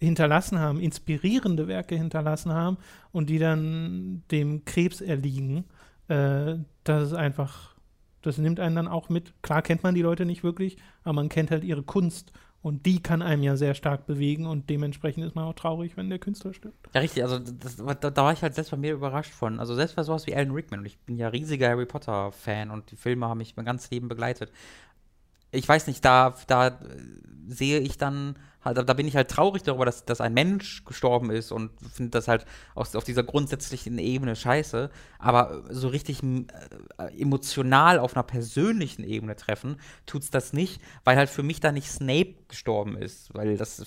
hinterlassen 0.00 0.58
haben, 0.58 0.80
inspirierende 0.80 1.68
Werke 1.68 1.96
hinterlassen 1.96 2.52
haben 2.52 2.78
und 3.12 3.28
die 3.30 3.38
dann 3.38 4.22
dem 4.30 4.64
Krebs 4.64 5.00
erliegen. 5.00 5.64
Äh, 6.08 6.56
das 6.84 7.08
ist 7.08 7.14
einfach, 7.14 7.74
das 8.22 8.38
nimmt 8.38 8.60
einen 8.60 8.76
dann 8.76 8.88
auch 8.88 9.08
mit. 9.08 9.32
Klar 9.42 9.62
kennt 9.62 9.82
man 9.82 9.94
die 9.94 10.02
Leute 10.02 10.24
nicht 10.24 10.44
wirklich, 10.44 10.76
aber 11.02 11.14
man 11.14 11.28
kennt 11.28 11.50
halt 11.50 11.64
ihre 11.64 11.82
Kunst 11.82 12.32
und 12.64 12.86
die 12.86 13.02
kann 13.02 13.20
einem 13.20 13.42
ja 13.42 13.56
sehr 13.56 13.74
stark 13.74 14.06
bewegen 14.06 14.46
und 14.46 14.70
dementsprechend 14.70 15.24
ist 15.24 15.34
man 15.34 15.44
auch 15.44 15.52
traurig, 15.52 15.98
wenn 15.98 16.08
der 16.08 16.18
Künstler 16.18 16.54
stirbt. 16.54 16.88
Ja, 16.94 17.02
richtig, 17.02 17.22
also 17.22 17.38
das, 17.38 17.76
da, 17.76 18.10
da 18.10 18.24
war 18.24 18.32
ich 18.32 18.42
halt 18.42 18.54
selbst 18.54 18.70
bei 18.70 18.78
mir 18.78 18.94
überrascht 18.94 19.32
von. 19.32 19.60
Also 19.60 19.74
selbst 19.74 19.96
bei 19.96 20.02
sowas 20.02 20.26
wie 20.26 20.34
Alan 20.34 20.50
Rickman, 20.50 20.80
und 20.80 20.86
ich 20.86 20.98
bin 21.00 21.18
ja 21.18 21.28
riesiger 21.28 21.68
Harry 21.68 21.84
Potter-Fan 21.84 22.70
und 22.70 22.90
die 22.90 22.96
Filme 22.96 23.28
haben 23.28 23.38
mich 23.38 23.54
mein 23.56 23.66
ganzes 23.66 23.90
Leben 23.90 24.08
begleitet. 24.08 24.50
Ich 25.54 25.68
weiß 25.68 25.86
nicht, 25.86 26.04
da, 26.04 26.34
da 26.46 26.68
äh, 26.68 26.72
sehe 27.46 27.78
ich 27.80 27.98
dann, 27.98 28.36
halt, 28.64 28.76
da 28.76 28.92
bin 28.94 29.06
ich 29.06 29.16
halt 29.16 29.30
traurig 29.30 29.62
darüber, 29.62 29.84
dass, 29.84 30.04
dass 30.04 30.20
ein 30.20 30.34
Mensch 30.34 30.84
gestorben 30.84 31.30
ist 31.30 31.52
und 31.52 31.70
finde 31.92 32.10
das 32.10 32.28
halt 32.28 32.44
aus, 32.74 32.96
auf 32.96 33.04
dieser 33.04 33.22
grundsätzlichen 33.22 33.98
Ebene 33.98 34.36
scheiße. 34.36 34.90
Aber 35.18 35.64
so 35.70 35.88
richtig 35.88 36.22
äh, 36.22 36.44
emotional 37.18 37.98
auf 37.98 38.14
einer 38.14 38.24
persönlichen 38.24 39.04
Ebene 39.04 39.36
treffen, 39.36 39.76
tut's 40.06 40.30
das 40.30 40.52
nicht, 40.52 40.80
weil 41.04 41.16
halt 41.16 41.30
für 41.30 41.42
mich 41.42 41.60
da 41.60 41.72
nicht 41.72 41.90
Snape 41.90 42.34
gestorben 42.48 42.96
ist. 42.96 43.34
Weil 43.34 43.56
das 43.56 43.84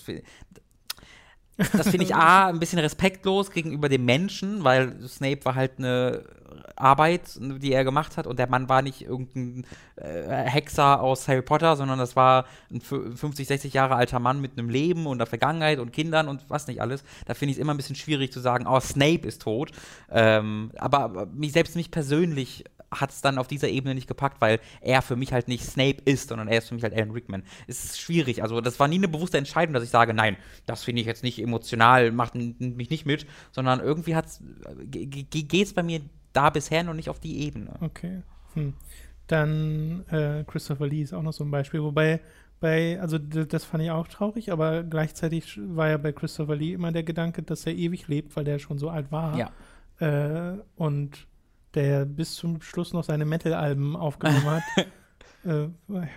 das 1.58 1.90
finde 1.90 2.06
ich 2.06 2.16
A, 2.16 2.48
ein 2.48 2.60
bisschen 2.60 2.80
respektlos 2.80 3.52
gegenüber 3.52 3.90
dem 3.90 4.06
Menschen, 4.06 4.64
weil 4.64 4.96
Snape 5.08 5.44
war 5.44 5.56
halt 5.56 5.74
eine 5.78 6.24
Arbeit, 6.76 7.38
die 7.40 7.74
er 7.74 7.84
gemacht 7.84 8.18
hat 8.18 8.28
und 8.28 8.38
der 8.40 8.48
Mann 8.50 8.70
war 8.70 8.82
nicht 8.82 9.02
irgendein 9.02 9.66
äh, 9.96 10.44
Hexer 10.44 11.02
aus 11.02 11.28
Harry 11.28 11.42
Potter, 11.42 11.76
sondern 11.76 11.98
das 11.98 12.16
war 12.16 12.46
ein 12.72 12.82
50, 12.82 13.48
60 13.48 13.74
Jahre 13.74 13.96
alter 13.96 14.20
Mann 14.20 14.40
mit 14.40 14.58
einem 14.58 14.70
Leben 14.70 15.08
und 15.08 15.18
der 15.18 15.28
Vergangenheit 15.28 15.80
und 15.80 15.92
Kindern 15.92 16.28
und 16.28 16.50
was 16.50 16.68
nicht 16.68 16.82
alles. 16.82 17.04
Da 17.26 17.34
finde 17.34 17.52
ich 17.52 17.58
es 17.58 17.62
immer 17.62 17.74
ein 17.74 17.78
bisschen 17.78 17.96
schwierig 17.96 18.32
zu 18.32 18.40
sagen, 18.40 18.66
oh, 18.68 18.80
Snape 18.80 19.28
ist 19.28 19.42
tot. 19.42 19.72
Ähm, 20.12 20.72
aber 20.78 21.28
mich, 21.34 21.52
selbst 21.52 21.76
mich 21.76 21.92
persönlich 21.92 22.64
hat 22.92 23.12
es 23.12 23.22
dann 23.22 23.38
auf 23.38 23.48
dieser 23.48 23.68
Ebene 23.70 23.96
nicht 23.96 24.08
gepackt, 24.08 24.40
weil 24.42 24.60
er 24.82 25.02
für 25.02 25.16
mich 25.16 25.34
halt 25.34 25.48
nicht 25.48 25.66
Snape 25.66 25.98
ist, 26.06 26.30
sondern 26.30 26.48
er 26.48 26.60
ist 26.60 26.70
für 26.70 26.76
mich 26.76 26.84
halt 26.84 26.94
Alan 26.94 27.12
Rickman. 27.12 27.44
Es 27.68 27.84
ist 27.84 28.00
schwierig. 28.00 28.42
Also, 28.44 28.62
das 28.62 28.80
war 28.80 28.88
nie 28.88 28.96
eine 28.96 29.08
bewusste 29.08 29.38
Entscheidung, 29.38 29.74
dass 29.74 29.84
ich 29.84 29.90
sage, 29.90 30.14
nein, 30.14 30.38
das 30.66 30.84
finde 30.84 31.02
ich 31.02 31.08
jetzt 31.08 31.24
nicht 31.24 31.42
emotional, 31.42 32.12
macht 32.12 32.36
mich 32.36 32.90
nicht 32.90 33.06
mit, 33.06 33.28
sondern 33.52 33.80
irgendwie 33.80 34.16
geht 34.90 35.54
es 35.54 35.74
bei 35.74 35.84
mir 35.84 36.02
da 36.34 36.50
bisher 36.50 36.84
noch 36.84 36.94
nicht 36.94 37.10
auf 37.10 37.20
die 37.20 37.42
Ebene. 37.42 37.74
Okay. 37.82 38.22
Hm. 38.54 38.74
Dann 39.28 40.06
äh, 40.10 40.44
Christopher 40.46 40.88
Lee 40.88 41.02
ist 41.02 41.14
auch 41.14 41.22
noch 41.22 41.34
so 41.34 41.44
ein 41.44 41.52
Beispiel, 41.52 41.84
wobei 41.84 42.22
bei, 42.60 43.00
also 43.00 43.18
das 43.18 43.66
fand 43.66 43.84
ich 43.84 43.92
auch 43.92 44.08
traurig, 44.08 44.52
aber 44.52 44.84
gleichzeitig 44.84 45.60
war 45.62 45.90
ja 45.90 45.98
bei 45.98 46.12
Christopher 46.12 46.56
Lee 46.56 46.74
immer 46.74 46.92
der 46.92 47.04
Gedanke, 47.04 47.44
dass 47.44 47.66
er 47.66 47.76
ewig 47.76 48.08
lebt, 48.08 48.36
weil 48.36 48.46
der 48.46 48.58
schon 48.58 48.80
so 48.80 48.90
alt 48.90 49.12
war. 49.12 49.38
Ja. 49.38 49.52
Äh, 50.00 50.58
und 50.76 51.28
der 51.78 52.06
bis 52.06 52.34
zum 52.34 52.62
Schluss 52.62 52.92
noch 52.92 53.04
seine 53.04 53.24
Metal-Alben 53.24 53.96
aufgenommen 53.96 54.46
hat. 54.46 54.64
äh, 55.46 55.68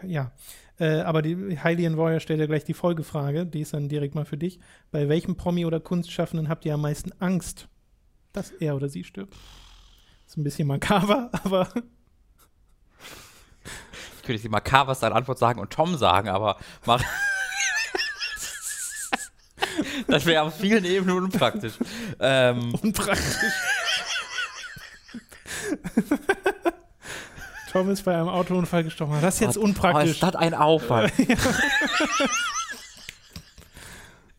ja. 0.06 0.32
Äh, 0.78 1.00
aber 1.00 1.20
die 1.20 1.36
Hylian 1.62 1.98
Warrior 1.98 2.20
stellt 2.20 2.40
ja 2.40 2.46
gleich 2.46 2.64
die 2.64 2.72
Folgefrage, 2.72 3.44
die 3.44 3.61
ist 3.61 3.74
dann 3.74 3.90
direkt 3.90 4.14
mal 4.14 4.24
für 4.24 4.38
dich. 4.38 4.58
Bei 4.90 5.11
welchem 5.11 5.36
Promi 5.36 5.66
oder 5.66 5.78
Kunstschaffenden 5.78 6.48
habt 6.48 6.64
ihr 6.64 6.72
am 6.72 6.80
meisten 6.80 7.12
Angst, 7.20 7.68
dass 8.32 8.50
er 8.50 8.74
oder 8.74 8.88
sie 8.88 9.04
stirbt? 9.04 9.36
Ist 10.26 10.38
ein 10.38 10.44
bisschen 10.44 10.66
makaber, 10.66 11.28
aber. 11.44 11.68
Ich 14.16 14.22
könnte 14.22 14.32
jetzt 14.32 14.44
die 14.44 14.48
makaber 14.48 14.90
als 14.90 15.02
Antwort 15.02 15.38
sagen 15.38 15.61
und 15.61 15.70
Tom 15.70 15.98
sagen, 15.98 16.30
aber 16.30 16.56
mach. 16.86 17.04
das 20.08 20.24
wäre 20.24 20.44
auf 20.44 20.56
vielen 20.56 20.86
Ebenen 20.86 21.18
unpraktisch. 21.24 21.74
Ähm, 22.18 22.74
unpraktisch. 22.80 23.80
Tom 27.71 27.91
ist 27.91 28.03
bei 28.03 28.14
einem 28.14 28.29
Autounfall 28.29 28.85
gestorben. 28.85 29.14
Das 29.21 29.35
ist 29.35 29.41
jetzt 29.41 29.57
unpraktisch. 29.57 30.09
Oh, 30.09 30.12
ist 30.12 30.23
das 30.23 30.35
ein 30.35 30.55
Aufwand? 30.55 31.12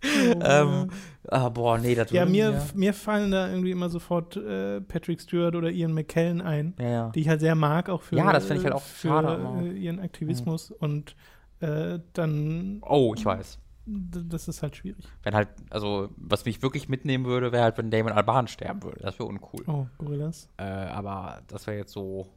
oh, 0.04 0.06
ähm, 0.44 0.90
ah, 1.28 1.50
boah, 1.50 1.78
nee, 1.78 1.96
das 1.96 2.12
Ja, 2.12 2.26
mir, 2.26 2.52
ja. 2.52 2.62
mir 2.74 2.94
fallen 2.94 3.32
da 3.32 3.48
irgendwie 3.48 3.72
immer 3.72 3.90
sofort 3.90 4.36
äh, 4.36 4.82
Patrick 4.82 5.22
Stewart 5.22 5.56
oder 5.56 5.70
Ian 5.70 5.94
McKellen 5.94 6.42
ein, 6.42 6.74
ja, 6.78 6.90
ja. 6.90 7.10
die 7.10 7.22
ich 7.22 7.30
halt 7.30 7.40
sehr 7.40 7.56
mag, 7.56 7.90
auch 7.90 8.02
für, 8.02 8.18
ja, 8.18 8.34
das 8.34 8.50
ich 8.50 8.64
halt 8.64 8.74
auch 8.74 8.82
für 8.82 9.08
schade, 9.08 9.40
äh, 9.62 9.78
ihren 9.78 10.00
Aktivismus. 10.00 10.72
Mhm. 10.72 10.76
Und 10.80 11.16
äh, 11.62 12.00
dann. 12.14 12.82
Oh, 12.82 13.14
ich 13.16 13.24
weiß. 13.24 13.60
Das 13.86 14.48
ist 14.48 14.62
halt 14.62 14.76
schwierig. 14.76 15.04
Wenn 15.24 15.34
halt, 15.34 15.50
also, 15.70 16.10
was 16.18 16.46
mich 16.46 16.62
wirklich 16.62 16.88
mitnehmen 16.88 17.26
würde, 17.26 17.52
wäre 17.52 17.64
halt, 17.64 17.78
wenn 17.78 17.90
Damon 17.90 18.14
Alban 18.14 18.48
sterben 18.48 18.84
würde. 18.84 19.00
Das 19.02 19.18
wäre 19.18 19.28
uncool. 19.28 19.64
Oh, 19.68 19.88
Gorillas. 19.98 20.48
Äh, 20.58 20.64
aber 20.64 21.42
das 21.48 21.66
wäre 21.66 21.78
jetzt 21.78 21.92
so 21.92 22.28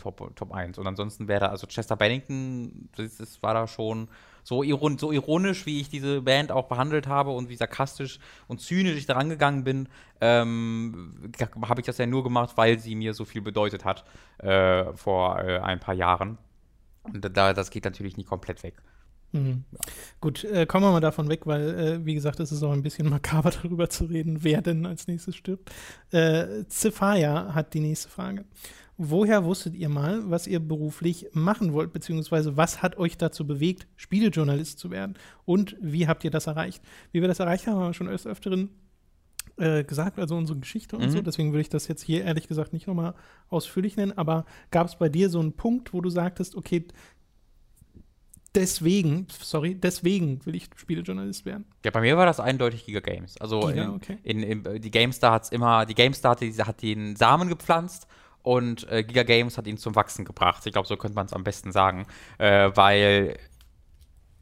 Top, 0.00 0.34
Top 0.34 0.52
1. 0.52 0.78
Und 0.78 0.86
ansonsten 0.86 1.28
wäre 1.28 1.40
da, 1.40 1.46
also 1.48 1.66
Chester 1.66 1.96
Bennington, 1.96 2.88
das, 2.96 3.18
das 3.18 3.42
war 3.42 3.54
da 3.54 3.66
schon 3.66 4.08
so, 4.42 4.62
iron, 4.62 4.96
so 4.96 5.12
ironisch, 5.12 5.66
wie 5.66 5.80
ich 5.80 5.90
diese 5.90 6.22
Band 6.22 6.52
auch 6.52 6.68
behandelt 6.68 7.06
habe 7.06 7.30
und 7.30 7.48
wie 7.48 7.56
sarkastisch 7.56 8.18
und 8.48 8.60
zynisch 8.60 8.96
ich 8.96 9.06
daran 9.06 9.28
gegangen 9.28 9.64
bin, 9.64 9.88
ähm, 10.20 11.32
habe 11.62 11.80
ich 11.80 11.86
das 11.86 11.98
ja 11.98 12.06
nur 12.06 12.24
gemacht, 12.24 12.56
weil 12.56 12.78
sie 12.78 12.94
mir 12.94 13.12
so 13.12 13.24
viel 13.24 13.42
bedeutet 13.42 13.84
hat 13.84 14.04
äh, 14.38 14.92
vor 14.94 15.38
äh, 15.40 15.58
ein 15.58 15.80
paar 15.80 15.94
Jahren. 15.94 16.38
Und 17.02 17.36
da, 17.36 17.52
das 17.52 17.70
geht 17.70 17.84
natürlich 17.84 18.16
nie 18.16 18.24
komplett 18.24 18.62
weg. 18.62 18.82
Mhm. 19.32 19.64
Ja. 19.70 19.78
Gut, 20.20 20.44
äh, 20.44 20.66
kommen 20.66 20.84
wir 20.84 20.92
mal 20.92 21.00
davon 21.00 21.28
weg, 21.28 21.46
weil, 21.46 21.78
äh, 21.78 22.04
wie 22.04 22.14
gesagt, 22.14 22.40
es 22.40 22.52
ist 22.52 22.62
auch 22.62 22.72
ein 22.72 22.82
bisschen 22.82 23.08
makaber 23.10 23.50
darüber 23.50 23.88
zu 23.88 24.04
reden, 24.04 24.42
wer 24.42 24.62
denn 24.62 24.86
als 24.86 25.06
nächstes 25.06 25.36
stirbt. 25.36 25.70
Äh, 26.10 26.64
Zephaya 26.68 27.54
hat 27.54 27.74
die 27.74 27.80
nächste 27.80 28.08
Frage. 28.08 28.44
Woher 29.02 29.44
wusstet 29.46 29.74
ihr 29.74 29.88
mal, 29.88 30.28
was 30.28 30.46
ihr 30.46 30.60
beruflich 30.60 31.28
machen 31.32 31.72
wollt, 31.72 31.90
beziehungsweise 31.92 32.58
was 32.58 32.82
hat 32.82 32.98
euch 32.98 33.16
dazu 33.16 33.46
bewegt, 33.46 33.86
Spielejournalist 33.96 34.78
zu 34.78 34.90
werden? 34.90 35.14
Und 35.46 35.74
wie 35.80 36.06
habt 36.06 36.22
ihr 36.22 36.30
das 36.30 36.46
erreicht? 36.46 36.82
Wie 37.10 37.22
wir 37.22 37.28
das 37.28 37.40
erreicht 37.40 37.66
haben, 37.66 37.76
haben 37.76 37.88
wir 37.88 37.94
schon 37.94 38.08
öfter 38.08 38.28
öfteren 38.28 38.68
äh, 39.56 39.84
gesagt, 39.84 40.18
also 40.18 40.36
unsere 40.36 40.58
Geschichte 40.58 40.96
und 40.96 41.06
mhm. 41.06 41.10
so. 41.10 41.22
Deswegen 41.22 41.52
würde 41.52 41.62
ich 41.62 41.68
das 41.68 41.88
jetzt 41.88 42.02
hier 42.02 42.24
ehrlich 42.24 42.48
gesagt 42.48 42.72
nicht 42.72 42.86
nochmal 42.86 43.14
ausführlich 43.48 43.96
nennen. 43.96 44.12
Aber 44.16 44.44
gab 44.70 44.86
es 44.86 44.96
bei 44.96 45.08
dir 45.08 45.30
so 45.30 45.40
einen 45.40 45.52
Punkt, 45.52 45.94
wo 45.94 46.00
du 46.00 46.10
sagtest, 46.10 46.54
okay, 46.54 46.86
deswegen, 48.54 49.26
sorry, 49.30 49.74
deswegen 49.74 50.44
will 50.44 50.54
ich 50.54 50.68
Spielejournalist 50.76 51.44
werden. 51.44 51.64
Ja, 51.84 51.90
bei 51.90 52.00
mir 52.00 52.16
war 52.16 52.26
das 52.26 52.40
eindeutig 52.40 52.86
Giga 52.86 53.00
Games. 53.00 53.36
Also 53.38 53.60
Giga, 53.60 53.84
in, 53.84 53.90
okay. 53.90 54.18
in, 54.22 54.42
in, 54.42 54.80
die 54.80 54.90
GameStar 54.90 55.32
hat 55.32 55.44
es 55.44 55.50
immer, 55.50 55.86
die 55.86 55.94
GameStar 55.94 56.32
hat, 56.32 56.40
die, 56.40 56.52
hat 56.52 56.82
den 56.82 57.16
Samen 57.16 57.48
gepflanzt 57.48 58.06
und 58.42 58.90
äh, 58.90 59.04
Giga 59.04 59.22
Games 59.22 59.58
hat 59.58 59.66
ihn 59.66 59.78
zum 59.78 59.94
Wachsen 59.94 60.24
gebracht. 60.24 60.66
Ich 60.66 60.72
glaube, 60.72 60.88
so 60.88 60.96
könnte 60.96 61.14
man 61.14 61.26
es 61.26 61.32
am 61.32 61.44
besten 61.44 61.72
sagen, 61.72 62.06
äh, 62.38 62.70
weil 62.74 63.36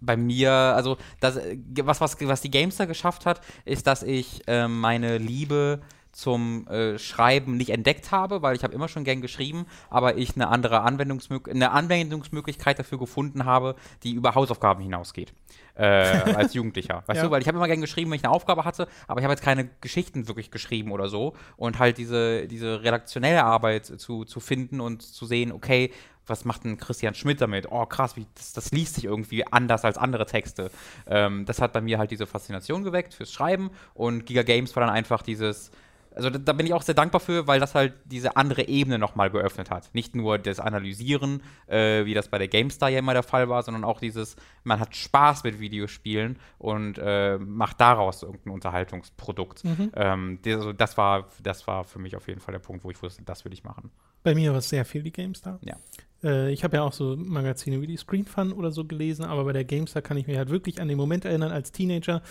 bei 0.01 0.17
mir, 0.17 0.53
also 0.53 0.97
das, 1.21 1.41
was, 1.83 2.01
was, 2.01 2.17
was 2.21 2.41
die 2.41 2.51
Gamestar 2.51 2.87
geschafft 2.87 3.27
hat, 3.27 3.41
ist, 3.65 3.87
dass 3.87 4.03
ich 4.03 4.47
äh, 4.47 4.69
meine 4.69 5.19
Liebe 5.19 5.81
zum 6.19 6.67
äh, 6.67 6.99
Schreiben 6.99 7.57
nicht 7.57 7.71
entdeckt 7.71 8.11
habe, 8.11 8.43
weil 8.43 8.57
ich 8.57 8.65
habe 8.65 8.75
immer 8.75 8.89
schon 8.89 9.05
gern 9.05 9.21
geschrieben, 9.21 9.67
aber 9.89 10.17
ich 10.17 10.35
eine 10.35 10.49
andere 10.49 10.81
Anwendungsmög 10.81 11.49
eine 11.49 11.71
Anwendungsmöglichkeit 11.71 12.77
dafür 12.77 12.99
gefunden 12.99 13.45
habe, 13.45 13.77
die 14.03 14.15
über 14.15 14.35
Hausaufgaben 14.35 14.83
hinausgeht. 14.83 15.33
Äh, 15.77 15.85
als 16.35 16.55
Jugendlicher. 16.55 17.05
Weißt 17.07 17.19
ja. 17.19 17.25
du, 17.25 17.31
weil 17.31 17.41
ich 17.41 17.47
habe 17.47 17.57
immer 17.57 17.69
gern 17.69 17.81
geschrieben, 17.81 18.11
wenn 18.11 18.17
ich 18.17 18.25
eine 18.25 18.33
Aufgabe 18.33 18.65
hatte, 18.65 18.89
aber 19.07 19.21
ich 19.21 19.25
habe 19.25 19.33
jetzt 19.33 19.45
keine 19.45 19.71
Geschichten 19.81 20.27
wirklich 20.27 20.51
geschrieben 20.51 20.91
oder 20.91 21.09
so. 21.09 21.35
Und 21.57 21.79
halt 21.79 21.99
diese, 21.99 22.49
diese 22.49 22.83
redaktionelle 22.83 23.45
Arbeit 23.45 23.87
zu, 23.87 24.25
zu 24.25 24.41
finden 24.41 24.81
und 24.81 25.03
zu 25.03 25.25
sehen, 25.25 25.53
okay, 25.53 25.93
was 26.27 26.45
macht 26.45 26.65
denn 26.65 26.79
Christian 26.79 27.15
Schmidt 27.15 27.41
damit? 27.41 27.71
Oh, 27.71 27.87
krass, 27.87 28.17
wie, 28.17 28.27
das, 28.35 28.53
das 28.53 28.73
liest 28.73 28.97
sich 28.97 29.05
irgendwie 29.05 29.47
anders 29.47 29.85
als 29.85 29.97
andere 29.97 30.27
Texte. 30.27 30.73
Ähm, 31.07 31.45
das 31.47 31.61
hat 31.61 31.73
bei 31.73 31.81
mir 31.81 31.99
halt 31.99 32.11
diese 32.11 32.27
Faszination 32.27 32.83
geweckt 32.83 33.15
fürs 33.15 33.33
Schreiben 33.33 33.71
und 33.95 34.27
Giga 34.27 34.43
Games 34.43 34.75
war 34.75 34.81
dann 34.81 34.93
einfach 34.93 35.23
dieses, 35.23 35.71
also 36.19 36.31
da, 36.31 36.39
da, 36.39 36.53
bin 36.53 36.67
ich 36.67 36.75
auch 36.75 36.83
sehr 36.83 36.97
dankbar 36.97 37.21
für, 37.21 37.47
weil 37.47 37.61
das 37.61 37.75
halt 37.75 37.95
diese 38.05 38.37
andere 38.37 38.67
Ebene 38.67 38.99
nochmal 38.99 39.31
geöffnet 39.31 39.71
hat. 39.71 39.89
Nicht 39.95 40.17
nur 40.17 40.37
das 40.37 40.59
Analysieren, 40.59 41.43
äh, 41.69 42.05
wie 42.05 42.13
das 42.13 42.29
bei 42.29 42.39
der 42.39 42.49
GameStar 42.49 42.89
ja 42.89 42.99
immer 42.99 43.13
der 43.13 43.23
Fall 43.23 43.49
war, 43.49 43.63
sondern 43.63 43.85
auch 43.85 44.01
dieses, 44.01 44.35
man 44.65 44.81
hat 44.81 44.97
Spaß 44.97 45.45
mit 45.45 45.61
Videospielen 45.61 46.39
und 46.59 46.99
äh, 46.99 47.39
macht 47.39 47.81
daraus 47.81 48.25
irgendein 48.25 48.53
Unterhaltungsprodukt. 48.53 49.65
Mhm. 49.65 49.93
Ähm, 49.95 50.39
das, 50.43 50.57
also 50.57 50.73
das, 50.73 50.97
war, 50.99 51.29
das 51.41 51.67
war 51.69 51.85
für 51.85 52.01
mich 52.01 52.17
auf 52.17 52.27
jeden 52.27 52.41
Fall 52.41 52.53
der 52.53 52.59
Punkt, 52.59 52.85
wo 52.85 52.91
ich 52.91 53.01
wusste, 53.01 53.23
das 53.23 53.45
will 53.45 53.53
ich 53.53 53.63
machen. 53.63 53.91
Bei 54.25 54.35
mir 54.35 54.51
war 54.51 54.59
es 54.59 54.69
sehr 54.69 54.85
viel 54.85 55.05
die 55.05 55.13
GameStar. 55.13 55.61
Ja. 55.63 55.77
Äh, 56.23 56.53
ich 56.53 56.65
habe 56.65 56.77
ja 56.77 56.83
auch 56.83 56.93
so 56.93 57.17
Magazine 57.17 57.81
wie 57.81 57.87
die 57.87 57.97
Screen 57.97 58.25
Fun 58.25 58.53
oder 58.53 58.71
so 58.71 58.85
gelesen, 58.85 59.25
aber 59.25 59.45
bei 59.45 59.53
der 59.53 59.65
GameStar 59.65 60.03
kann 60.03 60.17
ich 60.17 60.27
mich 60.27 60.37
halt 60.37 60.51
wirklich 60.51 60.81
an 60.81 60.89
den 60.89 60.97
Moment 60.97 61.25
erinnern 61.25 61.53
als 61.53 61.73
Teenager, 61.73 62.23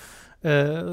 äh, 0.42 0.50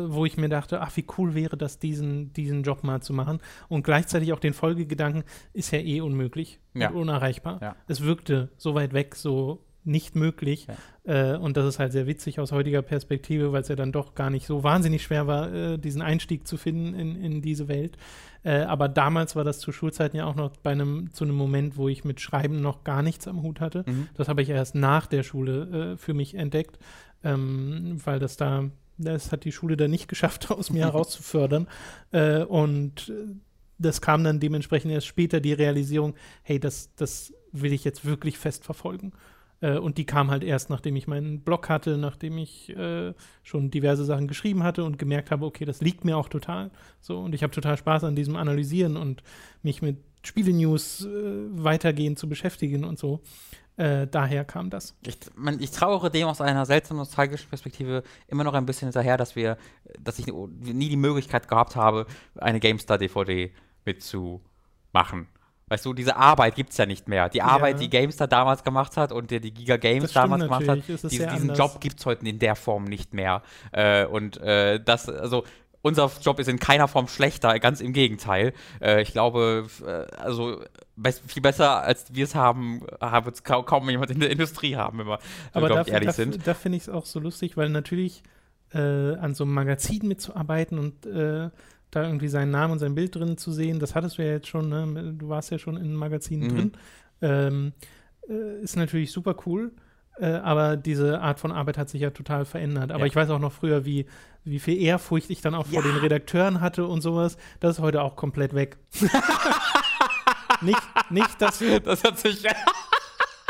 wo 0.06 0.24
ich 0.24 0.36
mir 0.36 0.48
dachte, 0.48 0.80
ach, 0.80 0.96
wie 0.96 1.04
cool 1.18 1.34
wäre 1.34 1.56
das, 1.56 1.78
diesen, 1.78 2.32
diesen 2.32 2.62
Job 2.62 2.84
mal 2.84 3.02
zu 3.02 3.12
machen. 3.12 3.40
Und 3.68 3.82
gleichzeitig 3.82 4.32
auch 4.32 4.40
den 4.40 4.54
Folgegedanken, 4.54 5.24
ist 5.52 5.70
ja 5.70 5.78
eh 5.80 6.00
unmöglich 6.00 6.60
ja. 6.74 6.90
und 6.90 6.96
unerreichbar. 6.96 7.60
Ja. 7.60 7.76
Es 7.88 8.02
wirkte 8.02 8.50
so 8.56 8.74
weit 8.74 8.92
weg, 8.92 9.14
so 9.16 9.63
nicht 9.84 10.16
möglich. 10.16 10.66
Ja. 11.06 11.34
Äh, 11.34 11.36
und 11.36 11.56
das 11.56 11.66
ist 11.66 11.78
halt 11.78 11.92
sehr 11.92 12.06
witzig 12.06 12.40
aus 12.40 12.52
heutiger 12.52 12.82
Perspektive, 12.82 13.52
weil 13.52 13.62
es 13.62 13.68
ja 13.68 13.76
dann 13.76 13.92
doch 13.92 14.14
gar 14.14 14.30
nicht 14.30 14.46
so 14.46 14.62
wahnsinnig 14.62 15.02
schwer 15.02 15.26
war, 15.26 15.52
äh, 15.52 15.78
diesen 15.78 16.02
Einstieg 16.02 16.46
zu 16.46 16.56
finden 16.56 16.94
in, 16.94 17.16
in 17.16 17.42
diese 17.42 17.68
Welt. 17.68 17.96
Äh, 18.42 18.62
aber 18.62 18.88
damals 18.88 19.36
war 19.36 19.44
das 19.44 19.58
zu 19.58 19.72
Schulzeiten 19.72 20.16
ja 20.16 20.26
auch 20.26 20.34
noch 20.34 20.56
bei 20.56 20.72
einem, 20.72 21.12
zu 21.12 21.24
einem 21.24 21.34
Moment, 21.34 21.76
wo 21.76 21.88
ich 21.88 22.04
mit 22.04 22.20
Schreiben 22.20 22.60
noch 22.60 22.84
gar 22.84 23.02
nichts 23.02 23.28
am 23.28 23.42
Hut 23.42 23.60
hatte. 23.60 23.84
Mhm. 23.86 24.08
Das 24.14 24.28
habe 24.28 24.42
ich 24.42 24.50
erst 24.50 24.74
nach 24.74 25.06
der 25.06 25.22
Schule 25.22 25.92
äh, 25.92 25.96
für 25.96 26.14
mich 26.14 26.34
entdeckt, 26.34 26.78
ähm, 27.22 28.00
weil 28.04 28.18
das 28.18 28.36
da, 28.36 28.64
das 28.98 29.32
hat 29.32 29.44
die 29.44 29.52
Schule 29.52 29.76
da 29.76 29.88
nicht 29.88 30.08
geschafft, 30.08 30.50
aus 30.50 30.70
mir 30.70 30.84
herauszufördern. 30.84 31.68
Äh, 32.12 32.44
und 32.44 33.12
das 33.78 34.00
kam 34.00 34.24
dann 34.24 34.40
dementsprechend 34.40 34.92
erst 34.92 35.06
später 35.06 35.40
die 35.40 35.52
Realisierung, 35.52 36.14
hey, 36.42 36.60
das, 36.60 36.94
das 36.96 37.32
will 37.52 37.72
ich 37.72 37.84
jetzt 37.84 38.04
wirklich 38.04 38.38
fest 38.38 38.64
verfolgen. 38.64 39.12
Äh, 39.64 39.78
und 39.78 39.96
die 39.96 40.04
kam 40.04 40.30
halt 40.30 40.44
erst, 40.44 40.68
nachdem 40.68 40.94
ich 40.94 41.06
meinen 41.06 41.40
Blog 41.40 41.70
hatte, 41.70 41.96
nachdem 41.96 42.36
ich 42.36 42.68
äh, 42.76 43.14
schon 43.42 43.70
diverse 43.70 44.04
Sachen 44.04 44.28
geschrieben 44.28 44.62
hatte 44.62 44.84
und 44.84 44.98
gemerkt 44.98 45.30
habe, 45.30 45.46
okay, 45.46 45.64
das 45.64 45.80
liegt 45.80 46.04
mir 46.04 46.18
auch 46.18 46.28
total. 46.28 46.70
So, 47.00 47.18
und 47.20 47.34
ich 47.34 47.42
habe 47.42 47.52
total 47.52 47.78
Spaß 47.78 48.04
an 48.04 48.14
diesem 48.14 48.36
Analysieren 48.36 48.98
und 48.98 49.22
mich 49.62 49.80
mit 49.80 49.96
Spiele-News 50.22 51.06
äh, 51.06 51.08
weitergehend 51.50 52.18
zu 52.18 52.28
beschäftigen 52.28 52.84
und 52.84 52.98
so. 52.98 53.20
Äh, 53.76 54.06
daher 54.06 54.44
kam 54.44 54.68
das. 54.68 54.94
Ich, 55.04 55.16
man, 55.34 55.58
ich 55.60 55.70
trauere 55.70 56.10
dem 56.10 56.28
aus 56.28 56.42
einer 56.42 56.66
seltsamen 56.66 56.98
nostalgischen 56.98 57.48
Perspektive 57.48 58.02
immer 58.28 58.44
noch 58.44 58.54
ein 58.54 58.66
bisschen 58.66 58.88
hinterher, 58.88 59.16
dass 59.16 59.34
wir, 59.34 59.56
dass 59.98 60.18
ich 60.18 60.26
nie 60.26 60.90
die 60.90 60.96
Möglichkeit 60.96 61.48
gehabt 61.48 61.74
habe, 61.74 62.06
eine 62.36 62.60
GameStar-DVD 62.60 63.50
mitzumachen. 63.84 65.26
Weißt 65.74 65.86
du, 65.86 65.92
diese 65.92 66.14
Arbeit 66.14 66.54
gibt 66.54 66.70
es 66.70 66.76
ja 66.76 66.86
nicht 66.86 67.08
mehr. 67.08 67.28
Die 67.28 67.42
Arbeit, 67.42 67.74
ja. 67.74 67.80
die 67.80 67.90
GameStar 67.90 68.28
damals 68.28 68.62
gemacht 68.62 68.96
hat 68.96 69.10
und 69.10 69.32
die, 69.32 69.40
die 69.40 69.52
Giga 69.52 69.76
Games 69.76 70.12
damals 70.12 70.44
gemacht 70.44 70.68
hat, 70.68 70.86
diese, 70.86 71.08
diesen 71.08 71.28
anders. 71.28 71.58
Job 71.58 71.80
gibt 71.80 71.98
es 71.98 72.06
heute 72.06 72.28
in 72.28 72.38
der 72.38 72.54
Form 72.54 72.84
nicht 72.84 73.12
mehr. 73.12 73.42
Äh, 73.72 74.04
und 74.06 74.36
äh, 74.36 74.78
das, 74.78 75.08
also 75.08 75.42
unser 75.82 76.08
Job 76.22 76.38
ist 76.38 76.48
in 76.48 76.60
keiner 76.60 76.86
Form 76.86 77.08
schlechter, 77.08 77.58
ganz 77.58 77.80
im 77.80 77.92
Gegenteil. 77.92 78.52
Äh, 78.80 79.02
ich 79.02 79.10
glaube, 79.10 79.66
äh, 79.84 80.14
also 80.16 80.62
viel 81.26 81.42
besser 81.42 81.82
als 81.82 82.14
wir 82.14 82.22
es 82.22 82.36
haben, 82.36 82.82
haben 83.00 83.32
es 83.32 83.42
kaum, 83.42 83.64
kaum, 83.64 83.90
jemand 83.90 84.12
in 84.12 84.20
der 84.20 84.30
Industrie 84.30 84.76
haben, 84.76 85.00
wenn 85.00 85.08
wir, 85.08 85.18
Aber 85.54 85.68
da, 85.68 85.82
ehrlich 85.82 86.06
da, 86.06 86.12
sind. 86.12 86.46
Da 86.46 86.54
finde 86.54 86.76
ich 86.76 86.84
es 86.84 86.88
auch 86.88 87.04
so 87.04 87.18
lustig, 87.18 87.56
weil 87.56 87.68
natürlich 87.68 88.22
äh, 88.72 88.78
an 88.78 89.34
so 89.34 89.42
einem 89.42 89.54
Magazin 89.54 90.06
mitzuarbeiten 90.06 90.78
und 90.78 91.04
äh, 91.04 91.50
da 91.94 92.04
irgendwie 92.04 92.28
seinen 92.28 92.50
Namen 92.50 92.74
und 92.74 92.78
sein 92.78 92.94
Bild 92.94 93.14
drin 93.14 93.36
zu 93.36 93.52
sehen, 93.52 93.78
das 93.78 93.94
hattest 93.94 94.18
du 94.18 94.22
ja 94.22 94.32
jetzt 94.32 94.48
schon, 94.48 94.68
ne? 94.68 95.14
du 95.16 95.28
warst 95.28 95.50
ja 95.50 95.58
schon 95.58 95.76
in 95.76 95.94
Magazinen 95.94 96.48
mhm. 96.48 96.56
drin, 96.56 96.72
ähm, 97.22 97.72
äh, 98.28 98.62
ist 98.62 98.76
natürlich 98.76 99.12
super 99.12 99.36
cool. 99.46 99.72
Äh, 100.16 100.26
aber 100.26 100.76
diese 100.76 101.20
Art 101.20 101.40
von 101.40 101.50
Arbeit 101.50 101.76
hat 101.76 101.88
sich 101.88 102.00
ja 102.00 102.10
total 102.10 102.44
verändert. 102.44 102.92
Aber 102.92 103.00
ja. 103.00 103.06
ich 103.06 103.16
weiß 103.16 103.30
auch 103.30 103.40
noch 103.40 103.52
früher, 103.52 103.84
wie, 103.84 104.06
wie 104.44 104.60
viel 104.60 104.80
Ehrfurcht 104.80 105.28
ich 105.30 105.40
dann 105.40 105.54
auch 105.54 105.66
ja. 105.66 105.80
vor 105.80 105.82
den 105.82 105.98
Redakteuren 105.98 106.60
hatte 106.60 106.86
und 106.86 107.00
sowas. 107.00 107.36
Das 107.60 107.78
ist 107.78 107.82
heute 107.82 108.02
auch 108.02 108.14
komplett 108.14 108.54
weg. 108.54 108.76
nicht, 110.60 110.80
nicht, 111.10 111.42
dass. 111.42 111.62
Das 111.84 112.04
hat 112.04 112.18
sich. 112.18 112.44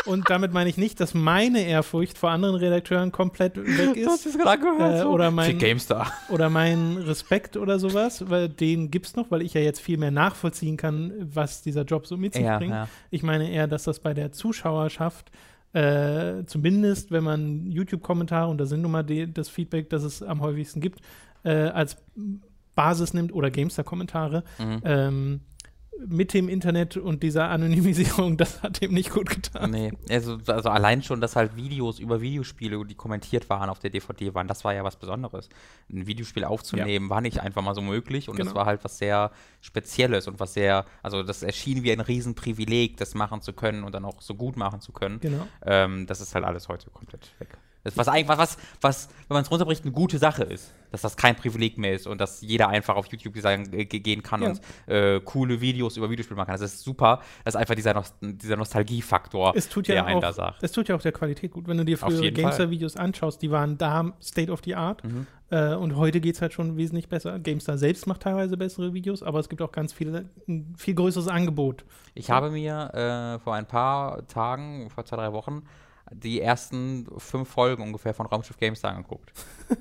Und 0.07 0.29
damit 0.29 0.53
meine 0.53 0.69
ich 0.69 0.77
nicht, 0.77 1.01
dass 1.01 1.15
meine 1.15 1.63
Ehrfurcht 1.63 2.19
vor 2.19 2.31
anderen 2.31 2.57
Redakteuren 2.57 3.13
komplett 3.13 3.57
weg 3.57 3.97
ist. 3.97 4.07
Das 4.07 4.27
ist 4.27 4.39
gerade 4.39 4.61
gehört. 4.63 5.05
Äh, 5.05 5.09
oder, 5.09 5.31
mein, 5.31 5.59
GameStar. 5.59 6.13
oder 6.29 6.51
mein 6.51 6.97
Respekt 6.99 7.57
oder 7.57 7.79
sowas, 7.79 8.29
weil 8.29 8.49
den 8.49 8.91
gibt 8.91 9.07
es 9.07 9.17
noch, 9.17 9.31
weil 9.31 9.43
ich 9.43 9.55
ja 9.55 9.61
jetzt 9.61 9.81
viel 9.81 9.99
mehr 9.99 10.11
nachvollziehen 10.11 10.77
kann, 10.77 11.13
was 11.19 11.63
dieser 11.63 11.83
Job 11.83 12.07
so 12.07 12.17
mit 12.17 12.35
sich 12.35 12.45
ja, 12.45 12.59
bringt. 12.59 12.73
Ja. 12.73 12.89
Ich 13.11 13.23
meine 13.23 13.51
eher, 13.51 13.67
dass 13.67 13.85
das 13.85 14.01
bei 14.01 14.15
der 14.15 14.33
Zuschauerschaft 14.33 15.31
äh, 15.75 16.45
zumindest 16.47 17.11
wenn 17.11 17.25
man 17.25 17.67
YouTube-Kommentare, 17.67 18.49
und 18.49 18.59
da 18.59 18.67
sind 18.67 18.83
nun 18.83 18.93
mal 18.93 19.03
die, 19.03 19.33
das 19.33 19.49
Feedback, 19.49 19.91
das 19.91 20.05
es 20.05 20.23
am 20.23 20.41
häufigsten 20.41 20.81
gibt, 20.81 21.01
äh, 21.43 21.51
als 21.51 21.97
Basis 22.77 23.13
nimmt 23.13 23.33
oder 23.33 23.51
Gamestar-Kommentare, 23.51 24.45
mhm. 24.59 24.81
ähm, 24.85 25.41
mit 26.07 26.35
dem 26.35 26.49
Internet 26.49 26.97
und 26.97 27.23
dieser 27.23 27.49
Anonymisierung, 27.49 28.37
das 28.39 28.63
hat 28.63 28.83
ihm 28.83 28.93
nicht 28.93 29.11
gut 29.11 29.31
getan. 29.31 29.71
Nee, 29.71 29.93
also, 30.11 30.39
also 30.47 30.69
allein 30.69 31.03
schon, 31.03 31.21
dass 31.21 31.37
halt 31.37 31.57
Videos 31.57 31.99
über 31.99 32.21
Videospiele, 32.21 32.85
die 32.85 32.95
kommentiert 32.95 33.49
waren 33.51 33.71
auf 33.71 33.79
der 33.79 33.91
DVD 33.91 34.35
waren, 34.35 34.49
das 34.49 34.65
war 34.65 34.75
ja 34.75 34.85
was 34.85 34.97
Besonderes. 34.97 35.49
Ein 35.91 36.07
Videospiel 36.07 36.45
aufzunehmen 36.45 37.07
ja. 37.07 37.11
war 37.11 37.21
nicht 37.21 37.41
einfach 37.41 37.63
mal 37.63 37.75
so 37.75 37.81
möglich 37.81 38.29
und 38.29 38.37
genau. 38.37 38.51
das 38.51 38.55
war 38.55 38.67
halt 38.67 38.85
was 38.85 38.99
sehr 38.99 39.31
Spezielles 39.61 40.29
und 40.29 40.41
was 40.41 40.55
sehr, 40.55 40.85
also 41.03 41.23
das 41.23 41.43
erschien 41.43 41.83
wie 41.83 41.93
ein 41.93 42.01
Riesenprivileg, 42.01 42.97
das 42.97 43.15
machen 43.15 43.41
zu 43.41 43.53
können 43.53 43.85
und 43.85 43.95
dann 43.95 44.05
auch 44.05 44.21
so 44.21 44.35
gut 44.35 44.57
machen 44.57 44.81
zu 44.81 44.93
können. 44.93 45.21
Genau. 45.21 45.47
Ähm, 45.65 46.07
das 46.07 46.21
ist 46.21 46.35
halt 46.35 46.45
alles 46.45 46.69
heute 46.69 46.91
komplett 46.91 47.33
weg. 47.39 47.57
Das, 47.85 47.97
was 47.97 48.09
eigentlich, 48.09 48.37
was, 48.37 48.57
was, 48.81 49.09
wenn 49.29 49.37
man 49.37 49.43
es 49.45 49.51
runterbricht, 49.51 49.85
eine 49.85 49.93
gute 49.93 50.19
Sache 50.19 50.43
ist. 50.45 50.75
Dass 50.91 51.03
das 51.03 51.17
kein 51.17 51.37
Privileg 51.37 51.77
mehr 51.77 51.95
ist 51.95 52.07
und 52.07 52.21
dass 52.21 52.41
jeder 52.41 52.69
einfach 52.69 52.97
auf 52.97 53.07
YouTube 53.07 53.37
sagen, 53.39 53.73
äh, 53.73 53.85
gehen 53.85 54.23
kann 54.23 54.43
ja. 54.43 54.49
und 54.49 54.61
äh, 54.87 55.21
coole 55.21 55.61
Videos 55.61 55.97
über 55.97 56.09
Videospiele 56.09 56.37
machen 56.37 56.47
kann. 56.47 56.61
Das 56.61 56.73
ist 56.73 56.83
super. 56.83 57.21
Das 57.45 57.55
ist 57.55 57.61
einfach 57.61 57.75
dieser, 57.75 57.95
Nost 57.95 58.15
dieser 58.21 58.57
Nostalgiefaktor, 58.57 59.53
der 59.53 59.95
ja 59.95 60.05
einen 60.05 60.21
da 60.21 60.33
sagt. 60.33 60.63
Es 60.63 60.73
tut 60.73 60.89
ja 60.89 60.97
auch 60.97 61.03
der 61.03 61.13
Qualität 61.13 61.51
gut. 61.51 61.69
Wenn 61.69 61.77
du 61.77 61.85
dir 61.85 61.99
frühere 61.99 62.33
GameStar-Videos 62.33 62.97
anschaust, 62.97 63.43
die 63.43 63.51
waren 63.51 63.77
da 63.77 64.13
State 64.23 64.51
of 64.51 64.61
the 64.65 64.75
Art. 64.75 65.05
Mhm. 65.05 65.27
Äh, 65.51 65.75
und 65.75 65.97
heute 65.97 66.21
geht 66.21 66.37
es 66.37 66.43
halt 66.43 66.53
schon 66.53 66.77
wesentlich 66.77 67.09
besser. 67.09 67.39
GameStar 67.39 67.77
selbst 67.77 68.07
macht 68.07 68.23
teilweise 68.23 68.57
bessere 68.57 68.95
Videos, 68.95 69.23
aber 69.23 69.41
es 69.41 69.49
gibt 69.49 69.63
auch 69.63 69.73
ganz 69.73 69.93
viele, 69.93 70.31
ein 70.49 70.75
viel 70.77 70.95
größeres 70.95 71.29
Angebot. 71.29 71.85
Ich 72.15 72.31
habe 72.31 72.51
mir 72.51 72.95
äh, 72.95 73.39
vor 73.41 73.55
ein 73.55 73.67
paar 73.67 74.27
Tagen, 74.27 74.91
vor 74.91 75.05
zwei, 75.05 75.17
drei 75.17 75.33
Wochen, 75.33 75.63
die 76.21 76.41
ersten 76.41 77.07
fünf 77.19 77.49
Folgen 77.49 77.83
ungefähr 77.83 78.15
von 78.15 78.27
Raumschiff 78.27 78.57
GameStar 78.57 78.93
angeguckt. 78.93 79.33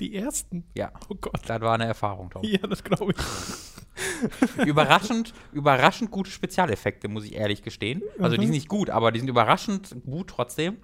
Die 0.00 0.16
ersten? 0.16 0.64
Ja. 0.74 0.92
Oh 1.10 1.14
Gott. 1.14 1.42
Das 1.46 1.60
war 1.60 1.74
eine 1.74 1.84
Erfahrung, 1.84 2.30
Tom. 2.30 2.42
Ja, 2.42 2.66
das 2.66 2.82
glaube 2.82 3.12
ich. 3.12 4.66
überraschend, 4.66 5.34
überraschend 5.52 6.10
gute 6.10 6.30
Spezialeffekte, 6.30 7.08
muss 7.08 7.24
ich 7.24 7.34
ehrlich 7.34 7.62
gestehen. 7.62 8.02
Also 8.18 8.36
mhm. 8.36 8.40
die 8.40 8.46
sind 8.46 8.54
nicht 8.54 8.68
gut, 8.68 8.88
aber 8.88 9.12
die 9.12 9.20
sind 9.20 9.28
überraschend 9.28 9.94
gut 10.06 10.28
trotzdem. 10.28 10.78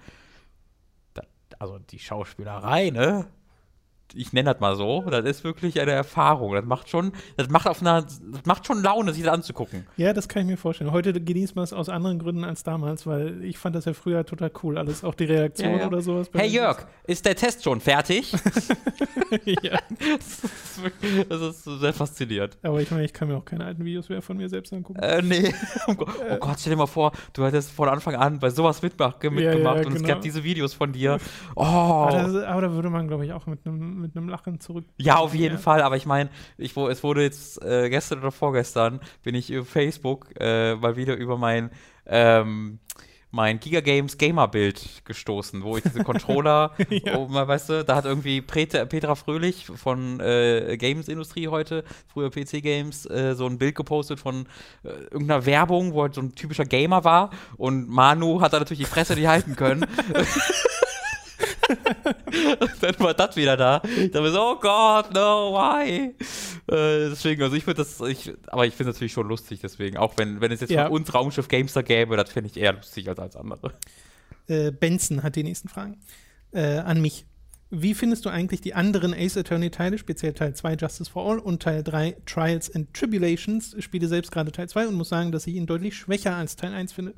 Das, 1.15 1.25
also 1.59 1.79
die 1.79 1.99
Schauspielerei, 1.99 2.91
ne? 2.91 3.27
Ich 4.15 4.33
nenne 4.33 4.53
das 4.53 4.61
mal 4.61 4.77
so, 4.77 5.03
das 5.03 5.25
ist 5.25 5.45
wirklich 5.45 5.81
eine 5.81 5.93
Erfahrung. 5.93 6.55
Das 6.55 6.65
macht 6.65 6.89
schon, 6.89 7.13
das 7.37 7.49
macht 7.49 7.67
auf 7.67 7.81
einer, 7.81 8.03
das 8.03 8.45
macht 8.45 8.67
schon 8.67 8.83
Laune, 8.83 9.13
sich 9.13 9.25
das 9.25 9.33
anzugucken. 9.33 9.87
Ja, 9.97 10.13
das 10.13 10.29
kann 10.29 10.43
ich 10.43 10.49
mir 10.49 10.57
vorstellen. 10.57 10.93
Heute 10.93 11.13
genießt 11.21 11.57
man 11.57 11.65
es 11.65 11.73
aus 11.73 11.89
anderen 11.89 12.19
Gründen 12.19 12.45
als 12.45 12.63
damals, 12.63 13.07
weil 13.07 13.43
ich 13.45 13.59
fand 13.59 13.77
das 13.77 13.85
ja 13.85 13.93
früher 13.93 14.25
total 14.25 14.51
cool, 14.63 14.79
alles, 14.79 15.05
auch 15.05 15.15
die 15.15 15.25
Reaktion 15.25 15.73
ja, 15.73 15.79
ja. 15.79 15.87
oder 15.87 16.01
sowas. 16.01 16.31
Hey 16.33 16.49
Jörg, 16.49 16.87
ist 17.07 17.25
der 17.25 17.37
Test 17.37 17.65
schon 17.65 17.81
fertig? 17.81 18.33
ja. 19.45 19.79
Das 21.29 21.41
ist 21.41 21.65
sehr 21.65 21.93
fasziniert. 21.93 22.59
Aber 22.63 22.81
ich 22.81 22.91
meine, 22.91 23.05
ich 23.05 23.13
kann 23.13 23.29
mir 23.29 23.37
auch 23.37 23.45
keine 23.45 23.65
alten 23.65 23.85
Videos 23.85 24.09
mehr 24.09 24.23
von 24.23 24.37
mir 24.37 24.49
selbst 24.49 24.73
angucken. 24.73 25.01
Äh, 25.01 25.23
nee. 25.23 25.55
Oh, 25.89 25.95
oh 25.99 26.37
Gott, 26.41 26.57
stell 26.59 26.73
dir 26.73 26.77
mal 26.77 26.87
vor, 26.87 27.13
du 27.33 27.45
hättest 27.45 27.71
von 27.71 27.89
Anfang 27.89 28.17
an 28.17 28.39
bei 28.39 28.51
sowas 28.51 28.83
mitgemacht, 28.83 29.23
mitgemacht 29.23 29.77
ja, 29.81 29.87
und 29.87 29.95
genau. 29.95 29.97
es 29.97 30.03
gab 30.03 30.21
diese 30.21 30.43
Videos 30.43 30.75
von 30.75 30.93
dir. 30.93 31.19
Oh. 31.55 31.63
Aber, 31.63 32.13
das, 32.13 32.45
aber 32.45 32.61
da 32.61 32.73
würde 32.73 32.91
man, 32.91 33.09
glaube 33.09 33.25
ich, 33.25 33.33
auch 33.33 33.47
mit 33.47 33.61
einem 33.65 33.96
mit 33.97 34.17
einem 34.17 34.29
Lachen 34.29 34.61
zurück. 34.61 34.85
Ja, 34.99 35.17
auf 35.17 35.35
jeden 35.35 35.57
ja. 35.57 35.61
Fall. 35.61 35.83
Aber 35.83 35.97
ich 35.97 36.07
meine, 36.07 36.31
ich, 36.59 36.77
es 36.77 37.03
wurde 37.03 37.23
jetzt 37.23 37.63
äh, 37.63 37.89
gestern 37.91 38.21
oder 38.21 38.33
vorgestern 38.33 39.01
bin 39.23 39.35
ich 39.35 39.51
über 39.51 39.65
Facebook 39.65 40.29
äh, 40.39 40.75
mal 40.77 40.97
wieder 40.97 41.17
über 41.17 41.37
mein 41.37 41.71
ähm, 42.07 42.79
mein 43.37 43.61
Giga 43.61 43.81
Games 43.81 44.19
Gamer-Bild 44.19 45.05
gestoßen, 45.05 45.63
wo 45.63 45.77
ich 45.77 45.83
diese 45.83 46.03
Controller, 46.05 46.73
ja. 46.89 47.17
oh, 47.17 47.29
weißt 47.31 47.69
du, 47.69 47.85
da 47.85 47.97
hat 47.97 48.05
irgendwie 48.05 48.41
Peter, 48.41 48.87
Petra 48.87 49.15
Fröhlich 49.15 49.67
von 49.67 50.21
äh, 50.21 50.77
Games 50.79 51.09
Industrie 51.09 51.49
heute, 51.49 51.85
früher 52.07 52.31
PC 52.31 52.63
Games, 52.63 53.05
äh, 53.07 53.35
so 53.35 53.47
ein 53.47 53.59
Bild 53.59 53.75
gepostet 53.75 54.21
von 54.21 54.47
äh, 54.85 54.89
irgendeiner 55.11 55.45
Werbung, 55.45 55.93
wo 55.93 56.03
halt 56.03 56.15
so 56.15 56.23
ein 56.23 56.35
typischer 56.35 56.65
Gamer 56.65 57.05
war 57.05 57.31
und 57.57 57.89
Manu 57.89 58.41
hat 58.41 58.53
da 58.53 58.59
natürlich 58.59 58.85
die 58.85 58.91
Fresse 58.91 59.15
nicht 59.15 59.27
halten 59.27 59.55
können. 59.55 59.85
dann 62.81 62.99
war 62.99 63.15
das 63.15 63.37
wieder 63.37 63.57
da. 63.57 63.83
Ich 63.85 64.11
dachte 64.11 64.31
so, 64.31 64.41
oh 64.41 64.57
Gott, 64.61 65.13
no, 65.15 65.53
why? 65.53 66.15
Äh, 66.69 67.11
deswegen, 67.11 67.43
also 67.43 67.57
ich 67.57 67.65
finde 67.65 67.85
das, 67.85 68.01
ich, 68.01 68.33
aber 68.49 68.67
ich 68.67 68.75
finde 68.75 68.91
es 68.91 68.97
natürlich 68.97 69.13
schon 69.13 69.29
lustig, 69.29 69.61
deswegen, 69.63 69.97
auch 69.97 70.15
wenn, 70.17 70.41
wenn 70.41 70.53
es 70.53 70.61
jetzt 70.61 70.71
ja. 70.71 70.87
von 70.87 70.93
uns 70.93 71.15
Raumschiff 71.15 71.49
Gamester 71.49 71.83
gäbe, 71.83 72.17
das 72.17 72.31
finde 72.31 72.51
ich 72.51 72.57
eher 72.57 72.73
lustig 72.73 73.09
als 73.09 73.19
als 73.19 73.37
andere. 73.37 73.73
Äh, 74.49 74.71
Benson 74.71 75.23
hat 75.23 75.37
die 75.37 75.43
nächsten 75.43 75.69
Fragen. 75.69 76.01
Äh, 76.53 76.79
an 76.79 77.01
mich. 77.01 77.27
Wie 77.71 77.95
findest 77.95 78.25
du 78.25 78.29
eigentlich 78.29 78.61
die 78.61 78.75
anderen 78.75 79.13
Ace 79.13 79.37
Attorney-Teile, 79.39 79.99
speziell 79.99 80.33
Teil 80.35 80.55
2 80.55 80.75
Justice 80.75 81.11
for 81.11 81.29
All 81.29 81.41
und 81.41 81.63
Teil 81.63 81.83
3 81.83 82.17
Trials 82.25 82.73
and 82.73 82.95
Tribulations? 82.95 83.75
Ich 83.75 83.85
spiele 83.85 84.07
selbst 84.07 84.31
gerade 84.31 84.53
Teil 84.53 84.69
2 84.69 84.87
und 84.87 84.95
muss 84.95 85.09
sagen, 85.09 85.33
dass 85.33 85.49
ich 85.49 85.57
ihn 85.57 85.67
deutlich 85.67 85.97
schwächer 85.97 86.37
als 86.37 86.55
Teil 86.55 86.73
1 86.73 86.93
finde. 86.93 87.15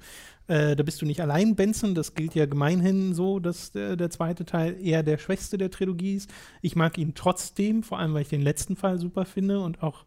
Äh, 0.48 0.74
da 0.76 0.82
bist 0.82 1.00
du 1.00 1.06
nicht 1.06 1.20
allein, 1.20 1.54
Benson. 1.54 1.94
Das 1.94 2.14
gilt 2.14 2.34
ja 2.34 2.46
gemeinhin 2.46 3.14
so, 3.14 3.38
dass 3.38 3.70
der, 3.70 3.96
der, 3.96 4.10
zweite 4.10 4.44
Teil 4.44 4.76
eher 4.82 5.02
der 5.02 5.18
schwächste 5.18 5.58
der 5.58 5.70
Trilogie 5.70 6.14
ist. 6.14 6.30
Ich 6.62 6.74
mag 6.74 6.98
ihn 6.98 7.14
trotzdem, 7.14 7.82
vor 7.82 7.98
allem 7.98 8.14
weil 8.14 8.22
ich 8.22 8.28
den 8.28 8.42
letzten 8.42 8.74
Fall 8.74 8.98
super 8.98 9.26
finde 9.26 9.60
und 9.60 9.82
auch 9.82 10.06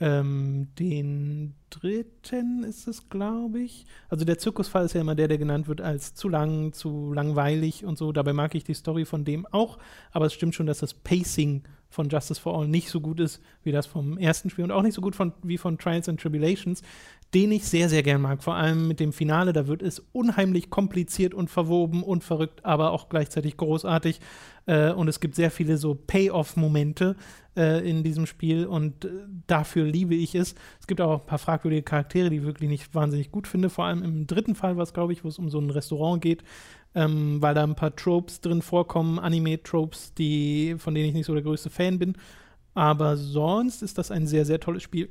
ähm, 0.00 0.68
den 0.78 1.54
dritten 1.70 2.64
ist 2.64 2.88
es, 2.88 3.08
glaube 3.10 3.60
ich. 3.60 3.84
Also 4.08 4.24
der 4.24 4.38
Zirkusfall 4.38 4.86
ist 4.86 4.94
ja 4.94 5.00
immer 5.02 5.14
der, 5.14 5.28
der 5.28 5.38
genannt 5.38 5.68
wird 5.68 5.80
als 5.80 6.14
zu 6.14 6.28
lang, 6.28 6.72
zu 6.72 7.12
langweilig 7.12 7.84
und 7.84 7.98
so. 7.98 8.12
Dabei 8.12 8.32
mag 8.32 8.54
ich 8.54 8.64
die 8.64 8.74
Story 8.74 9.04
von 9.04 9.24
dem 9.24 9.46
auch. 9.46 9.78
Aber 10.10 10.26
es 10.26 10.32
stimmt 10.32 10.54
schon, 10.54 10.66
dass 10.66 10.78
das 10.78 10.94
Pacing 10.94 11.62
von 11.92 12.08
Justice 12.08 12.40
for 12.40 12.58
All 12.58 12.66
nicht 12.66 12.88
so 12.88 13.00
gut 13.00 13.20
ist 13.20 13.40
wie 13.62 13.70
das 13.70 13.86
vom 13.86 14.18
ersten 14.18 14.50
Spiel 14.50 14.64
und 14.64 14.72
auch 14.72 14.82
nicht 14.82 14.94
so 14.94 15.02
gut 15.02 15.14
von, 15.14 15.34
wie 15.42 15.58
von 15.58 15.78
Trials 15.78 16.08
and 16.08 16.20
Tribulations, 16.20 16.82
den 17.34 17.50
ich 17.52 17.64
sehr, 17.64 17.88
sehr 17.88 18.02
gern 18.02 18.20
mag. 18.20 18.42
Vor 18.42 18.54
allem 18.54 18.88
mit 18.88 19.00
dem 19.00 19.12
Finale, 19.12 19.52
da 19.52 19.66
wird 19.66 19.82
es 19.82 20.00
unheimlich 20.12 20.68
kompliziert 20.68 21.32
und 21.32 21.48
verwoben 21.48 22.02
und 22.02 22.24
verrückt, 22.24 22.64
aber 22.64 22.90
auch 22.90 23.08
gleichzeitig 23.08 23.56
großartig. 23.56 24.20
Äh, 24.66 24.92
und 24.92 25.08
es 25.08 25.18
gibt 25.18 25.34
sehr 25.34 25.50
viele 25.50 25.78
so 25.78 25.94
Payoff-Momente 25.94 27.16
äh, 27.56 27.88
in 27.88 28.02
diesem 28.02 28.26
Spiel 28.26 28.66
und 28.66 29.06
äh, 29.06 29.08
dafür 29.46 29.84
liebe 29.84 30.14
ich 30.14 30.34
es. 30.34 30.54
Es 30.78 30.86
gibt 30.86 31.00
auch 31.00 31.20
ein 31.20 31.26
paar 31.26 31.38
fragwürdige 31.38 31.82
Charaktere, 31.82 32.28
die 32.28 32.36
ich 32.36 32.44
wirklich 32.44 32.68
nicht 32.68 32.94
wahnsinnig 32.94 33.32
gut 33.32 33.48
finde. 33.48 33.70
Vor 33.70 33.86
allem 33.86 34.02
im 34.02 34.26
dritten 34.26 34.54
Fall, 34.54 34.76
was 34.76 34.92
glaube 34.92 35.14
ich, 35.14 35.24
wo 35.24 35.28
es 35.28 35.38
um 35.38 35.48
so 35.48 35.58
ein 35.58 35.70
Restaurant 35.70 36.20
geht, 36.20 36.44
ähm, 36.94 37.40
weil 37.40 37.54
da 37.54 37.64
ein 37.64 37.74
paar 37.74 37.96
Tropes 37.96 38.42
drin 38.42 38.60
vorkommen, 38.60 39.18
Anime-Tropes, 39.18 40.12
von 40.76 40.94
denen 40.94 41.08
ich 41.08 41.14
nicht 41.14 41.26
so 41.26 41.32
der 41.32 41.42
größte 41.42 41.70
Fan 41.70 41.98
bin. 41.98 42.14
Aber 42.74 43.16
sonst 43.16 43.82
ist 43.82 43.96
das 43.96 44.10
ein 44.10 44.26
sehr, 44.26 44.44
sehr 44.44 44.60
tolles 44.60 44.82
Spiel. 44.82 45.08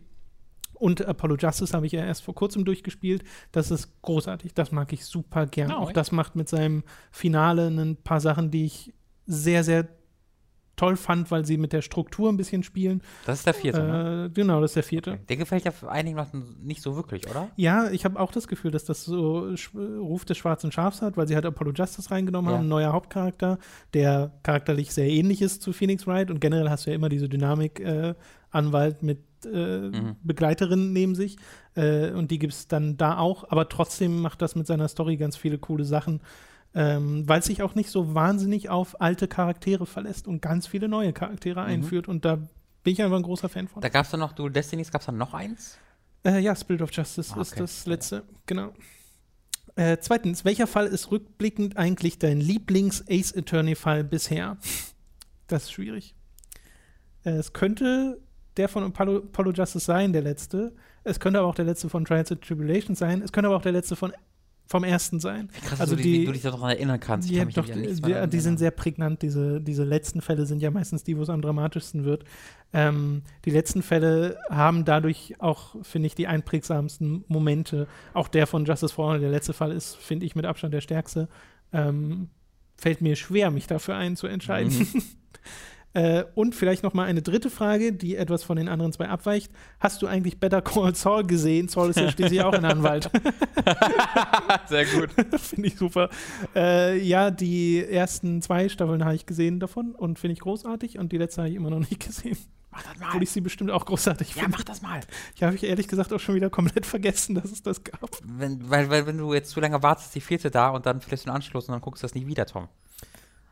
Und 0.81 1.05
Apollo 1.05 1.35
Justice 1.37 1.75
habe 1.75 1.85
ich 1.85 1.91
ja 1.91 2.03
erst 2.03 2.23
vor 2.23 2.33
kurzem 2.33 2.65
durchgespielt. 2.65 3.23
Das 3.51 3.69
ist 3.69 4.01
großartig. 4.01 4.55
Das 4.55 4.71
mag 4.71 4.91
ich 4.93 5.05
super 5.05 5.45
gern. 5.45 5.71
Oh, 5.71 5.75
Auch 5.75 5.91
das 5.91 6.11
macht 6.11 6.35
mit 6.35 6.49
seinem 6.49 6.83
Finale 7.11 7.67
ein 7.67 7.97
paar 7.97 8.19
Sachen, 8.19 8.49
die 8.49 8.65
ich 8.65 8.91
sehr, 9.27 9.63
sehr 9.63 9.87
toll 10.81 10.95
fand, 10.95 11.29
weil 11.29 11.45
sie 11.45 11.57
mit 11.57 11.73
der 11.73 11.81
Struktur 11.83 12.29
ein 12.29 12.37
bisschen 12.37 12.63
spielen. 12.63 13.01
Das 13.25 13.37
ist 13.39 13.45
der 13.45 13.53
vierte, 13.53 13.83
ne? 13.83 14.25
Äh, 14.25 14.33
genau, 14.33 14.61
das 14.61 14.71
ist 14.71 14.75
der 14.77 14.83
vierte. 14.83 15.19
Der 15.29 15.37
gefällt 15.37 15.63
ja 15.63 15.71
einigen 15.87 16.17
Leuten 16.17 16.55
nicht 16.63 16.81
so 16.81 16.95
wirklich, 16.95 17.29
oder? 17.29 17.49
Ja, 17.55 17.91
ich 17.91 18.03
habe 18.03 18.19
auch 18.19 18.31
das 18.31 18.47
Gefühl, 18.47 18.71
dass 18.71 18.85
das 18.85 19.05
so 19.05 19.53
Ruf 19.75 20.25
des 20.25 20.37
schwarzen 20.37 20.71
Schafs 20.71 21.01
hat, 21.03 21.17
weil 21.17 21.27
sie 21.27 21.35
halt 21.35 21.45
Apollo 21.45 21.73
Justice 21.73 22.09
reingenommen 22.09 22.49
Ja. 22.49 22.57
haben, 22.57 22.65
ein 22.65 22.69
neuer 22.69 22.93
Hauptcharakter, 22.93 23.59
der 23.93 24.31
charakterlich 24.41 24.91
sehr 24.93 25.07
ähnlich 25.07 25.41
ist 25.43 25.61
zu 25.61 25.71
Phoenix 25.71 26.07
Wright 26.07 26.31
und 26.31 26.39
generell 26.41 26.69
hast 26.69 26.87
du 26.87 26.89
ja 26.89 26.95
immer 26.95 27.09
diese 27.09 27.29
Dynamik 27.29 27.79
äh, 27.79 28.15
Anwalt 28.49 29.03
mit 29.03 29.19
äh, 29.45 29.89
Mhm. 29.89 30.15
Begleiterin 30.23 30.93
neben 30.93 31.15
sich 31.15 31.37
äh, 31.75 32.11
und 32.11 32.29
die 32.31 32.37
gibt 32.39 32.53
es 32.53 32.67
dann 32.67 32.97
da 32.97 33.17
auch, 33.17 33.49
aber 33.51 33.69
trotzdem 33.69 34.21
macht 34.21 34.41
das 34.41 34.55
mit 34.55 34.67
seiner 34.67 34.87
Story 34.87 35.17
ganz 35.17 35.35
viele 35.37 35.57
coole 35.57 35.83
Sachen. 35.85 36.21
Ähm, 36.73 37.27
weil 37.27 37.39
es 37.39 37.45
sich 37.45 37.61
auch 37.63 37.75
nicht 37.75 37.89
so 37.89 38.13
wahnsinnig 38.13 38.69
auf 38.69 39.01
alte 39.01 39.27
Charaktere 39.27 39.85
verlässt 39.85 40.27
und 40.27 40.41
ganz 40.41 40.67
viele 40.67 40.87
neue 40.87 41.11
Charaktere 41.11 41.61
einführt. 41.63 42.07
Und 42.07 42.23
da 42.23 42.37
bin 42.83 42.93
ich 42.93 43.01
einfach 43.01 43.17
ein 43.17 43.23
großer 43.23 43.49
Fan 43.49 43.67
von. 43.67 43.81
Da 43.81 43.89
gab 43.89 44.05
es 44.05 44.11
dann 44.11 44.21
noch 44.21 44.31
Dual 44.31 44.51
Destinies, 44.51 44.89
gab 44.91 45.01
es 45.01 45.05
dann 45.07 45.17
noch 45.17 45.33
eins? 45.33 45.77
Äh, 46.23 46.39
ja, 46.39 46.55
Spirit 46.55 46.81
of 46.81 46.91
Justice 46.93 47.33
Ah, 47.35 47.41
ist 47.41 47.51
okay. 47.51 47.59
das 47.61 47.85
letzte, 47.87 48.23
genau. 48.45 48.71
Äh, 49.75 49.97
zweitens, 49.99 50.45
welcher 50.45 50.67
Fall 50.67 50.87
ist 50.87 51.11
rückblickend 51.11 51.77
eigentlich 51.77 52.19
dein 52.19 52.39
Lieblings-Ace 52.39 53.35
Attorney-Fall 53.37 54.03
bisher? 54.03 54.57
Das 55.47 55.63
ist 55.63 55.71
schwierig. 55.73 56.15
Äh, 57.23 57.31
es 57.31 57.53
könnte 57.53 58.21
der 58.57 58.67
von 58.69 58.83
Apollo, 58.83 59.17
Apollo 59.17 59.51
Justice 59.51 59.85
sein, 59.85 60.13
der 60.13 60.21
letzte. 60.21 60.73
Es 61.03 61.19
könnte 61.19 61.39
aber 61.39 61.47
auch 61.47 61.55
der 61.55 61.65
letzte 61.65 61.89
von 61.89 62.05
Trials 62.05 62.31
and 62.31 62.41
Tribulations 62.41 62.99
sein. 62.99 63.21
Es 63.21 63.31
könnte 63.31 63.47
aber 63.47 63.57
auch 63.57 63.61
der 63.61 63.71
letzte 63.71 63.95
von, 63.95 64.13
vom 64.67 64.83
ersten 64.85 65.19
sein. 65.19 65.49
Krass, 65.65 65.81
Also 65.81 65.95
du, 65.95 66.01
die- 66.01 66.11
die, 66.11 66.21
wie 66.21 66.25
du 66.25 66.31
dich 66.31 66.41
daran 66.43 66.69
erinnern 66.69 66.99
kannst. 66.99 67.29
Ich 67.29 67.35
Ja, 67.35 67.39
kann 67.39 67.47
mich 67.47 67.55
doch, 67.55 67.67
nichts 67.67 68.01
die, 68.01 68.11
daran 68.13 68.29
die 68.29 68.39
sind 68.39 68.57
sehr 68.57 68.71
prägnant. 68.71 69.21
Diese, 69.21 69.59
diese 69.59 69.83
letzten 69.83 70.21
Fälle 70.21 70.45
sind 70.45 70.61
ja 70.61 70.71
meistens 70.71 71.03
die, 71.03 71.17
wo 71.17 71.23
es 71.23 71.29
am 71.29 71.41
dramatischsten 71.41 72.05
wird. 72.05 72.23
Ähm, 72.73 73.23
die 73.43 73.49
letzten 73.49 73.81
Fälle 73.83 74.37
haben 74.49 74.85
dadurch 74.85 75.35
auch, 75.39 75.75
finde 75.83 76.07
ich, 76.07 76.15
die 76.15 76.27
einprägsamsten 76.27 77.25
Momente. 77.27 77.87
Auch 78.13 78.29
der 78.29 78.47
von 78.47 78.63
Justice 78.63 78.93
for 78.93 79.11
All, 79.11 79.19
der 79.19 79.29
letzte 79.31 79.51
Fall 79.53 79.73
ist, 79.73 79.97
finde 79.97 80.25
ich, 80.25 80.35
mit 80.35 80.45
Abstand 80.45 80.73
der 80.73 80.81
stärkste. 80.81 81.27
Ähm, 81.73 82.29
fällt 82.77 83.01
mir 83.01 83.17
schwer, 83.17 83.51
mich 83.51 83.67
dafür 83.67 83.95
einen 83.95 84.15
zu 84.15 84.27
entscheiden. 84.27 84.71
Mhm. 84.77 85.03
Äh, 85.93 86.23
und 86.35 86.55
vielleicht 86.55 86.83
noch 86.83 86.93
mal 86.93 87.05
eine 87.05 87.21
dritte 87.21 87.49
Frage, 87.49 87.91
die 87.91 88.15
etwas 88.15 88.43
von 88.43 88.55
den 88.57 88.69
anderen 88.69 88.93
zwei 88.93 89.09
abweicht. 89.09 89.51
Hast 89.79 90.01
du 90.01 90.07
eigentlich 90.07 90.39
Better 90.39 90.61
Call 90.61 90.95
Saul 90.95 91.25
gesehen? 91.25 91.67
Saul 91.67 91.89
ist 91.89 91.99
ja 91.99 92.09
schließlich 92.11 92.41
auch 92.43 92.53
ein 92.53 92.63
Anwalt. 92.65 93.09
Sehr 94.67 94.85
gut. 94.85 95.09
finde 95.39 95.67
ich 95.67 95.75
super. 95.77 96.09
Äh, 96.55 96.97
ja, 97.01 97.31
die 97.31 97.83
ersten 97.85 98.41
zwei 98.41 98.69
Staffeln 98.69 99.03
habe 99.03 99.15
ich 99.15 99.25
gesehen 99.25 99.59
davon 99.59 99.93
und 99.93 100.19
finde 100.19 100.33
ich 100.33 100.39
großartig 100.39 100.97
und 100.97 101.11
die 101.11 101.17
letzte 101.17 101.41
habe 101.41 101.49
ich 101.49 101.55
immer 101.55 101.69
noch 101.69 101.79
nicht 101.79 101.99
gesehen. 102.05 102.37
Mach 102.71 102.83
das 102.83 102.91
Obwohl 102.93 103.07
mal. 103.15 103.23
ich 103.23 103.29
sie 103.31 103.41
bestimmt 103.41 103.69
auch 103.71 103.85
großartig 103.85 104.29
Ja, 104.29 104.43
finde. 104.43 104.51
mach 104.57 104.63
das 104.63 104.81
mal. 104.81 105.01
Ich 105.35 105.43
habe 105.43 105.55
ich 105.55 105.63
ehrlich 105.65 105.89
gesagt 105.89 106.13
auch 106.13 106.19
schon 106.21 106.35
wieder 106.35 106.49
komplett 106.49 106.85
vergessen, 106.85 107.35
dass 107.35 107.51
es 107.51 107.61
das 107.63 107.83
gab. 107.83 108.09
Wenn, 108.23 108.69
weil, 108.69 108.89
weil, 108.89 109.05
wenn 109.05 109.17
du 109.17 109.33
jetzt 109.33 109.49
zu 109.49 109.59
lange 109.59 109.83
wartest, 109.83 110.15
die 110.15 110.21
vierte 110.21 110.49
da 110.51 110.69
und 110.69 110.85
dann 110.85 111.01
vielleicht 111.01 111.25
den 111.25 111.33
Anschluss 111.33 111.67
und 111.67 111.73
dann 111.73 111.81
guckst 111.81 112.01
du 112.01 112.05
das 112.07 112.15
nie 112.15 112.27
wieder, 112.27 112.45
Tom. 112.45 112.69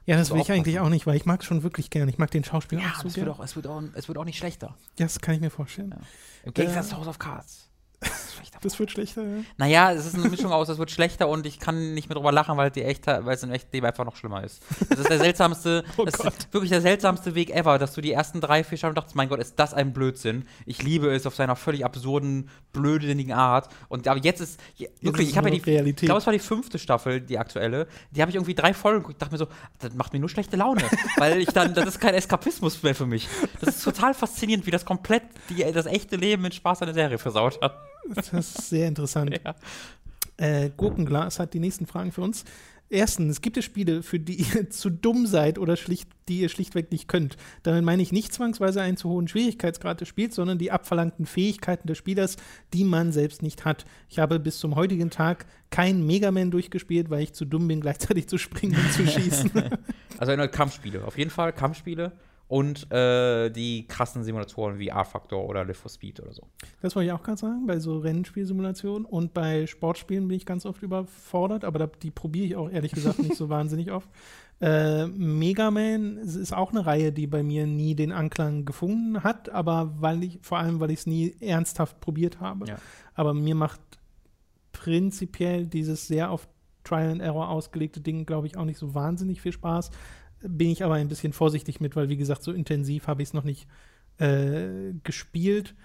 Ja, 0.05 0.17
das 0.17 0.31
will 0.31 0.41
ich 0.41 0.51
eigentlich 0.51 0.75
aufpassen. 0.79 0.87
auch 0.87 0.89
nicht, 0.89 1.05
weil 1.07 1.15
ich 1.15 1.25
mag 1.25 1.43
schon 1.43 1.61
wirklich 1.63 1.89
gern. 1.89 2.09
Ich 2.09 2.17
mag 2.17 2.31
den 2.31 2.43
Schauspieler 2.43 2.81
auch 2.81 3.01
so 3.01 3.07
es, 3.07 3.15
wird 3.15 3.29
auch, 3.29 3.39
es, 3.39 3.55
wird 3.55 3.67
auch, 3.67 3.83
es 3.93 4.07
wird 4.07 4.17
auch 4.17 4.25
nicht 4.25 4.37
schlechter. 4.37 4.75
Das 4.97 5.19
kann 5.19 5.35
ich 5.35 5.41
mir 5.41 5.51
vorstellen. 5.51 5.91
Ja. 5.91 6.01
Im 6.43 6.53
Gegensatz 6.53 6.87
Äh, 6.87 6.89
zu 6.89 6.97
House 6.97 7.07
of 7.07 7.19
Cards. 7.19 7.68
Das 8.61 8.77
wird 8.77 8.91
schlechter, 8.91 9.23
ja. 9.23 9.43
Naja, 9.57 9.93
es 9.93 10.05
ist 10.05 10.15
eine 10.15 10.27
Mischung 10.27 10.51
aus, 10.51 10.67
es 10.67 10.77
wird 10.77 10.91
schlechter 10.91 11.29
und 11.29 11.45
ich 11.45 11.59
kann 11.59 11.93
nicht 11.93 12.09
mehr 12.09 12.15
drüber 12.15 12.31
lachen, 12.31 12.57
weil, 12.57 12.69
die 12.71 12.83
echte, 12.83 13.21
weil 13.23 13.35
es 13.35 13.43
im 13.43 13.51
echten 13.51 13.69
Leben 13.71 13.85
einfach 13.85 14.03
noch 14.03 14.17
schlimmer 14.17 14.43
ist. 14.43 14.61
Das 14.89 14.99
ist 14.99 15.09
der 15.09 15.17
seltsamste, 15.17 15.83
Oh 15.97 16.03
das 16.03 16.15
ist 16.15 16.53
wirklich 16.53 16.69
der 16.69 16.81
seltsamste 16.81 17.35
Weg 17.35 17.51
ever, 17.51 17.77
dass 17.77 17.93
du 17.93 18.01
die 18.01 18.11
ersten 18.11 18.41
drei, 18.41 18.63
vier 18.63 18.77
Staffeln 18.77 18.95
dachtest, 18.95 19.15
mein 19.15 19.29
Gott, 19.29 19.39
ist 19.39 19.57
das 19.57 19.73
ein 19.73 19.93
Blödsinn. 19.93 20.45
Ich 20.65 20.83
liebe 20.83 21.09
es 21.09 21.25
auf 21.25 21.35
seiner 21.35 21.55
völlig 21.55 21.85
absurden, 21.85 22.49
blödsinnigen 22.73 23.33
Art. 23.33 23.69
Und 23.87 24.07
aber 24.07 24.19
jetzt 24.19 24.41
ist, 24.41 24.59
wirklich, 25.01 25.27
ist 25.27 25.31
ich 25.31 25.37
habe 25.37 25.49
ja 25.49 25.55
die, 25.55 25.61
Realität. 25.61 26.03
ich 26.03 26.07
glaube, 26.07 26.19
es 26.19 26.25
war 26.25 26.33
die 26.33 26.39
fünfte 26.39 26.79
Staffel, 26.79 27.21
die 27.21 27.37
aktuelle, 27.37 27.87
die 28.11 28.21
habe 28.21 28.29
ich 28.29 28.35
irgendwie 28.35 28.55
drei 28.55 28.73
Folgen 28.73 29.03
geguckt, 29.03 29.21
dachte 29.21 29.33
mir 29.33 29.39
so, 29.39 29.47
das 29.79 29.93
macht 29.93 30.11
mir 30.11 30.19
nur 30.19 30.29
schlechte 30.29 30.57
Laune, 30.57 30.83
weil 31.17 31.39
ich 31.39 31.49
dann, 31.49 31.73
das 31.73 31.85
ist 31.85 32.01
kein 32.01 32.13
Eskapismus 32.13 32.83
mehr 32.83 32.95
für 32.95 33.05
mich. 33.05 33.29
Das 33.61 33.77
ist 33.77 33.83
total 33.83 34.13
faszinierend, 34.13 34.65
wie 34.65 34.71
das 34.71 34.83
komplett 34.83 35.23
die, 35.49 35.63
das 35.71 35.85
echte 35.85 36.17
Leben 36.17 36.41
mit 36.41 36.53
Spaß 36.55 36.81
eine 36.81 36.93
Serie 36.93 37.17
versaut 37.17 37.61
hat. 37.61 37.88
Das 38.13 38.33
ist 38.33 38.69
sehr 38.69 38.87
interessant. 38.87 39.39
Ja. 39.45 39.55
Äh, 40.37 40.69
Gurkenglas 40.75 41.37
hat 41.39 41.53
die 41.53 41.59
nächsten 41.59 41.85
Fragen 41.85 42.13
für 42.13 42.21
uns. 42.21 42.45
Erstens, 42.91 43.41
gibt 43.41 43.55
es 43.57 43.65
Spiele, 43.65 44.01
für 44.01 44.19
die 44.19 44.41
ihr 44.55 44.69
zu 44.69 44.89
dumm 44.89 45.27
seid 45.27 45.59
oder 45.59 45.77
schlicht, 45.77 46.09
die 46.27 46.39
ihr 46.39 46.49
schlichtweg 46.49 46.91
nicht 46.91 47.07
könnt? 47.07 47.37
Damit 47.63 47.83
meine 47.83 48.01
ich 48.01 48.11
nicht 48.11 48.33
zwangsweise 48.33 48.81
einen 48.81 48.97
zu 48.97 49.09
hohen 49.09 49.27
Schwierigkeitsgrad 49.27 50.01
des 50.01 50.07
Spiels, 50.07 50.35
sondern 50.35 50.57
die 50.57 50.71
abverlangten 50.71 51.25
Fähigkeiten 51.25 51.87
des 51.87 51.97
Spielers, 51.97 52.37
die 52.73 52.83
man 52.83 53.11
selbst 53.11 53.43
nicht 53.43 53.65
hat. 53.65 53.85
Ich 54.09 54.17
habe 54.17 54.39
bis 54.39 54.59
zum 54.59 54.75
heutigen 54.75 55.11
Tag 55.11 55.45
kein 55.69 56.05
Mega 56.05 56.31
Man 56.31 56.51
durchgespielt, 56.51 57.09
weil 57.09 57.23
ich 57.23 57.33
zu 57.33 57.45
dumm 57.45 57.67
bin, 57.67 57.81
gleichzeitig 57.81 58.27
zu 58.27 58.37
springen 58.37 58.75
und 58.75 58.91
zu 58.93 59.05
schießen. 59.05 59.51
Also 60.17 60.47
Kampfspiele, 60.47 61.05
auf 61.05 61.17
jeden 61.17 61.31
Fall 61.31 61.53
Kampfspiele 61.53 62.13
und 62.49 62.91
äh, 62.91 63.51
die 63.51 63.87
krassen 63.87 64.23
Simulatoren 64.23 64.79
wie 64.79 64.87
R-Factor 64.87 65.47
oder 65.47 65.63
Live 65.63 65.77
for 65.77 65.91
Speed 65.91 66.19
oder 66.19 66.33
so. 66.33 66.47
Das 66.81 66.95
wollte 66.95 67.05
ich 67.05 67.13
auch 67.13 67.21
gerade 67.21 67.37
sagen, 67.37 67.67
bei 67.67 67.79
so 67.79 67.99
Rennspielsimulationen 67.99 69.05
und 69.05 69.35
bei 69.35 69.67
Sportspielen 69.67 70.27
bin 70.27 70.35
ich 70.35 70.47
ganz 70.47 70.65
oft 70.65 70.81
überfordert, 70.81 71.63
aber 71.63 71.77
da, 71.77 71.87
die 71.87 72.09
probiere 72.09 72.45
ich 72.47 72.55
auch 72.55 72.69
ehrlich 72.71 72.91
gesagt 72.91 73.19
nicht 73.19 73.35
so 73.35 73.49
wahnsinnig 73.49 73.91
oft. 73.91 74.09
Äh, 74.61 75.05
Mega 75.05 75.69
Man 75.69 76.17
ist 76.17 76.51
auch 76.51 76.71
eine 76.71 76.87
Reihe, 76.87 77.11
die 77.11 77.27
bei 77.27 77.43
mir 77.43 77.67
nie 77.67 77.93
den 77.93 78.11
Anklang 78.11 78.65
gefunden 78.65 79.23
hat, 79.23 79.49
aber 79.49 79.93
weil 79.99 80.23
ich, 80.23 80.39
vor 80.41 80.57
allem, 80.57 80.79
weil 80.79 80.89
ich 80.89 80.99
es 81.01 81.05
nie 81.05 81.35
ernsthaft 81.39 81.99
probiert 81.99 82.39
habe. 82.39 82.65
Ja. 82.65 82.77
Aber 83.13 83.35
mir 83.35 83.53
macht 83.53 83.79
prinzipiell 84.71 85.67
dieses 85.67 86.07
sehr 86.07 86.31
auf 86.31 86.47
Trial 86.83 87.11
and 87.11 87.21
Error 87.21 87.49
ausgelegte 87.49 88.01
Ding, 88.01 88.25
glaube 88.25 88.47
ich, 88.47 88.57
auch 88.57 88.65
nicht 88.65 88.79
so 88.79 88.95
wahnsinnig 88.95 89.39
viel 89.39 89.51
Spaß. 89.51 89.91
Bin 90.41 90.69
ich 90.69 90.83
aber 90.83 90.95
ein 90.95 91.07
bisschen 91.09 91.33
vorsichtig 91.33 91.81
mit, 91.81 91.95
weil, 91.95 92.09
wie 92.09 92.17
gesagt, 92.17 92.43
so 92.43 92.51
intensiv 92.51 93.07
habe 93.07 93.21
ich 93.21 93.29
es 93.29 93.33
noch 93.33 93.43
nicht 93.43 93.67
äh, 94.17 94.93
gespielt. 95.03 95.75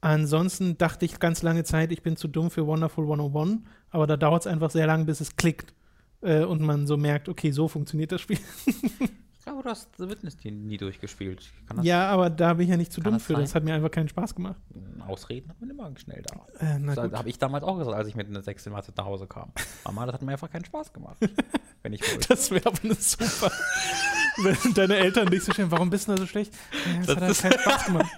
Ansonsten 0.00 0.78
dachte 0.78 1.04
ich 1.04 1.18
ganz 1.18 1.42
lange 1.42 1.64
Zeit, 1.64 1.90
ich 1.90 2.02
bin 2.02 2.16
zu 2.16 2.28
dumm 2.28 2.50
für 2.50 2.66
Wonderful 2.66 3.04
101, 3.04 3.62
aber 3.90 4.06
da 4.06 4.16
dauert 4.16 4.42
es 4.42 4.46
einfach 4.46 4.70
sehr 4.70 4.86
lang, 4.86 5.06
bis 5.06 5.20
es 5.20 5.34
klickt 5.36 5.74
äh, 6.20 6.44
und 6.44 6.60
man 6.60 6.86
so 6.86 6.96
merkt, 6.96 7.28
okay, 7.28 7.50
so 7.50 7.66
funktioniert 7.66 8.12
das 8.12 8.20
Spiel. 8.20 8.38
Glaube, 9.48 9.62
du 9.62 9.70
hast 9.70 9.88
The 9.96 10.10
Witness 10.10 10.36
nie 10.44 10.76
durchgespielt. 10.76 11.50
Das 11.74 11.84
ja, 11.84 12.06
aber 12.08 12.28
da 12.28 12.54
bin 12.54 12.64
ich 12.64 12.70
ja 12.70 12.76
nicht 12.76 12.92
zu 12.92 13.00
dumm 13.00 13.14
das 13.14 13.22
für, 13.22 13.32
das 13.32 13.50
sein? 13.50 13.62
hat 13.62 13.64
mir 13.64 13.74
einfach 13.74 13.90
keinen 13.90 14.08
Spaß 14.08 14.34
gemacht. 14.34 14.60
Ausreden 15.06 15.48
hat 15.48 15.58
man 15.58 15.70
immer 15.70 15.90
schnell 15.96 16.22
da. 16.22 16.66
Äh, 16.66 16.78
na 16.78 16.94
Das 16.94 17.12
habe 17.12 17.30
ich 17.30 17.38
damals 17.38 17.64
auch 17.64 17.78
gesagt, 17.78 17.96
als 17.96 18.08
ich 18.08 18.14
mit 18.14 18.26
einer 18.28 18.42
6 18.42 18.66
in 18.66 18.72
Mathe 18.72 18.92
nach 18.94 19.06
Hause 19.06 19.26
kam. 19.26 19.52
Mama, 19.84 20.04
das 20.04 20.14
hat 20.14 20.22
mir 20.22 20.32
einfach 20.32 20.50
keinen 20.50 20.66
Spaß 20.66 20.92
gemacht. 20.92 21.16
wenn 21.82 21.94
ich 21.94 22.02
wollte. 22.02 22.28
Das 22.28 22.50
wäre 22.50 22.66
aber 22.66 22.78
eine 22.82 22.94
super. 22.94 23.50
Wenn 24.42 24.74
deine 24.74 24.96
Eltern 24.96 25.28
dich 25.30 25.44
so 25.44 25.52
stellen, 25.52 25.70
warum 25.70 25.90
bist 25.90 26.06
du 26.08 26.12
da 26.12 26.18
so 26.18 26.26
schlecht? 26.26 26.52
Das, 27.04 27.06
Das 27.06 27.16
hat 27.16 27.20
halt 27.22 27.30
ist- 27.32 27.42
keinen 27.42 27.58
Spaß 27.60 27.84
gemacht. 27.86 28.06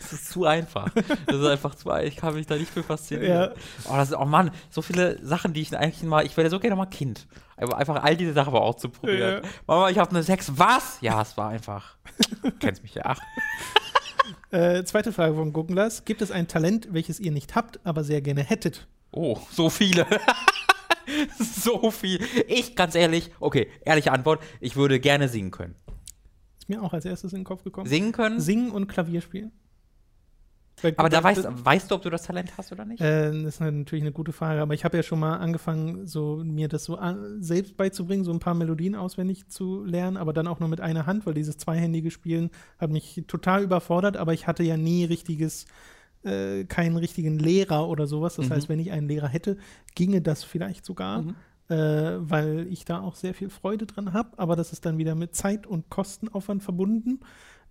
Das 0.00 0.12
ist 0.12 0.28
zu 0.30 0.44
einfach. 0.44 0.90
Das 1.26 1.36
ist 1.36 1.46
einfach 1.46 1.74
zu 1.74 1.90
einfach. 1.90 2.06
Ich 2.06 2.16
kann 2.16 2.34
mich 2.34 2.46
da 2.46 2.56
nicht 2.56 2.70
für 2.70 2.82
faszinieren. 2.82 3.32
Ja. 3.32 3.50
Oh, 3.88 3.96
das 3.96 4.10
ist, 4.10 4.16
oh 4.16 4.24
Mann, 4.26 4.50
so 4.70 4.82
viele 4.82 5.18
Sachen, 5.24 5.54
die 5.54 5.62
ich 5.62 5.74
eigentlich 5.76 6.02
mal. 6.02 6.24
Ich 6.26 6.36
wäre 6.36 6.50
so 6.50 6.60
gerne 6.60 6.76
mal 6.76 6.84
Kind. 6.86 7.26
Aber 7.56 7.78
einfach 7.78 8.02
all 8.04 8.16
diese 8.16 8.34
Sachen 8.34 8.52
mal 8.52 8.58
auszuprobieren. 8.60 9.42
Ja. 9.42 9.50
Mama, 9.66 9.88
ich 9.88 9.96
habe 9.98 10.10
eine 10.10 10.22
6. 10.22 10.52
Was? 10.58 10.98
Ja, 11.00 11.22
es 11.22 11.36
war 11.38 11.48
einfach. 11.48 11.96
Du 12.42 12.50
kennst 12.52 12.82
mich 12.82 12.94
ja. 12.94 13.16
Äh, 14.50 14.84
zweite 14.84 15.12
Frage 15.12 15.34
von 15.34 15.52
Guggenlas. 15.52 16.04
Gibt 16.04 16.20
es 16.22 16.30
ein 16.32 16.48
Talent, 16.48 16.88
welches 16.92 17.18
ihr 17.20 17.30
nicht 17.32 17.54
habt, 17.54 17.78
aber 17.84 18.02
sehr 18.04 18.20
gerne 18.20 18.42
hättet? 18.42 18.86
Oh, 19.12 19.38
so 19.52 19.70
viele. 19.70 20.06
so 21.38 21.90
viel. 21.90 22.20
Ich, 22.48 22.76
ganz 22.76 22.94
ehrlich, 22.94 23.30
okay, 23.40 23.68
ehrliche 23.84 24.12
Antwort, 24.12 24.42
ich 24.60 24.76
würde 24.76 25.00
gerne 25.00 25.28
singen 25.28 25.50
können. 25.50 25.74
Ist 26.58 26.68
mir 26.68 26.82
auch 26.82 26.92
als 26.92 27.04
erstes 27.04 27.32
in 27.32 27.40
den 27.40 27.44
Kopf 27.44 27.64
gekommen. 27.64 27.88
Singen 27.88 28.12
können? 28.12 28.40
Singen 28.40 28.70
und 28.70 28.86
Klavier 28.88 29.20
spielen. 29.20 29.52
Weil- 30.82 30.94
aber 30.98 31.08
da 31.08 31.22
weißt, 31.24 31.46
weißt 31.64 31.90
du, 31.90 31.94
ob 31.94 32.02
du 32.02 32.10
das 32.10 32.24
Talent 32.24 32.58
hast 32.58 32.70
oder 32.70 32.84
nicht? 32.84 33.00
Äh, 33.00 33.30
das 33.30 33.54
ist 33.54 33.60
natürlich 33.60 34.02
eine 34.02 34.12
gute 34.12 34.32
Frage, 34.32 34.60
aber 34.60 34.74
ich 34.74 34.84
habe 34.84 34.96
ja 34.98 35.02
schon 35.02 35.18
mal 35.18 35.36
angefangen, 35.38 36.06
so 36.06 36.42
mir 36.44 36.68
das 36.68 36.84
so 36.84 36.96
an, 36.96 37.42
selbst 37.42 37.78
beizubringen, 37.78 38.24
so 38.24 38.32
ein 38.32 38.40
paar 38.40 38.52
Melodien 38.54 38.94
auswendig 38.94 39.48
zu 39.48 39.84
lernen, 39.84 40.18
aber 40.18 40.34
dann 40.34 40.46
auch 40.46 40.60
nur 40.60 40.68
mit 40.68 40.82
einer 40.82 41.06
Hand, 41.06 41.24
weil 41.24 41.32
dieses 41.32 41.56
zweihändige 41.56 42.10
Spielen 42.10 42.50
hat 42.78 42.90
mich 42.90 43.24
total 43.26 43.62
überfordert, 43.62 44.18
aber 44.18 44.34
ich 44.34 44.46
hatte 44.46 44.64
ja 44.64 44.76
nie 44.76 45.04
richtiges, 45.06 45.64
äh, 46.26 46.64
keinen 46.64 46.96
richtigen 46.96 47.38
Lehrer 47.38 47.88
oder 47.88 48.06
sowas. 48.06 48.36
Das 48.36 48.48
Mhm. 48.48 48.54
heißt, 48.54 48.68
wenn 48.68 48.78
ich 48.80 48.90
einen 48.92 49.08
Lehrer 49.08 49.28
hätte, 49.28 49.56
ginge 49.94 50.20
das 50.20 50.44
vielleicht 50.44 50.84
sogar, 50.84 51.22
Mhm. 51.22 51.34
äh, 51.68 51.74
weil 52.30 52.66
ich 52.70 52.84
da 52.84 53.00
auch 53.00 53.14
sehr 53.16 53.32
viel 53.34 53.48
Freude 53.50 53.86
dran 53.86 54.12
habe, 54.12 54.38
aber 54.38 54.56
das 54.56 54.72
ist 54.72 54.84
dann 54.86 54.98
wieder 54.98 55.14
mit 55.14 55.34
Zeit 55.34 55.66
und 55.66 55.88
Kostenaufwand 55.90 56.62
verbunden. 56.62 57.20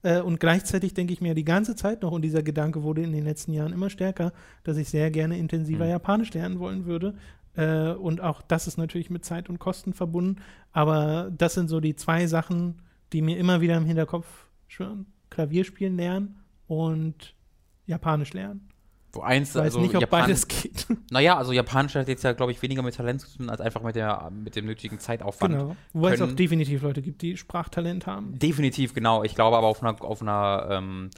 Äh, 0.03 0.21
und 0.21 0.39
gleichzeitig 0.39 0.93
denke 0.93 1.13
ich 1.13 1.21
mir 1.21 1.33
die 1.35 1.45
ganze 1.45 1.75
Zeit 1.75 2.01
noch, 2.01 2.11
und 2.11 2.21
dieser 2.21 2.43
Gedanke 2.43 2.83
wurde 2.83 3.01
in 3.03 3.11
den 3.11 3.23
letzten 3.23 3.53
Jahren 3.53 3.73
immer 3.73 3.89
stärker, 3.89 4.33
dass 4.63 4.77
ich 4.77 4.89
sehr 4.89 5.11
gerne 5.11 5.37
intensiver 5.37 5.85
Mhm. 5.85 5.91
Japanisch 5.91 6.33
lernen 6.33 6.59
wollen 6.59 6.85
würde. 6.85 7.15
Äh, 7.55 7.91
und 7.91 8.21
auch 8.21 8.41
das 8.41 8.67
ist 8.67 8.77
natürlich 8.77 9.09
mit 9.09 9.23
Zeit 9.23 9.49
und 9.49 9.59
Kosten 9.59 9.93
verbunden. 9.93 10.41
Aber 10.73 11.31
das 11.37 11.53
sind 11.53 11.69
so 11.69 11.79
die 11.79 11.95
zwei 11.95 12.27
Sachen, 12.27 12.81
die 13.13 13.21
mir 13.21 13.37
immer 13.37 13.61
wieder 13.61 13.77
im 13.77 13.85
Hinterkopf 13.85 14.27
schwören. 14.67 15.05
Klavierspielen 15.29 15.95
lernen 15.95 16.35
und 16.67 17.33
Japanisch 17.85 18.33
lernen. 18.33 18.69
Wo 19.13 19.21
eins, 19.21 19.49
Ich 19.49 19.55
weiß 19.55 19.63
also 19.63 19.79
nicht, 19.79 19.95
ob 19.95 20.01
Japan- 20.01 20.21
beides 20.23 20.47
geht. 20.47 20.87
Naja, 21.09 21.37
also 21.37 21.53
Japanisch 21.53 21.95
hat 21.95 22.07
jetzt 22.09 22.23
ja, 22.23 22.33
glaube 22.33 22.51
ich, 22.51 22.61
weniger 22.61 22.81
mit 22.81 22.95
Talent 22.95 23.21
zu 23.21 23.37
tun, 23.37 23.49
als 23.49 23.61
einfach 23.61 23.81
mit, 23.81 23.95
der, 23.95 24.29
mit 24.31 24.55
dem 24.57 24.65
nötigen 24.65 24.99
Zeitaufwand. 24.99 25.53
genau. 25.57 25.75
Wobei 25.93 26.13
es 26.13 26.21
auch 26.21 26.31
definitiv 26.31 26.81
Leute 26.81 27.01
gibt, 27.01 27.21
die 27.21 27.37
Sprachtalent 27.37 28.07
haben. 28.07 28.37
Definitiv, 28.37 28.93
genau. 28.93 29.23
Ich 29.23 29.33
glaube 29.35 29.55
aber 29.57 29.67
auf 29.67 29.81
einer, 29.81 30.01
auf 30.03 30.21
einer 30.21 30.67
ähm, 30.69 31.09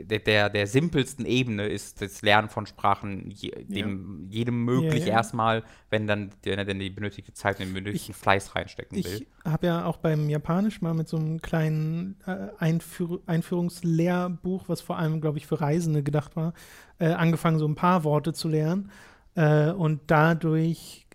der, 0.00 0.48
der, 0.48 0.66
simpelsten 0.66 1.26
Ebene 1.26 1.66
ist 1.66 2.00
das 2.00 2.22
Lernen 2.22 2.48
von 2.48 2.66
Sprachen 2.66 3.30
je, 3.30 3.50
dem, 3.64 4.26
jedem 4.30 4.64
möglich 4.64 5.02
Ja, 5.02 5.08
ja. 5.08 5.12
erstmal, 5.14 5.62
wenn 5.90 6.06
dann 6.06 6.30
wenn 6.42 6.58
er 6.58 6.64
denn 6.64 6.78
die 6.78 6.90
benötigte 6.90 7.32
Zeit 7.32 7.58
und 7.58 7.66
den 7.66 7.74
benötigten 7.74 8.14
Fleiß 8.14 8.54
reinstecken 8.54 9.04
will. 9.04 9.26
Ich 9.44 9.50
habe 9.50 9.66
ja 9.66 9.84
auch 9.84 9.98
beim 9.98 10.28
Japanisch 10.28 10.80
mal 10.80 10.94
mit 10.94 11.08
so 11.08 11.16
einem 11.16 11.40
kleinen 11.42 12.16
äh, 12.26 12.48
Einführ 12.58 13.20
Einführungslehrbuch, 13.26 14.68
was 14.68 14.80
vor 14.80 14.98
allem, 14.98 15.20
glaube 15.20 15.38
ich, 15.38 15.46
für 15.46 15.60
Reisende 15.60 16.02
gedacht 16.02 16.36
war, 16.36 16.54
äh, 16.98 17.08
angefangen, 17.08 17.58
so 17.58 17.66
ein 17.66 17.74
paar 17.74 18.04
Worte 18.04 18.32
zu 18.32 18.48
lernen. 18.48 18.90
Äh, 19.34 19.70
und 19.70 20.00
dadurch 20.06 21.06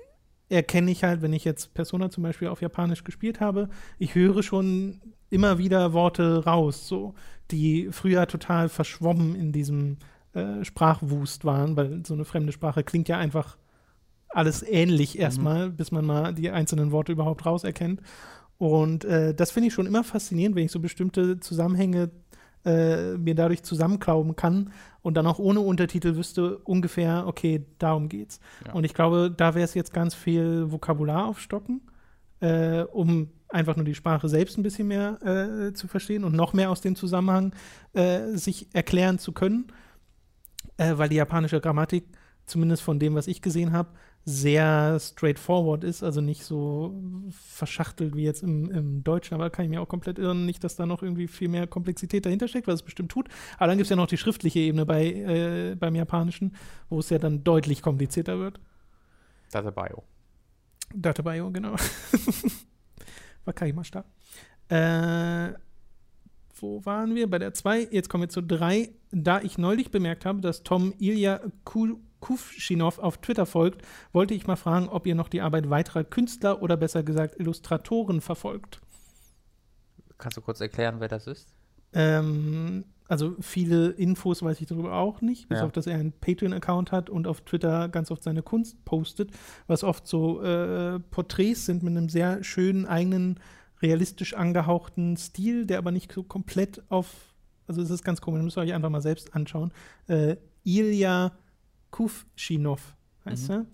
erkenne 0.49 0.91
ich 0.91 1.03
halt, 1.03 1.21
wenn 1.21 1.33
ich 1.33 1.43
jetzt 1.43 1.73
Persona 1.73 2.09
zum 2.09 2.23
Beispiel 2.23 2.47
auf 2.47 2.61
Japanisch 2.61 3.03
gespielt 3.03 3.39
habe, 3.39 3.69
ich 3.99 4.15
höre 4.15 4.43
schon 4.43 5.01
immer 5.29 5.57
wieder 5.57 5.93
Worte 5.93 6.45
raus, 6.45 6.87
so, 6.87 7.13
die 7.51 7.89
früher 7.91 8.27
total 8.27 8.69
verschwommen 8.69 9.35
in 9.35 9.51
diesem 9.51 9.97
äh, 10.33 10.63
Sprachwust 10.63 11.45
waren, 11.45 11.75
weil 11.75 12.05
so 12.05 12.13
eine 12.13 12.25
fremde 12.25 12.51
Sprache 12.51 12.83
klingt 12.83 13.07
ja 13.07 13.17
einfach 13.17 13.57
alles 14.29 14.61
ähnlich 14.61 15.17
erstmal, 15.17 15.69
bis 15.69 15.91
man 15.91 16.05
mal 16.05 16.33
die 16.33 16.51
einzelnen 16.51 16.91
Worte 16.91 17.11
überhaupt 17.11 17.45
rauserkennt. 17.45 18.01
Und 18.57 19.05
äh, 19.05 19.33
das 19.33 19.51
finde 19.51 19.67
ich 19.67 19.73
schon 19.73 19.85
immer 19.85 20.03
faszinierend, 20.03 20.55
wenn 20.55 20.65
ich 20.65 20.71
so 20.71 20.79
bestimmte 20.79 21.39
Zusammenhänge 21.39 22.09
äh, 22.65 23.17
mir 23.17 23.35
dadurch 23.35 23.63
zusammenklauben 23.63 24.35
kann 24.35 24.71
und 25.01 25.15
dann 25.15 25.27
auch 25.27 25.39
ohne 25.39 25.61
Untertitel 25.61 26.15
wüsste 26.15 26.57
ungefähr, 26.59 27.25
okay, 27.27 27.65
darum 27.77 28.09
geht's. 28.09 28.39
Ja. 28.65 28.73
Und 28.73 28.83
ich 28.83 28.93
glaube, 28.93 29.33
da 29.35 29.55
wäre 29.55 29.63
es 29.63 29.73
jetzt 29.73 29.93
ganz 29.93 30.13
viel 30.13 30.71
Vokabular 30.71 31.27
aufstocken, 31.27 31.81
äh, 32.41 32.81
um 32.81 33.29
einfach 33.49 33.75
nur 33.75 33.85
die 33.85 33.95
Sprache 33.95 34.27
selbst 34.29 34.57
ein 34.57 34.63
bisschen 34.63 34.87
mehr 34.87 35.21
äh, 35.21 35.73
zu 35.73 35.87
verstehen 35.87 36.23
und 36.23 36.35
noch 36.35 36.53
mehr 36.53 36.69
aus 36.69 36.81
dem 36.81 36.95
Zusammenhang 36.95 37.53
äh, 37.93 38.35
sich 38.35 38.67
erklären 38.73 39.19
zu 39.19 39.31
können, 39.31 39.67
äh, 40.77 40.93
weil 40.97 41.09
die 41.09 41.15
japanische 41.15 41.61
Grammatik, 41.61 42.05
zumindest 42.45 42.83
von 42.83 42.99
dem, 42.99 43.15
was 43.15 43.27
ich 43.27 43.41
gesehen 43.41 43.71
habe, 43.71 43.89
sehr 44.29 44.99
straightforward 44.99 45.85
ist, 45.85 46.03
also 46.03 46.19
nicht 46.19 46.43
so 46.43 47.01
verschachtelt 47.31 48.13
wie 48.13 48.23
jetzt 48.23 48.43
im, 48.43 48.69
im 48.69 49.03
Deutschen, 49.03 49.35
aber 49.35 49.49
kann 49.49 49.63
ich 49.63 49.71
mir 49.71 49.81
auch 49.81 49.87
komplett 49.87 50.19
irren, 50.19 50.45
nicht, 50.45 50.65
dass 50.65 50.75
da 50.75 50.85
noch 50.85 51.01
irgendwie 51.01 51.27
viel 51.27 51.47
mehr 51.47 51.65
Komplexität 51.65 52.25
dahinter 52.25 52.49
steckt, 52.49 52.67
was 52.67 52.75
es 52.75 52.83
bestimmt 52.83 53.09
tut. 53.09 53.29
Aber 53.57 53.67
dann 53.67 53.77
gibt 53.77 53.85
es 53.85 53.89
ja 53.89 53.95
noch 53.95 54.07
die 54.07 54.17
schriftliche 54.17 54.59
Ebene 54.59 54.85
bei, 54.85 55.05
äh, 55.05 55.75
beim 55.75 55.95
Japanischen, 55.95 56.55
wo 56.89 56.99
es 56.99 57.09
ja 57.09 57.19
dann 57.19 57.45
deutlich 57.45 57.81
komplizierter 57.81 58.37
wird. 58.37 58.59
Datebayo. 59.51 60.03
Datebayo, 60.93 61.49
genau. 61.49 61.75
Wakaimashita. 63.47 64.03
Äh, 64.69 65.53
wo 66.59 66.83
waren 66.85 67.15
wir? 67.15 67.29
Bei 67.29 67.39
der 67.39 67.53
2. 67.53 67.87
Jetzt 67.91 68.09
kommen 68.09 68.23
wir 68.23 68.29
zu 68.29 68.41
3. 68.41 68.89
Da 69.11 69.41
ich 69.41 69.57
neulich 69.57 69.91
bemerkt 69.91 70.25
habe, 70.25 70.41
dass 70.41 70.63
Tom 70.63 70.93
Ilya 70.99 71.39
Ku- 71.63 71.99
Kufschinov 72.19 72.97
auf 72.99 73.19
Twitter 73.19 73.45
folgt, 73.45 73.83
wollte 74.11 74.33
ich 74.33 74.47
mal 74.47 74.55
fragen, 74.55 74.89
ob 74.89 75.05
ihr 75.05 75.13
noch 75.15 75.29
die 75.29 75.41
Arbeit 75.41 75.69
weiterer 75.69 76.03
Künstler 76.03 76.61
oder 76.63 76.75
besser 76.75 77.03
gesagt 77.03 77.39
Illustratoren 77.39 78.21
verfolgt. 78.21 78.81
Kannst 80.17 80.35
du 80.37 80.41
kurz 80.41 80.59
erklären, 80.59 80.95
wer 80.99 81.07
das 81.07 81.27
ist? 81.27 81.47
Ähm, 81.93 82.85
also 83.07 83.35
viele 83.39 83.89
Infos 83.91 84.41
weiß 84.43 84.59
ich 84.61 84.67
darüber 84.67 84.93
auch 84.95 85.21
nicht, 85.21 85.47
bis 85.49 85.59
Ja. 85.59 85.65
auf 85.65 85.71
dass 85.71 85.87
er 85.87 85.95
einen 85.97 86.11
Patreon-Account 86.13 86.91
hat 86.91 87.09
und 87.09 87.27
auf 87.27 87.41
Twitter 87.41 87.87
ganz 87.89 88.11
oft 88.11 88.23
seine 88.23 88.43
Kunst 88.43 88.83
postet, 88.85 89.31
was 89.67 89.83
oft 89.83 90.07
so 90.07 90.41
äh, 90.41 90.99
Porträts 90.99 91.65
sind 91.65 91.83
mit 91.83 91.95
einem 91.95 92.09
sehr 92.09 92.43
schönen 92.43 92.85
eigenen 92.85 93.39
realistisch 93.81 94.33
angehauchten 94.33 95.17
Stil, 95.17 95.65
der 95.65 95.77
aber 95.77 95.91
nicht 95.91 96.11
so 96.11 96.23
komplett 96.23 96.81
auf, 96.89 97.33
also 97.67 97.81
es 97.81 97.89
ist 97.89 98.03
ganz 98.03 98.21
komisch, 98.21 98.41
müsst 98.41 98.57
ihr 98.57 98.61
euch 98.61 98.73
einfach 98.73 98.89
mal 98.89 99.01
selbst 99.01 99.35
anschauen. 99.35 99.71
Äh, 100.07 100.35
Ilya 100.63 101.31
Kufschinov 101.91 102.95
heißt 103.25 103.49
Mhm. 103.49 103.55
er. 103.55 103.65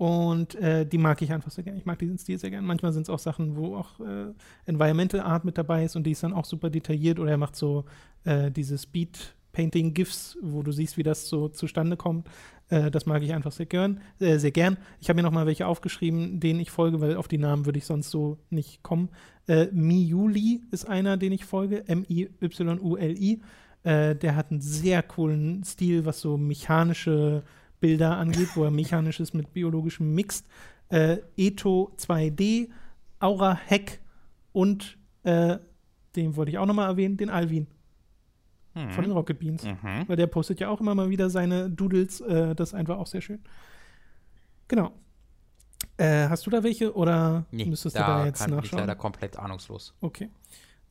Und 0.00 0.54
äh, 0.54 0.86
die 0.86 0.96
mag 0.96 1.20
ich 1.20 1.30
einfach 1.30 1.50
sehr 1.50 1.62
gerne. 1.62 1.78
Ich 1.78 1.84
mag 1.84 1.98
diesen 1.98 2.16
Stil 2.16 2.38
sehr 2.38 2.48
gerne. 2.48 2.66
Manchmal 2.66 2.94
sind 2.94 3.02
es 3.02 3.10
auch 3.10 3.18
Sachen, 3.18 3.54
wo 3.54 3.76
auch 3.76 4.00
äh, 4.00 4.32
Environmental 4.64 5.20
Art 5.20 5.44
mit 5.44 5.58
dabei 5.58 5.84
ist 5.84 5.94
und 5.94 6.04
die 6.04 6.12
ist 6.12 6.22
dann 6.22 6.32
auch 6.32 6.46
super 6.46 6.70
detailliert. 6.70 7.18
Oder 7.18 7.32
er 7.32 7.36
macht 7.36 7.54
so 7.54 7.84
äh, 8.24 8.50
diese 8.50 8.78
Speed 8.78 9.34
Painting 9.52 9.92
GIFs, 9.92 10.38
wo 10.40 10.62
du 10.62 10.72
siehst, 10.72 10.96
wie 10.96 11.02
das 11.02 11.28
so 11.28 11.48
zustande 11.48 11.98
kommt. 11.98 12.28
Äh, 12.70 12.90
das 12.90 13.04
mag 13.04 13.22
ich 13.22 13.34
einfach 13.34 13.52
sehr 13.52 13.66
gern. 13.66 14.00
Äh, 14.20 14.38
sehr 14.38 14.52
gern. 14.52 14.78
Ich 15.02 15.10
habe 15.10 15.18
mir 15.18 15.22
noch 15.22 15.32
mal 15.32 15.44
welche 15.44 15.66
aufgeschrieben, 15.66 16.40
denen 16.40 16.60
ich 16.60 16.70
folge, 16.70 17.02
weil 17.02 17.16
auf 17.16 17.28
die 17.28 17.36
Namen 17.36 17.66
würde 17.66 17.76
ich 17.76 17.84
sonst 17.84 18.08
so 18.08 18.38
nicht 18.48 18.82
kommen. 18.82 19.10
Äh, 19.48 19.66
Miyuli 19.70 20.62
ist 20.70 20.88
einer, 20.88 21.18
den 21.18 21.32
ich 21.32 21.44
folge. 21.44 21.86
M-I-Y-U-L-I. 21.86 23.42
Äh, 23.82 24.16
der 24.16 24.34
hat 24.34 24.50
einen 24.50 24.62
sehr 24.62 25.02
coolen 25.02 25.62
Stil, 25.62 26.06
was 26.06 26.22
so 26.22 26.38
mechanische 26.38 27.42
Bilder 27.80 28.16
angeht, 28.16 28.48
wo 28.54 28.64
er 28.64 28.70
mechanisches 28.70 29.32
mit 29.34 29.52
biologischem 29.52 30.14
mixt. 30.14 30.46
Äh, 30.88 31.18
Eto 31.36 31.92
2D, 31.98 32.68
Aura 33.18 33.56
Hack 33.56 34.00
und 34.52 34.98
äh, 35.24 35.58
den 36.16 36.36
wollte 36.36 36.50
ich 36.50 36.58
auch 36.58 36.66
noch 36.66 36.74
mal 36.74 36.86
erwähnen, 36.88 37.16
den 37.16 37.30
Alvin 37.30 37.66
von 38.72 39.02
den 39.02 39.10
Rocket 39.10 39.38
Beans. 39.38 39.64
Mhm. 39.64 40.04
Weil 40.06 40.16
der 40.16 40.28
postet 40.28 40.60
ja 40.60 40.68
auch 40.68 40.80
immer 40.80 40.94
mal 40.94 41.10
wieder 41.10 41.28
seine 41.28 41.68
Doodles. 41.68 42.20
Äh, 42.20 42.54
das 42.54 42.70
ist 42.70 42.74
einfach 42.74 42.98
auch 42.98 43.06
sehr 43.08 43.20
schön. 43.20 43.40
Genau. 44.68 44.92
Äh, 45.96 46.28
hast 46.28 46.46
du 46.46 46.50
da 46.50 46.62
welche 46.62 46.94
oder 46.94 47.44
Nee, 47.50 47.64
müsstest 47.66 47.96
da 47.96 48.00
du 48.00 48.06
da 48.06 48.26
jetzt 48.26 48.38
kann, 48.38 48.50
bin 48.50 48.58
ich 48.60 48.64
nachschauen? 48.64 48.80
leider 48.80 48.94
komplett 48.94 49.36
ahnungslos. 49.38 49.92
Okay. 50.00 50.30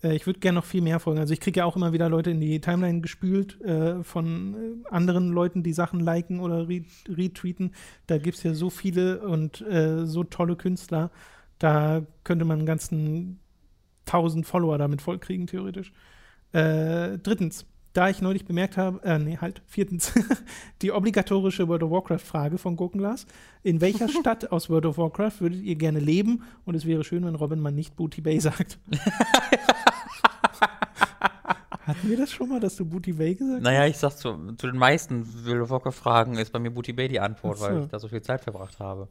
Äh, 0.03 0.15
ich 0.15 0.25
würde 0.25 0.39
gerne 0.39 0.57
noch 0.57 0.65
viel 0.65 0.81
mehr 0.81 0.99
folgen. 0.99 1.19
Also 1.19 1.33
ich 1.33 1.39
kriege 1.39 1.59
ja 1.59 1.65
auch 1.65 1.75
immer 1.75 1.93
wieder 1.93 2.09
Leute 2.09 2.31
in 2.31 2.39
die 2.39 2.59
Timeline 2.61 3.01
gespült 3.01 3.59
äh, 3.61 4.03
von 4.03 4.55
äh, 4.55 4.89
anderen 4.89 5.29
Leuten, 5.29 5.63
die 5.63 5.73
Sachen 5.73 5.99
liken 5.99 6.39
oder 6.39 6.67
re 6.67 6.83
retweeten. 7.07 7.73
Da 8.07 8.17
gibt 8.17 8.37
es 8.37 8.43
ja 8.43 8.53
so 8.53 8.69
viele 8.69 9.21
und 9.21 9.61
äh, 9.61 10.05
so 10.05 10.23
tolle 10.23 10.55
Künstler. 10.55 11.11
Da 11.57 12.03
könnte 12.23 12.45
man 12.45 12.59
einen 12.59 12.65
ganzen 12.65 13.39
1000 14.05 14.45
Follower 14.45 14.77
damit 14.77 15.01
vollkriegen, 15.01 15.47
theoretisch. 15.47 15.91
Äh, 16.51 17.19
drittens, 17.19 17.65
da 17.93 18.09
ich 18.09 18.21
neulich 18.21 18.45
bemerkt 18.45 18.77
habe, 18.77 19.03
äh, 19.03 19.19
nee, 19.19 19.37
halt, 19.37 19.61
viertens, 19.67 20.13
die 20.81 20.91
obligatorische 20.91 21.67
World 21.67 21.83
of 21.83 21.91
Warcraft-Frage 21.91 22.57
von 22.57 22.75
Gurkenglas. 22.75 23.25
In 23.63 23.81
welcher 23.81 24.07
Stadt 24.19 24.51
aus 24.51 24.69
World 24.69 24.85
of 24.85 24.97
Warcraft 24.97 25.41
würdet 25.41 25.61
ihr 25.61 25.75
gerne 25.75 25.99
leben? 25.99 26.43
Und 26.65 26.75
es 26.75 26.85
wäre 26.85 27.03
schön, 27.03 27.25
wenn 27.25 27.35
Robin 27.35 27.59
mal 27.59 27.71
nicht 27.71 27.95
Booty 27.95 28.21
Bay 28.21 28.39
sagt. 28.39 28.79
Hatten 31.89 32.07
wir 32.07 32.17
das 32.17 32.31
schon 32.31 32.49
mal, 32.49 32.59
dass 32.59 32.75
du 32.75 32.85
Booty 32.85 33.13
Bay 33.13 33.33
gesagt 33.33 33.57
hast? 33.57 33.63
Naja, 33.63 33.87
ich 33.87 33.97
sag 33.97 34.11
zu, 34.11 34.53
zu 34.57 34.67
den 34.67 34.77
meisten 34.77 35.25
Warcraft-Fragen 35.45 36.37
ist 36.37 36.51
bei 36.51 36.59
mir 36.59 36.69
Booty 36.69 36.93
Bay 36.93 37.07
die 37.07 37.19
Antwort, 37.19 37.57
so. 37.57 37.65
weil 37.65 37.81
ich 37.81 37.87
da 37.87 37.97
so 37.97 38.07
viel 38.07 38.21
Zeit 38.21 38.41
verbracht 38.41 38.79
habe. 38.79 39.07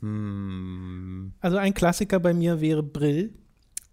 Hm. 0.00 1.32
Also 1.40 1.56
ein 1.56 1.74
Klassiker 1.74 2.18
bei 2.20 2.34
mir 2.34 2.60
wäre 2.60 2.82
Brill, 2.82 3.32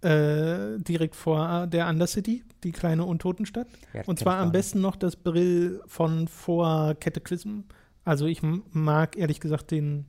äh, 0.02 0.78
direkt 0.78 1.16
vor 1.16 1.66
der 1.66 1.88
Undercity, 1.88 2.44
die 2.64 2.72
kleine 2.72 3.04
Untotenstadt. 3.04 3.68
Ja, 3.92 4.02
Und 4.06 4.18
zwar 4.18 4.38
am 4.38 4.52
besten 4.52 4.80
noch 4.80 4.96
das 4.96 5.16
Brill 5.16 5.80
von 5.86 6.28
vor 6.28 6.94
Cataclysm. 6.94 7.60
Also 8.04 8.26
ich 8.26 8.40
mag 8.42 9.16
ehrlich 9.16 9.40
gesagt 9.40 9.70
den, 9.70 10.06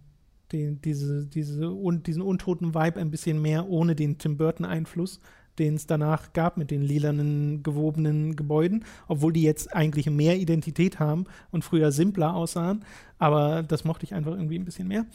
den, 0.51 0.81
diese, 0.81 1.25
diese, 1.25 1.71
un, 1.71 2.03
diesen 2.03 2.21
untoten 2.21 2.75
Vibe 2.75 2.99
ein 2.99 3.11
bisschen 3.11 3.41
mehr 3.41 3.67
ohne 3.67 3.95
den 3.95 4.17
Tim 4.17 4.37
Burton-Einfluss, 4.37 5.19
den 5.59 5.75
es 5.75 5.87
danach 5.87 6.33
gab 6.33 6.57
mit 6.57 6.71
den 6.71 6.81
lilanen, 6.81 7.63
gewobenen 7.63 8.35
Gebäuden, 8.35 8.85
obwohl 9.07 9.33
die 9.33 9.43
jetzt 9.43 9.75
eigentlich 9.75 10.09
mehr 10.09 10.37
Identität 10.37 10.99
haben 10.99 11.25
und 11.51 11.63
früher 11.63 11.91
simpler 11.91 12.35
aussahen. 12.35 12.83
Aber 13.19 13.63
das 13.63 13.83
mochte 13.83 14.05
ich 14.05 14.13
einfach 14.13 14.33
irgendwie 14.33 14.59
ein 14.59 14.65
bisschen 14.65 14.87
mehr. 14.87 15.05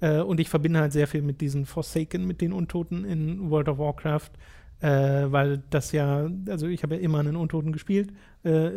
Äh, 0.00 0.20
und 0.20 0.40
ich 0.40 0.48
verbinde 0.48 0.80
halt 0.80 0.92
sehr 0.92 1.06
viel 1.06 1.22
mit 1.22 1.40
diesen 1.40 1.66
Forsaken, 1.66 2.26
mit 2.26 2.40
den 2.40 2.52
Untoten 2.52 3.04
in 3.04 3.50
World 3.50 3.68
of 3.68 3.78
Warcraft. 3.78 4.30
Äh, 4.80 5.30
weil 5.30 5.62
das 5.68 5.92
ja, 5.92 6.30
also 6.48 6.66
ich 6.66 6.82
habe 6.82 6.94
ja 6.94 7.02
immer 7.02 7.18
einen 7.18 7.36
Untoten 7.36 7.70
gespielt, 7.70 8.14
äh, 8.44 8.70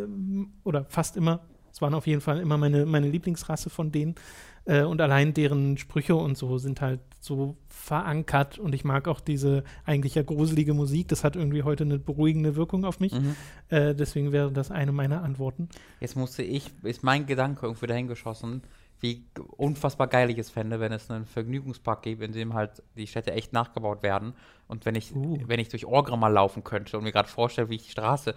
oder 0.65 0.83
fast 0.85 1.15
immer. 1.15 1.39
Es 1.71 1.81
waren 1.81 1.93
auf 1.93 2.05
jeden 2.07 2.21
Fall 2.21 2.39
immer 2.39 2.57
meine, 2.57 2.85
meine 2.85 3.07
Lieblingsrasse 3.09 3.69
von 3.69 3.91
denen. 3.91 4.15
Äh, 4.65 4.83
und 4.83 5.01
allein 5.01 5.33
deren 5.33 5.77
Sprüche 5.77 6.15
und 6.15 6.37
so 6.37 6.57
sind 6.57 6.81
halt 6.81 7.01
so 7.19 7.57
verankert. 7.67 8.59
Und 8.59 8.73
ich 8.73 8.83
mag 8.83 9.07
auch 9.07 9.19
diese 9.19 9.63
eigentlich 9.85 10.15
ja 10.15 10.23
gruselige 10.23 10.73
Musik. 10.73 11.07
Das 11.09 11.23
hat 11.23 11.35
irgendwie 11.35 11.63
heute 11.63 11.83
eine 11.83 11.99
beruhigende 11.99 12.55
Wirkung 12.55 12.85
auf 12.85 12.99
mich. 12.99 13.13
Mhm. 13.13 13.35
Äh, 13.69 13.93
deswegen 13.95 14.31
wäre 14.31 14.51
das 14.51 14.71
eine 14.71 14.91
meiner 14.91 15.23
Antworten. 15.23 15.69
Jetzt 15.99 16.15
musste 16.15 16.43
ich, 16.43 16.71
ist 16.83 17.03
mein 17.03 17.25
Gedanke 17.25 17.65
irgendwie 17.65 17.87
dahin 17.87 18.07
geschossen, 18.07 18.63
wie 18.99 19.25
unfassbar 19.57 20.07
geil 20.07 20.29
ich 20.29 20.37
es 20.37 20.49
fände, 20.49 20.79
wenn 20.79 20.93
es 20.93 21.11
einen 21.11 21.25
Vergnügungspark 21.25 22.03
gäbe, 22.03 22.23
in 22.23 22.31
dem 22.31 22.53
halt 22.53 22.81
die 22.95 23.07
Städte 23.07 23.33
echt 23.33 23.51
nachgebaut 23.51 24.01
werden. 24.01 24.33
Und 24.67 24.85
wenn 24.85 24.95
ich, 24.95 25.13
Uh. 25.13 25.37
wenn 25.45 25.59
ich 25.59 25.67
durch 25.67 25.85
Orgra 25.85 26.15
mal 26.15 26.29
laufen 26.29 26.63
könnte 26.63 26.97
und 26.97 27.03
mir 27.03 27.11
gerade 27.11 27.27
vorstelle, 27.27 27.69
wie 27.69 27.75
ich 27.75 27.83
die 27.83 27.91
Straße, 27.91 28.33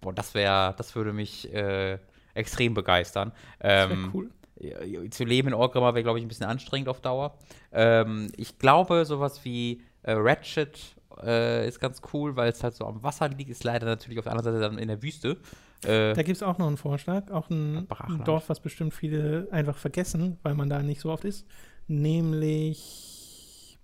boah, 0.00 0.14
das 0.14 0.32
wäre, 0.32 0.74
das 0.78 0.94
würde 0.94 1.12
mich 1.12 1.52
äh, 1.52 1.98
extrem 2.32 2.72
begeistern. 2.72 3.32
Das 3.58 3.90
wäre 3.90 3.92
Ähm, 3.92 4.10
cool. 4.14 4.30
Ja, 4.60 5.10
zu 5.10 5.24
leben 5.24 5.48
in 5.48 5.54
Orgrimmar 5.54 5.94
wäre, 5.94 6.02
glaube 6.02 6.18
ich, 6.18 6.24
ein 6.24 6.28
bisschen 6.28 6.46
anstrengend 6.46 6.88
auf 6.88 7.00
Dauer. 7.00 7.36
Ähm, 7.72 8.30
ich 8.36 8.58
glaube, 8.58 9.04
sowas 9.04 9.44
wie 9.44 9.82
äh, 10.02 10.12
Ratchet 10.12 10.78
äh, 11.22 11.66
ist 11.68 11.80
ganz 11.80 12.00
cool, 12.12 12.36
weil 12.36 12.50
es 12.50 12.62
halt 12.62 12.74
so 12.74 12.86
am 12.86 13.02
Wasser 13.02 13.28
liegt. 13.28 13.50
Ist 13.50 13.64
leider 13.64 13.86
natürlich 13.86 14.18
auf 14.18 14.24
der 14.24 14.32
anderen 14.32 14.54
Seite 14.54 14.60
dann 14.60 14.78
in 14.78 14.88
der 14.88 15.02
Wüste. 15.02 15.38
Äh, 15.84 16.14
Da 16.14 16.22
gibt 16.22 16.36
es 16.36 16.42
auch 16.42 16.58
noch 16.58 16.66
einen 16.66 16.76
Vorschlag, 16.76 17.30
auch 17.30 17.50
ein, 17.50 17.86
ein 17.88 18.24
Dorf, 18.24 18.48
was 18.48 18.60
bestimmt 18.60 18.94
viele 18.94 19.48
einfach 19.50 19.76
vergessen, 19.76 20.38
weil 20.42 20.54
man 20.54 20.68
da 20.68 20.82
nicht 20.82 21.00
so 21.00 21.10
oft 21.10 21.24
ist, 21.24 21.46
nämlich 21.86 23.78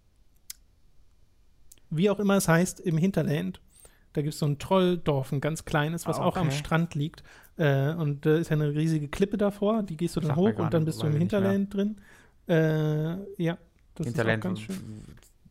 wie 1.90 2.09
auch 2.09 2.19
immer 2.19 2.36
es 2.36 2.49
heißt, 2.49 2.81
im 2.81 2.97
Hinterland. 2.97 3.61
Da 4.14 4.22
gibt 4.22 4.34
es 4.34 4.39
so 4.40 4.47
ein 4.47 4.59
Trolldorf, 4.59 5.32
ein 5.32 5.40
ganz 5.40 5.64
kleines, 5.64 6.06
was 6.06 6.18
Ah, 6.18 6.24
auch 6.24 6.36
am 6.36 6.48
okay. 6.48 6.56
Strand 6.56 6.94
liegt. 6.94 7.22
Äh, 7.56 7.93
und 7.94 8.24
da 8.26 8.36
ist 8.36 8.51
ja 8.51 8.56
eine 8.56 8.74
riesige 8.74 9.09
Klippe 9.09 9.36
davor, 9.39 9.82
die 9.82 9.97
gehst 9.97 10.16
du 10.16 10.20
dann 10.20 10.36
hoch 10.36 10.55
und 10.59 10.72
dann 10.74 10.84
bist 10.84 11.02
du 11.02 11.06
im. 11.06 11.16
Hinterland 11.16 11.72
drin. 11.74 11.97
Äh, 12.48 13.12
ja, 13.43 13.59
das 13.94 14.06
Hinterland, 14.06 14.44
ist 14.44 14.47
auch 14.47 14.48
ganz 14.51 14.60
schön. 14.60 15.05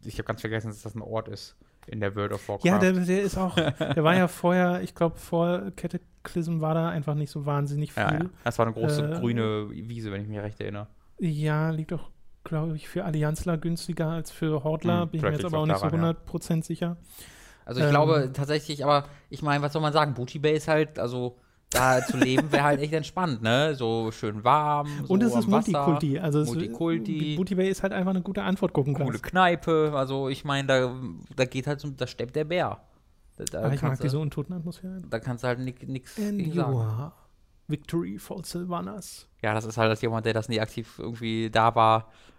ich 0.03 0.15
habe 0.15 0.23
ganz 0.25 0.41
vergessen, 0.41 0.67
dass 0.67 0.81
das 0.81 0.95
ein 0.95 1.01
Ort 1.01 1.27
ist 1.29 1.55
in 1.87 1.99
der 1.99 2.15
World 2.15 2.33
of 2.33 2.47
Warcraft. 2.47 2.65
Ja, 2.67 2.77
der, 2.79 2.93
der 2.93 3.21
ist 3.21 3.37
auch, 3.37 3.55
der 3.55 4.03
war 4.03 4.15
ja 4.15 4.27
vorher, 4.27 4.81
ich 4.81 4.93
glaube, 4.93 5.17
vor 5.17 5.71
Cataclysm 5.75 6.59
war 6.61 6.73
da 6.75 6.89
einfach 6.89 7.15
nicht 7.15 7.31
so 7.31 7.45
wahnsinnig 7.45 7.93
viel. 7.93 8.03
ja, 8.03 8.13
ja. 8.13 8.25
Das 8.43 8.59
war 8.59 8.65
eine 8.65 8.73
große 8.73 9.13
Äh, 9.15 9.19
grüne 9.19 9.69
Wiese, 9.71 10.11
wenn 10.11 10.21
ich 10.21 10.27
mich 10.27 10.39
recht 10.39 10.59
erinnere. 10.59 10.87
Ja, 11.19 11.69
liegt 11.71 11.93
auch, 11.93 12.09
glaube 12.43 12.75
ich, 12.75 12.87
für 12.89 13.05
Allianzler 13.05 13.57
günstiger 13.57 14.09
als 14.09 14.31
für 14.31 14.63
Hordler. 14.63 15.03
Hm, 15.03 15.09
Bin 15.09 15.17
ich 15.19 15.23
mir 15.23 15.31
jetzt 15.31 15.45
aber 15.45 15.59
auch 15.59 15.65
nicht 15.65 15.77
so 15.77 15.89
daran, 15.89 16.03
ja. 16.03 16.11
100% 16.31 16.63
sicher. 16.63 16.97
Also 17.65 17.79
ich 17.79 17.85
ähm, 17.85 17.91
glaube 17.91 18.31
tatsächlich, 18.33 18.83
aber 18.83 19.05
ich 19.29 19.41
meine, 19.41 19.63
was 19.63 19.73
soll 19.73 19.81
man 19.81 19.93
sagen? 19.93 20.13
Booty 20.13 20.39
Bay 20.39 20.55
ist 20.55 20.67
halt, 20.67 20.99
also 20.99 21.37
da 21.69 22.05
zu 22.05 22.17
leben 22.17 22.51
wäre 22.51 22.63
halt 22.63 22.79
echt 22.81 22.93
entspannt, 22.93 23.41
ne? 23.41 23.75
So 23.75 24.11
schön 24.11 24.43
warm. 24.43 24.87
So 25.05 25.13
Und 25.13 25.23
es 25.23 25.29
ist 25.33 25.49
Wasser, 25.49 25.71
Multikulti. 25.71 26.19
Also 26.19 26.43
Multikulti. 26.43 27.35
Booty 27.37 27.55
Bay 27.55 27.69
ist 27.69 27.81
halt 27.81 27.93
einfach 27.93 28.11
eine 28.11 28.21
gute 28.21 28.43
Antwort 28.43 28.73
gucken 28.73 28.93
coole 28.93 29.19
Kneipe. 29.19 29.93
Also 29.95 30.27
ich 30.29 30.43
meine, 30.43 30.67
da, 30.67 30.95
da 31.35 31.45
geht 31.45 31.67
halt 31.67 31.79
zum, 31.79 31.95
da 31.95 32.07
steppt 32.07 32.35
der 32.35 32.43
Bär. 32.45 32.81
Da, 33.37 33.45
da, 33.45 33.59
Ah, 33.61 33.73
ich 33.73 33.81
mag 33.81 33.91
kannst, 33.91 34.03
diese 34.03 34.17
du, 34.17 34.21
untoten 34.21 34.53
Atmosphäre. 34.53 35.01
da 35.09 35.19
kannst 35.19 35.43
du 35.43 35.47
halt 35.47 35.59
nichts 35.59 36.15
sagen. 36.17 36.53
are 36.77 37.13
Victory 37.67 38.17
for 38.17 38.43
Sylvanas. 38.43 39.27
Ja, 39.41 39.53
das 39.53 39.65
ist 39.65 39.77
halt 39.77 39.89
als 39.89 40.01
jemand, 40.01 40.25
der 40.25 40.33
das 40.33 40.49
nie 40.49 40.59
aktiv 40.59 40.99
irgendwie 40.99 41.49
da 41.49 41.73
war, 41.73 41.99
äh, 42.01 42.30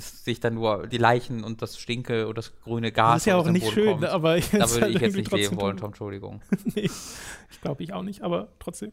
sich 0.00 0.40
dann 0.40 0.54
nur 0.54 0.86
die 0.86 0.98
Leichen 0.98 1.44
und 1.44 1.62
das 1.62 1.78
Stinke 1.78 2.26
und 2.28 2.36
das 2.38 2.52
grüne 2.62 2.92
Gas. 2.92 3.14
Das 3.14 3.22
ist 3.22 3.26
ja 3.26 3.36
auch 3.36 3.48
nicht 3.48 3.64
Boden 3.64 3.74
schön, 3.74 3.90
kommt. 3.92 4.04
aber 4.06 4.36
ich, 4.36 4.50
Da 4.50 4.58
würde 4.70 4.82
halt 4.82 4.94
ich 4.94 5.00
jetzt 5.00 5.16
nicht 5.16 5.32
leben 5.32 5.60
wollen. 5.60 5.76
Tom, 5.76 5.88
Entschuldigung. 5.88 6.40
nee, 6.74 6.90
ich 7.50 7.60
glaube 7.60 7.82
ich 7.82 7.92
auch 7.92 8.02
nicht, 8.02 8.22
aber 8.22 8.48
trotzdem. 8.58 8.92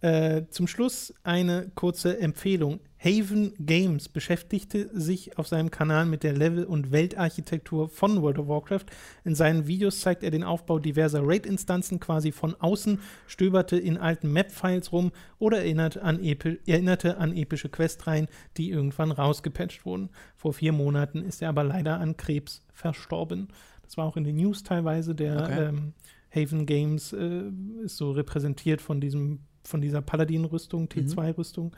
Äh, 0.00 0.44
zum 0.48 0.66
Schluss 0.66 1.12
eine 1.22 1.70
kurze 1.74 2.18
Empfehlung. 2.18 2.80
Haven 3.02 3.54
Games 3.58 4.10
beschäftigte 4.10 4.90
sich 4.92 5.38
auf 5.38 5.48
seinem 5.48 5.70
Kanal 5.70 6.04
mit 6.04 6.22
der 6.22 6.34
Level- 6.34 6.64
und 6.64 6.92
Weltarchitektur 6.92 7.88
von 7.88 8.20
World 8.20 8.38
of 8.38 8.48
Warcraft. 8.48 8.84
In 9.24 9.34
seinen 9.34 9.66
Videos 9.66 10.00
zeigt 10.00 10.22
er 10.22 10.30
den 10.30 10.44
Aufbau 10.44 10.78
diverser 10.78 11.22
Raid-Instanzen 11.24 11.98
quasi 11.98 12.30
von 12.30 12.54
außen, 12.54 12.98
stöberte 13.26 13.78
in 13.78 13.96
alten 13.96 14.30
Map-Files 14.30 14.92
rum 14.92 15.12
oder 15.38 15.58
erinnert 15.58 15.96
an 15.96 16.20
erinnerte 16.22 17.16
an 17.16 17.34
epische 17.34 17.70
Questreihen, 17.70 18.28
die 18.58 18.70
irgendwann 18.70 19.12
rausgepatcht 19.12 19.86
wurden. 19.86 20.10
Vor 20.36 20.52
vier 20.52 20.72
Monaten 20.72 21.22
ist 21.22 21.40
er 21.40 21.48
aber 21.48 21.64
leider 21.64 21.98
an 22.00 22.18
Krebs 22.18 22.62
verstorben. 22.70 23.48
Das 23.82 23.96
war 23.96 24.04
auch 24.04 24.18
in 24.18 24.24
den 24.24 24.36
News 24.36 24.62
teilweise. 24.62 25.14
Der 25.14 25.42
Okay. 25.44 25.68
ähm, 25.68 25.94
Haven 26.34 26.66
Games 26.66 27.14
äh, 27.14 27.44
ist 27.82 27.96
so 27.96 28.10
repräsentiert 28.12 28.82
von 28.82 29.00
diesem, 29.00 29.40
von 29.64 29.80
dieser 29.80 30.02
Paladin-Rüstung, 30.02 30.86
T2-Rüstung. 30.86 31.74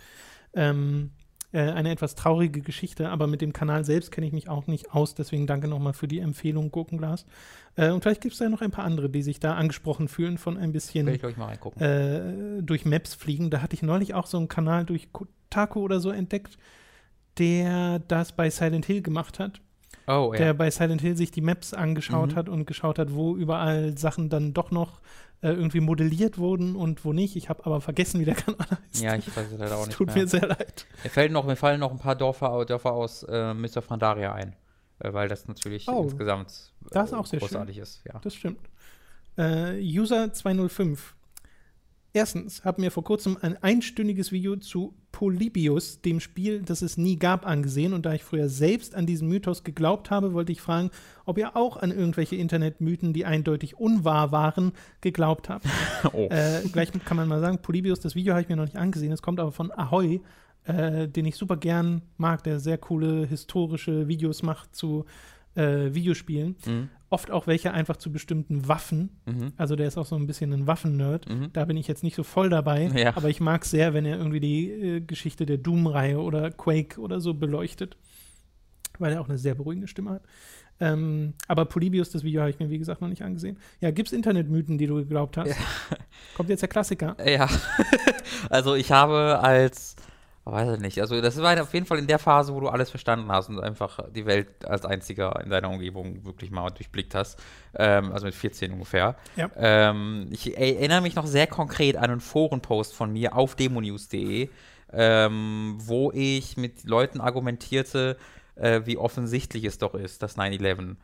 Ähm, 0.55 1.11
äh, 1.53 1.71
eine 1.71 1.91
etwas 1.91 2.15
traurige 2.15 2.63
Geschichte, 2.63 3.11
aber 3.11 3.27
mit 3.27 3.43
dem 3.43 3.53
Kanal 3.53 3.85
selbst 3.85 4.11
kenne 4.11 4.27
ich 4.27 4.33
mich 4.33 4.49
auch 4.49 4.67
nicht 4.67 4.93
aus, 4.93 5.15
deswegen 5.15 5.47
danke 5.47 5.69
nochmal 5.69 5.93
für 5.93 6.09
die 6.09 6.19
Empfehlung, 6.21 6.71
Gurkenglas. 6.71 7.27
Äh, 7.77 7.91
und 7.91 8.03
vielleicht 8.03 8.23
gibt 8.23 8.33
es 8.33 8.39
da 8.39 8.49
noch 8.49 8.63
ein 8.63 8.71
paar 8.71 8.85
andere, 8.85 9.11
die 9.11 9.23
sich 9.23 9.39
da 9.39 9.55
angesprochen 9.55 10.09
fühlen 10.09 10.39
von 10.39 10.57
ein 10.57 10.73
bisschen 10.73 11.07
ich, 11.09 11.23
ich, 11.23 11.37
mal 11.37 11.47
reingucken. 11.47 11.83
äh, 11.83 12.63
durch 12.63 12.87
Maps 12.87 13.15
fliegen. 13.15 13.51
Da 13.51 13.61
hatte 13.61 13.75
ich 13.75 13.83
neulich 13.83 14.15
auch 14.15 14.27
so 14.27 14.39
einen 14.39 14.49
Kanal 14.49 14.87
durch 14.87 15.13
Kotaku 15.13 15.81
oder 15.81 16.01
so 16.01 16.11
entdeckt, 16.11 16.57
der 17.39 17.99
das 17.99 18.33
bei 18.33 18.49
Silent 18.51 18.87
Hill 18.87 19.03
gemacht 19.03 19.39
hat 19.39 19.61
oh, 20.07 20.33
der 20.37 20.47
ja. 20.47 20.53
bei 20.53 20.71
Silent 20.71 21.01
Hill 21.01 21.17
sich 21.17 21.31
die 21.31 21.41
Maps 21.41 21.75
angeschaut 21.75 22.33
Mhm. 22.33 22.37
hat 22.37 22.49
und 22.49 22.67
geschaut 22.67 22.99
hat, 22.99 23.15
wo 23.15 23.37
überall 23.37 23.97
Sachen 23.97 24.29
dann 24.29 24.53
doch 24.55 24.71
noch 24.71 25.01
äh, 25.43 25.49
irgendwie 25.51 25.81
modelliert 25.81 26.39
wurden 26.39 26.75
und 26.77 27.05
wo 27.05 27.13
nicht. 27.13 27.37
Ich 27.37 27.49
habe 27.49 27.67
aber 27.67 27.81
vergessen, 27.81 28.21
wie 28.21 28.25
der 28.25 28.35
Kanal 28.37 28.67
heißt. 28.71 29.03
Ja, 29.03 29.15
ich 29.17 29.27
weiß 29.37 29.53
es 29.53 29.59
leider 29.59 29.77
auch 29.77 29.87
nicht 29.87 29.97
tut 29.97 30.07
mehr. 30.09 30.17
mir 30.17 30.27
sehr 30.29 30.47
leid. 30.47 30.87
Mir, 31.05 31.11
fällt 31.11 31.33
noch, 31.33 31.45
mir 31.45 31.57
fallen 31.57 31.81
noch 31.81 31.91
ein 31.93 31.99
paar 31.99 32.17
Dörfer, 32.17 32.65
Dörfer 32.65 32.93
aus 32.93 33.23
äh, 33.25 33.53
Mr. 33.53 33.83
Frandaria 33.83 34.33
ein, 34.33 34.55
äh, 35.01 35.13
weil 35.13 35.29
das 35.29 35.47
natürlich 35.49 35.87
Oh, 35.89 36.05
insgesamt 36.05 36.49
äh, 36.87 36.89
das 36.93 37.11
ist 37.11 37.15
auch 37.15 37.27
sehr 37.27 37.41
schön. 37.41 37.49
großartig 37.49 37.79
ist. 37.79 38.03
Ja. 38.07 38.19
Das 38.23 38.35
stimmt. 38.35 38.61
Äh, 39.37 39.79
User 39.81 40.33
205. 40.33 41.15
Erstens 42.15 42.63
habe 42.65 42.83
mir 42.83 42.91
vor 42.91 43.05
kurzem 43.05 43.39
ein 43.41 43.63
einstündiges 43.63 44.33
Video 44.33 44.57
zu 44.57 44.95
Polybius, 45.13 46.03
dem 46.03 46.21
Spiel, 46.21 46.61
das 46.61 46.83
es 46.83 46.99
nie 46.99 47.19
gab, 47.19 47.47
angesehen. 47.47 47.95
Und 47.95 48.05
da 48.05 48.13
ich 48.13 48.23
früher 48.23 48.51
selbst 48.51 48.95
an 48.95 49.07
diesen 49.07 49.29
Mythos 49.29 49.65
geglaubt 49.65 50.11
habe, 50.11 50.35
wollte 50.35 50.53
ich 50.53 50.61
fragen, 50.61 50.91
ob 51.25 51.39
ihr 51.39 51.57
auch 51.57 51.79
an 51.79 51.91
irgendwelche 51.91 52.37
Internetmythen, 52.37 53.15
die 53.15 53.25
eindeutig 53.25 53.79
unwahr 53.79 54.31
waren, 54.31 54.73
geglaubt 55.01 55.49
habt. 55.49 55.67
Oh. 56.13 56.29
Äh, 56.33 56.63
gleich 56.73 56.91
kann 57.05 57.17
man 57.17 57.29
mal 57.29 57.41
sagen, 57.41 57.59
Polybius, 57.59 58.01
das 58.01 58.15
Video 58.15 58.33
habe 58.33 58.43
ich 58.43 58.49
mir 58.49 58.57
noch 58.57 58.65
nicht 58.65 58.77
angesehen. 58.77 59.13
Es 59.13 59.23
kommt 59.23 59.39
aber 59.39 59.53
von 59.53 59.71
Ahoy, 59.71 60.21
äh, 60.65 61.09
den 61.09 61.27
ich 61.27 61.37
super 61.37 61.57
gern 61.57 62.03
mag, 62.17 62.43
der 62.45 62.59
sehr 62.59 62.79
coole 62.79 63.27
historische 63.27 64.09
Videos 64.09 64.43
macht 64.43 64.75
zu 64.75 65.05
äh, 65.55 65.95
Videospielen. 65.95 66.57
Mhm. 66.67 66.89
Oft 67.13 67.31
auch 67.31 67.47
welche 67.47 67.73
einfach 67.75 67.99
zu 67.99 68.11
bestimmten 68.11 68.69
Waffen. 68.69 69.21
Mhm. 69.27 69.53
Also 69.59 69.77
der 69.77 69.87
ist 69.87 69.99
auch 69.99 70.07
so 70.07 70.17
ein 70.17 70.27
bisschen 70.27 70.51
ein 70.53 70.67
Waffen-Nerd. 70.67 71.29
Mhm. 71.29 71.53
Da 71.53 71.67
bin 71.67 71.77
ich 71.77 71.87
jetzt 71.87 72.03
nicht 72.03 72.17
so 72.17 72.23
voll 72.23 72.49
dabei. 72.49 72.91
Ja. 72.95 73.15
Aber 73.17 73.29
ich 73.29 73.39
mag 73.39 73.67
sehr, 73.67 73.93
wenn 73.93 74.07
er 74.07 74.17
irgendwie 74.17 74.41
die 74.41 74.71
äh, 74.71 75.01
Geschichte 75.01 75.45
der 75.45 75.59
Doom-Reihe 75.59 76.19
oder 76.19 76.51
Quake 76.51 76.99
oder 76.99 77.21
so 77.21 77.35
beleuchtet. 77.35 77.99
Weil 78.99 79.13
er 79.13 79.21
auch 79.21 79.29
eine 79.29 79.37
sehr 79.37 79.55
beruhigende 79.55 79.89
Stimme 79.89 80.13
hat. 80.13 80.23
Ähm, 80.81 81.35
aber 81.49 81.67
Polybius, 81.67 82.11
das 82.11 82.25
Video 82.25 82.41
habe 82.41 82.51
ich 82.51 82.59
mir, 82.59 82.71
wie 82.71 82.79
gesagt, 82.79 83.03
noch 83.03 83.09
nicht 83.09 83.23
angesehen. 83.23 83.59
Ja, 83.81 83.91
gibt 83.91 84.09
es 84.09 84.13
Internetmythen, 84.13 84.79
die 84.79 84.87
du 84.87 84.95
geglaubt 84.97 85.37
hast? 85.37 85.55
Kommt 86.35 86.49
jetzt 86.49 86.63
der 86.63 86.69
Klassiker. 86.69 87.17
Ja, 87.25 87.47
also 88.51 88.75
ich 88.75 88.91
habe 88.91 89.39
als, 89.41 89.97
weiß 90.45 90.75
ich 90.75 90.81
nicht, 90.81 91.01
also 91.01 91.21
das 91.21 91.41
war 91.41 91.61
auf 91.61 91.73
jeden 91.73 91.87
Fall 91.87 91.99
in 91.99 92.07
der 92.07 92.19
Phase, 92.19 92.53
wo 92.53 92.61
du 92.61 92.69
alles 92.69 92.91
verstanden 92.91 93.31
hast 93.31 93.49
und 93.49 93.61
einfach 93.61 94.01
die 94.11 94.27
Welt 94.27 94.65
als 94.65 94.85
einziger 94.85 95.41
in 95.43 95.51
deiner 95.51 95.71
Umgebung 95.71 96.25
wirklich 96.25 96.51
mal 96.51 96.71
durchblickt 96.71 97.15
hast, 97.15 97.39
ähm, 97.77 98.13
also 98.13 98.27
mit 98.27 98.35
14 98.35 98.73
ungefähr. 98.73 99.15
Ja. 99.37 99.51
Ähm, 99.57 100.29
ich 100.31 100.57
erinnere 100.57 101.01
mich 101.01 101.15
noch 101.15 101.27
sehr 101.27 101.47
konkret 101.47 101.97
an 101.97 102.11
einen 102.11 102.21
Forenpost 102.21 102.93
von 102.93 103.13
mir 103.13 103.37
auf 103.37 103.55
demonews.de, 103.55 104.49
ähm, 104.93 105.77
wo 105.79 106.11
ich 106.13 106.57
mit 106.57 106.85
Leuten 106.85 107.21
argumentierte, 107.21 108.17
äh, 108.57 108.81
wie 108.85 108.97
offensichtlich 108.97 109.65
es 109.65 109.79
doch 109.79 109.95
ist, 109.95 110.23
dass 110.23 110.37
9-11 110.37 110.97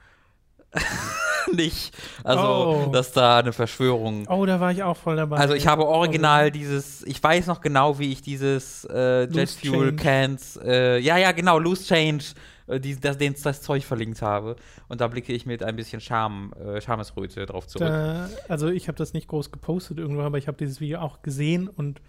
nicht, 1.56 1.96
also 2.24 2.86
Oh. 2.88 2.90
dass 2.92 3.12
da 3.12 3.38
eine 3.38 3.52
Verschwörung 3.52 4.26
Oh, 4.28 4.44
da 4.46 4.60
war 4.60 4.72
ich 4.72 4.82
auch 4.82 4.96
voll 4.96 5.16
dabei. 5.16 5.36
also 5.38 5.54
ich 5.54 5.66
habe 5.66 5.86
original 5.86 6.50
dieses, 6.50 7.02
ich 7.06 7.22
weiß 7.22 7.46
noch 7.46 7.60
genau, 7.60 7.98
wie 7.98 8.12
ich 8.12 8.22
dieses 8.22 8.84
äh, 8.84 9.22
Jet 9.24 9.34
Loose 9.34 9.58
Fuel 9.58 9.88
Change. 9.90 9.96
Cans, 10.02 10.58
äh, 10.64 10.98
ja, 10.98 11.16
ja, 11.16 11.32
genau, 11.32 11.58
Loose 11.58 11.84
Change, 11.84 12.24
äh, 12.66 12.80
die, 12.80 12.98
das, 12.98 13.18
den, 13.18 13.34
das 13.42 13.62
Zeug 13.62 13.84
verlinkt 13.84 14.22
habe. 14.22 14.56
Und 14.88 15.00
da 15.00 15.08
blicke 15.08 15.32
ich 15.32 15.46
mit 15.46 15.62
ein 15.62 15.76
bisschen 15.76 16.00
Scham, 16.00 16.52
äh, 16.54 16.80
Schamesröte 16.80 17.46
drauf 17.46 17.66
zurück. 17.66 17.88
Da, 17.88 18.28
also 18.48 18.68
ich 18.68 18.88
habe 18.88 18.96
das 18.98 19.12
nicht 19.12 19.28
groß 19.28 19.50
gepostet 19.52 19.98
irgendwo, 19.98 20.22
aber 20.22 20.38
ich 20.38 20.48
habe 20.48 20.56
dieses 20.58 20.80
Video 20.80 21.00
auch 21.00 21.22
gesehen 21.22 21.68
und 21.68 22.00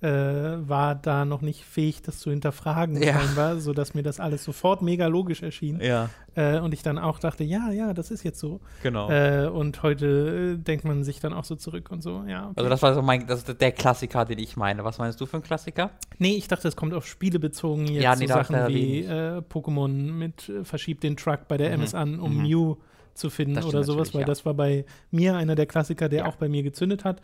äh, 0.00 0.08
war 0.08 0.94
da 0.94 1.24
noch 1.24 1.40
nicht 1.40 1.64
fähig, 1.64 2.02
das 2.02 2.20
zu 2.20 2.30
hinterfragen, 2.30 3.02
Ja. 3.02 3.18
scheinbar, 3.18 3.58
sodass 3.58 3.94
mir 3.94 4.02
das 4.04 4.20
alles 4.20 4.44
sofort 4.44 4.80
mega 4.80 5.06
logisch 5.08 5.42
erschien. 5.42 5.80
Ja, 5.80 6.10
Äh, 6.36 6.60
und 6.60 6.72
ich 6.72 6.84
dann 6.84 6.98
auch 6.98 7.18
dachte, 7.18 7.42
ja, 7.42 7.70
ja, 7.72 7.92
das 7.94 8.12
ist 8.12 8.22
jetzt 8.22 8.38
so. 8.38 8.60
genau. 8.84 9.10
Äh, 9.10 9.48
und 9.48 9.82
heute 9.82 10.54
äh, 10.56 10.62
denkt 10.62 10.84
man 10.84 11.02
sich 11.02 11.18
dann 11.18 11.32
auch 11.32 11.42
so 11.44 11.56
zurück 11.56 11.90
und 11.90 12.00
so, 12.02 12.22
ja. 12.28 12.44
Okay. 12.44 12.52
also 12.58 12.70
das 12.70 12.80
war 12.82 12.94
so 12.94 13.02
mein, 13.02 13.26
das 13.26 13.42
der 13.44 13.72
Klassiker, 13.72 14.24
den 14.24 14.38
ich 14.38 14.56
meine. 14.56 14.84
Was 14.84 14.98
meinst 14.98 15.20
du 15.20 15.26
für 15.26 15.38
ein 15.38 15.42
Klassiker? 15.42 15.90
nee, 16.18 16.34
ich 16.36 16.46
dachte, 16.46 16.68
es 16.68 16.76
kommt 16.76 16.94
auf 16.94 17.06
Spiele 17.06 17.40
bezogen 17.40 17.86
jetzt 17.88 18.02
Ja, 18.04 18.14
nee, 18.14 18.26
so 18.28 18.34
Sachen 18.34 18.68
wie 18.68 19.00
äh, 19.04 19.38
Pokémon 19.52 19.88
mit 19.88 20.48
äh, 20.48 20.64
verschiebt 20.64 21.02
den 21.02 21.16
Truck 21.16 21.48
bei 21.48 21.56
der 21.56 21.68
Mhm. 21.70 21.74
MS 21.82 21.94
an, 21.94 22.20
um 22.20 22.36
Mhm. 22.36 22.42
Mew 22.42 22.76
zu 23.14 23.30
finden 23.30 23.60
oder 23.64 23.82
sowas, 23.82 24.14
weil 24.14 24.20
ja. 24.20 24.26
das 24.28 24.46
war 24.46 24.54
bei 24.54 24.84
mir 25.10 25.34
einer 25.36 25.56
der 25.56 25.66
Klassiker, 25.66 26.08
der 26.08 26.20
Ja. 26.20 26.26
auch 26.26 26.36
bei 26.36 26.48
mir 26.48 26.62
gezündet 26.62 27.04
hat. 27.04 27.20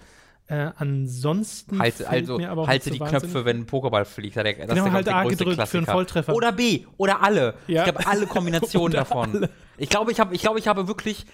Äh, 0.46 0.70
ansonsten 0.76 1.78
Halte, 1.78 2.06
also, 2.08 2.38
halte 2.66 2.90
die 2.90 2.98
so 2.98 3.04
Knöpfe, 3.04 3.44
wenn 3.46 3.60
ein 3.60 3.66
Pokéball 3.66 4.04
fliegt. 4.04 4.36
Das 4.36 4.44
Genau, 4.44 4.62
ist 4.62 4.74
der, 4.74 4.92
halt 4.92 5.06
glaub 5.06 5.16
A 5.16 5.22
gedrückt 5.24 5.38
für 5.38 5.44
einen 5.48 5.54
Klassiker. 5.56 5.92
Volltreffer. 5.92 6.34
Oder 6.34 6.52
B. 6.52 6.84
Oder 6.98 7.22
alle. 7.22 7.54
Ja. 7.66 7.82
Ich 7.86 7.88
habe 7.94 8.06
alle 8.06 8.26
Kombinationen 8.26 8.92
davon. 8.96 9.34
alle. 9.36 9.50
Ich 9.78 9.88
glaube, 9.88 10.12
ich 10.12 10.20
habe 10.20 10.34
ich 10.34 10.42
glaube, 10.42 10.58
ich 10.58 10.68
habe 10.68 10.86
wirklich 10.86 11.24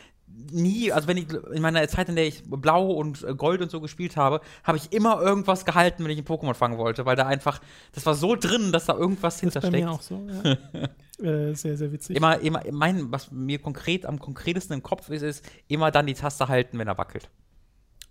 nie, 0.53 0.93
also 0.93 1.09
wenn 1.09 1.17
ich 1.17 1.27
in 1.53 1.61
meiner 1.63 1.87
Zeit, 1.89 2.09
in 2.09 2.15
der 2.17 2.27
ich 2.27 2.43
Blau 2.47 2.91
und 2.93 3.23
äh, 3.25 3.35
Gold 3.35 3.61
und 3.63 3.71
so 3.71 3.81
gespielt 3.81 4.17
habe, 4.17 4.41
habe 4.65 4.79
ich 4.79 4.93
immer 4.93 5.21
irgendwas 5.21 5.65
gehalten, 5.65 6.05
wenn 6.05 6.11
ich 6.11 6.19
ein 6.19 6.25
Pokémon 6.25 6.55
fangen 6.55 6.79
wollte, 6.79 7.05
weil 7.05 7.17
da 7.17 7.27
einfach, 7.27 7.61
das 7.93 8.07
war 8.07 8.15
so 8.15 8.37
drin, 8.37 8.71
dass 8.73 8.87
da 8.87 8.95
irgendwas 8.95 9.41
Das 9.41 9.55
ist 9.57 9.61
bei 9.71 9.79
hintersteckt. 9.79 9.85
mir 9.85 9.91
auch 9.91 10.03
so, 10.03 10.27
ja. 10.45 11.29
äh, 11.51 11.55
sehr, 11.55 11.77
sehr 11.77 11.93
witzig. 11.93 12.17
Immer, 12.17 12.39
immer, 12.41 12.63
mein, 12.71 13.11
was 13.11 13.31
mir 13.33 13.59
konkret 13.59 14.07
am 14.07 14.19
konkretesten 14.21 14.75
im 14.75 14.83
Kopf 14.83 15.11
ist, 15.11 15.23
ist 15.23 15.45
immer 15.69 15.91
dann 15.91 16.07
die 16.07 16.15
Taste 16.15 16.49
halten, 16.49 16.79
wenn 16.79 16.89
er 16.89 16.97
wackelt. 16.97 17.29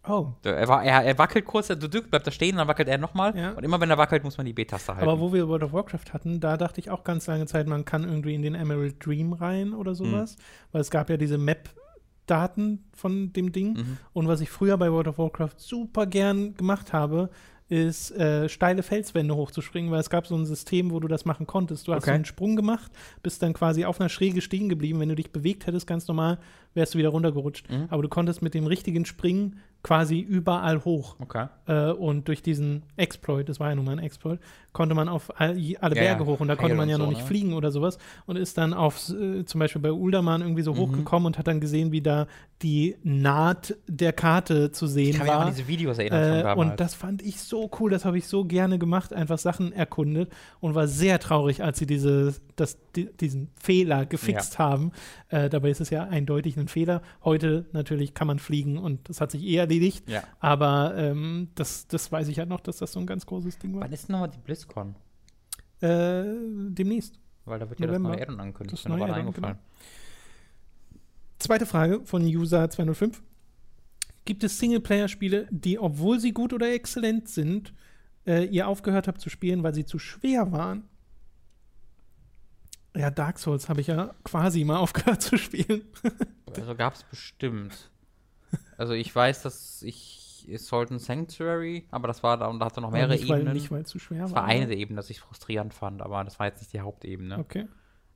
Oh, 0.09 0.33
Er, 0.43 0.55
er, 0.67 1.03
er 1.05 1.17
wackelt 1.17 1.45
kurz, 1.45 1.67
du 1.67 1.75
drückst, 1.77 2.09
bleibt 2.09 2.25
er 2.25 2.31
stehen, 2.31 2.57
dann 2.57 2.67
wackelt 2.67 2.87
er 2.89 2.97
nochmal. 2.97 3.37
Ja. 3.37 3.51
Und 3.51 3.63
immer 3.63 3.79
wenn 3.79 3.89
er 3.89 3.97
wackelt, 3.97 4.23
muss 4.23 4.37
man 4.37 4.45
die 4.45 4.53
B-Taste 4.53 4.95
halten. 4.95 5.07
aber 5.07 5.19
wo 5.19 5.31
wir 5.31 5.47
World 5.47 5.63
of 5.63 5.71
Warcraft 5.73 6.11
hatten, 6.13 6.39
da 6.39 6.57
dachte 6.57 6.79
ich 6.81 6.89
auch 6.89 7.03
ganz 7.03 7.27
lange 7.27 7.45
Zeit, 7.45 7.67
man 7.67 7.85
kann 7.85 8.03
irgendwie 8.03 8.33
in 8.35 8.41
den 8.41 8.55
Emerald 8.55 9.05
Dream 9.05 9.33
rein 9.33 9.73
oder 9.73 9.93
sowas, 9.95 10.35
weil 10.71 10.81
es 10.81 10.89
gab 10.89 11.09
ja 11.09 11.17
diese 11.17 11.37
Map-Daten 11.37 12.83
von 12.93 13.33
dem 13.33 13.51
Ding. 13.51 13.73
Mhm. 13.73 13.97
Und 14.13 14.27
was 14.27 14.41
ich 14.41 14.49
früher 14.49 14.77
bei 14.77 14.91
World 14.91 15.07
of 15.07 15.17
Warcraft 15.17 15.55
super 15.57 16.05
gern 16.05 16.53
gemacht 16.55 16.93
habe, 16.93 17.29
ist 17.71 18.09
äh, 18.17 18.49
steile 18.49 18.81
Felswände 18.81 19.35
hochzuspringen, 19.35 19.91
weil 19.91 19.99
es 19.99 20.09
gab 20.09 20.25
so 20.25 20.35
ein 20.35 20.43
System, 20.47 20.89
wo 20.89 20.99
du 20.99 21.07
das 21.07 21.25
machen 21.25 21.45
konntest. 21.45 21.87
Du 21.87 21.91
hast 21.93 21.99
Okay. 22.01 22.09
so 22.11 22.15
einen 22.15 22.25
Sprung 22.25 22.55
gemacht, 22.55 22.91
bist 23.21 23.43
dann 23.43 23.53
quasi 23.53 23.85
auf 23.85 23.99
einer 23.99 24.09
Schräge 24.09 24.41
stehen 24.41 24.69
geblieben. 24.69 24.99
Wenn 24.99 25.09
du 25.09 25.15
dich 25.15 25.31
bewegt 25.31 25.67
hättest, 25.67 25.85
ganz 25.85 26.07
normal, 26.07 26.39
wärst 26.73 26.95
du 26.95 26.97
wieder 26.97 27.09
runtergerutscht. 27.09 27.69
Mhm. 27.69 27.85
Aber 27.89 28.01
du 28.01 28.09
konntest 28.09 28.41
mit 28.41 28.55
dem 28.55 28.65
richtigen 28.65 29.05
Springen 29.05 29.59
quasi 29.81 30.19
überall 30.19 30.83
hoch. 30.83 31.15
Okay. 31.19 31.47
Äh, 31.65 31.91
und 31.91 32.27
durch 32.27 32.41
diesen 32.41 32.83
Exploit, 32.97 33.47
das 33.47 33.59
war 33.59 33.69
ja 33.69 33.75
nun 33.75 33.85
mal 33.85 33.93
ein 33.93 33.99
Exploit, 33.99 34.39
konnte 34.73 34.93
man 34.93 35.07
auf 35.07 35.39
all, 35.39 35.51
alle 35.51 35.95
Ja, 35.95 36.01
Berge 36.01 36.23
ja. 36.23 36.25
hoch 36.25 36.39
und 36.41 36.47
da 36.49 36.55
konnte 36.55 36.75
man 36.75 36.89
ja 36.89 36.97
noch 36.97 37.05
so, 37.05 37.11
nicht 37.11 37.21
ne? 37.21 37.27
fliegen 37.27 37.53
oder 37.53 37.71
sowas 37.71 37.97
und 38.25 38.35
ist 38.35 38.57
dann 38.57 38.73
auf, 38.73 39.09
äh, 39.09 39.45
zum 39.45 39.59
Beispiel 39.59 39.81
bei 39.81 39.91
Ulderman 39.91 40.41
irgendwie 40.41 40.61
so 40.63 40.73
Mhm. 40.73 40.79
hochgekommen 40.79 41.27
und 41.27 41.37
hat 41.37 41.47
dann 41.47 41.59
gesehen, 41.61 41.91
wie 41.93 42.01
da 42.01 42.27
die 42.61 42.97
Naht 43.03 43.75
der 43.87 44.11
Karte 44.11 44.71
zu 44.71 44.85
sehen 44.85 45.11
Ich 45.11 45.17
kann 45.17 45.27
mich 45.27 45.33
war. 45.35 45.45
an 45.45 45.53
diese 45.55 45.67
Videos 45.67 45.97
erinnern 45.97 46.23
von 46.23 46.39
Äh, 46.39 46.43
damals. 46.43 46.71
und 46.71 46.79
das 46.81 46.93
fand 46.93 47.21
ich 47.21 47.39
so 47.39 47.71
cool, 47.79 47.89
das 47.89 48.03
habe 48.03 48.17
ich 48.17 48.27
so 48.27 48.43
gerne 48.43 48.77
gemacht, 48.79 49.13
einfach 49.13 49.37
Sachen 49.39 49.71
erkundet 49.71 50.29
und 50.59 50.75
war 50.75 50.87
sehr 50.89 51.19
traurig, 51.19 51.63
als 51.63 51.79
sie 51.79 51.85
diese, 51.87 52.35
das, 52.57 52.77
die, 52.97 53.05
diesen 53.15 53.49
Fehler 53.55 54.05
gefixt 54.05 54.59
haben. 54.59 54.91
Äh, 55.29 55.49
dabei 55.49 55.69
ist 55.69 55.79
es 55.79 55.89
ja 55.89 56.03
eindeutig 56.03 56.57
ein 56.57 56.67
Fehler. 56.67 57.01
Heute 57.23 57.65
natürlich 57.71 58.13
kann 58.13 58.27
man 58.27 58.39
fliegen 58.39 58.77
und 58.77 59.07
das 59.07 59.21
hat 59.21 59.31
sich 59.31 59.43
eh 59.43 59.59
erledigt, 59.69 60.09
ja. 60.09 60.23
aber 60.39 60.95
ähm, 60.97 61.49
das, 61.55 61.87
das 61.87 62.11
weiß 62.11 62.27
ich 62.27 62.39
halt 62.39 62.49
noch, 62.49 62.59
dass 62.59 62.77
das 62.77 62.91
so 62.91 62.99
ein 62.99 63.05
ganz 63.05 63.25
großes 63.25 63.59
Ding 63.59 63.73
war. 63.75 63.81
Wann 63.81 63.91
ist 63.91 64.07
denn 64.07 64.13
nochmal 64.13 64.29
die 64.29 64.39
BlizzCon? 64.39 64.95
Äh, 65.81 66.23
demnächst. 66.69 67.19
Weil 67.45 67.59
da 67.59 67.69
wird 67.69 67.79
ja 67.79 67.87
November. 67.87 68.09
das 68.09 68.17
neue 68.17 68.23
Addon 68.23 68.39
angekündigt. 68.39 68.73
Das 68.73 68.79
Ist 68.79 68.85
mir 68.85 68.91
neue 68.91 68.99
gerade 68.99 69.13
Addon, 69.13 69.27
eingefallen. 69.27 69.57
Zweite 71.39 71.65
Frage 71.65 72.01
von 72.03 72.23
User 72.23 72.69
205. 72.69 73.21
Gibt 74.25 74.43
es 74.43 74.59
Singleplayer-Spiele, 74.59 75.47
die, 75.49 75.79
obwohl 75.79 76.19
sie 76.19 76.33
gut 76.33 76.51
oder 76.53 76.71
exzellent 76.71 77.29
sind, 77.29 77.73
äh, 78.27 78.45
ihr 78.45 78.67
aufgehört 78.67 79.07
habt 79.07 79.21
zu 79.21 79.29
spielen, 79.29 79.63
weil 79.63 79.73
sie 79.73 79.85
zu 79.85 79.99
schwer 79.99 80.51
waren? 80.51 80.83
Ja, 82.95 83.09
Dark 83.09 83.39
Souls 83.39 83.69
habe 83.69 83.81
ich 83.81 83.87
ja 83.87 84.13
quasi 84.23 84.63
mal 84.63 84.77
aufgehört 84.79 85.21
zu 85.21 85.37
spielen. 85.37 85.83
Also 86.55 86.75
gab 86.75 86.95
es 86.95 87.03
bestimmt. 87.03 87.89
Also 88.79 88.93
ich 88.93 89.13
weiß, 89.13 89.43
dass 89.43 89.83
ich 89.83 90.47
Salt 90.55 90.89
and 90.89 91.01
Sanctuary, 91.01 91.85
aber 91.91 92.07
das 92.07 92.23
war 92.23 92.37
da 92.37 92.47
und 92.47 92.59
da 92.59 92.67
hatte 92.67 92.79
noch 92.79 92.91
mehrere 92.91 93.11
nicht, 93.11 93.27
weil, 93.27 93.41
Ebenen. 93.41 93.53
nicht, 93.53 93.71
weil 93.71 93.85
zu 93.85 93.99
schwer 93.99 94.21
das 94.21 94.31
war. 94.31 94.43
war 94.43 94.45
eine 94.45 94.67
der 94.67 94.77
Ebenen, 94.77 94.95
das 94.95 95.09
ich 95.09 95.19
frustrierend 95.19 95.73
fand, 95.73 96.01
aber 96.01 96.23
das 96.23 96.39
war 96.39 96.47
jetzt 96.47 96.61
nicht 96.61 96.71
die 96.71 96.79
Hauptebene. 96.79 97.37
Okay. 97.39 97.67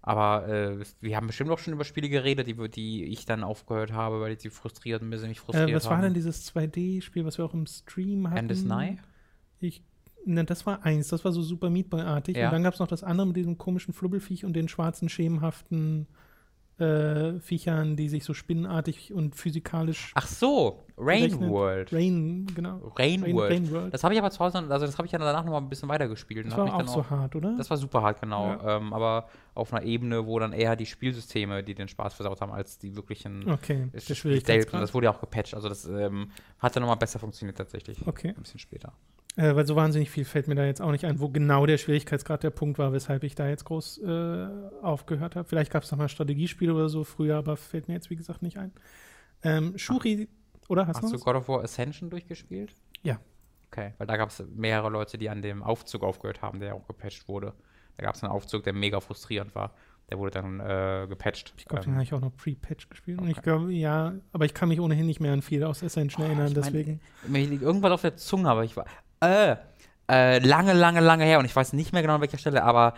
Aber 0.01 0.47
äh, 0.47 0.83
wir 1.01 1.17
haben 1.17 1.27
bestimmt 1.27 1.49
auch 1.51 1.59
schon 1.59 1.73
über 1.73 1.83
Spiele 1.83 2.07
geredet, 2.07 2.47
die, 2.47 2.69
die 2.69 3.03
ich 3.05 3.25
dann 3.25 3.43
aufgehört 3.43 3.91
habe, 3.91 4.21
weil 4.21 4.35
die 4.37 4.49
frustriert 4.49 5.01
ein 5.01 5.09
bisschen 5.09 5.29
mich 5.29 5.41
frustriert 5.41 5.69
Äh, 5.69 5.75
was 5.75 5.85
war 5.85 5.97
haben. 5.97 6.03
denn 6.03 6.13
dieses 6.13 6.49
2D-Spiel, 6.53 7.25
was 7.25 7.37
wir 7.37 7.45
auch 7.45 7.53
im 7.53 7.65
Stream 7.67 8.27
hatten? 8.29 8.37
End 8.37 8.51
is 8.51 8.63
Nigh? 8.63 8.99
Ich, 9.59 9.83
ne, 10.25 10.45
das 10.45 10.65
war 10.65 10.83
eins, 10.85 11.09
das 11.09 11.25
war 11.25 11.33
so 11.33 11.41
super 11.41 11.69
Meat 11.69 11.89
Boy-artig. 11.89 12.37
Ja. 12.37 12.47
Und 12.47 12.53
dann 12.53 12.63
gab 12.63 12.73
es 12.73 12.79
noch 12.79 12.87
das 12.87 13.03
andere 13.03 13.27
mit 13.27 13.35
diesem 13.35 13.57
komischen 13.57 13.93
Flubbelfiech 13.93 14.45
und 14.45 14.53
den 14.53 14.69
schwarzen, 14.69 15.09
schemenhaften 15.09 16.07
äh, 16.79 17.39
Viechern, 17.39 17.95
die 17.95 18.09
sich 18.09 18.23
so 18.23 18.33
spinnenartig 18.33 19.13
und 19.13 19.35
physikalisch 19.35 20.11
Ach 20.15 20.25
so, 20.25 20.83
Rain 20.97 21.29
berechnet- 21.29 21.49
World. 21.49 21.93
Rain, 21.93 22.47
genau. 22.55 22.93
Rain, 22.97 23.23
Rain, 23.23 23.35
World. 23.35 23.51
Rain 23.51 23.71
World. 23.71 23.93
Das 23.93 24.03
habe 24.03 24.13
ich 24.15 24.19
aber 24.19 24.31
zu 24.31 24.39
Hause, 24.39 24.57
also 24.57 24.85
das 24.85 24.97
habe 24.97 25.05
ich 25.05 25.11
ja 25.11 25.19
danach 25.19 25.43
noch 25.45 25.51
mal 25.51 25.59
ein 25.59 25.69
bisschen 25.69 25.87
weitergespielt. 25.89 26.47
Das 26.47 26.57
war 26.57 26.73
auch 26.73 26.87
so 26.87 27.09
hart, 27.09 27.35
oder? 27.35 27.55
Das 27.57 27.69
war 27.69 27.77
super 27.77 28.01
hart, 28.01 28.21
genau. 28.21 28.47
Ja. 28.47 28.77
Ähm, 28.77 28.91
aber 28.93 29.27
auf 29.53 29.71
einer 29.71 29.85
Ebene, 29.85 30.25
wo 30.25 30.39
dann 30.39 30.51
eher 30.51 30.75
die 30.75 30.87
Spielsysteme, 30.87 31.63
die 31.63 31.75
den 31.75 31.87
Spaß 31.87 32.15
versaut 32.15 32.41
haben, 32.41 32.51
als 32.51 32.79
die 32.79 32.95
wirklichen 32.95 33.49
okay, 33.51 33.89
der 33.93 33.99
Selten. 34.01 34.15
Schwierigkeitsgrad. 34.15 34.81
Das 34.81 34.93
wurde 34.95 35.05
ja 35.05 35.11
auch 35.13 35.19
gepatcht. 35.21 35.53
Also 35.53 35.69
das 35.69 35.85
ähm, 35.85 36.31
hat 36.57 36.75
dann 36.75 36.81
nochmal 36.81 36.97
besser 36.97 37.19
funktioniert 37.19 37.57
tatsächlich. 37.57 38.05
Okay. 38.07 38.29
Ein 38.29 38.41
bisschen 38.41 38.59
später. 38.59 38.93
Äh, 39.35 39.55
weil 39.55 39.65
so 39.65 39.75
wahnsinnig 39.75 40.11
viel 40.11 40.25
fällt 40.25 40.47
mir 40.47 40.53
da 40.55 40.63
jetzt 40.65 40.79
auch 40.81 40.91
nicht 40.91 41.05
ein, 41.05 41.19
wo 41.19 41.27
genau 41.29 41.65
der 41.65 41.77
Schwierigkeitsgrad 41.79 42.43
der 42.43 42.51
Punkt 42.51 42.77
war, 42.77 42.93
weshalb 42.93 43.23
ich 43.23 43.33
da 43.33 43.47
jetzt 43.47 43.65
groß 43.65 43.97
äh, 44.03 44.47
aufgehört 44.83 45.35
habe. 45.35 45.47
Vielleicht 45.49 45.71
gab 45.71 45.83
es 45.83 45.91
noch 45.91 45.97
mal 45.97 46.07
Strategiespiele 46.07 46.73
oder 46.73 46.87
so 46.89 47.03
früher, 47.03 47.37
aber 47.37 47.57
fällt 47.57 47.87
mir 47.87 47.95
jetzt 47.95 48.09
wie 48.11 48.15
gesagt 48.15 48.43
nicht 48.43 48.57
ein. 48.57 48.71
Ähm, 49.41 49.75
Shuri, 49.77 50.29
oder 50.67 50.85
hast, 50.87 50.97
Hast 51.01 51.11
du 51.11 51.15
was? 51.15 51.25
God 51.25 51.35
of 51.35 51.47
War 51.47 51.63
Ascension 51.63 52.09
durchgespielt? 52.11 52.73
Ja. 53.01 53.19
Okay, 53.71 53.93
weil 53.97 54.05
da 54.05 54.17
gab 54.17 54.29
es 54.29 54.43
mehrere 54.55 54.89
Leute, 54.89 55.17
die 55.17 55.29
an 55.29 55.41
dem 55.41 55.63
Aufzug 55.63 56.03
aufgehört 56.03 56.43
haben, 56.43 56.59
der 56.59 56.75
auch 56.75 56.85
gepatcht 56.85 57.27
wurde. 57.27 57.53
Da 57.97 58.03
gab 58.05 58.13
es 58.13 58.23
einen 58.23 58.31
Aufzug, 58.31 58.63
der 58.63 58.73
mega 58.73 58.99
frustrierend 58.99 59.55
war. 59.55 59.73
Der 60.11 60.19
wurde 60.19 60.31
dann 60.31 60.59
äh, 60.59 61.07
gepatcht. 61.09 61.53
Ich 61.57 61.65
glaube, 61.65 61.81
den 61.83 61.89
Ähm, 61.89 61.95
habe 61.95 62.03
ich 62.03 62.13
auch 62.13 62.21
noch 62.21 62.35
Pre-Patch 62.35 62.87
gespielt. 62.89 63.17
Und 63.17 63.23
Okay. 63.25 63.33
ich 63.35 63.41
glaube, 63.41 63.71
ja, 63.73 64.13
aber 64.31 64.45
ich 64.45 64.53
kann 64.53 64.69
mich 64.69 64.79
ohnehin 64.79 65.07
nicht 65.07 65.19
mehr 65.19 65.33
an 65.33 65.41
viel 65.41 65.63
aus 65.63 65.83
Ascension 65.83 66.23
Oh, 66.23 66.27
erinnern, 66.27 66.49
ich 66.49 66.53
mein, 66.55 66.63
deswegen. 66.63 66.99
mir 67.27 67.47
liegt 67.47 67.63
irgendwas 67.63 67.91
auf 67.91 68.01
der 68.01 68.15
Zunge, 68.15 68.47
aber 68.47 68.63
ich 68.63 68.77
war. 68.77 68.85
Äh, 69.23 69.55
äh, 70.09 70.39
lange, 70.39 70.73
lange, 70.73 70.99
lange 70.99 71.23
her 71.23 71.39
und 71.39 71.45
ich 71.45 71.55
weiß 71.55 71.73
nicht 71.73 71.93
mehr 71.93 72.01
genau 72.01 72.15
an 72.15 72.21
welcher 72.21 72.37
Stelle, 72.37 72.63
aber 72.63 72.93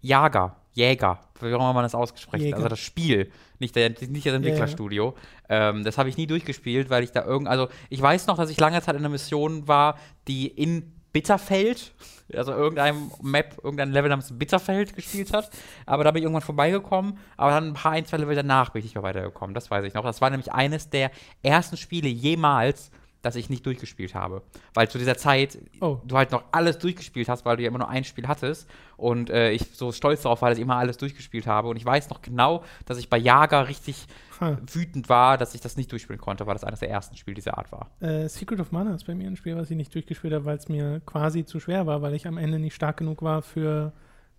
Jager, 0.00 0.56
Jäger, 0.72 1.20
wie 1.40 1.54
auch 1.54 1.60
immer 1.60 1.72
man 1.72 1.84
das 1.84 1.94
ausspricht, 1.94 2.44
Jäger. 2.44 2.56
also 2.56 2.68
das 2.68 2.78
Spiel, 2.78 3.30
nicht, 3.58 3.74
der, 3.76 3.90
nicht 3.90 4.26
das 4.26 4.34
Entwicklerstudio. 4.34 5.14
Ähm, 5.48 5.84
das 5.84 5.98
habe 5.98 6.08
ich 6.08 6.16
nie 6.16 6.26
durchgespielt, 6.26 6.90
weil 6.90 7.02
ich 7.04 7.12
da 7.12 7.24
irgend, 7.24 7.48
also 7.48 7.68
ich 7.90 8.00
weiß 8.00 8.26
noch, 8.26 8.36
dass 8.36 8.50
ich 8.50 8.58
lange 8.60 8.80
Zeit 8.82 8.94
in 8.94 9.00
einer 9.00 9.08
Mission 9.08 9.66
war, 9.66 9.98
die 10.26 10.46
in 10.46 10.92
Bitterfeld, 11.12 11.92
also 12.34 12.52
irgendeinem 12.52 13.10
Map, 13.22 13.58
irgendein 13.62 13.90
Level 13.90 14.10
namens 14.10 14.36
Bitterfeld 14.36 14.94
gespielt 14.94 15.32
hat. 15.32 15.50
Aber 15.86 16.04
da 16.04 16.10
bin 16.10 16.20
ich 16.20 16.24
irgendwann 16.24 16.42
vorbeigekommen. 16.42 17.18
Aber 17.36 17.50
dann 17.50 17.68
ein 17.68 17.74
paar, 17.74 17.92
ein, 17.92 18.04
zwei 18.04 18.18
Level 18.18 18.36
danach 18.36 18.70
bin 18.70 18.80
ich 18.80 18.84
nicht 18.84 18.94
mehr 18.94 19.02
weitergekommen. 19.02 19.54
Das 19.54 19.70
weiß 19.70 19.84
ich 19.84 19.94
noch. 19.94 20.04
Das 20.04 20.20
war 20.20 20.30
nämlich 20.30 20.52
eines 20.52 20.90
der 20.90 21.10
ersten 21.42 21.76
Spiele 21.76 22.08
jemals, 22.08 22.90
das 23.22 23.34
ich 23.36 23.50
nicht 23.50 23.66
durchgespielt 23.66 24.14
habe. 24.14 24.42
Weil 24.74 24.88
zu 24.88 24.96
dieser 24.98 25.16
Zeit 25.16 25.58
Oh. 25.80 25.98
du 26.04 26.16
halt 26.16 26.30
noch 26.30 26.44
alles 26.52 26.78
durchgespielt 26.78 27.28
hast, 27.28 27.44
weil 27.44 27.56
du 27.56 27.62
ja 27.64 27.68
immer 27.68 27.78
nur 27.78 27.88
ein 27.88 28.04
Spiel 28.04 28.28
hattest. 28.28 28.68
Und 28.96 29.28
äh, 29.30 29.50
ich 29.50 29.62
so 29.74 29.90
stolz 29.92 30.22
darauf 30.22 30.40
war, 30.42 30.50
dass 30.50 30.58
ich 30.58 30.62
immer 30.62 30.76
alles 30.76 30.96
durchgespielt 30.98 31.46
habe. 31.46 31.68
Und 31.68 31.76
ich 31.76 31.84
weiß 31.84 32.10
noch 32.10 32.22
genau, 32.22 32.62
dass 32.86 32.98
ich 32.98 33.10
bei 33.10 33.18
Jager 33.18 33.66
richtig 33.68 34.06
Ha. 34.40 34.56
wütend 34.72 35.08
war, 35.08 35.36
dass 35.36 35.54
ich 35.54 35.60
das 35.60 35.76
nicht 35.76 35.90
durchspielen 35.90 36.20
konnte, 36.20 36.46
weil 36.46 36.54
das 36.54 36.62
eines 36.62 36.78
der 36.78 36.90
ersten 36.90 37.16
Spiele 37.16 37.34
dieser 37.34 37.58
Art 37.58 37.72
war. 37.72 37.90
Äh, 38.00 38.28
Secret 38.28 38.60
of 38.60 38.70
Mana 38.70 38.94
ist 38.94 39.04
bei 39.04 39.14
mir 39.16 39.26
ein 39.26 39.34
Spiel, 39.36 39.56
was 39.56 39.68
ich 39.70 39.76
nicht 39.76 39.92
durchgespielt 39.92 40.32
habe, 40.32 40.44
weil 40.44 40.56
es 40.56 40.68
mir 40.68 41.00
quasi 41.04 41.44
zu 41.44 41.58
schwer 41.58 41.86
war, 41.86 42.02
weil 42.02 42.14
ich 42.14 42.26
am 42.26 42.38
Ende 42.38 42.60
nicht 42.60 42.74
stark 42.76 42.98
genug 42.98 43.22
war 43.22 43.42
für 43.42 43.92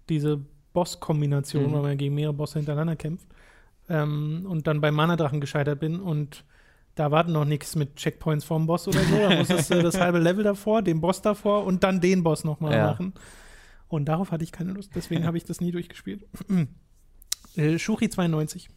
diese 0.08 0.40
Boss-Kombination, 0.72 1.68
Mhm. 1.70 1.74
weil 1.74 1.82
man 1.82 1.98
gegen 1.98 2.16
mehrere 2.16 2.34
Bosse 2.34 2.60
hintereinander 2.60 2.96
kämpft. 2.96 3.28
Ähm, 3.90 4.46
und 4.48 4.68
dann 4.68 4.80
beim 4.82 4.96
Mana-Drachen 4.96 5.42
gescheitert 5.42 5.80
bin 5.82 6.00
und 6.00 6.46
da 7.00 7.12
war 7.12 7.24
noch 7.24 7.46
nichts 7.46 7.76
mit 7.78 7.96
Checkpoints 7.96 8.44
vorm 8.44 8.68
Boss 8.68 8.88
oder 8.88 9.00
so. 9.00 9.16
Da 9.18 9.36
musstest 9.38 9.72
du 9.72 9.82
das 9.82 10.00
halbe 10.00 10.20
Level 10.20 10.44
davor, 10.44 10.82
den 10.82 11.00
Boss 11.00 11.22
davor 11.22 11.66
und 11.66 11.84
dann 11.84 12.02
den 12.02 12.24
Boss 12.24 12.44
nochmal 12.44 12.74
Ja. 12.74 12.88
machen. 12.88 13.14
Und 13.88 14.06
darauf 14.06 14.32
hatte 14.32 14.44
ich 14.44 14.52
keine 14.52 14.74
Lust, 14.74 14.92
deswegen 14.96 15.24
habe 15.26 15.38
ich 15.38 15.46
das 15.46 15.62
nie 15.62 15.72
durchgespielt. 15.72 16.26
äh, 17.56 17.80
Shuri 17.80 18.10
92. 18.10 18.70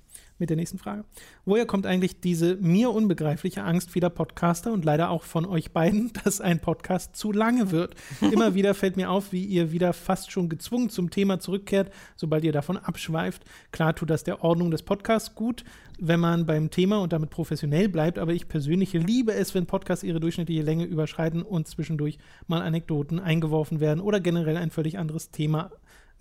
mit 0.42 0.50
der 0.50 0.56
nächsten 0.56 0.78
Frage. 0.78 1.04
Woher 1.44 1.66
kommt 1.66 1.86
eigentlich 1.86 2.20
diese 2.20 2.56
mir 2.56 2.90
unbegreifliche 2.90 3.62
Angst 3.62 3.90
vieler 3.90 4.10
Podcaster 4.10 4.72
und 4.72 4.84
leider 4.84 5.08
auch 5.08 5.22
von 5.22 5.46
euch 5.46 5.70
beiden, 5.70 6.12
dass 6.24 6.40
ein 6.40 6.58
Podcast 6.58 7.14
zu 7.14 7.30
lange 7.30 7.70
wird? 7.70 7.94
Immer 8.20 8.54
wieder 8.54 8.74
fällt 8.74 8.96
mir 8.96 9.08
auf, 9.08 9.32
wie 9.32 9.44
ihr 9.44 9.70
wieder 9.70 9.92
fast 9.92 10.32
schon 10.32 10.48
gezwungen 10.48 10.90
zum 10.90 11.10
Thema 11.10 11.38
zurückkehrt, 11.38 11.92
sobald 12.16 12.42
ihr 12.42 12.50
davon 12.50 12.76
abschweift. 12.76 13.44
Klar 13.70 13.94
tut 13.94 14.10
das 14.10 14.24
der 14.24 14.42
Ordnung 14.42 14.72
des 14.72 14.82
Podcasts 14.82 15.36
gut, 15.36 15.64
wenn 16.00 16.18
man 16.18 16.44
beim 16.44 16.70
Thema 16.70 16.98
und 17.00 17.12
damit 17.12 17.30
professionell 17.30 17.88
bleibt, 17.88 18.18
aber 18.18 18.32
ich 18.32 18.48
persönlich 18.48 18.92
liebe 18.92 19.32
es, 19.32 19.54
wenn 19.54 19.66
Podcasts 19.66 20.02
ihre 20.02 20.18
durchschnittliche 20.18 20.62
Länge 20.62 20.84
überschreiten 20.84 21.42
und 21.42 21.68
zwischendurch 21.68 22.18
mal 22.48 22.62
Anekdoten 22.62 23.20
eingeworfen 23.20 23.78
werden 23.78 24.00
oder 24.00 24.18
generell 24.18 24.56
ein 24.56 24.70
völlig 24.72 24.98
anderes 24.98 25.30
Thema 25.30 25.70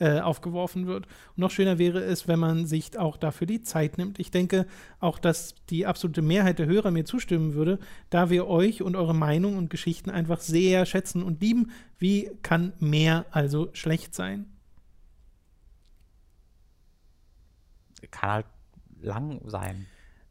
äh, 0.01 0.19
aufgeworfen 0.19 0.87
wird. 0.87 1.05
Und 1.05 1.37
noch 1.37 1.51
schöner 1.51 1.77
wäre 1.77 2.03
es, 2.03 2.27
wenn 2.27 2.39
man 2.39 2.65
sich 2.65 2.97
auch 2.97 3.17
dafür 3.17 3.45
die 3.45 3.61
Zeit 3.61 3.99
nimmt. 3.99 4.17
Ich 4.17 4.31
denke 4.31 4.65
auch, 4.99 5.19
dass 5.19 5.53
die 5.69 5.85
absolute 5.85 6.23
Mehrheit 6.23 6.57
der 6.57 6.65
Hörer 6.65 6.89
mir 6.89 7.05
zustimmen 7.05 7.53
würde, 7.53 7.77
da 8.09 8.31
wir 8.31 8.47
euch 8.47 8.81
und 8.81 8.95
eure 8.95 9.13
Meinung 9.13 9.57
und 9.57 9.69
Geschichten 9.69 10.09
einfach 10.09 10.39
sehr 10.39 10.87
schätzen 10.87 11.21
und 11.21 11.39
lieben. 11.41 11.69
Wie 11.99 12.31
kann 12.41 12.73
mehr 12.79 13.27
also 13.29 13.69
schlecht 13.73 14.15
sein? 14.15 14.47
Kann 18.09 18.29
halt 18.31 18.45
lang 19.01 19.39
sein. 19.45 19.85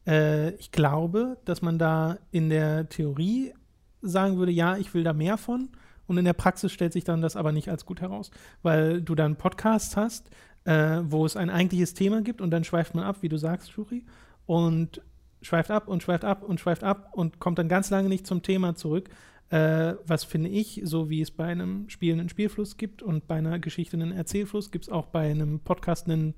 Äh, 0.04 0.50
ich 0.56 0.72
glaube, 0.72 1.38
dass 1.44 1.62
man 1.62 1.78
da 1.78 2.18
in 2.32 2.50
der 2.50 2.88
Theorie 2.88 3.54
sagen 4.02 4.36
würde, 4.36 4.50
ja, 4.50 4.76
ich 4.76 4.92
will 4.94 5.04
da 5.04 5.12
mehr 5.12 5.36
von. 5.36 5.68
Und 6.10 6.18
in 6.18 6.24
der 6.24 6.32
Praxis 6.32 6.72
stellt 6.72 6.92
sich 6.92 7.04
dann 7.04 7.22
das 7.22 7.36
aber 7.36 7.52
nicht 7.52 7.68
als 7.68 7.86
gut 7.86 8.00
heraus, 8.00 8.32
weil 8.64 9.00
du 9.00 9.14
dann 9.14 9.36
Podcasts 9.36 9.96
hast, 9.96 10.28
äh, 10.64 11.02
wo 11.04 11.24
es 11.24 11.36
ein 11.36 11.50
eigentliches 11.50 11.94
Thema 11.94 12.20
gibt 12.20 12.40
und 12.40 12.50
dann 12.50 12.64
schweift 12.64 12.96
man 12.96 13.04
ab, 13.04 13.18
wie 13.20 13.28
du 13.28 13.36
sagst, 13.36 13.70
Shuri, 13.70 14.04
und 14.44 15.02
schweift 15.40 15.70
ab 15.70 15.86
und 15.86 16.02
schweift 16.02 16.24
ab 16.24 16.42
und 16.42 16.58
schweift 16.58 16.82
ab 16.82 17.10
und 17.12 17.38
kommt 17.38 17.60
dann 17.60 17.68
ganz 17.68 17.90
lange 17.90 18.08
nicht 18.08 18.26
zum 18.26 18.42
Thema 18.42 18.74
zurück. 18.74 19.08
Äh, 19.50 19.94
was 20.04 20.24
finde 20.24 20.50
ich, 20.50 20.80
so 20.82 21.10
wie 21.10 21.20
es 21.20 21.30
bei 21.30 21.44
einem 21.44 21.88
Spiel 21.88 22.14
einen 22.14 22.28
Spielfluss 22.28 22.76
gibt 22.76 23.04
und 23.04 23.28
bei 23.28 23.36
einer 23.36 23.60
Geschichte 23.60 23.96
einen 23.96 24.10
Erzählfluss, 24.10 24.72
gibt 24.72 24.86
es 24.86 24.88
auch 24.90 25.06
bei 25.06 25.30
einem 25.30 25.60
Podcast 25.60 26.08
einen 26.08 26.34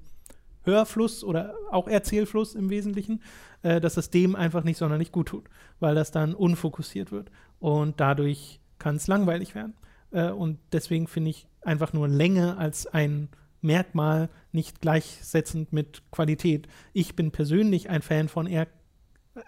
Hörfluss 0.64 1.24
oder 1.24 1.54
auch 1.70 1.88
Erzählfluss 1.88 2.54
im 2.54 2.68
Wesentlichen, 2.68 3.22
äh, 3.62 3.80
dass 3.80 3.94
das 3.94 4.10
dem 4.10 4.36
einfach 4.36 4.64
nicht 4.64 4.76
sonderlich 4.76 5.12
gut 5.12 5.28
tut, 5.28 5.48
weil 5.80 5.94
das 5.94 6.10
dann 6.10 6.34
unfokussiert 6.34 7.10
wird 7.10 7.30
und 7.58 8.00
dadurch 8.00 8.60
kann 8.82 8.96
es 8.96 9.06
langweilig 9.06 9.54
werden. 9.54 9.74
Äh, 10.10 10.30
und 10.30 10.58
deswegen 10.72 11.06
finde 11.06 11.30
ich 11.30 11.46
einfach 11.62 11.92
nur 11.92 12.08
Länge 12.08 12.56
als 12.58 12.86
ein 12.86 13.28
Merkmal 13.60 14.28
nicht 14.50 14.80
gleichsetzend 14.80 15.72
mit 15.72 16.02
Qualität. 16.10 16.66
Ich 16.92 17.14
bin 17.14 17.30
persönlich 17.30 17.88
ein 17.90 18.02
Fan 18.02 18.28
von 18.28 18.48
eher, 18.48 18.66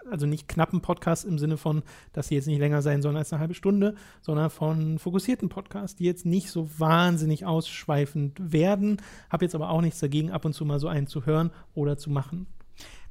also 0.09 0.25
nicht 0.25 0.47
knappen 0.47 0.81
Podcasts 0.81 1.25
im 1.25 1.37
Sinne 1.37 1.57
von, 1.57 1.83
dass 2.13 2.29
sie 2.29 2.35
jetzt 2.35 2.47
nicht 2.47 2.59
länger 2.59 2.81
sein 2.81 3.01
sollen 3.01 3.17
als 3.17 3.33
eine 3.33 3.41
halbe 3.41 3.55
Stunde, 3.55 3.95
sondern 4.21 4.49
von 4.49 4.99
fokussierten 4.99 5.49
Podcasts, 5.49 5.97
die 5.97 6.05
jetzt 6.05 6.25
nicht 6.25 6.49
so 6.49 6.69
wahnsinnig 6.79 7.45
ausschweifend 7.45 8.39
werden. 8.53 9.01
Habe 9.29 9.43
jetzt 9.43 9.53
aber 9.53 9.69
auch 9.69 9.81
nichts 9.81 9.99
dagegen, 9.99 10.31
ab 10.31 10.45
und 10.45 10.53
zu 10.53 10.63
mal 10.63 10.79
so 10.79 10.87
einen 10.87 11.07
zu 11.07 11.25
hören 11.25 11.51
oder 11.73 11.97
zu 11.97 12.09
machen. 12.09 12.47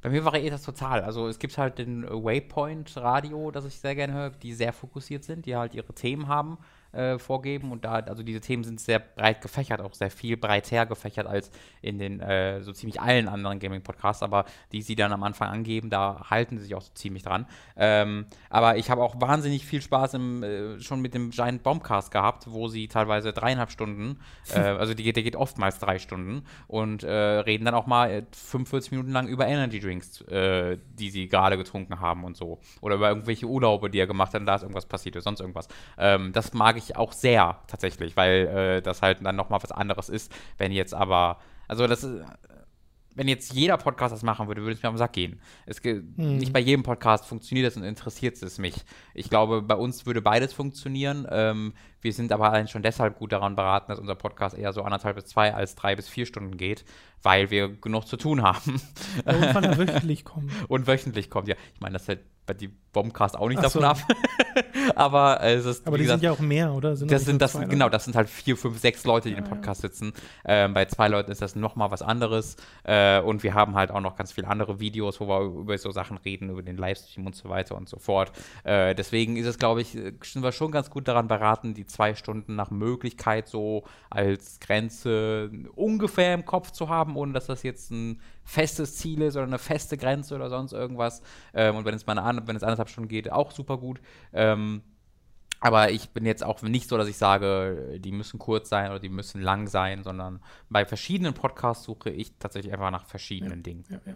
Bei 0.05 0.11
mir 0.11 0.23
variiert 0.23 0.53
das 0.53 0.61
total. 0.61 1.01
Also 1.01 1.27
es 1.27 1.39
gibt 1.39 1.57
halt 1.57 1.79
den 1.79 2.03
Waypoint-Radio, 2.03 3.49
das 3.49 3.65
ich 3.65 3.79
sehr 3.79 3.95
gerne 3.95 4.13
höre, 4.13 4.29
die 4.29 4.53
sehr 4.53 4.71
fokussiert 4.71 5.23
sind, 5.23 5.47
die 5.47 5.55
halt 5.55 5.73
ihre 5.73 5.93
Themen 5.93 6.27
haben 6.27 6.59
äh, 6.95 7.19
vorgeben. 7.19 7.71
Und 7.71 7.85
da, 7.85 7.93
also 7.93 8.23
diese 8.23 8.41
Themen 8.41 8.63
sind 8.63 8.79
sehr 8.79 8.99
breit 8.99 9.41
gefächert, 9.41 9.81
auch 9.81 9.93
sehr 9.93 10.11
viel 10.11 10.37
breiter 10.37 10.85
gefächert 10.85 11.27
als 11.27 11.51
in 11.81 11.99
den 11.99 12.19
äh, 12.19 12.61
so 12.61 12.71
ziemlich 12.71 13.01
allen 13.01 13.27
anderen 13.27 13.59
Gaming-Podcasts, 13.59 14.23
aber 14.23 14.45
die 14.71 14.81
sie 14.81 14.95
dann 14.95 15.11
am 15.11 15.23
Anfang 15.23 15.49
angeben, 15.49 15.89
da 15.89 16.25
halten 16.29 16.57
sie 16.57 16.65
sich 16.65 16.75
auch 16.75 16.81
so 16.81 16.91
ziemlich 16.93 17.23
dran. 17.23 17.45
Ähm, 17.75 18.25
aber 18.49 18.77
ich 18.77 18.89
habe 18.89 19.03
auch 19.03 19.19
wahnsinnig 19.19 19.65
viel 19.65 19.81
Spaß 19.81 20.15
im, 20.15 20.43
äh, 20.43 20.79
schon 20.79 21.01
mit 21.01 21.13
dem 21.13 21.31
Giant 21.31 21.63
Bombcast 21.63 22.11
gehabt, 22.11 22.45
wo 22.49 22.67
sie 22.67 22.87
teilweise 22.87 23.33
dreieinhalb 23.33 23.71
Stunden, 23.71 24.19
äh, 24.53 24.59
also 24.59 24.93
die, 24.93 25.11
der 25.11 25.23
geht 25.23 25.35
oftmals 25.35 25.79
drei 25.79 25.99
Stunden 25.99 26.43
und 26.67 27.03
äh, 27.03 27.11
reden 27.11 27.65
dann 27.65 27.75
auch 27.75 27.87
mal 27.87 28.25
45 28.31 28.91
Minuten 28.91 29.11
lang 29.11 29.27
über 29.27 29.47
Energy 29.47 29.79
Drinks, 29.79 30.23
die 30.25 31.09
sie 31.09 31.27
gerade 31.27 31.57
getrunken 31.57 31.99
haben 31.99 32.23
und 32.23 32.37
so. 32.37 32.59
Oder 32.81 32.95
über 32.95 33.09
irgendwelche 33.09 33.45
Urlaube, 33.45 33.89
die 33.89 33.99
er 33.99 34.07
gemacht 34.07 34.33
hat 34.33 34.41
und 34.41 34.45
da 34.45 34.55
ist 34.55 34.61
irgendwas 34.61 34.85
passiert 34.85 35.15
oder 35.15 35.23
sonst 35.23 35.39
irgendwas. 35.39 35.67
Ähm, 35.97 36.31
das 36.33 36.53
mag 36.53 36.77
ich 36.77 36.84
ich 36.85 36.95
auch 36.95 37.13
sehr 37.13 37.61
tatsächlich, 37.67 38.15
weil 38.15 38.47
äh, 38.47 38.81
das 38.81 39.01
halt 39.01 39.19
dann 39.23 39.35
nochmal 39.35 39.61
was 39.61 39.71
anderes 39.71 40.09
ist. 40.09 40.31
Wenn 40.57 40.71
jetzt 40.71 40.93
aber, 40.93 41.39
also 41.67 41.87
das 41.87 42.03
ist, 42.03 42.21
wenn 43.15 43.29
jetzt 43.29 43.53
jeder 43.53 43.77
Podcast 43.77 44.13
das 44.13 44.23
machen 44.23 44.47
würde, 44.47 44.61
würde 44.61 44.73
es 44.73 44.83
mir 44.83 44.89
am 44.89 44.97
Sack 44.97 45.13
gehen. 45.13 45.39
Es 45.65 45.81
hm. 45.81 46.37
Nicht 46.37 46.53
bei 46.53 46.59
jedem 46.59 46.83
Podcast 46.83 47.25
funktioniert 47.25 47.65
das 47.65 47.77
und 47.77 47.83
interessiert 47.83 48.41
es 48.43 48.57
mich. 48.57 48.75
Ich 49.13 49.29
glaube, 49.29 49.61
bei 49.61 49.75
uns 49.75 50.05
würde 50.05 50.21
beides 50.21 50.53
funktionieren. 50.53 51.25
Ähm, 51.31 51.73
wir 52.01 52.13
sind 52.13 52.31
aber 52.31 52.49
allein 52.49 52.67
schon 52.67 52.83
deshalb 52.83 53.17
gut 53.17 53.31
daran 53.31 53.55
beraten, 53.55 53.89
dass 53.89 53.99
unser 53.99 54.15
Podcast 54.15 54.57
eher 54.57 54.73
so 54.73 54.83
anderthalb 54.83 55.15
bis 55.15 55.25
zwei 55.25 55.53
als 55.53 55.75
drei 55.75 55.95
bis 55.95 56.09
vier 56.09 56.25
Stunden 56.25 56.57
geht, 56.57 56.83
weil 57.23 57.49
wir 57.49 57.69
genug 57.69 58.05
zu 58.05 58.17
tun 58.17 58.43
haben. 58.43 58.81
Ja, 59.25 59.33
und 59.33 59.53
wöchentlich 59.77 60.25
kommt. 60.25 60.51
Und 60.67 60.85
wöchentlich 60.85 61.29
kommt, 61.29 61.47
ja. 61.47 61.55
Ich 61.73 61.79
meine, 61.79 61.93
das 61.93 62.07
hält 62.07 62.19
bei 62.45 62.53
die 62.53 62.67
Bombcast 62.67 63.37
auch 63.37 63.49
nicht 63.49 63.59
Ach 63.59 63.63
davon 63.63 63.81
so. 63.81 63.87
ab. 63.87 63.97
aber 64.95 65.41
äh, 65.41 65.55
es 65.55 65.65
ist. 65.65 65.85
Aber 65.85 65.97
die 65.97 66.03
gesagt, 66.03 66.21
sind 66.21 66.29
ja 66.29 66.31
auch 66.31 66.39
mehr, 66.39 66.73
oder? 66.73 66.95
Sind 66.95 67.11
das 67.11 67.25
sind 67.25 67.41
das, 67.41 67.53
zwei, 67.53 67.65
genau, 67.65 67.89
das 67.89 68.05
sind 68.05 68.15
halt 68.15 68.29
vier, 68.29 68.55
fünf, 68.55 68.79
sechs 68.79 69.03
Leute, 69.03 69.29
die 69.29 69.35
ja, 69.35 69.41
im 69.41 69.43
Podcast 69.43 69.83
ja. 69.83 69.89
sitzen. 69.89 70.13
Ähm, 70.45 70.73
bei 70.73 70.85
zwei 70.85 71.07
Leuten 71.07 71.31
ist 71.31 71.41
das 71.41 71.55
nochmal 71.55 71.91
was 71.91 72.01
anderes. 72.01 72.55
Äh, 72.83 73.19
und 73.19 73.43
wir 73.43 73.53
haben 73.53 73.75
halt 73.75 73.91
auch 73.91 73.99
noch 73.99 74.15
ganz 74.15 74.31
viele 74.31 74.47
andere 74.47 74.79
Videos, 74.79 75.19
wo 75.19 75.27
wir 75.27 75.41
über 75.41 75.77
so 75.77 75.91
Sachen 75.91 76.17
reden, 76.17 76.49
über 76.49 76.63
den 76.63 76.77
Livestream 76.77 77.25
und 77.25 77.35
so 77.35 77.49
weiter 77.49 77.75
und 77.75 77.89
so 77.89 77.99
fort. 77.99 78.31
Äh, 78.63 78.95
deswegen 78.95 79.35
ist 79.35 79.47
es, 79.47 79.57
glaube 79.57 79.81
ich, 79.81 79.91
sind 79.91 80.41
wir 80.41 80.51
schon 80.51 80.71
ganz 80.71 80.89
gut 80.89 81.07
daran 81.07 81.27
beraten, 81.27 81.73
die 81.73 81.85
zwei 81.85 82.15
Stunden 82.15 82.55
nach 82.55 82.71
Möglichkeit 82.71 83.47
so 83.47 83.83
als 84.09 84.59
Grenze 84.59 85.51
ungefähr 85.75 86.33
im 86.33 86.45
Kopf 86.45 86.71
zu 86.71 86.87
haben, 86.87 87.17
ohne 87.17 87.33
dass 87.33 87.47
das 87.47 87.63
jetzt 87.63 87.91
ein 87.91 88.21
festes 88.45 88.95
Ziel 88.95 89.21
ist 89.21 89.35
oder 89.35 89.45
eine 89.45 89.59
feste 89.59 89.97
Grenze 89.97 90.35
oder 90.35 90.49
sonst 90.49 90.71
irgendwas. 90.71 91.21
Ähm, 91.53 91.75
und 91.75 91.85
wenn 91.85 91.95
es 91.95 92.05
mal 92.05 92.17
eine, 92.17 92.47
wenn 92.47 92.55
es 92.55 92.63
anderthalb 92.63 92.89
Stunden 92.89 93.09
geht, 93.09 93.31
auch 93.31 93.51
super 93.51 93.77
gut. 93.77 93.99
Ähm, 94.31 94.81
aber 95.59 95.89
ich 95.89 96.09
bin 96.09 96.25
jetzt 96.25 96.43
auch 96.43 96.61
nicht 96.61 96.89
so, 96.89 96.97
dass 96.97 97.07
ich 97.07 97.17
sage, 97.17 97.97
die 97.99 98.11
müssen 98.11 98.37
kurz 98.37 98.69
sein 98.69 98.91
oder 98.91 98.99
die 98.99 99.09
müssen 99.09 99.41
lang 99.41 99.67
sein, 99.67 100.03
sondern 100.03 100.39
bei 100.69 100.85
verschiedenen 100.85 101.33
Podcasts 101.33 101.85
suche 101.85 102.11
ich 102.11 102.33
tatsächlich 102.37 102.71
einfach 102.71 102.91
nach 102.91 103.05
verschiedenen 103.05 103.59
ja, 103.59 103.63
Dingen. 103.63 103.83
Ja, 103.89 103.99
ja. 104.05 104.15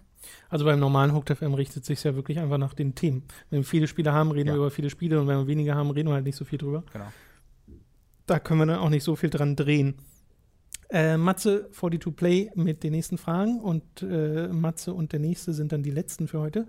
Also 0.49 0.65
beim 0.65 0.80
normalen 0.80 1.14
Hooked 1.14 1.35
FM 1.35 1.53
richtet 1.53 1.85
sich 1.85 2.03
ja 2.03 2.14
wirklich 2.14 2.39
einfach 2.39 2.57
nach 2.57 2.73
den 2.73 2.93
Themen. 2.93 3.23
Wenn 3.49 3.61
wir 3.61 3.65
viele 3.65 3.88
Spiele 3.88 4.14
haben, 4.14 4.31
reden 4.31 4.49
wir 4.49 4.57
über 4.57 4.69
viele 4.69 4.89
Spiele 4.89 5.19
und 5.19 5.27
wenn 5.27 5.39
wir 5.39 5.47
weniger 5.47 5.76
haben, 5.76 5.89
reden 5.89 6.10
wir 6.10 6.14
halt 6.14 6.26
nicht 6.26 6.35
so 6.35 6.45
viel 6.45 6.60
drüber. 6.60 6.84
Genau. 6.93 7.11
Da 8.26 8.39
können 8.39 8.60
wir 8.60 8.65
dann 8.68 8.80
auch 8.80 8.89
nicht 8.89 9.03
so 9.03 9.15
viel 9.15 9.30
dran 9.31 9.56
drehen. 9.56 9.95
Äh, 10.91 11.18
Matze 11.18 11.70
42 11.72 12.16
Play 12.16 12.52
mit 12.56 12.84
den 12.84 12.91
nächsten 12.94 13.20
Fragen 13.20 13.60
und 13.60 13.84
äh, 14.02 14.48
Matze 14.48 14.94
und 14.94 15.14
der 15.14 15.20
nächste 15.20 15.53
sind 15.53 15.72
dann 15.72 15.84
die 15.84 15.91
letzten 15.91 16.28
für 16.28 16.40
heute. 16.40 16.68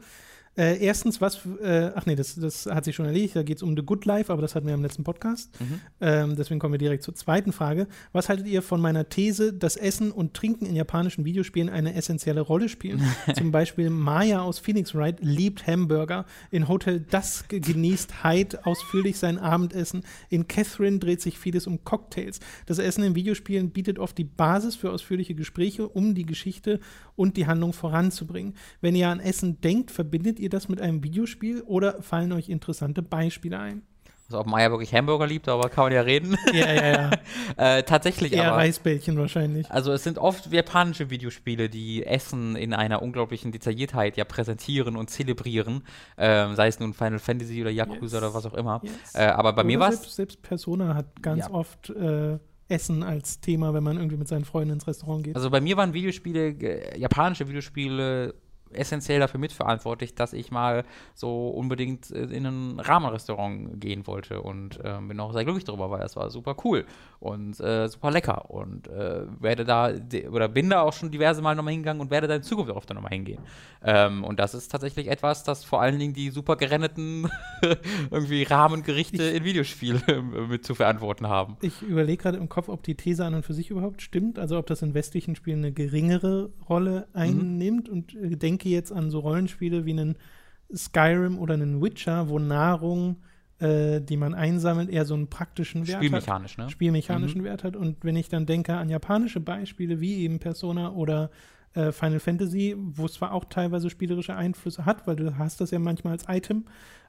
Äh, 0.60 0.76
erstens, 0.84 1.22
was, 1.22 1.40
äh, 1.62 1.90
ach 1.94 2.04
nee, 2.04 2.14
das, 2.14 2.34
das 2.34 2.66
hat 2.66 2.84
sich 2.84 2.94
schon 2.94 3.06
erledigt, 3.06 3.34
da 3.34 3.42
geht 3.42 3.56
es 3.56 3.62
um 3.62 3.74
The 3.74 3.82
Good 3.82 4.04
Life, 4.04 4.30
aber 4.30 4.42
das 4.42 4.54
hatten 4.54 4.66
wir 4.66 4.74
im 4.74 4.82
letzten 4.82 5.04
Podcast. 5.04 5.58
Mhm. 5.58 5.80
Ähm, 6.02 6.36
deswegen 6.36 6.60
kommen 6.60 6.74
wir 6.74 6.78
direkt 6.78 7.02
zur 7.02 7.14
zweiten 7.14 7.52
Frage. 7.52 7.86
Was 8.12 8.28
haltet 8.28 8.46
ihr 8.46 8.60
von 8.60 8.78
meiner 8.78 9.08
These, 9.08 9.54
dass 9.54 9.76
Essen 9.76 10.12
und 10.12 10.34
Trinken 10.34 10.66
in 10.66 10.76
japanischen 10.76 11.24
Videospielen 11.24 11.70
eine 11.70 11.94
essentielle 11.94 12.42
Rolle 12.42 12.68
spielen? 12.68 13.00
Zum 13.34 13.52
Beispiel 13.52 13.88
Maya 13.88 14.42
aus 14.42 14.58
Phoenix 14.58 14.94
Wright 14.94 15.16
liebt 15.22 15.66
Hamburger. 15.66 16.26
In 16.50 16.68
Hotel 16.68 17.00
Dusk 17.00 17.48
genießt 17.48 18.22
Hyde 18.22 18.66
ausführlich 18.66 19.16
sein 19.16 19.38
Abendessen. 19.38 20.02
In 20.28 20.46
Catherine 20.46 20.98
dreht 20.98 21.22
sich 21.22 21.38
vieles 21.38 21.66
um 21.66 21.84
Cocktails. 21.84 22.38
Das 22.66 22.78
Essen 22.78 23.02
in 23.02 23.14
Videospielen 23.14 23.70
bietet 23.70 23.98
oft 23.98 24.18
die 24.18 24.24
Basis 24.24 24.76
für 24.76 24.90
ausführliche 24.90 25.34
Gespräche, 25.34 25.88
um 25.88 26.14
die 26.14 26.26
Geschichte 26.26 26.80
und 27.16 27.38
die 27.38 27.46
Handlung 27.46 27.72
voranzubringen. 27.72 28.52
Wenn 28.82 28.94
ihr 28.94 29.08
an 29.08 29.20
Essen 29.20 29.62
denkt, 29.62 29.90
verbindet 29.90 30.38
ihr 30.38 30.49
das 30.50 30.68
mit 30.68 30.80
einem 30.80 31.02
Videospiel 31.02 31.62
oder 31.62 32.02
fallen 32.02 32.32
euch 32.32 32.48
interessante 32.48 33.02
Beispiele 33.02 33.58
ein? 33.58 33.82
Also 34.30 34.38
ob 34.38 34.46
Maya 34.46 34.70
wirklich 34.70 34.94
Hamburger 34.94 35.26
liebt, 35.26 35.48
darüber 35.48 35.68
kann 35.68 35.86
man 35.86 35.92
ja 35.92 36.02
reden. 36.02 36.36
Ja, 36.52 36.72
ja, 36.72 36.92
ja. 36.92 37.10
äh, 37.78 37.82
tatsächlich 37.82 38.32
Eher 38.32 38.52
aber. 38.52 38.58
Reisbällchen 38.58 39.18
wahrscheinlich. 39.18 39.68
Also 39.72 39.92
es 39.92 40.04
sind 40.04 40.18
oft 40.18 40.52
japanische 40.52 41.10
Videospiele, 41.10 41.68
die 41.68 42.06
Essen 42.06 42.54
in 42.54 42.72
einer 42.72 43.02
unglaublichen 43.02 43.50
Detailliertheit 43.50 44.16
ja 44.16 44.24
präsentieren 44.24 44.96
und 44.96 45.10
zelebrieren. 45.10 45.82
Ähm, 46.16 46.54
sei 46.54 46.68
es 46.68 46.78
nun 46.78 46.94
Final 46.94 47.18
Fantasy 47.18 47.60
oder 47.60 47.70
Yakuza 47.70 48.18
yes. 48.18 48.22
oder 48.22 48.34
was 48.34 48.46
auch 48.46 48.54
immer. 48.54 48.80
Yes. 48.84 49.14
Äh, 49.14 49.24
aber 49.24 49.52
bei 49.52 49.62
oder 49.62 49.64
mir 49.64 49.80
war 49.80 49.88
es. 49.88 50.14
Selbst 50.14 50.42
Persona 50.42 50.94
hat 50.94 51.20
ganz 51.22 51.46
ja. 51.46 51.50
oft 51.50 51.90
äh, 51.90 52.38
Essen 52.68 53.02
als 53.02 53.40
Thema, 53.40 53.74
wenn 53.74 53.82
man 53.82 53.96
irgendwie 53.96 54.16
mit 54.16 54.28
seinen 54.28 54.44
Freunden 54.44 54.74
ins 54.74 54.86
Restaurant 54.86 55.24
geht. 55.24 55.34
Also 55.34 55.50
bei 55.50 55.60
mir 55.60 55.76
waren 55.76 55.92
Videospiele, 55.92 56.50
äh, 56.50 56.98
japanische 57.00 57.48
Videospiele 57.48 58.34
essentiell 58.72 59.20
dafür 59.20 59.40
mitverantwortlich, 59.40 60.14
dass 60.14 60.32
ich 60.32 60.50
mal 60.50 60.84
so 61.14 61.48
unbedingt 61.48 62.10
äh, 62.10 62.24
in 62.24 62.46
ein 62.46 62.80
Rahmenrestaurant 62.80 63.80
gehen 63.80 64.06
wollte 64.06 64.42
und 64.42 64.78
äh, 64.84 64.98
bin 65.00 65.18
auch 65.20 65.32
sehr 65.32 65.44
glücklich 65.44 65.64
darüber, 65.64 65.90
weil 65.90 66.00
das 66.00 66.16
war 66.16 66.30
super 66.30 66.56
cool 66.64 66.84
und 67.18 67.60
äh, 67.60 67.88
super 67.88 68.10
lecker 68.10 68.50
und 68.50 68.88
äh, 68.88 69.22
werde 69.40 69.64
da 69.64 69.90
oder 70.30 70.48
bin 70.48 70.70
da 70.70 70.82
auch 70.82 70.92
schon 70.92 71.10
diverse 71.10 71.42
Mal 71.42 71.54
nochmal 71.54 71.72
hingegangen 71.72 72.00
und 72.00 72.10
werde 72.10 72.26
da 72.26 72.36
in 72.36 72.42
Zukunft 72.42 72.70
auch 72.70 72.78
öfter 72.78 72.94
nochmal 72.94 73.12
hingehen. 73.12 73.40
Ähm, 73.84 74.24
und 74.24 74.40
das 74.40 74.54
ist 74.54 74.68
tatsächlich 74.68 75.08
etwas, 75.08 75.44
das 75.44 75.64
vor 75.64 75.80
allen 75.80 75.98
Dingen 75.98 76.14
die 76.14 76.30
super 76.30 76.56
gerenneten 76.56 77.30
irgendwie 78.10 78.42
Rahmengerichte 78.42 79.22
ich, 79.22 79.36
in 79.36 79.44
Videospielen 79.44 80.02
mit 80.48 80.64
zu 80.64 80.74
verantworten 80.74 81.28
haben. 81.28 81.56
Ich 81.60 81.82
überlege 81.82 82.22
gerade 82.22 82.38
im 82.38 82.48
Kopf, 82.48 82.68
ob 82.68 82.82
die 82.82 82.94
These 82.94 83.24
an 83.24 83.34
und 83.34 83.44
für 83.44 83.54
sich 83.54 83.70
überhaupt 83.70 84.02
stimmt, 84.02 84.38
also 84.38 84.58
ob 84.58 84.66
das 84.66 84.82
in 84.82 84.94
westlichen 84.94 85.36
Spielen 85.36 85.58
eine 85.58 85.72
geringere 85.72 86.50
Rolle 86.68 87.06
mhm. 87.12 87.20
einnimmt 87.20 87.88
mhm. 87.88 87.92
und 87.92 88.14
äh, 88.14 88.36
denke 88.60 88.68
jetzt 88.68 88.92
an 88.92 89.10
so 89.10 89.20
Rollenspiele 89.20 89.84
wie 89.86 89.92
einen 89.92 90.16
Skyrim 90.74 91.38
oder 91.38 91.54
einen 91.54 91.82
Witcher, 91.82 92.28
wo 92.28 92.38
Nahrung, 92.38 93.16
äh, 93.58 94.00
die 94.00 94.16
man 94.16 94.34
einsammelt, 94.34 94.90
eher 94.90 95.04
so 95.04 95.14
einen 95.14 95.28
praktischen 95.28 95.86
Wert 95.86 95.96
Spielmechanisch, 95.96 96.58
hat. 96.58 96.66
Ne? 96.66 96.70
Spielmechanischen 96.70 97.40
mhm. 97.40 97.44
Wert 97.44 97.64
hat. 97.64 97.76
Und 97.76 98.04
wenn 98.04 98.16
ich 98.16 98.28
dann 98.28 98.46
denke 98.46 98.74
an 98.74 98.88
japanische 98.88 99.40
Beispiele 99.40 100.00
wie 100.00 100.18
eben 100.18 100.38
Persona 100.38 100.92
oder 100.92 101.30
äh, 101.74 101.90
Final 101.92 102.20
Fantasy, 102.20 102.76
wo 102.76 103.06
es 103.06 103.14
zwar 103.14 103.32
auch 103.32 103.44
teilweise 103.46 103.90
spielerische 103.90 104.36
Einflüsse 104.36 104.84
hat, 104.84 105.06
weil 105.06 105.16
du 105.16 105.38
hast 105.38 105.60
das 105.60 105.70
ja 105.70 105.78
manchmal 105.78 106.12
als 106.12 106.24
Item, 106.28 106.66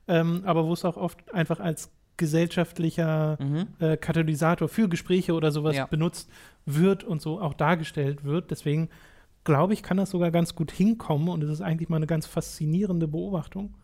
ähm, 0.07 0.41
aber 0.45 0.65
wo 0.65 0.73
es 0.73 0.85
auch 0.85 0.97
oft 0.97 1.33
einfach 1.33 1.59
als 1.59 1.91
gesellschaftlicher 2.17 3.37
mhm. 3.41 3.67
äh, 3.79 3.97
Katalysator 3.97 4.67
für 4.67 4.87
Gespräche 4.87 5.33
oder 5.33 5.51
sowas 5.51 5.75
ja. 5.75 5.85
benutzt 5.85 6.29
wird 6.65 7.03
und 7.03 7.21
so 7.21 7.41
auch 7.41 7.53
dargestellt 7.53 8.23
wird. 8.23 8.51
Deswegen 8.51 8.89
glaube 9.43 9.73
ich, 9.73 9.83
kann 9.83 9.97
das 9.97 10.11
sogar 10.11 10.31
ganz 10.31 10.55
gut 10.55 10.71
hinkommen 10.71 11.29
und 11.29 11.43
es 11.43 11.49
ist 11.49 11.61
eigentlich 11.61 11.89
mal 11.89 11.97
eine 11.97 12.07
ganz 12.07 12.25
faszinierende 12.25 13.07
Beobachtung. 13.07 13.75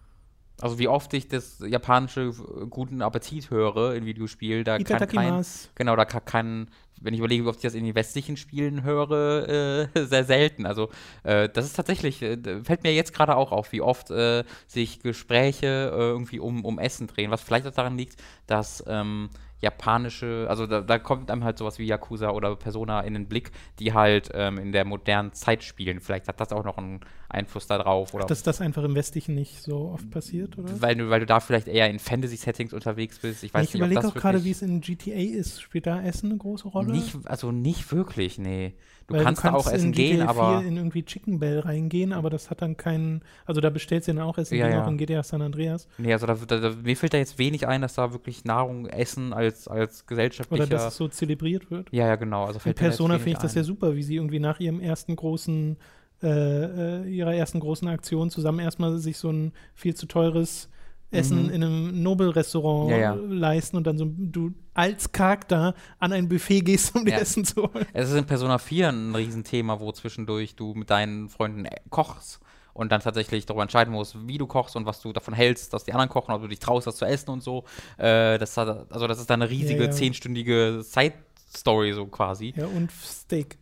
Also 0.60 0.80
wie 0.80 0.88
oft 0.88 1.14
ich 1.14 1.28
das 1.28 1.60
japanische 1.60 2.32
guten 2.70 3.04
Appetit 3.04 3.52
höre 3.52 3.94
in 3.94 4.06
Videospielen, 4.06 4.64
da 4.64 4.80
kann 4.80 5.08
kein, 5.08 5.46
genau, 5.76 5.96
da 5.96 6.06
kann 6.06 6.68
wenn 7.02 7.14
ich 7.14 7.20
überlege, 7.20 7.44
wie 7.44 7.48
oft 7.48 7.60
ich 7.60 7.64
das 7.64 7.74
in 7.74 7.86
den 7.86 7.96
westlichen 7.96 8.38
Spielen 8.38 8.84
höre, 8.84 9.88
äh, 9.96 10.06
sehr 10.06 10.24
selten. 10.24 10.66
Also 10.66 10.90
äh, 11.24 11.50
das 11.50 11.66
ist 11.66 11.76
tatsächlich, 11.76 12.22
äh, 12.22 12.38
fällt 12.64 12.84
mir 12.84 12.94
jetzt 12.94 13.14
gerade 13.14 13.36
auch 13.36 13.52
auf, 13.52 13.72
wie 13.72 13.82
oft 13.82 14.10
äh, 14.12 14.44
sich 14.68 15.02
Gespräche 15.02 15.68
äh, 15.68 15.98
irgendwie 15.98 16.40
um, 16.40 16.66
um 16.66 16.80
Essen 16.80 17.08
drehen, 17.08 17.32
was 17.32 17.42
vielleicht 17.42 17.68
auch 17.68 17.74
daran 17.74 17.98
liegt, 17.98 18.22
dass 18.48 18.84
ähm, 18.88 19.30
japanische, 19.60 20.46
also 20.50 20.68
da, 20.68 20.82
da, 20.82 21.00
kommt 21.00 21.32
einem 21.32 21.44
halt 21.44 21.58
sowas 21.58 21.80
wie 21.80 21.86
Yakuza 21.86 22.30
oder 22.30 22.56
Persona 22.56 23.02
in 23.02 23.14
den 23.14 23.28
Blick, 23.28 23.52
die 23.80 23.94
halt 23.94 24.30
ähm, 24.34 24.58
in 24.60 24.72
der 24.72 24.86
modernen 24.86 25.34
Zeit 25.34 25.64
spielen. 25.64 26.00
Vielleicht 26.00 26.28
hat 26.28 26.40
das 26.40 26.52
auch 26.52 26.64
noch 26.64 26.78
einen 26.78 27.00
Einfluss 27.28 27.66
darauf. 27.66 28.14
Oder 28.14 28.26
Dass 28.26 28.44
das 28.44 28.62
einfach 28.62 28.84
im 28.84 28.94
Westlichen 28.94 29.34
nicht 29.34 29.64
so 29.64 29.90
oft 29.90 30.12
passiert, 30.12 30.58
oder? 30.60 30.80
Weil 30.80 30.96
du, 30.96 31.10
weil 31.10 31.22
du 31.22 31.26
da 31.26 31.40
vielleicht 31.40 31.68
eher 31.68 31.90
in 31.90 31.98
Fantasy-Settings 31.98 32.74
unterwegs 32.74 33.20
bist. 33.20 33.44
Ich, 33.44 33.54
weiß 33.54 33.70
ich 33.70 33.76
überlege 33.76 34.08
auch 34.08 34.14
gerade, 34.14 34.44
wie 34.44 34.52
es 34.52 34.62
in 34.62 34.82
GTA 34.82 35.14
ist. 35.14 35.62
Spielt 35.62 35.88
da 35.88 36.02
Essen 36.02 36.30
eine 36.30 36.38
große 36.38 36.68
Rolle? 36.68 36.92
Nicht, 36.92 37.16
also 37.26 37.52
nicht 37.52 37.92
wirklich, 37.92 38.38
nee. 38.38 38.76
Du 39.08 39.14
kannst, 39.14 39.42
du 39.42 39.48
kannst, 39.50 39.66
da 39.66 39.70
auch 39.70 39.74
essen 39.74 39.94
gehen, 39.94 40.22
aber. 40.22 40.62
in 40.66 40.76
irgendwie 40.76 41.04
Chicken 41.04 41.40
Bell 41.40 41.60
reingehen, 41.60 42.12
aber 42.12 42.30
das 42.30 42.50
hat 42.50 42.62
dann 42.62 42.76
keinen. 42.76 43.22
Also 43.46 43.62
da 43.62 43.70
bestellst 43.70 44.10
du 44.10 44.14
dann 44.14 44.22
auch 44.22 44.38
Essen, 44.38 44.58
ja, 44.58 44.68
ja. 44.68 44.84
auch 44.84 44.88
in 44.90 44.98
GTA 44.98 45.24
San 45.24 45.42
Andreas. 45.42 45.88
Nee, 45.98 46.12
also 46.12 46.28
da, 46.28 46.36
da, 46.36 46.60
da, 46.60 46.74
mir 46.84 46.98
fällt 46.98 47.14
da 47.14 47.18
jetzt 47.18 47.40
wenig 47.40 47.66
ein, 47.68 47.82
dass 47.82 47.94
da 47.94 48.12
wirklich 48.12 48.44
Nahrung, 48.44 48.86
Essen 48.86 49.32
als, 49.32 49.70
als 49.70 50.06
gesellschaftlicher. 50.06 50.64
Oder 50.64 50.70
dass 50.70 50.88
es 50.88 50.98
so 50.98 51.08
zelebriert 51.08 51.72
wird. 51.72 51.88
Ja, 51.92 52.06
ja, 52.06 52.16
genau. 52.18 52.44
Also 52.44 52.60
fällt 52.60 52.78
in 52.78 52.86
Persona 52.86 53.18
finde 53.18 53.32
ich 53.32 53.38
das 53.38 53.56
ja 53.56 53.64
super, 53.64 53.96
wie 53.96 54.04
sie 54.04 54.16
irgendwie 54.16 54.40
nach 54.40 54.60
ihrem 54.60 54.82
ersten 54.82 55.16
großen, 55.16 55.78
äh, 56.22 56.28
äh, 56.28 57.10
ihrer 57.10 57.34
ersten 57.34 57.62
großen 57.62 57.88
Aktion 57.88 58.30
zusammen 58.30 58.60
erstmal 58.60 58.98
sich 58.98 59.18
so 59.18 59.32
ein 59.32 59.54
viel 59.74 59.96
zu 59.96 60.06
teures 60.08 60.70
Essen 61.12 61.46
mhm. 61.46 61.50
in 61.50 61.64
einem 61.64 62.04
Nobel-Restaurant 62.04 62.92
ja, 62.92 62.98
ja. 62.98 63.14
leisten 63.14 63.78
und 63.78 63.88
dann 63.88 63.98
so 63.98 64.06
du 64.10 64.54
als 64.74 65.12
Charakter 65.12 65.74
an 66.00 66.12
ein 66.12 66.28
Buffet 66.28 66.62
gehst, 66.62 66.96
um 66.96 67.08
ja. 67.08 67.16
dir 67.16 67.22
Essen 67.22 67.46
zu 67.46 67.64
holen. 67.64 67.86
Es 67.94 68.10
ist 68.10 68.16
in 68.16 68.26
Persona 68.26 68.58
4 68.58 68.90
ein 68.90 69.16
Riesenthema, 69.16 69.80
wo 69.80 69.92
zwischendurch 69.92 70.56
du 70.56 70.74
mit 70.74 70.90
deinen 70.90 71.30
Freunden 71.30 71.66
äh, 71.66 71.78
kochst 71.90 72.40
und 72.74 72.92
dann 72.92 73.02
tatsächlich 73.02 73.46
darüber 73.46 73.64
entscheiden 73.64 73.94
musst, 73.94 74.28
wie 74.28 74.38
du 74.38 74.46
kochst 74.46 74.76
und 74.76 74.86
was 74.86 75.02
du 75.02 75.14
davon 75.14 75.34
hältst, 75.34 75.74
dass 75.74 75.86
die 75.86 75.94
anderen 75.94 76.10
kochen, 76.10 76.34
ob 76.34 76.42
du 76.42 76.48
dich 76.48 76.60
traust, 76.60 76.86
das 76.86 76.98
zu 76.98 77.06
essen 77.06 77.32
und 77.32 77.42
so. 77.42 77.64
Äh, 77.98 78.38
das 78.38 78.56
hat, 78.58 78.92
also 78.92 79.08
das 79.08 79.20
ist 79.20 79.30
dann 79.30 79.42
eine 79.42 79.50
riesige 79.50 79.90
zehnstündige 79.90 80.84
Side-Story 80.84 81.94
so 81.94 82.06
quasi. 82.06 82.54
Ja, 82.56 82.68
und 82.68 82.92
Steak. 82.92 83.58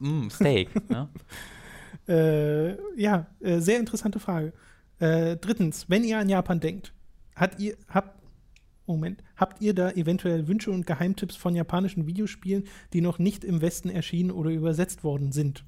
Mm, 0.00 0.28
Steak, 0.30 0.90
ne? 0.90 1.08
äh, 2.08 3.00
ja, 3.00 3.26
äh, 3.40 3.60
sehr 3.60 3.78
interessante 3.78 4.18
Frage. 4.18 4.52
Äh, 4.98 5.36
drittens, 5.36 5.88
wenn 5.88 6.04
ihr 6.04 6.18
an 6.18 6.28
Japan 6.28 6.60
denkt, 6.60 6.92
hat 7.34 7.58
ihr, 7.58 7.76
habt, 7.88 8.22
Moment, 8.86 9.22
habt 9.36 9.60
ihr 9.60 9.74
da 9.74 9.90
eventuell 9.90 10.46
Wünsche 10.46 10.70
und 10.70 10.86
Geheimtipps 10.86 11.36
von 11.36 11.54
japanischen 11.54 12.06
Videospielen, 12.06 12.64
die 12.92 13.00
noch 13.00 13.18
nicht 13.18 13.44
im 13.44 13.60
Westen 13.60 13.90
erschienen 13.90 14.30
oder 14.30 14.50
übersetzt 14.50 15.04
worden 15.04 15.32
sind? 15.32 15.64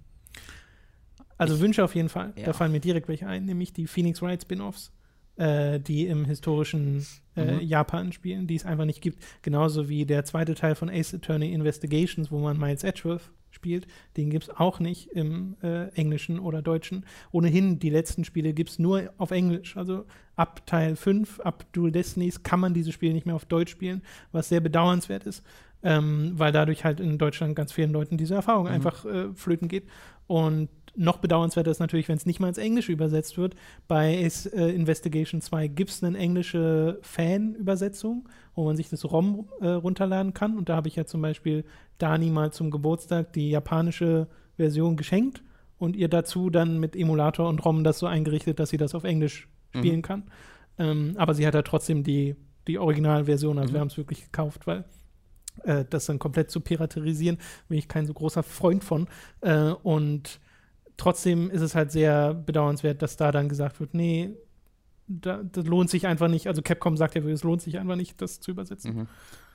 Also 1.39 1.57
ich, 1.57 1.61
Wünsche 1.61 1.85
auf 1.85 1.95
jeden 1.95 2.09
Fall. 2.09 2.33
Ja. 2.37 2.47
Da 2.47 2.53
fallen 2.53 2.73
mir 2.73 2.81
direkt 2.81 3.09
welche 3.09 3.27
ein, 3.27 3.45
nämlich 3.45 3.73
die 3.73 3.87
Phoenix 3.87 4.23
Wright 4.23 4.43
Spin-offs, 4.43 4.93
äh, 5.37 5.81
die 5.81 6.07
im 6.07 6.25
historischen 6.25 7.05
äh, 7.37 7.57
mhm. 7.57 7.61
Japan 7.61 8.13
spielen, 8.13 8.47
die 8.47 8.55
es 8.55 8.65
einfach 8.65 8.85
nicht 8.85 9.01
gibt. 9.01 9.23
Genauso 9.43 9.89
wie 9.89 10.07
der 10.07 10.25
zweite 10.25 10.55
Teil 10.55 10.75
von 10.75 10.89
Ace 10.89 11.15
Attorney 11.15 11.53
Investigations, 11.53 12.31
wo 12.31 12.39
man 12.39 12.59
Miles 12.59 12.85
Edgeworth 12.85 13.31
spielt. 13.57 13.89
Den 14.17 14.31
gibt 14.31 14.45
es 14.45 14.51
auch 14.51 14.79
nicht 14.79 15.09
im 15.09 15.57
äh, 15.63 15.89
Englischen 15.95 16.39
oder 16.39 16.63
Deutschen. 16.63 17.05
Ohnehin, 17.33 17.81
die 17.81 17.91
letzten 17.91 18.25
Spiele 18.25 18.53
gibt 18.53 18.71
es 18.71 18.79
nur 18.79 19.11
auf 19.19 19.33
Englisch. 19.33 19.77
Also 19.77 20.05
ab 20.37 20.65
Teil 20.67 20.95
5, 20.95 21.41
ab 21.41 21.65
Dual 21.73 21.91
Destinies, 21.91 22.45
kann 22.45 22.61
man 22.61 22.75
diese 22.75 22.93
Spiele 22.93 23.15
nicht 23.15 23.27
mehr 23.27 23.35
auf 23.35 23.47
Deutsch 23.47 23.73
spielen, 23.73 24.03
was 24.31 24.49
sehr 24.49 24.61
bedauernswert 24.61 25.25
ist, 25.25 25.43
ähm, 25.83 26.33
weil 26.37 26.53
dadurch 26.53 26.85
halt 26.85 27.01
in 27.01 27.19
Deutschland 27.19 27.57
ganz 27.57 27.73
vielen 27.73 27.93
Leuten 27.93 28.17
diese 28.17 28.35
Erfahrung 28.35 28.67
mhm. 28.67 28.73
einfach 28.73 29.05
äh, 29.05 29.33
flöten 29.35 29.69
geht. 29.69 29.85
Und 30.29 30.69
noch 30.97 31.19
bedauernswerter 31.19 31.71
ist 31.71 31.79
natürlich, 31.79 32.09
wenn 32.09 32.17
es 32.17 32.27
nicht 32.27 32.41
mal 32.41 32.49
ins 32.49 32.59
Englische 32.59 32.91
übersetzt 32.91 33.37
wird. 33.37 33.55
Bei 33.87 34.25
Ace, 34.25 34.47
äh, 34.47 34.69
Investigation 34.71 35.41
2 35.41 35.69
gibt 35.69 35.91
es 35.91 36.03
eine 36.03 36.17
englische 36.17 36.99
Fan-Übersetzung, 37.03 38.29
wo 38.55 38.65
man 38.65 38.77
sich 38.77 38.89
das 38.89 39.05
ROM 39.05 39.49
äh, 39.61 39.69
runterladen 39.69 40.33
kann. 40.33 40.57
Und 40.57 40.69
da 40.69 40.77
habe 40.77 40.89
ich 40.89 40.97
ja 40.97 41.05
zum 41.05 41.21
Beispiel 41.21 41.65
Dani 41.99 42.31
mal 42.31 42.53
zum 42.53 42.71
Geburtstag 42.71 43.33
die 43.33 43.51
japanische 43.51 44.29
Version 44.57 44.97
geschenkt 44.97 45.43
und 45.79 45.97
ihr 45.97 46.09
dazu 46.09 46.51
dann 46.51 46.79
mit 46.79 46.97
Emulator 46.97 47.49
und 47.49 47.65
ROM 47.65 47.85
das 47.85 47.99
so 47.99 48.07
eingerichtet, 48.07 48.59
dass 48.59 48.71
sie 48.71 48.79
das 48.79 48.95
auf 48.95 49.05
Englisch 49.05 49.49
spielen 49.71 49.97
mhm. 49.97 50.03
kann. 50.03 50.23
Ähm, 50.79 51.15
aber 51.17 51.35
sie 51.35 51.47
hat 51.47 51.55
da 51.55 51.63
trotzdem 51.63 52.03
die, 52.03 52.37
die 52.67 52.79
Originalversion, 52.79 53.59
also 53.59 53.71
mhm. 53.71 53.75
wir 53.75 53.81
haben 53.81 53.89
es 53.89 53.97
wirklich 53.97 54.25
gekauft, 54.25 54.67
weil 54.67 54.85
äh, 55.65 55.85
das 55.89 56.07
dann 56.07 56.19
komplett 56.19 56.51
zu 56.51 56.61
piraterisieren, 56.61 57.39
bin 57.69 57.79
ich 57.79 57.89
kein 57.89 58.07
so 58.07 58.15
großer 58.15 58.43
Freund 58.43 58.85
von. 58.85 59.09
Äh, 59.41 59.71
und 59.71 60.41
trotzdem 60.97 61.51
ist 61.51 61.63
es 61.63 61.75
halt 61.75 61.93
sehr 61.93 62.35
bedauernswert, 62.35 63.03
dass 63.03 63.17
da 63.17 63.33
dann 63.33 63.49
gesagt 63.49 63.81
wird, 63.81 63.95
nee, 63.95 64.35
da, 65.09 65.43
das 65.43 65.67
lohnt 65.67 65.91
sich 65.91 66.07
einfach 66.07 66.29
nicht. 66.29 66.49
Also 66.49 66.63
Capcom 66.63 66.97
sagt 66.97 67.15
ja, 67.15 67.23
es 67.23 67.45
lohnt 67.45 67.63
sich 67.63 67.79
einfach 67.79 67.97
nicht, 67.97 68.21
das 68.21 68.41
zu 68.41 68.51
übersetzen. 68.51 68.95
Mhm. 68.95 69.09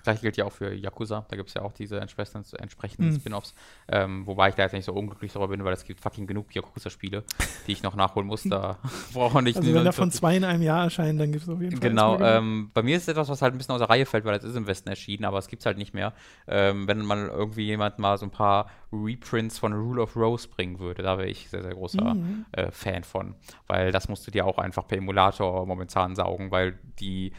Gleich 0.03 0.21
gilt 0.21 0.37
ja 0.37 0.45
auch 0.45 0.51
für 0.51 0.73
Yakuza. 0.73 1.25
Da 1.29 1.35
gibt 1.35 1.49
es 1.49 1.55
ja 1.55 1.61
auch 1.61 1.73
diese 1.73 1.99
entsprechenden, 1.99 2.45
entsprechenden 2.57 3.11
mhm. 3.11 3.15
Spin-offs. 3.19 3.53
Ähm, 3.87 4.25
wobei 4.25 4.49
ich 4.49 4.55
da 4.55 4.63
jetzt 4.63 4.73
nicht 4.73 4.85
so 4.85 4.93
unglücklich 4.93 5.33
darüber 5.33 5.49
bin, 5.49 5.63
weil 5.63 5.73
es 5.73 5.83
gibt 5.83 6.01
fucking 6.01 6.27
genug 6.27 6.53
Yakuza-Spiele, 6.53 7.23
die 7.67 7.71
ich 7.71 7.83
noch 7.83 7.95
nachholen 7.95 8.27
muss. 8.27 8.43
Da 8.43 8.77
brauche 9.13 9.39
ich 9.39 9.45
nicht. 9.45 9.57
Also 9.57 9.73
wenn 9.73 9.85
davon 9.85 10.11
zwei 10.11 10.37
in 10.37 10.43
einem 10.43 10.61
Jahr 10.61 10.83
erscheinen, 10.83 11.17
dann 11.17 11.31
gibt 11.31 11.43
es 11.43 11.49
auf 11.49 11.61
jeden 11.61 11.77
Fall. 11.77 11.89
Genau. 11.89 12.19
Ähm, 12.19 12.71
bei 12.73 12.83
mir 12.83 12.97
ist 12.97 13.03
es 13.03 13.07
etwas, 13.09 13.29
was 13.29 13.41
halt 13.41 13.53
ein 13.53 13.57
bisschen 13.57 13.73
aus 13.73 13.79
der 13.79 13.89
Reihe 13.89 14.05
fällt, 14.05 14.25
weil 14.25 14.35
es 14.35 14.43
ist 14.43 14.55
im 14.55 14.67
Westen 14.67 14.89
erschienen, 14.89 15.25
aber 15.25 15.37
es 15.37 15.47
gibt 15.47 15.61
es 15.61 15.65
halt 15.65 15.77
nicht 15.77 15.93
mehr. 15.93 16.13
Ähm, 16.47 16.87
wenn 16.87 17.05
man 17.05 17.29
irgendwie 17.29 17.65
jemand 17.65 17.99
mal 17.99 18.17
so 18.17 18.25
ein 18.25 18.31
paar 18.31 18.69
Reprints 18.91 19.57
von 19.57 19.73
Rule 19.73 20.01
of 20.01 20.15
Rose 20.15 20.47
bringen 20.47 20.79
würde, 20.79 21.03
da 21.03 21.17
wäre 21.17 21.29
ich 21.29 21.49
sehr, 21.49 21.61
sehr 21.61 21.73
großer 21.73 22.13
mhm. 22.13 22.45
äh, 22.51 22.71
Fan 22.71 23.03
von. 23.03 23.35
Weil 23.67 23.91
das 23.91 24.09
musst 24.09 24.27
du 24.27 24.31
dir 24.31 24.45
auch 24.45 24.57
einfach 24.57 24.87
per 24.87 24.97
Emulator 24.97 25.65
momentan 25.65 26.15
saugen, 26.15 26.51
weil 26.51 26.77
die 26.99 27.33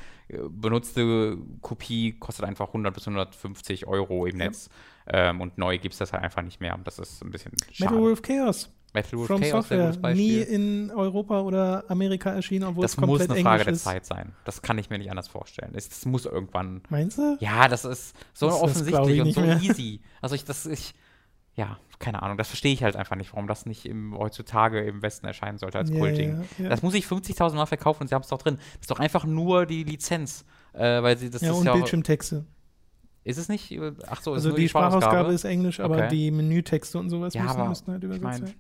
benutzte 0.49 1.39
Kopie 1.61 2.13
kostet 2.13 2.45
einfach 2.45 2.69
100 2.69 2.95
bis 2.95 3.07
150 3.07 3.87
Euro 3.87 4.27
im 4.27 4.39
Netz. 4.39 4.69
Ja. 5.07 5.31
Ähm, 5.31 5.41
und 5.41 5.59
neu 5.59 5.79
gibt 5.79 5.95
es 5.95 5.99
das 5.99 6.13
halt 6.13 6.23
einfach 6.23 6.43
nicht 6.43 6.61
mehr. 6.61 6.79
Das 6.85 6.99
ist 6.99 7.23
ein 7.23 7.31
bisschen 7.31 7.53
schade. 7.71 7.91
Metal 7.91 8.07
Wolf 8.07 8.23
Chaos. 8.23 8.71
Metal 8.95 9.19
Wolf 9.19 9.27
From 9.27 9.41
Chaos, 9.41 9.69
Software. 9.69 10.15
Nie 10.15 10.39
in 10.41 10.91
Europa 10.91 11.41
oder 11.41 11.85
Amerika 11.89 12.31
erschienen, 12.31 12.65
obwohl 12.65 12.83
das 12.83 12.93
es 12.93 12.97
komplett 12.97 13.29
muss 13.29 13.37
eine 13.37 13.43
Frage 13.43 13.65
der 13.65 13.75
Zeit 13.75 14.05
sein. 14.07 14.33
Das 14.45 14.63
kann 14.63 14.79
ich 14.79 14.91
mir 14.91 14.99
nicht 14.99 15.11
anders 15.11 15.29
vorstellen. 15.29 15.73
Es, 15.75 15.89
das 15.89 16.05
muss 16.05 16.27
irgendwann. 16.27 16.83
Meinst 16.91 17.19
du? 17.19 17.37
Ja, 17.41 17.69
das 17.69 17.85
ist 17.85 18.15
so 18.35 18.47
das 18.47 18.61
offensichtlich 18.61 19.21
und 19.21 19.33
so 19.33 19.41
mehr. 19.41 19.61
easy. 19.61 20.01
Also 20.21 20.35
ich, 20.35 20.45
das, 20.45 20.67
ich, 20.67 20.95
ja, 21.55 21.79
keine 21.99 22.23
Ahnung, 22.23 22.37
das 22.37 22.49
verstehe 22.49 22.73
ich 22.73 22.83
halt 22.83 22.97
einfach 22.97 23.17
nicht, 23.17 23.33
warum 23.33 23.47
das 23.47 23.67
nicht 23.67 23.87
im, 23.87 24.17
heutzutage 24.17 24.81
im 24.81 25.03
Westen 25.03 25.27
erscheinen 25.27 25.59
sollte 25.59 25.79
als 25.79 25.91
yeah, 25.91 25.99
Kultding. 25.99 26.31
Yeah, 26.31 26.45
yeah. 26.59 26.69
Das 26.69 26.83
muss 26.83 26.95
ich 26.95 27.05
50.000 27.05 27.55
Mal 27.55 27.67
verkaufen 27.67 28.03
und 28.03 28.09
sie 28.09 28.15
haben 28.15 28.23
es 28.23 28.29
doch 28.29 28.39
drin. 28.39 28.57
Das 28.57 28.83
ist 28.83 28.91
doch 28.91 28.99
einfach 28.99 29.25
nur 29.25 29.67
die 29.67 29.85
Lizenz, 29.85 30.45
äh, 30.73 31.03
weil 31.03 31.17
sie 31.17 31.31
das 31.31 31.43
ja, 31.43 31.53
ist 31.53 31.59
und 31.59 31.67
ja 31.67 31.75
Bildschirmtexte. 31.75 32.45
Ist 33.25 33.39
es 33.39 33.49
nicht? 33.49 33.79
Ach 34.09 34.21
so, 34.21 34.35
ist 34.35 34.45
also 34.45 34.51
die, 34.51 34.63
die 34.63 34.69
Sprachausgabe 34.69 35.33
ist 35.33 35.45
Englisch, 35.45 35.79
aber 35.79 35.97
okay. 35.97 36.09
die 36.09 36.31
Menütexte 36.33 36.99
und 36.99 37.09
sowas 37.09 37.35
ja, 37.35 37.45
müssen, 37.45 37.69
müssen 37.69 37.93
halt 37.93 38.03
übersetzt 38.03 38.43
werden. 38.43 38.55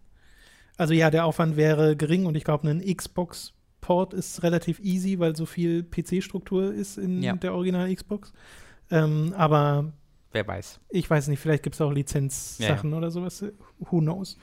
Also 0.76 0.94
ja, 0.94 1.10
der 1.10 1.24
Aufwand 1.26 1.56
wäre 1.56 1.96
gering 1.96 2.26
und 2.26 2.36
ich 2.36 2.44
glaube, 2.44 2.68
ein 2.68 2.80
Xbox-Port 2.80 4.14
ist 4.14 4.42
relativ 4.42 4.78
easy, 4.80 5.18
weil 5.18 5.34
so 5.34 5.46
viel 5.46 5.82
PC-Struktur 5.82 6.72
ist 6.72 6.96
in 6.96 7.22
Ja. 7.22 7.34
der 7.34 7.54
Original 7.54 7.92
Xbox. 7.92 8.32
Ähm, 8.90 9.34
aber 9.36 9.92
Wer 10.32 10.46
weiß. 10.46 10.80
ich 10.90 11.08
weiß 11.08 11.28
nicht, 11.28 11.40
vielleicht 11.40 11.62
gibt 11.62 11.74
es 11.74 11.80
auch 11.80 11.92
Lizenzsachen 11.92 12.94
oder 12.94 13.10
sowas. 13.10 13.44
Who 13.78 14.00
knows? 14.00 14.38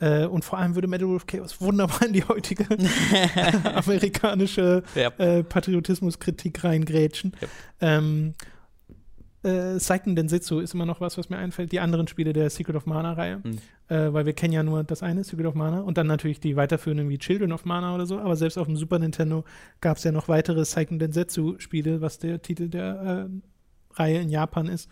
Äh, 0.00 0.24
und 0.26 0.44
vor 0.44 0.58
allem 0.58 0.74
würde 0.74 0.88
Metal 0.88 1.06
Wolf 1.08 1.26
Chaos 1.26 1.60
wunderbar 1.60 2.02
in 2.06 2.12
die 2.14 2.24
heutige 2.24 2.66
amerikanische 3.74 4.82
Ja. 4.94 5.08
äh, 5.18 5.44
Patriotismuskritik 5.44 6.64
reingrätschen. 6.64 7.32
Yep. 7.40 7.50
Ähm, 7.80 8.34
äh, 9.44 9.78
Seiken 9.78 10.16
Densetsu 10.16 10.58
ist 10.60 10.74
immer 10.74 10.86
noch 10.86 11.00
was, 11.00 11.18
was 11.18 11.28
mir 11.28 11.36
einfällt. 11.36 11.70
Die 11.70 11.80
anderen 11.80 12.08
Spiele 12.08 12.32
der 12.32 12.48
Secret 12.50 12.76
of 12.76 12.86
Mana-Reihe. 12.86 13.42
Hm. 13.42 13.58
Äh, 13.88 14.12
weil 14.12 14.24
wir 14.24 14.32
kennen 14.32 14.54
ja 14.54 14.62
nur 14.62 14.82
das 14.84 15.02
eine, 15.02 15.22
Secret 15.22 15.46
of 15.46 15.54
Mana. 15.54 15.80
Und 15.80 15.98
dann 15.98 16.06
natürlich 16.06 16.40
die 16.40 16.56
weiterführenden 16.56 17.08
wie 17.10 17.18
Children 17.18 17.52
of 17.52 17.64
Mana 17.66 17.94
oder 17.94 18.06
so. 18.06 18.18
Aber 18.18 18.36
selbst 18.36 18.56
auf 18.56 18.66
dem 18.66 18.76
Super 18.76 18.98
Nintendo 18.98 19.44
gab 19.82 19.98
es 19.98 20.04
ja 20.04 20.12
noch 20.12 20.28
weitere 20.28 20.64
Seiken 20.64 20.98
Densetsu-Spiele, 20.98 22.00
was 22.00 22.18
der 22.18 22.40
Titel 22.40 22.68
der 22.68 23.28
äh, 23.28 23.98
Reihe 24.00 24.20
in 24.20 24.30
Japan 24.30 24.66
ist. 24.66 24.88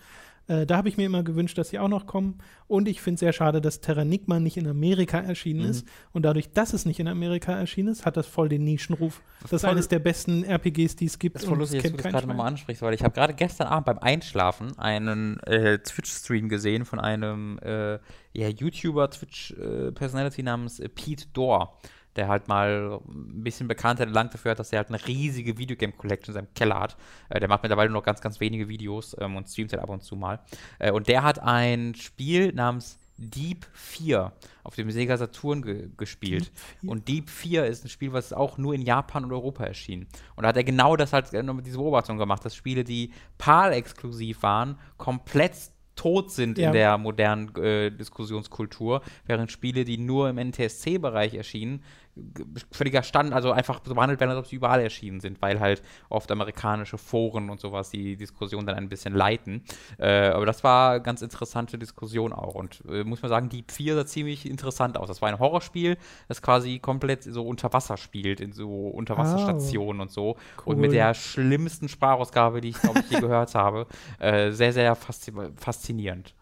Äh, 0.48 0.66
da 0.66 0.76
habe 0.76 0.88
ich 0.88 0.96
mir 0.96 1.06
immer 1.06 1.22
gewünscht, 1.22 1.56
dass 1.56 1.68
sie 1.68 1.78
auch 1.78 1.88
noch 1.88 2.06
kommen. 2.06 2.38
Und 2.66 2.88
ich 2.88 3.00
finde 3.00 3.14
es 3.14 3.20
sehr 3.20 3.32
schade, 3.32 3.60
dass 3.60 3.80
Terranigma 3.80 4.40
nicht 4.40 4.56
in 4.56 4.66
Amerika 4.66 5.18
erschienen 5.18 5.60
Mhm. 5.64 5.70
ist. 5.70 5.86
Und 6.12 6.22
dadurch, 6.22 6.50
dass 6.52 6.72
es 6.72 6.84
nicht 6.84 6.98
in 7.00 7.06
Amerika 7.08 7.52
erschienen 7.52 7.88
ist, 7.88 8.04
hat 8.06 8.16
das 8.16 8.26
voll 8.26 8.48
den 8.48 8.64
Nischenruf. 8.64 9.22
Das 9.42 9.52
ist 9.52 9.64
eines 9.64 9.88
der 9.88 9.98
besten 10.00 10.42
RPGs, 10.44 10.96
die 10.96 11.04
es 11.06 11.18
gibt. 11.18 11.36
Das 11.36 11.42
ist 11.44 11.48
voll 11.48 11.58
lustig, 11.58 11.82
dass 11.82 11.90
du 11.92 11.96
das 11.98 12.06
gerade 12.12 12.26
nochmal 12.26 12.48
ansprichst, 12.48 12.82
weil 12.82 12.94
ich 12.94 13.02
habe 13.02 13.14
gerade 13.14 13.34
gestern 13.34 13.68
Abend 13.68 13.86
beim 13.86 13.98
Einschlafen 13.98 14.76
einen 14.78 15.38
äh, 15.40 15.78
Twitch-Stream 15.78 16.48
gesehen 16.48 16.84
von 16.84 16.98
einem 16.98 17.58
äh, 17.60 17.98
ja, 18.32 18.48
YouTuber, 18.48 19.10
Twitch-Personality 19.10 20.42
namens 20.42 20.80
äh, 20.80 20.88
Pete 20.88 21.26
Dor, 21.32 21.78
der 22.16 22.28
halt 22.28 22.48
mal 22.48 23.00
ein 23.08 23.42
bisschen 23.42 23.68
bekannter 23.68 24.04
erlangt 24.04 24.34
dafür 24.34 24.52
hat, 24.52 24.58
dass 24.58 24.72
er 24.72 24.78
halt 24.78 24.88
eine 24.88 25.06
riesige 25.06 25.58
Videogame-Collection 25.58 26.34
in 26.34 26.34
seinem 26.34 26.54
Keller 26.54 26.80
hat. 26.80 26.96
Äh, 27.28 27.40
der 27.40 27.48
macht 27.48 27.62
mittlerweile 27.62 27.90
nur 27.90 28.00
noch 28.00 28.06
ganz, 28.06 28.20
ganz 28.20 28.40
wenige 28.40 28.68
Videos 28.68 29.16
ähm, 29.20 29.36
und 29.36 29.48
streamt 29.48 29.72
halt 29.72 29.82
ab 29.82 29.88
und 29.90 30.02
zu 30.02 30.16
mal. 30.16 30.40
Äh, 30.78 30.92
und 30.92 31.08
der 31.08 31.22
hat 31.22 31.38
ein 31.40 31.94
Spiel 31.94 32.52
namens 32.52 32.98
Deep 33.18 33.66
4 33.74 34.32
auf 34.64 34.74
dem 34.74 34.90
Sega 34.90 35.16
Saturn 35.16 35.62
ge 35.62 35.90
gespielt. 35.96 36.46
Deep 36.46 36.80
4? 36.80 36.90
Und 36.90 37.08
Deep 37.08 37.30
4 37.30 37.66
ist 37.66 37.84
ein 37.84 37.88
Spiel, 37.88 38.12
was 38.12 38.32
auch 38.32 38.58
nur 38.58 38.74
in 38.74 38.82
Japan 38.82 39.24
und 39.24 39.32
Europa 39.32 39.64
erschien. 39.64 40.06
Und 40.34 40.42
da 40.42 40.48
hat 40.48 40.56
er 40.56 40.64
genau 40.64 40.96
das 40.96 41.12
halt 41.12 41.32
äh, 41.32 41.42
mit 41.42 41.66
diese 41.66 41.78
Beobachtung 41.78 42.18
gemacht, 42.18 42.44
dass 42.44 42.56
Spiele, 42.56 42.84
die 42.84 43.12
PAL-exklusiv 43.38 44.42
waren, 44.42 44.78
komplett 44.96 45.52
tot 45.94 46.30
sind 46.30 46.58
Ja. 46.58 46.68
in 46.68 46.72
der 46.72 46.98
modernen 46.98 47.54
äh, 47.56 47.90
Diskussionskultur, 47.90 49.02
während 49.26 49.52
Spiele, 49.52 49.84
die 49.84 49.98
nur 49.98 50.30
im 50.30 50.38
NTSC-Bereich 50.38 51.34
erschienen, 51.34 51.82
völliger 52.70 53.02
Stand, 53.02 53.32
also 53.32 53.52
einfach 53.52 53.80
so 53.84 53.94
behandelt 53.94 54.20
werden, 54.20 54.30
als 54.30 54.38
ob 54.40 54.46
sie 54.46 54.56
überall 54.56 54.80
erschienen 54.80 55.20
sind, 55.20 55.40
weil 55.40 55.60
halt 55.60 55.82
oft 56.10 56.30
amerikanische 56.30 56.98
Foren 56.98 57.48
und 57.48 57.60
sowas 57.60 57.90
die 57.90 58.16
Diskussion 58.16 58.66
dann 58.66 58.76
ein 58.76 58.88
bisschen 58.88 59.14
leiten. 59.14 59.64
Äh, 59.98 60.28
aber 60.28 60.44
das 60.44 60.62
war 60.62 61.00
ganz 61.00 61.22
interessante 61.22 61.78
Diskussion 61.78 62.32
auch. 62.32 62.54
Und 62.54 62.82
äh, 62.88 63.02
muss 63.04 63.22
man 63.22 63.30
sagen, 63.30 63.48
Deep 63.48 63.72
4 63.72 63.94
sah 63.94 64.06
ziemlich 64.06 64.48
interessant 64.48 64.98
aus. 64.98 65.08
Das 65.08 65.22
war 65.22 65.30
ein 65.30 65.38
Horrorspiel, 65.38 65.96
das 66.28 66.42
quasi 66.42 66.78
komplett 66.80 67.22
so 67.22 67.46
unter 67.46 67.72
Wasser 67.72 67.96
spielt, 67.96 68.40
in 68.40 68.52
so 68.52 68.88
Unterwasserstationen 68.88 70.00
und 70.02 70.10
so. 70.10 70.36
Und 70.64 70.78
mit 70.78 70.90
Cool. 70.90 70.96
der 70.96 71.14
schlimmsten 71.14 71.88
Sprachausgabe, 71.88 72.60
die 72.60 72.70
ich, 72.70 72.80
glaube 72.80 73.00
ich, 73.00 73.10
je 73.10 73.20
gehört 73.20 73.54
habe. 73.54 73.86
Äh, 74.18 74.50
sehr, 74.50 74.72
sehr 74.72 74.94
faszi 74.94 75.32
faszinierend. 75.56 76.34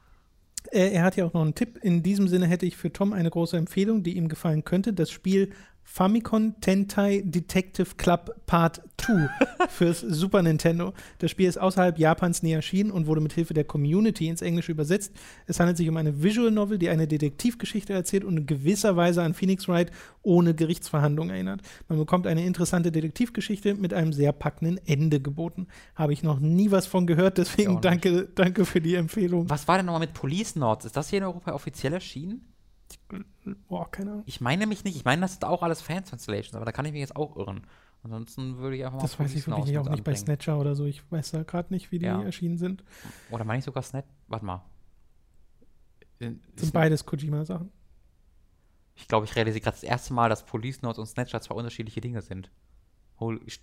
Äh, 0.71 0.91
er 0.93 1.03
hat 1.05 1.17
ja 1.17 1.25
auch 1.25 1.33
noch 1.33 1.43
einen 1.43 1.55
Tipp. 1.55 1.79
In 1.83 2.03
diesem 2.03 2.29
Sinne 2.29 2.47
hätte 2.47 2.67
ich 2.67 2.77
für 2.77 2.93
Tom 2.93 3.13
eine 3.13 3.31
große 3.31 3.57
Empfehlung, 3.57 4.03
die 4.03 4.17
ihm 4.17 4.29
gefallen 4.29 4.65
könnte. 4.65 4.93
Das 4.93 5.11
Spiel 5.11 5.51
Famicom 5.93 6.55
Tentai 6.61 7.21
Detective 7.25 7.97
Club 7.97 8.33
Part 8.47 8.81
2 8.99 9.29
fürs 9.69 10.01
Super 10.01 10.41
Nintendo. 10.41 10.95
Das 11.19 11.33
Spiel 11.33 11.49
ist 11.49 11.59
außerhalb 11.59 11.99
Japans 11.99 12.45
nie 12.45 12.53
erschienen 12.53 12.93
und 12.93 13.09
wurde 13.09 13.21
mit 13.21 13.33
Hilfe 13.33 13.55
der 13.55 13.65
Community 13.65 14.29
ins 14.29 14.41
Englische 14.41 14.71
übersetzt. 14.71 15.13
Es 15.47 15.59
handelt 15.59 15.77
sich 15.77 15.89
um 15.89 15.97
eine 15.97 16.23
Visual 16.23 16.53
Novel, 16.53 16.79
die 16.79 16.91
eine 16.91 17.09
Detektivgeschichte 17.09 17.93
erzählt 17.93 18.23
und 18.25 18.37
in 18.37 18.47
gewisser 18.47 18.95
Weise 18.95 19.25
an 19.25 19.35
Phoenix 19.35 19.67
Wright 19.67 19.91
ohne 20.23 20.55
Gerichtsverhandlung 20.55 21.31
erinnert. 21.31 21.63
Man 21.89 21.99
bekommt 21.99 22.29
eine 22.29 22.47
interessante 22.47 22.93
Detektivgeschichte 22.93 23.75
mit 23.75 23.93
einem 23.93 24.13
sehr 24.13 24.31
packenden 24.31 24.79
Ende 24.87 25.21
geboten. 25.21 25.67
Habe 25.97 26.13
ich 26.13 26.23
noch 26.23 26.39
nie 26.39 26.71
was 26.71 26.87
von 26.87 27.09
gehört, 27.09 27.37
deswegen 27.37 27.81
danke, 27.81 28.29
danke 28.33 28.65
für 28.65 28.81
die 28.81 28.95
Empfehlung. 28.95 29.51
Was 29.51 29.67
war 29.67 29.77
denn 29.77 29.87
nochmal 29.87 30.03
mit 30.03 30.15
Police 30.15 30.55
Notes? 30.55 30.87
Ist 30.87 30.97
das 30.97 31.11
hier 31.11 31.19
in 31.19 31.25
Europa 31.25 31.53
offiziell 31.53 31.93
erschienen? 31.93 32.47
Boah, 33.69 33.91
keine 33.91 34.11
Ahnung. 34.13 34.23
Ich 34.27 34.41
meine 34.41 34.67
mich 34.67 34.85
nicht. 34.85 34.97
Ich 34.97 35.05
meine, 35.05 35.23
das 35.23 35.33
sind 35.33 35.45
auch 35.45 35.63
alles 35.63 35.81
Fan-Translations, 35.83 36.55
aber 36.55 36.65
da 36.65 36.73
kann 36.73 36.85
ich 36.85 36.93
mich 36.93 37.01
jetzt 37.01 37.17
auch 37.17 37.37
irren. 37.37 37.67
Ansonsten 38.03 38.57
würde 38.59 38.77
ich 38.77 38.85
einfach 38.85 38.97
mal 38.99 39.03
Das 39.03 39.19
weiß 39.19 39.35
ich 39.35 39.47
wirklich 39.47 39.79
auch 39.79 39.85
nicht 39.85 40.05
bei 40.05 40.13
anbringen. 40.13 40.17
Snatcher 40.17 40.59
oder 40.59 40.75
so. 40.75 40.87
Ich 40.87 41.03
weiß 41.13 41.33
da 41.33 41.43
gerade 41.43 41.73
nicht, 41.73 41.93
wie 41.93 41.99
die 41.99 42.07
Ja. 42.07 42.23
erschienen 42.23 42.57
sind. 42.57 42.83
Oder 43.31 43.45
meine 43.45 43.59
ich 43.59 43.65
sogar 43.65 43.83
Snap? 43.83 44.07
Warte 44.29 44.45
mal. 44.45 44.65
In- 46.19 46.41
Sind 46.57 46.73
beides 46.73 47.05
Kojima-Sachen. 47.05 47.71
Ich 48.95 49.09
glaube, 49.09 49.25
ich 49.27 49.35
realisiere 49.37 49.63
gerade 49.63 49.77
das 49.77 49.83
erste 49.85 50.13
Mal, 50.13 50.29
dass 50.29 50.45
Police 50.45 50.83
Notes 50.83 50.99
und 50.99 51.07
Snatcher 51.07 51.41
zwei 51.41 51.55
unterschiedliche 51.55 52.01
Dinge 52.01 52.21
sind. 52.23 52.51
Holy, 53.19 53.41
ich 53.47 53.61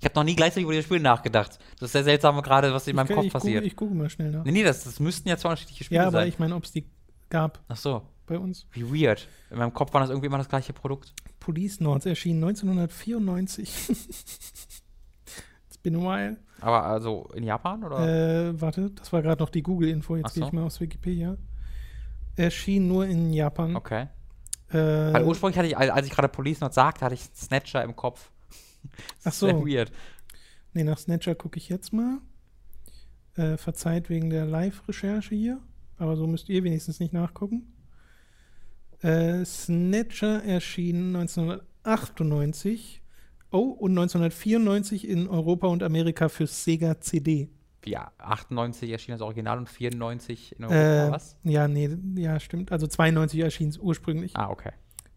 ich 0.00 0.04
habe 0.04 0.14
noch 0.14 0.22
nie 0.22 0.36
gleichzeitig 0.36 0.62
über 0.62 0.72
dieses 0.72 0.84
Spiel 0.84 1.00
nachgedacht. 1.00 1.58
Das 1.80 1.86
ist 1.88 1.92
sehr 1.92 2.04
seltsam 2.04 2.40
gerade, 2.40 2.72
was 2.72 2.86
in 2.86 2.94
meinem 2.94 3.08
ich, 3.08 3.14
Kopf 3.16 3.24
ich 3.24 3.32
passiert. 3.32 3.54
Google, 3.56 3.66
ich 3.66 3.74
google 3.76 3.96
mal 3.96 4.08
schnell 4.10 4.30
nach. 4.30 4.44
nee, 4.44 4.52
nee, 4.52 4.62
das, 4.62 4.84
das 4.84 5.00
müssten 5.00 5.28
ja 5.28 5.36
zwei 5.36 5.48
unterschiedliche 5.48 5.82
Spiele 5.82 6.02
ja, 6.02 6.06
aber 6.06 6.18
sein. 6.20 6.28
ich 6.28 6.38
meine, 6.38 6.54
ob 6.54 6.62
es 6.64 6.70
die 6.70 6.88
gab 7.30 7.60
Ach 7.66 7.76
so, 7.76 8.02
bei 8.28 8.38
uns. 8.38 8.66
wie 8.72 8.84
weird. 9.04 9.26
In 9.50 9.58
meinem 9.58 9.72
Kopf 9.72 9.92
war 9.94 10.00
das 10.00 10.10
irgendwie 10.10 10.26
immer 10.26 10.38
das 10.38 10.48
gleiche 10.48 10.72
Produkt. 10.72 11.14
Police 11.40 11.80
Notes 11.80 12.06
erschien 12.06 12.36
1994. 12.36 13.88
It's 13.88 15.78
been 15.82 15.96
a 15.96 15.98
while. 16.00 16.36
Aber 16.60 16.84
also 16.84 17.28
in 17.34 17.44
Japan 17.44 17.84
oder? 17.84 18.48
Äh, 18.48 18.60
warte, 18.60 18.90
das 18.90 19.12
war 19.12 19.22
gerade 19.22 19.42
noch 19.42 19.50
die 19.50 19.62
Google-Info. 19.62 20.16
Jetzt 20.16 20.34
gehe 20.34 20.42
so. 20.42 20.46
ich 20.48 20.52
mal 20.52 20.64
aufs 20.64 20.80
Wikipedia. 20.80 21.36
Erschien 22.36 22.86
nur 22.88 23.06
in 23.06 23.32
Japan. 23.32 23.76
okay. 23.76 24.08
Äh, 24.70 24.74
Weil 24.76 25.24
ursprünglich 25.24 25.56
hatte 25.58 25.68
ich, 25.68 25.76
als 25.76 26.06
ich 26.06 26.12
gerade 26.12 26.28
Police 26.28 26.60
Notes 26.60 26.74
sagte, 26.74 27.04
hatte 27.04 27.14
ich 27.14 27.22
Snatcher 27.34 27.82
im 27.82 27.96
Kopf. 27.96 28.30
Ach 29.24 29.26
ist 29.32 29.40
Sehr 29.40 29.54
so. 29.54 29.66
weird. 29.66 29.90
nee, 30.74 30.84
nach 30.84 30.98
Snatcher 30.98 31.34
gucke 31.34 31.58
ich 31.58 31.68
jetzt 31.68 31.92
mal. 31.92 32.18
Äh, 33.36 33.56
verzeiht 33.56 34.08
wegen 34.10 34.30
der 34.30 34.44
Live-Recherche 34.46 35.34
hier. 35.34 35.60
Aber 35.96 36.16
so 36.16 36.26
müsst 36.26 36.48
ihr 36.48 36.62
wenigstens 36.64 37.00
nicht 37.00 37.12
nachgucken. 37.12 37.72
Äh, 39.02 39.44
Snatcher 39.44 40.42
erschien 40.44 41.14
1998. 41.84 43.02
Oh, 43.50 43.60
und 43.70 43.92
1994 43.92 45.08
in 45.08 45.26
Europa 45.28 45.68
und 45.68 45.82
Amerika 45.82 46.28
für 46.28 46.46
Sega 46.46 47.00
CD. 47.00 47.48
Wie 47.82 47.96
98 47.96 48.90
erschien 48.90 49.12
das 49.12 49.22
Original 49.22 49.56
und 49.58 49.68
94 49.68 50.56
in 50.58 50.64
Europa, 50.64 51.06
Äh, 51.06 51.10
was? 51.10 51.36
ja, 51.44 51.66
nee, 51.68 51.88
ja, 52.16 52.38
stimmt. 52.40 52.70
Also 52.72 52.86
92 52.86 53.40
erschien 53.40 53.68
es 53.70 53.78
ursprünglich 53.78 54.36
Ah, 54.36 54.50
okay. 54.50 54.72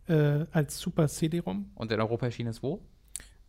äh, 0.07 0.45
als 0.51 0.79
Super 0.79 1.07
CD-ROM. 1.09 1.71
Und 1.75 1.91
in 1.91 1.99
Europa 1.99 2.27
erschien 2.27 2.47
es 2.47 2.63
wo? 2.63 2.79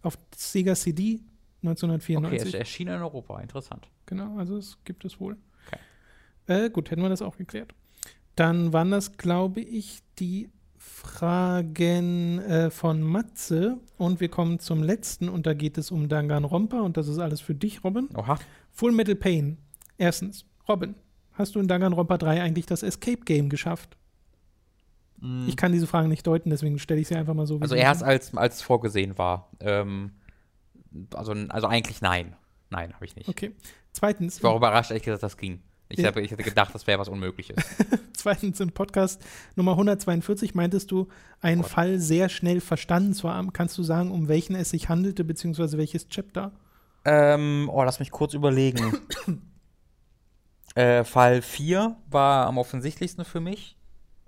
Auf 0.02 0.18
Sega 0.34 0.74
CD 0.74 1.20
Okay, 1.64 1.68
1994. 1.68 2.48
es 2.48 2.54
erschien 2.58 2.88
in 2.88 2.94
Europa. 2.94 3.40
Interessant. 3.40 3.86
Genau, 4.06 4.36
also 4.38 4.56
es 4.56 4.76
gibt 4.82 5.04
es 5.04 5.20
wohl. 5.20 5.36
Okay. 5.68 5.78
Äh, 6.64 6.70
gut, 6.70 6.90
hätten 6.90 7.02
wir 7.02 7.08
das 7.08 7.22
auch 7.22 7.36
geklärt. 7.36 7.72
Dann 8.36 8.72
waren 8.72 8.90
das, 8.90 9.16
glaube 9.16 9.60
ich, 9.60 10.00
die 10.18 10.50
Fragen 10.78 12.38
äh, 12.40 12.70
von 12.70 13.02
Matze. 13.02 13.78
Und 13.98 14.20
wir 14.20 14.28
kommen 14.28 14.58
zum 14.58 14.82
letzten 14.82 15.28
und 15.28 15.46
da 15.46 15.54
geht 15.54 15.78
es 15.78 15.90
um 15.90 16.08
Danganronpa 16.08 16.80
und 16.80 16.96
das 16.96 17.08
ist 17.08 17.18
alles 17.18 17.40
für 17.40 17.54
dich, 17.54 17.84
Robin. 17.84 18.08
Oha. 18.14 18.38
Full 18.70 18.92
Metal 18.92 19.14
Pain. 19.14 19.58
Erstens, 19.98 20.44
Robin, 20.68 20.94
hast 21.32 21.54
du 21.54 21.60
in 21.60 21.68
Danganronpa 21.68 22.18
3 22.18 22.42
eigentlich 22.42 22.66
das 22.66 22.82
Escape 22.82 23.24
Game 23.24 23.48
geschafft? 23.48 23.96
Ich 25.46 25.56
kann 25.56 25.70
diese 25.70 25.86
Fragen 25.86 26.08
nicht 26.08 26.26
deuten, 26.26 26.50
deswegen 26.50 26.80
stelle 26.80 27.00
ich 27.00 27.06
sie 27.06 27.14
einfach 27.14 27.34
mal 27.34 27.46
so. 27.46 27.60
wie. 27.60 27.62
Also 27.62 27.76
erst 27.76 28.02
als, 28.02 28.36
als 28.36 28.56
es 28.56 28.62
vorgesehen 28.62 29.18
war. 29.18 29.50
Ähm, 29.60 30.10
also, 31.14 31.32
also 31.48 31.68
eigentlich 31.68 32.00
nein. 32.00 32.34
Nein, 32.70 32.92
habe 32.92 33.04
ich 33.04 33.14
nicht. 33.14 33.28
Okay. 33.28 33.54
Zweitens, 33.92 34.38
Ich 34.38 34.42
war 34.42 34.56
überrascht, 34.56 34.90
ehrlich 34.90 35.04
gesagt, 35.04 35.22
dass 35.22 35.32
das 35.32 35.36
ging. 35.38 35.62
Ich, 35.92 35.98
Ja. 36.00 36.08
hab, 36.08 36.16
ich 36.16 36.30
hätte 36.30 36.42
gedacht, 36.42 36.74
das 36.74 36.86
wäre 36.86 36.98
was 36.98 37.08
Unmögliches. 37.08 37.56
Zweitens 38.14 38.60
im 38.60 38.72
Podcast 38.72 39.22
Nummer 39.56 39.72
142 39.72 40.54
meintest 40.54 40.90
du, 40.90 41.08
einen 41.40 41.62
Gott. 41.62 41.70
Fall 41.70 41.98
sehr 41.98 42.28
schnell 42.28 42.60
verstanden 42.60 43.14
zu 43.14 43.28
haben. 43.28 43.52
Kannst 43.52 43.76
du 43.78 43.82
sagen, 43.82 44.10
um 44.10 44.28
welchen 44.28 44.54
es 44.56 44.70
sich 44.70 44.88
handelte, 44.88 45.24
beziehungsweise 45.24 45.78
welches 45.78 46.08
Chapter? 46.08 46.52
ähm, 47.04 47.68
oh, 47.72 47.82
lass 47.82 47.98
mich 47.98 48.10
kurz 48.12 48.32
überlegen. 48.34 48.96
äh, 50.74 51.04
Fall 51.04 51.42
4 51.42 51.96
war 52.10 52.46
am 52.46 52.58
offensichtlichsten 52.58 53.24
für 53.24 53.40
mich. 53.40 53.76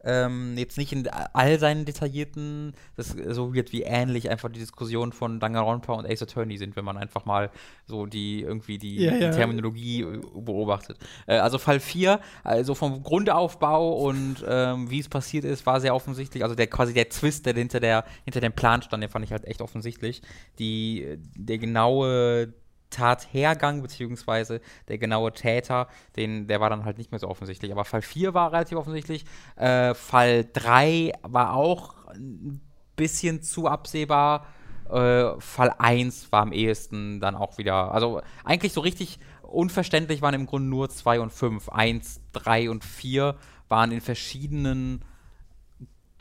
Ähm, 0.05 0.57
jetzt 0.57 0.79
nicht 0.79 0.93
in 0.93 1.09
all 1.09 1.59
seinen 1.59 1.85
detaillierten, 1.85 2.75
das 2.97 3.09
so 3.29 3.55
wird 3.55 3.73
wie 3.73 3.83
ähnlich 3.83 4.31
einfach 4.31 4.51
die 4.51 4.59
Diskussion 4.59 5.13
von 5.13 5.41
Danganronpa 5.41 5.93
und 5.95 6.07
Ace 6.07 6.23
Attorney 6.23 6.59
sind, 6.59 6.77
wenn 6.77 6.85
man 6.85 6.97
einfach 6.97 7.25
mal 7.25 7.51
so 7.87 8.07
die 8.07 8.43
irgendwie 8.43 8.79
die, 8.79 8.97
Ja, 8.97 9.13
die 9.13 9.21
ja. 9.21 9.31
Terminologie 9.31 10.03
äh, 10.03 10.21
beobachtet. 10.35 10.99
Äh, 11.27 11.39
also 11.39 11.59
Fall 11.59 11.81
4, 11.81 12.21
also 12.43 12.75
vom 12.75 13.03
Grundaufbau 13.03 13.95
und 13.95 14.45
ähm, 14.47 14.91
wie 14.91 15.01
es 15.01 15.09
passiert 15.09 15.45
ist, 15.45 15.67
war 15.67 15.81
sehr 15.81 15.95
offensichtlich. 15.95 16.43
Also 16.43 16.55
der 16.55 16.67
quasi 16.67 16.93
der 16.93 17.09
Twist, 17.09 17.47
der 17.47 17.55
hinter 17.55 17.81
der 17.81 18.05
hinter 18.25 18.41
dem 18.41 18.53
Plan 18.53 18.83
stand, 18.83 19.03
den 19.03 19.11
fand 19.11 19.25
ich 19.25 19.33
halt 19.33 19.45
echt 19.45 19.63
offensichtlich. 19.63 20.23
Die 20.59 21.19
der 21.37 21.59
genaue 21.59 22.53
Tathergang 22.95 23.83
beziehungsweise 23.83 24.61
der 24.89 24.99
genaue 24.99 25.33
Täter, 25.33 25.89
den, 26.17 26.47
der 26.47 26.61
war 26.61 26.71
dann 26.71 26.85
halt 26.85 26.99
nicht 26.99 27.11
mehr 27.11 27.19
so 27.19 27.29
offensichtlich. 27.29 27.73
Aber 27.73 27.85
Fall 27.85 28.03
4 28.03 28.35
war 28.35 28.53
relativ 28.53 28.79
offensichtlich. 28.79 29.25
Äh, 29.57 29.95
Fall 29.95 30.47
3 30.53 31.13
war 31.23 31.55
auch 31.55 31.95
ein 32.09 32.61
bisschen 32.97 33.43
zu 33.43 33.67
absehbar. 33.67 34.47
Äh, 34.91 35.41
Fall 35.41 35.75
1 35.79 36.31
war 36.31 36.43
am 36.43 36.53
ehesten 36.53 37.21
dann 37.21 37.35
auch 37.35 37.59
wieder, 37.59 37.93
also 37.93 38.21
eigentlich 38.45 38.73
so 38.73 38.81
richtig 38.81 39.19
unverständlich 39.43 40.23
waren 40.23 40.35
im 40.35 40.47
Grunde 40.47 40.69
nur 40.69 40.89
2 40.89 41.21
und 41.21 41.33
5. 41.33 41.69
1, 41.69 42.21
3 42.33 42.71
und 42.71 42.85
4 42.85 43.37
waren 43.69 43.93
in 43.93 44.01
verschiedenen 44.01 45.05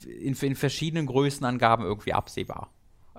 in, 0.05 0.33
in 0.33 0.55
verschiedenen 0.55 1.05
Größenangaben 1.05 1.85
irgendwie 1.85 2.13
absehbar. 2.13 2.69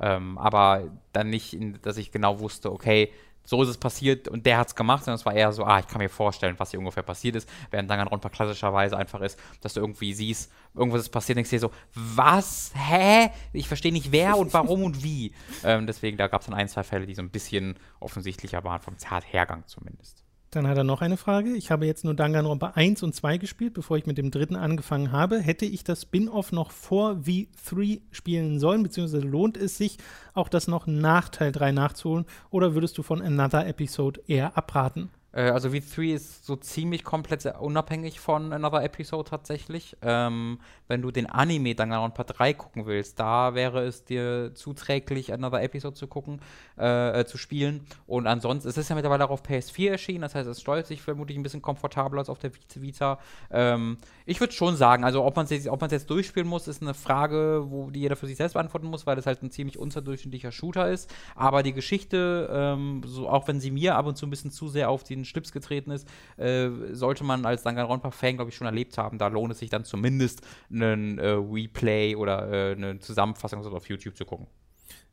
Ähm, 0.01 0.39
aber 0.39 0.91
dann 1.13 1.31
nicht, 1.31 1.55
in, 1.55 1.81
dass 1.83 1.97
ich 1.97 2.11
genau 2.11 2.41
wusste, 2.41 2.73
okay, 2.73 3.13
so 3.45 3.63
ist 3.63 3.69
es 3.69 3.79
passiert 3.79 4.29
und 4.29 4.47
der 4.47 4.59
hat 4.59 4.69
es 4.69 4.75
gemacht, 4.75 5.05
sondern 5.05 5.17
es 5.17 5.27
war 5.27 5.35
eher 5.35 5.53
so, 5.53 5.65
ah, 5.65 5.79
ich 5.79 5.87
kann 5.87 6.01
mir 6.01 6.09
vorstellen, 6.09 6.55
was 6.59 6.71
hier 6.71 6.81
ungefähr 6.81 7.03
passiert 7.03 7.37
ist, 7.37 7.49
während 7.71 7.91
Danganronpa 7.91 8.29
klassischerweise 8.31 8.97
einfach 8.97 9.21
ist, 9.21 9.39
dass 9.61 9.75
du 9.75 9.81
irgendwie 9.81 10.13
siehst, 10.15 10.51
irgendwas 10.75 11.03
ist 11.03 11.11
passiert, 11.11 11.37
denkst 11.37 11.51
dir 11.51 11.61
so, 11.61 11.71
was, 11.95 12.73
hä? 12.75 13.31
Ich 13.53 13.69
verstehe 13.69 13.93
nicht 13.93 14.13
wer 14.13 14.37
und 14.37 14.53
warum 14.53 14.83
und 14.83 15.03
wie. 15.03 15.33
Ähm, 15.63 15.87
deswegen, 15.87 16.17
da 16.19 16.27
gab 16.27 16.43
es 16.43 16.47
dann 16.47 16.55
ein, 16.55 16.69
zwei 16.69 16.83
Fälle, 16.83 17.07
die 17.07 17.15
so 17.15 17.23
ein 17.23 17.31
bisschen 17.31 17.79
offensichtlicher 18.01 18.65
waren, 18.65 18.83
vom 18.83 18.99
Tathergang 18.99 19.65
zumindest. 19.67 20.24
Dann 20.55 20.69
hat 20.69 20.77
er 20.77 20.85
noch 20.85 21.03
eine 21.03 21.17
Frage. 21.17 21.57
Ich 21.57 21.73
habe 21.73 21.85
jetzt 21.85 22.05
nur 22.05 22.15
Danganronpa 22.15 22.73
1 22.77 23.03
und 23.03 23.13
2 23.13 23.39
gespielt, 23.39 23.75
bevor 23.75 23.97
ich 23.97 24.07
mit 24.07 24.19
dem 24.19 24.31
dritten 24.31 24.55
angefangen 24.55 25.11
habe. 25.11 25.41
Hätte 25.41 25.67
ich 25.67 25.83
das 25.83 26.03
Spin-off 26.03 26.53
noch 26.53 26.71
vor 26.71 27.23
V3 27.25 28.03
spielen 28.13 28.61
sollen, 28.61 28.85
beziehungsweise 28.85 29.27
lohnt 29.27 29.57
es 29.57 29.77
sich, 29.77 29.99
auch 30.33 30.49
das 30.49 30.69
noch 30.69 30.87
nach 30.87 31.29
Teil 31.29 31.51
3 31.51 31.73
nachzuholen, 31.73 32.25
oder 32.51 32.75
würdest 32.75 32.97
du 32.99 33.03
von 33.03 33.21
Another 33.21 33.67
Episode 33.67 34.21
eher 34.29 34.57
abraten? 34.57 35.11
Äh, 35.35 35.51
also 35.51 35.69
V3 35.69 36.15
ist 36.15 36.47
so 36.47 36.57
ziemlich 36.57 37.05
komplett 37.05 37.45
unabhängig 37.59 38.21
von 38.21 38.53
Another 38.53 38.83
Episode 38.83 39.29
tatsächlich. 39.29 39.97
Ähm, 40.03 40.59
wenn 40.89 41.03
du 41.03 41.11
den 41.11 41.27
Anime 41.27 41.75
Danganronpa 41.75 42.25
3 42.25 42.55
gucken 42.55 42.87
willst, 42.87 43.19
da 43.19 43.55
wäre 43.55 43.85
es 43.85 44.05
dir 44.05 44.53
zuträglich, 44.55 45.33
Another 45.33 45.63
Episode 45.63 45.95
zu 45.95 46.07
gucken, 46.07 46.41
äh, 46.79 47.21
äh, 47.21 47.27
zu 47.27 47.39
spielen. 47.39 47.87
Und 48.07 48.27
ansonsten, 48.27 48.69
es 48.69 48.77
ist 48.77 48.89
ja 48.89 48.95
mittlerweile 48.95 49.25
auch 49.25 49.31
auf 49.31 49.43
PS4 49.43 49.91
erschienen, 49.91 50.23
das 50.23 50.35
heißt, 50.35 50.49
es 50.49 50.61
steuert 50.61 50.87
sich 50.87 51.03
vermutlich 51.03 51.37
ein 51.37 51.43
bisschen 51.43 51.63
komfortabler 51.63 52.21
als 52.21 52.29
auf 52.29 52.39
der 52.39 52.53
Vita. 52.75 53.19
Ähm, 53.51 53.99
ich 54.27 54.41
würde 54.41 54.53
schon 54.53 54.77
sagen, 54.77 55.05
also 55.05 55.25
ob 55.25 55.37
man 55.37 55.45
es 55.45 55.51
jetzt, 55.51 55.69
ob 55.69 55.83
jetzt 55.91 56.09
durchspielen 56.09 56.49
muss, 56.49 56.69
ist 56.69 56.83
eine 56.83 56.95
Frage, 56.95 57.65
wo 57.69 57.91
die 57.91 58.01
jeder 58.01 58.17
für 58.17 58.27
sich 58.27 58.37
selbst 58.37 58.55
beantworten 58.55 58.87
muss, 58.87 59.07
weil 59.07 59.17
das 59.17 59.27
halt 59.27 59.43
ein 59.43 59.51
ziemlich 59.51 59.79
unterdurchschnittlicher 59.79 60.53
Shooter 60.53 60.91
ist. 60.91 61.13
Aber 61.35 61.63
die 61.63 61.73
Geschichte, 61.73 62.49
ähm, 62.53 63.03
so, 63.05 63.29
auch 63.29 63.49
wenn 63.49 63.61
sie 63.61 63.71
mir 63.71 63.97
ab 63.97 64.07
und 64.07 64.17
zu 64.17 64.27
ein 64.27 64.31
bisschen 64.31 64.51
zu 64.51 64.69
sehr 64.69 64.91
auf 64.91 65.05
den 65.05 65.24
Schlips 65.25 65.53
getreten 65.53 65.91
ist, 65.91 66.09
äh, 66.37 66.71
sollte 66.93 67.25
man 67.25 67.45
als 67.47 67.63
Danganronpa-Fan, 67.63 68.37
glaube 68.37 68.51
ich, 68.51 68.57
schon 68.57 68.67
erlebt 68.67 68.99
haben. 68.99 69.19
Da 69.19 69.29
lohnt 69.29 69.53
es 69.53 69.59
sich 69.59 69.71
dann 69.71 69.85
zumindest 69.85 70.43
einen 70.71 71.19
äh, 71.19 71.29
Replay 71.29 72.17
oder 72.17 72.51
äh, 72.51 72.73
eine 72.73 72.99
Zusammenfassung 72.99 73.65
auf 73.65 73.89
YouTube 73.89 74.17
zu 74.17 74.25
gucken. 74.25 74.47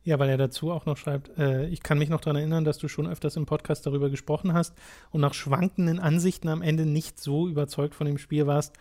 Ja, 0.04 0.18
weil 0.18 0.28
er 0.30 0.36
dazu 0.36 0.72
auch 0.72 0.84
noch 0.84 0.96
schreibt, 0.96 1.38
äh, 1.38 1.68
ich 1.68 1.82
kann 1.82 1.98
mich 1.98 2.08
noch 2.08 2.20
daran 2.20 2.36
erinnern, 2.36 2.64
dass 2.64 2.78
du 2.78 2.88
schon 2.88 3.06
öfters 3.06 3.36
im 3.36 3.46
Podcast 3.46 3.86
darüber 3.86 4.10
gesprochen 4.10 4.52
hast 4.52 4.74
und 5.12 5.20
nach 5.20 5.32
schwankenden 5.32 6.00
Ansichten 6.00 6.48
am 6.48 6.60
Ende 6.60 6.86
nicht 6.86 7.20
so 7.20 7.48
überzeugt 7.48 7.94
von 7.94 8.08
dem 8.08 8.18
Spiel 8.18 8.48
warst. 8.48 8.74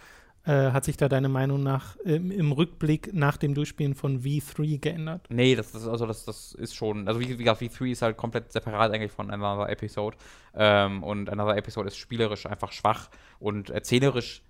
Äh, 0.44 0.72
hat 0.72 0.86
sich 0.86 0.98
da 0.98 1.08
deine 1.08 1.30
Meinung 1.30 1.62
nach 1.62 1.98
ähm, 2.04 2.32
im 2.32 2.52
Rückblick 2.52 3.14
nach 3.14 3.38
dem 3.38 3.54
Durchspielen 3.54 3.94
von 3.94 4.22
V3 4.22 4.80
geändert? 4.80 5.28
Nee, 5.30 5.56
das, 5.56 5.72
das, 5.72 5.88
also 5.88 6.08
das, 6.08 6.26
das 6.26 6.54
ist 6.54 6.76
schon, 6.76 7.08
also 7.08 7.20
wie, 7.20 7.30
wie 7.30 7.44
gesagt, 7.44 7.62
V3 7.62 7.92
ist 7.92 8.02
halt 8.02 8.18
komplett 8.18 8.52
separat 8.52 8.92
eigentlich 8.92 9.12
von 9.12 9.30
Another 9.30 9.70
Episode. 9.70 10.18
Ähm, 10.56 11.04
und 11.04 11.30
Another 11.30 11.56
Episode 11.56 11.90
ist 11.90 11.98
spielerisch 11.98 12.48
einfach 12.48 12.72
schwach 12.72 13.10
und 13.40 13.70
erzählerisch 13.70 14.42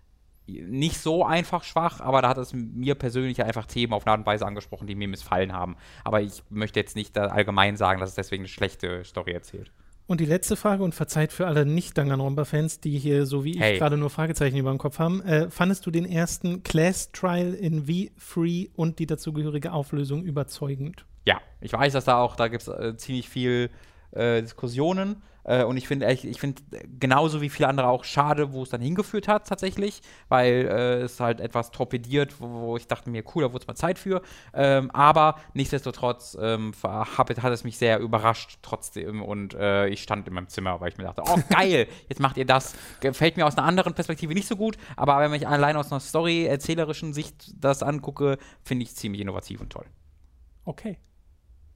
nicht 0.47 0.99
so 0.99 1.25
einfach 1.25 1.63
schwach, 1.63 1.99
aber 2.01 2.21
da 2.21 2.29
hat 2.29 2.37
es 2.37 2.53
mir 2.53 2.95
persönlich 2.95 3.43
einfach 3.43 3.65
Themen 3.65 3.93
auf 3.93 4.05
eine 4.05 4.11
Art 4.11 4.19
und 4.19 4.25
Weise 4.25 4.45
angesprochen, 4.45 4.87
die 4.87 4.95
mir 4.95 5.07
missfallen 5.07 5.53
haben. 5.53 5.75
Aber 6.03 6.21
ich 6.21 6.43
möchte 6.49 6.79
jetzt 6.79 6.95
nicht 6.95 7.17
allgemein 7.17 7.77
sagen, 7.77 7.99
dass 7.99 8.09
es 8.09 8.15
deswegen 8.15 8.41
eine 8.41 8.49
schlechte 8.49 9.03
Story 9.03 9.31
erzählt. 9.31 9.71
Und 10.11 10.19
die 10.19 10.25
letzte 10.25 10.57
Frage, 10.57 10.83
und 10.83 10.93
verzeiht 10.93 11.31
für 11.31 11.47
alle 11.47 11.65
Nicht-Danganronpa-Fans, 11.65 12.81
die 12.81 12.99
hier 12.99 13.25
so 13.25 13.45
wie 13.45 13.57
Hey. 13.57 13.71
ich 13.75 13.79
gerade 13.79 13.95
nur 13.95 14.09
Fragezeichen 14.09 14.57
über 14.57 14.69
dem 14.69 14.77
Kopf 14.77 14.99
haben, 14.99 15.21
äh, 15.21 15.49
fandest 15.49 15.85
du 15.85 15.89
den 15.89 16.05
ersten 16.05 16.63
Class-Trial 16.63 17.53
in 17.53 17.85
V3 17.85 18.71
und 18.75 18.99
die 18.99 19.05
dazugehörige 19.05 19.71
Auflösung 19.71 20.23
überzeugend? 20.23 21.05
Ja, 21.25 21.39
ich 21.61 21.71
weiß, 21.71 21.93
dass 21.93 22.03
da 22.03 22.19
auch, 22.19 22.35
da 22.35 22.49
gibt 22.49 22.63
es 22.63 22.67
äh, 22.67 22.97
ziemlich 22.97 23.29
viel 23.29 23.69
äh, 24.11 24.41
Diskussionen. 24.41 25.21
Äh, 25.43 25.63
und 25.63 25.75
ich 25.75 25.87
finde, 25.87 26.05
echt- 26.05 26.23
ich 26.23 26.39
finde 26.39 26.61
genauso 26.99 27.41
wie 27.41 27.49
viele 27.49 27.67
andere 27.67 27.87
auch 27.87 28.03
schade, 28.03 28.53
wo 28.53 28.61
es 28.61 28.69
dann 28.69 28.79
hingeführt 28.79 29.27
hat 29.27 29.47
tatsächlich, 29.47 30.01
weil 30.29 30.67
äh, 30.69 31.01
es 31.01 31.19
halt 31.19 31.39
etwas 31.39 31.71
torpediert, 31.71 32.39
wo, 32.39 32.47
wo 32.47 32.77
ich 32.77 32.85
dachte 32.85 33.09
mir, 33.09 33.23
cool, 33.33 33.41
da 33.43 33.51
wurde 33.51 33.63
es 33.63 33.67
mal 33.67 33.73
Zeit 33.73 33.97
für. 33.97 34.21
Ähm, 34.53 34.91
aber 34.91 35.39
nichtsdestotrotz 35.55 36.37
ähm, 36.39 36.73
hab, 36.83 37.29
hat 37.41 37.51
es 37.53 37.63
mich 37.63 37.79
sehr 37.79 37.97
überrascht 37.99 38.59
trotzdem 38.61 39.23
und 39.23 39.55
äh, 39.55 39.87
ich 39.87 40.03
stand 40.03 40.27
in 40.27 40.35
meinem 40.35 40.47
Zimmer, 40.47 40.79
weil 40.79 40.89
ich 40.89 40.97
mir 40.99 41.05
dachte, 41.05 41.23
oh 41.25 41.39
geil, 41.49 41.87
jetzt 42.07 42.19
macht 42.19 42.37
ihr 42.37 42.45
das. 42.45 42.75
Gefällt 42.99 43.35
mir 43.35 43.47
aus 43.47 43.57
einer 43.57 43.65
anderen 43.65 43.95
Perspektive 43.95 44.35
nicht 44.35 44.47
so 44.47 44.55
gut, 44.55 44.77
aber 44.95 45.19
wenn 45.21 45.33
ich 45.33 45.47
allein 45.47 45.75
aus 45.75 45.91
einer 45.91 46.01
story-erzählerischen 46.01 47.13
Sicht 47.13 47.51
das 47.59 47.81
angucke, 47.81 48.37
finde 48.63 48.83
ich 48.83 48.89
es 48.89 48.95
ziemlich 48.95 49.21
innovativ 49.21 49.59
und 49.59 49.71
toll. 49.71 49.85
Okay. 50.65 50.99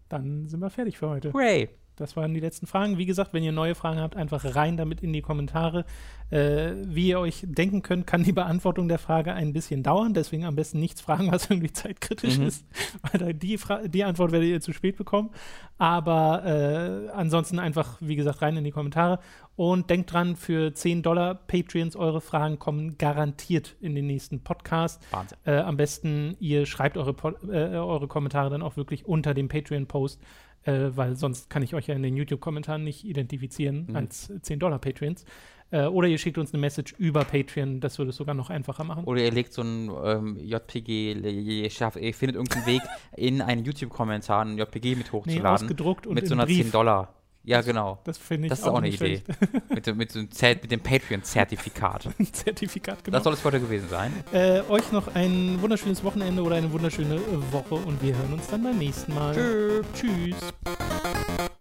Dann 0.08 0.46
sind 0.48 0.60
wir 0.60 0.70
fertig 0.70 1.00
für 1.00 1.10
heute. 1.10 1.34
Hooray! 1.34 1.68
Das 1.96 2.16
waren 2.16 2.34
die 2.34 2.40
letzten 2.40 2.68
Fragen. 2.68 2.98
Wie 2.98 3.06
gesagt, 3.06 3.34
wenn 3.34 3.44
ihr 3.44 3.52
neue 3.52 3.76
Fragen 3.76 4.00
habt, 4.00 4.16
einfach 4.16 4.56
rein 4.56 4.78
damit 4.78 5.02
in 5.02 5.14
die 5.14 5.22
Kommentare. 5.22 5.86
Äh, 6.32 6.72
wie 6.86 7.10
ihr 7.10 7.20
euch 7.20 7.44
denken 7.48 7.84
könnt, 7.84 8.08
kann 8.08 8.24
die 8.24 8.32
Beantwortung 8.32 8.88
der 8.88 8.98
Frage 8.98 9.34
ein 9.34 9.54
bisschen 9.54 9.84
dauern. 9.84 10.14
Deswegen 10.14 10.44
am 10.46 10.56
besten 10.56 10.80
nichts 10.80 11.02
fragen, 11.02 11.32
was 11.32 11.50
irgendwie 11.50 11.72
zeitkritisch 11.72 12.38
Mhm. 12.40 12.48
ist. 12.48 12.66
Weil 13.14 13.34
die, 13.34 13.58
Fra 13.58 13.88
die 13.88 14.04
Antwort 14.04 14.32
werdet 14.32 14.50
ihr 14.50 14.62
zu 14.62 14.74
spät 14.74 14.98
bekommen. 14.98 15.30
Aber 15.78 16.44
äh, 16.46 17.10
ansonsten 17.12 17.60
einfach, 17.60 17.98
wie 18.02 18.16
gesagt, 18.16 18.42
rein 18.42 18.58
in 18.58 18.64
die 18.64 18.72
Kommentare. 18.72 19.20
Und 19.56 19.90
denkt 19.90 20.12
dran, 20.12 20.36
für 20.36 20.74
10 20.74 21.02
Dollar 21.02 21.34
Patreons, 21.36 21.96
eure 21.96 22.20
Fragen 22.22 22.60
kommen 22.60 22.98
garantiert 22.98 23.76
in 23.80 23.96
den 23.96 24.08
nächsten 24.08 24.42
Podcast. 24.42 25.02
Wahnsinn. 25.12 25.38
Äh, 25.46 25.58
am 25.60 25.78
besten, 25.78 26.36
ihr 26.40 26.66
schreibt 26.66 26.98
eure, 26.98 27.16
äh, 27.50 27.78
eure 27.78 28.08
Kommentare 28.08 28.50
dann 28.50 28.62
auch 28.62 28.76
wirklich 28.78 29.06
unter 29.06 29.34
dem 29.34 29.48
Patreon-Post, 29.48 30.20
äh, 30.66 30.90
weil 30.96 31.16
sonst 31.16 31.50
kann 31.50 31.64
ich 31.64 31.74
euch 31.74 31.88
ja 31.88 31.96
in 31.96 32.04
den 32.04 32.16
YouTube-Kommentaren 32.16 32.84
nicht 32.84 33.06
identifizieren 33.06 33.88
mhm. 33.88 33.96
als 33.96 34.30
10-Dollar-Patreons. 34.30 35.26
Äh, 35.72 35.86
oder 35.86 36.08
ihr 36.08 36.18
schickt 36.18 36.38
uns 36.38 36.54
eine 36.54 36.62
Message 36.62 36.94
über 36.98 37.24
Patreon, 37.24 37.80
das 37.80 37.98
würde 37.98 38.10
es 38.10 38.16
sogar 38.16 38.36
noch 38.36 38.50
einfacher 38.50 38.84
machen. 38.84 39.06
Oder 39.06 39.22
ihr 39.22 39.32
legt 39.32 39.54
so 39.54 39.62
ein 39.62 39.90
ähm, 40.04 40.38
JPG, 40.38 41.14
ihr 41.14 41.70
findet 42.14 42.36
irgendeinen 42.36 42.66
Weg 42.66 42.82
in 43.16 43.42
einen 43.42 43.64
YouTube-Kommentar 43.66 44.46
ein 44.46 44.58
JPG 44.58 44.96
mit 44.96 45.12
hochzuladen. 45.12 45.44
Nee, 45.44 45.50
ausgedruckt 45.50 46.08
und 46.08 46.16
mit 46.16 46.28
so 46.28 46.36
einer 46.36 46.46
10-Dollar. 46.46 47.14
Ja, 47.46 47.62
genau. 47.62 48.00
Das 48.04 48.18
finde 48.18 48.48
ich 48.48 48.50
Das 48.50 48.60
ist 48.60 48.66
auch 48.68 48.78
eine 48.78 48.90
Idee. 48.90 49.22
mit, 49.70 49.86
dem- 49.86 49.98
mit, 49.98 50.14
dem 50.16 50.80
Patreon-Zertifikat. 50.80 52.10
Zertifikat, 52.32 53.04
genau. 53.04 53.18
Das 53.18 53.24
soll 53.24 53.34
es 53.34 53.44
heute 53.46 53.60
gewesen 53.60 53.88
sein. 53.90 54.12
äh, 54.34 54.62
euch 54.70 54.92
noch 54.92 55.14
ein 55.14 55.62
wunderschönes 55.62 56.04
Wochenende 56.04 56.42
oder 56.42 56.56
eine 56.56 56.72
wunderschöne 56.72 57.20
Woche 57.52 57.76
und 57.76 58.02
wir 58.02 58.16
hören 58.18 58.34
uns 58.34 58.48
dann 58.48 58.64
beim 58.64 58.78
nächsten 58.78 59.14
Mal. 59.14 59.34
Tschüss. 59.36 59.86
Tschüss. 59.94 61.54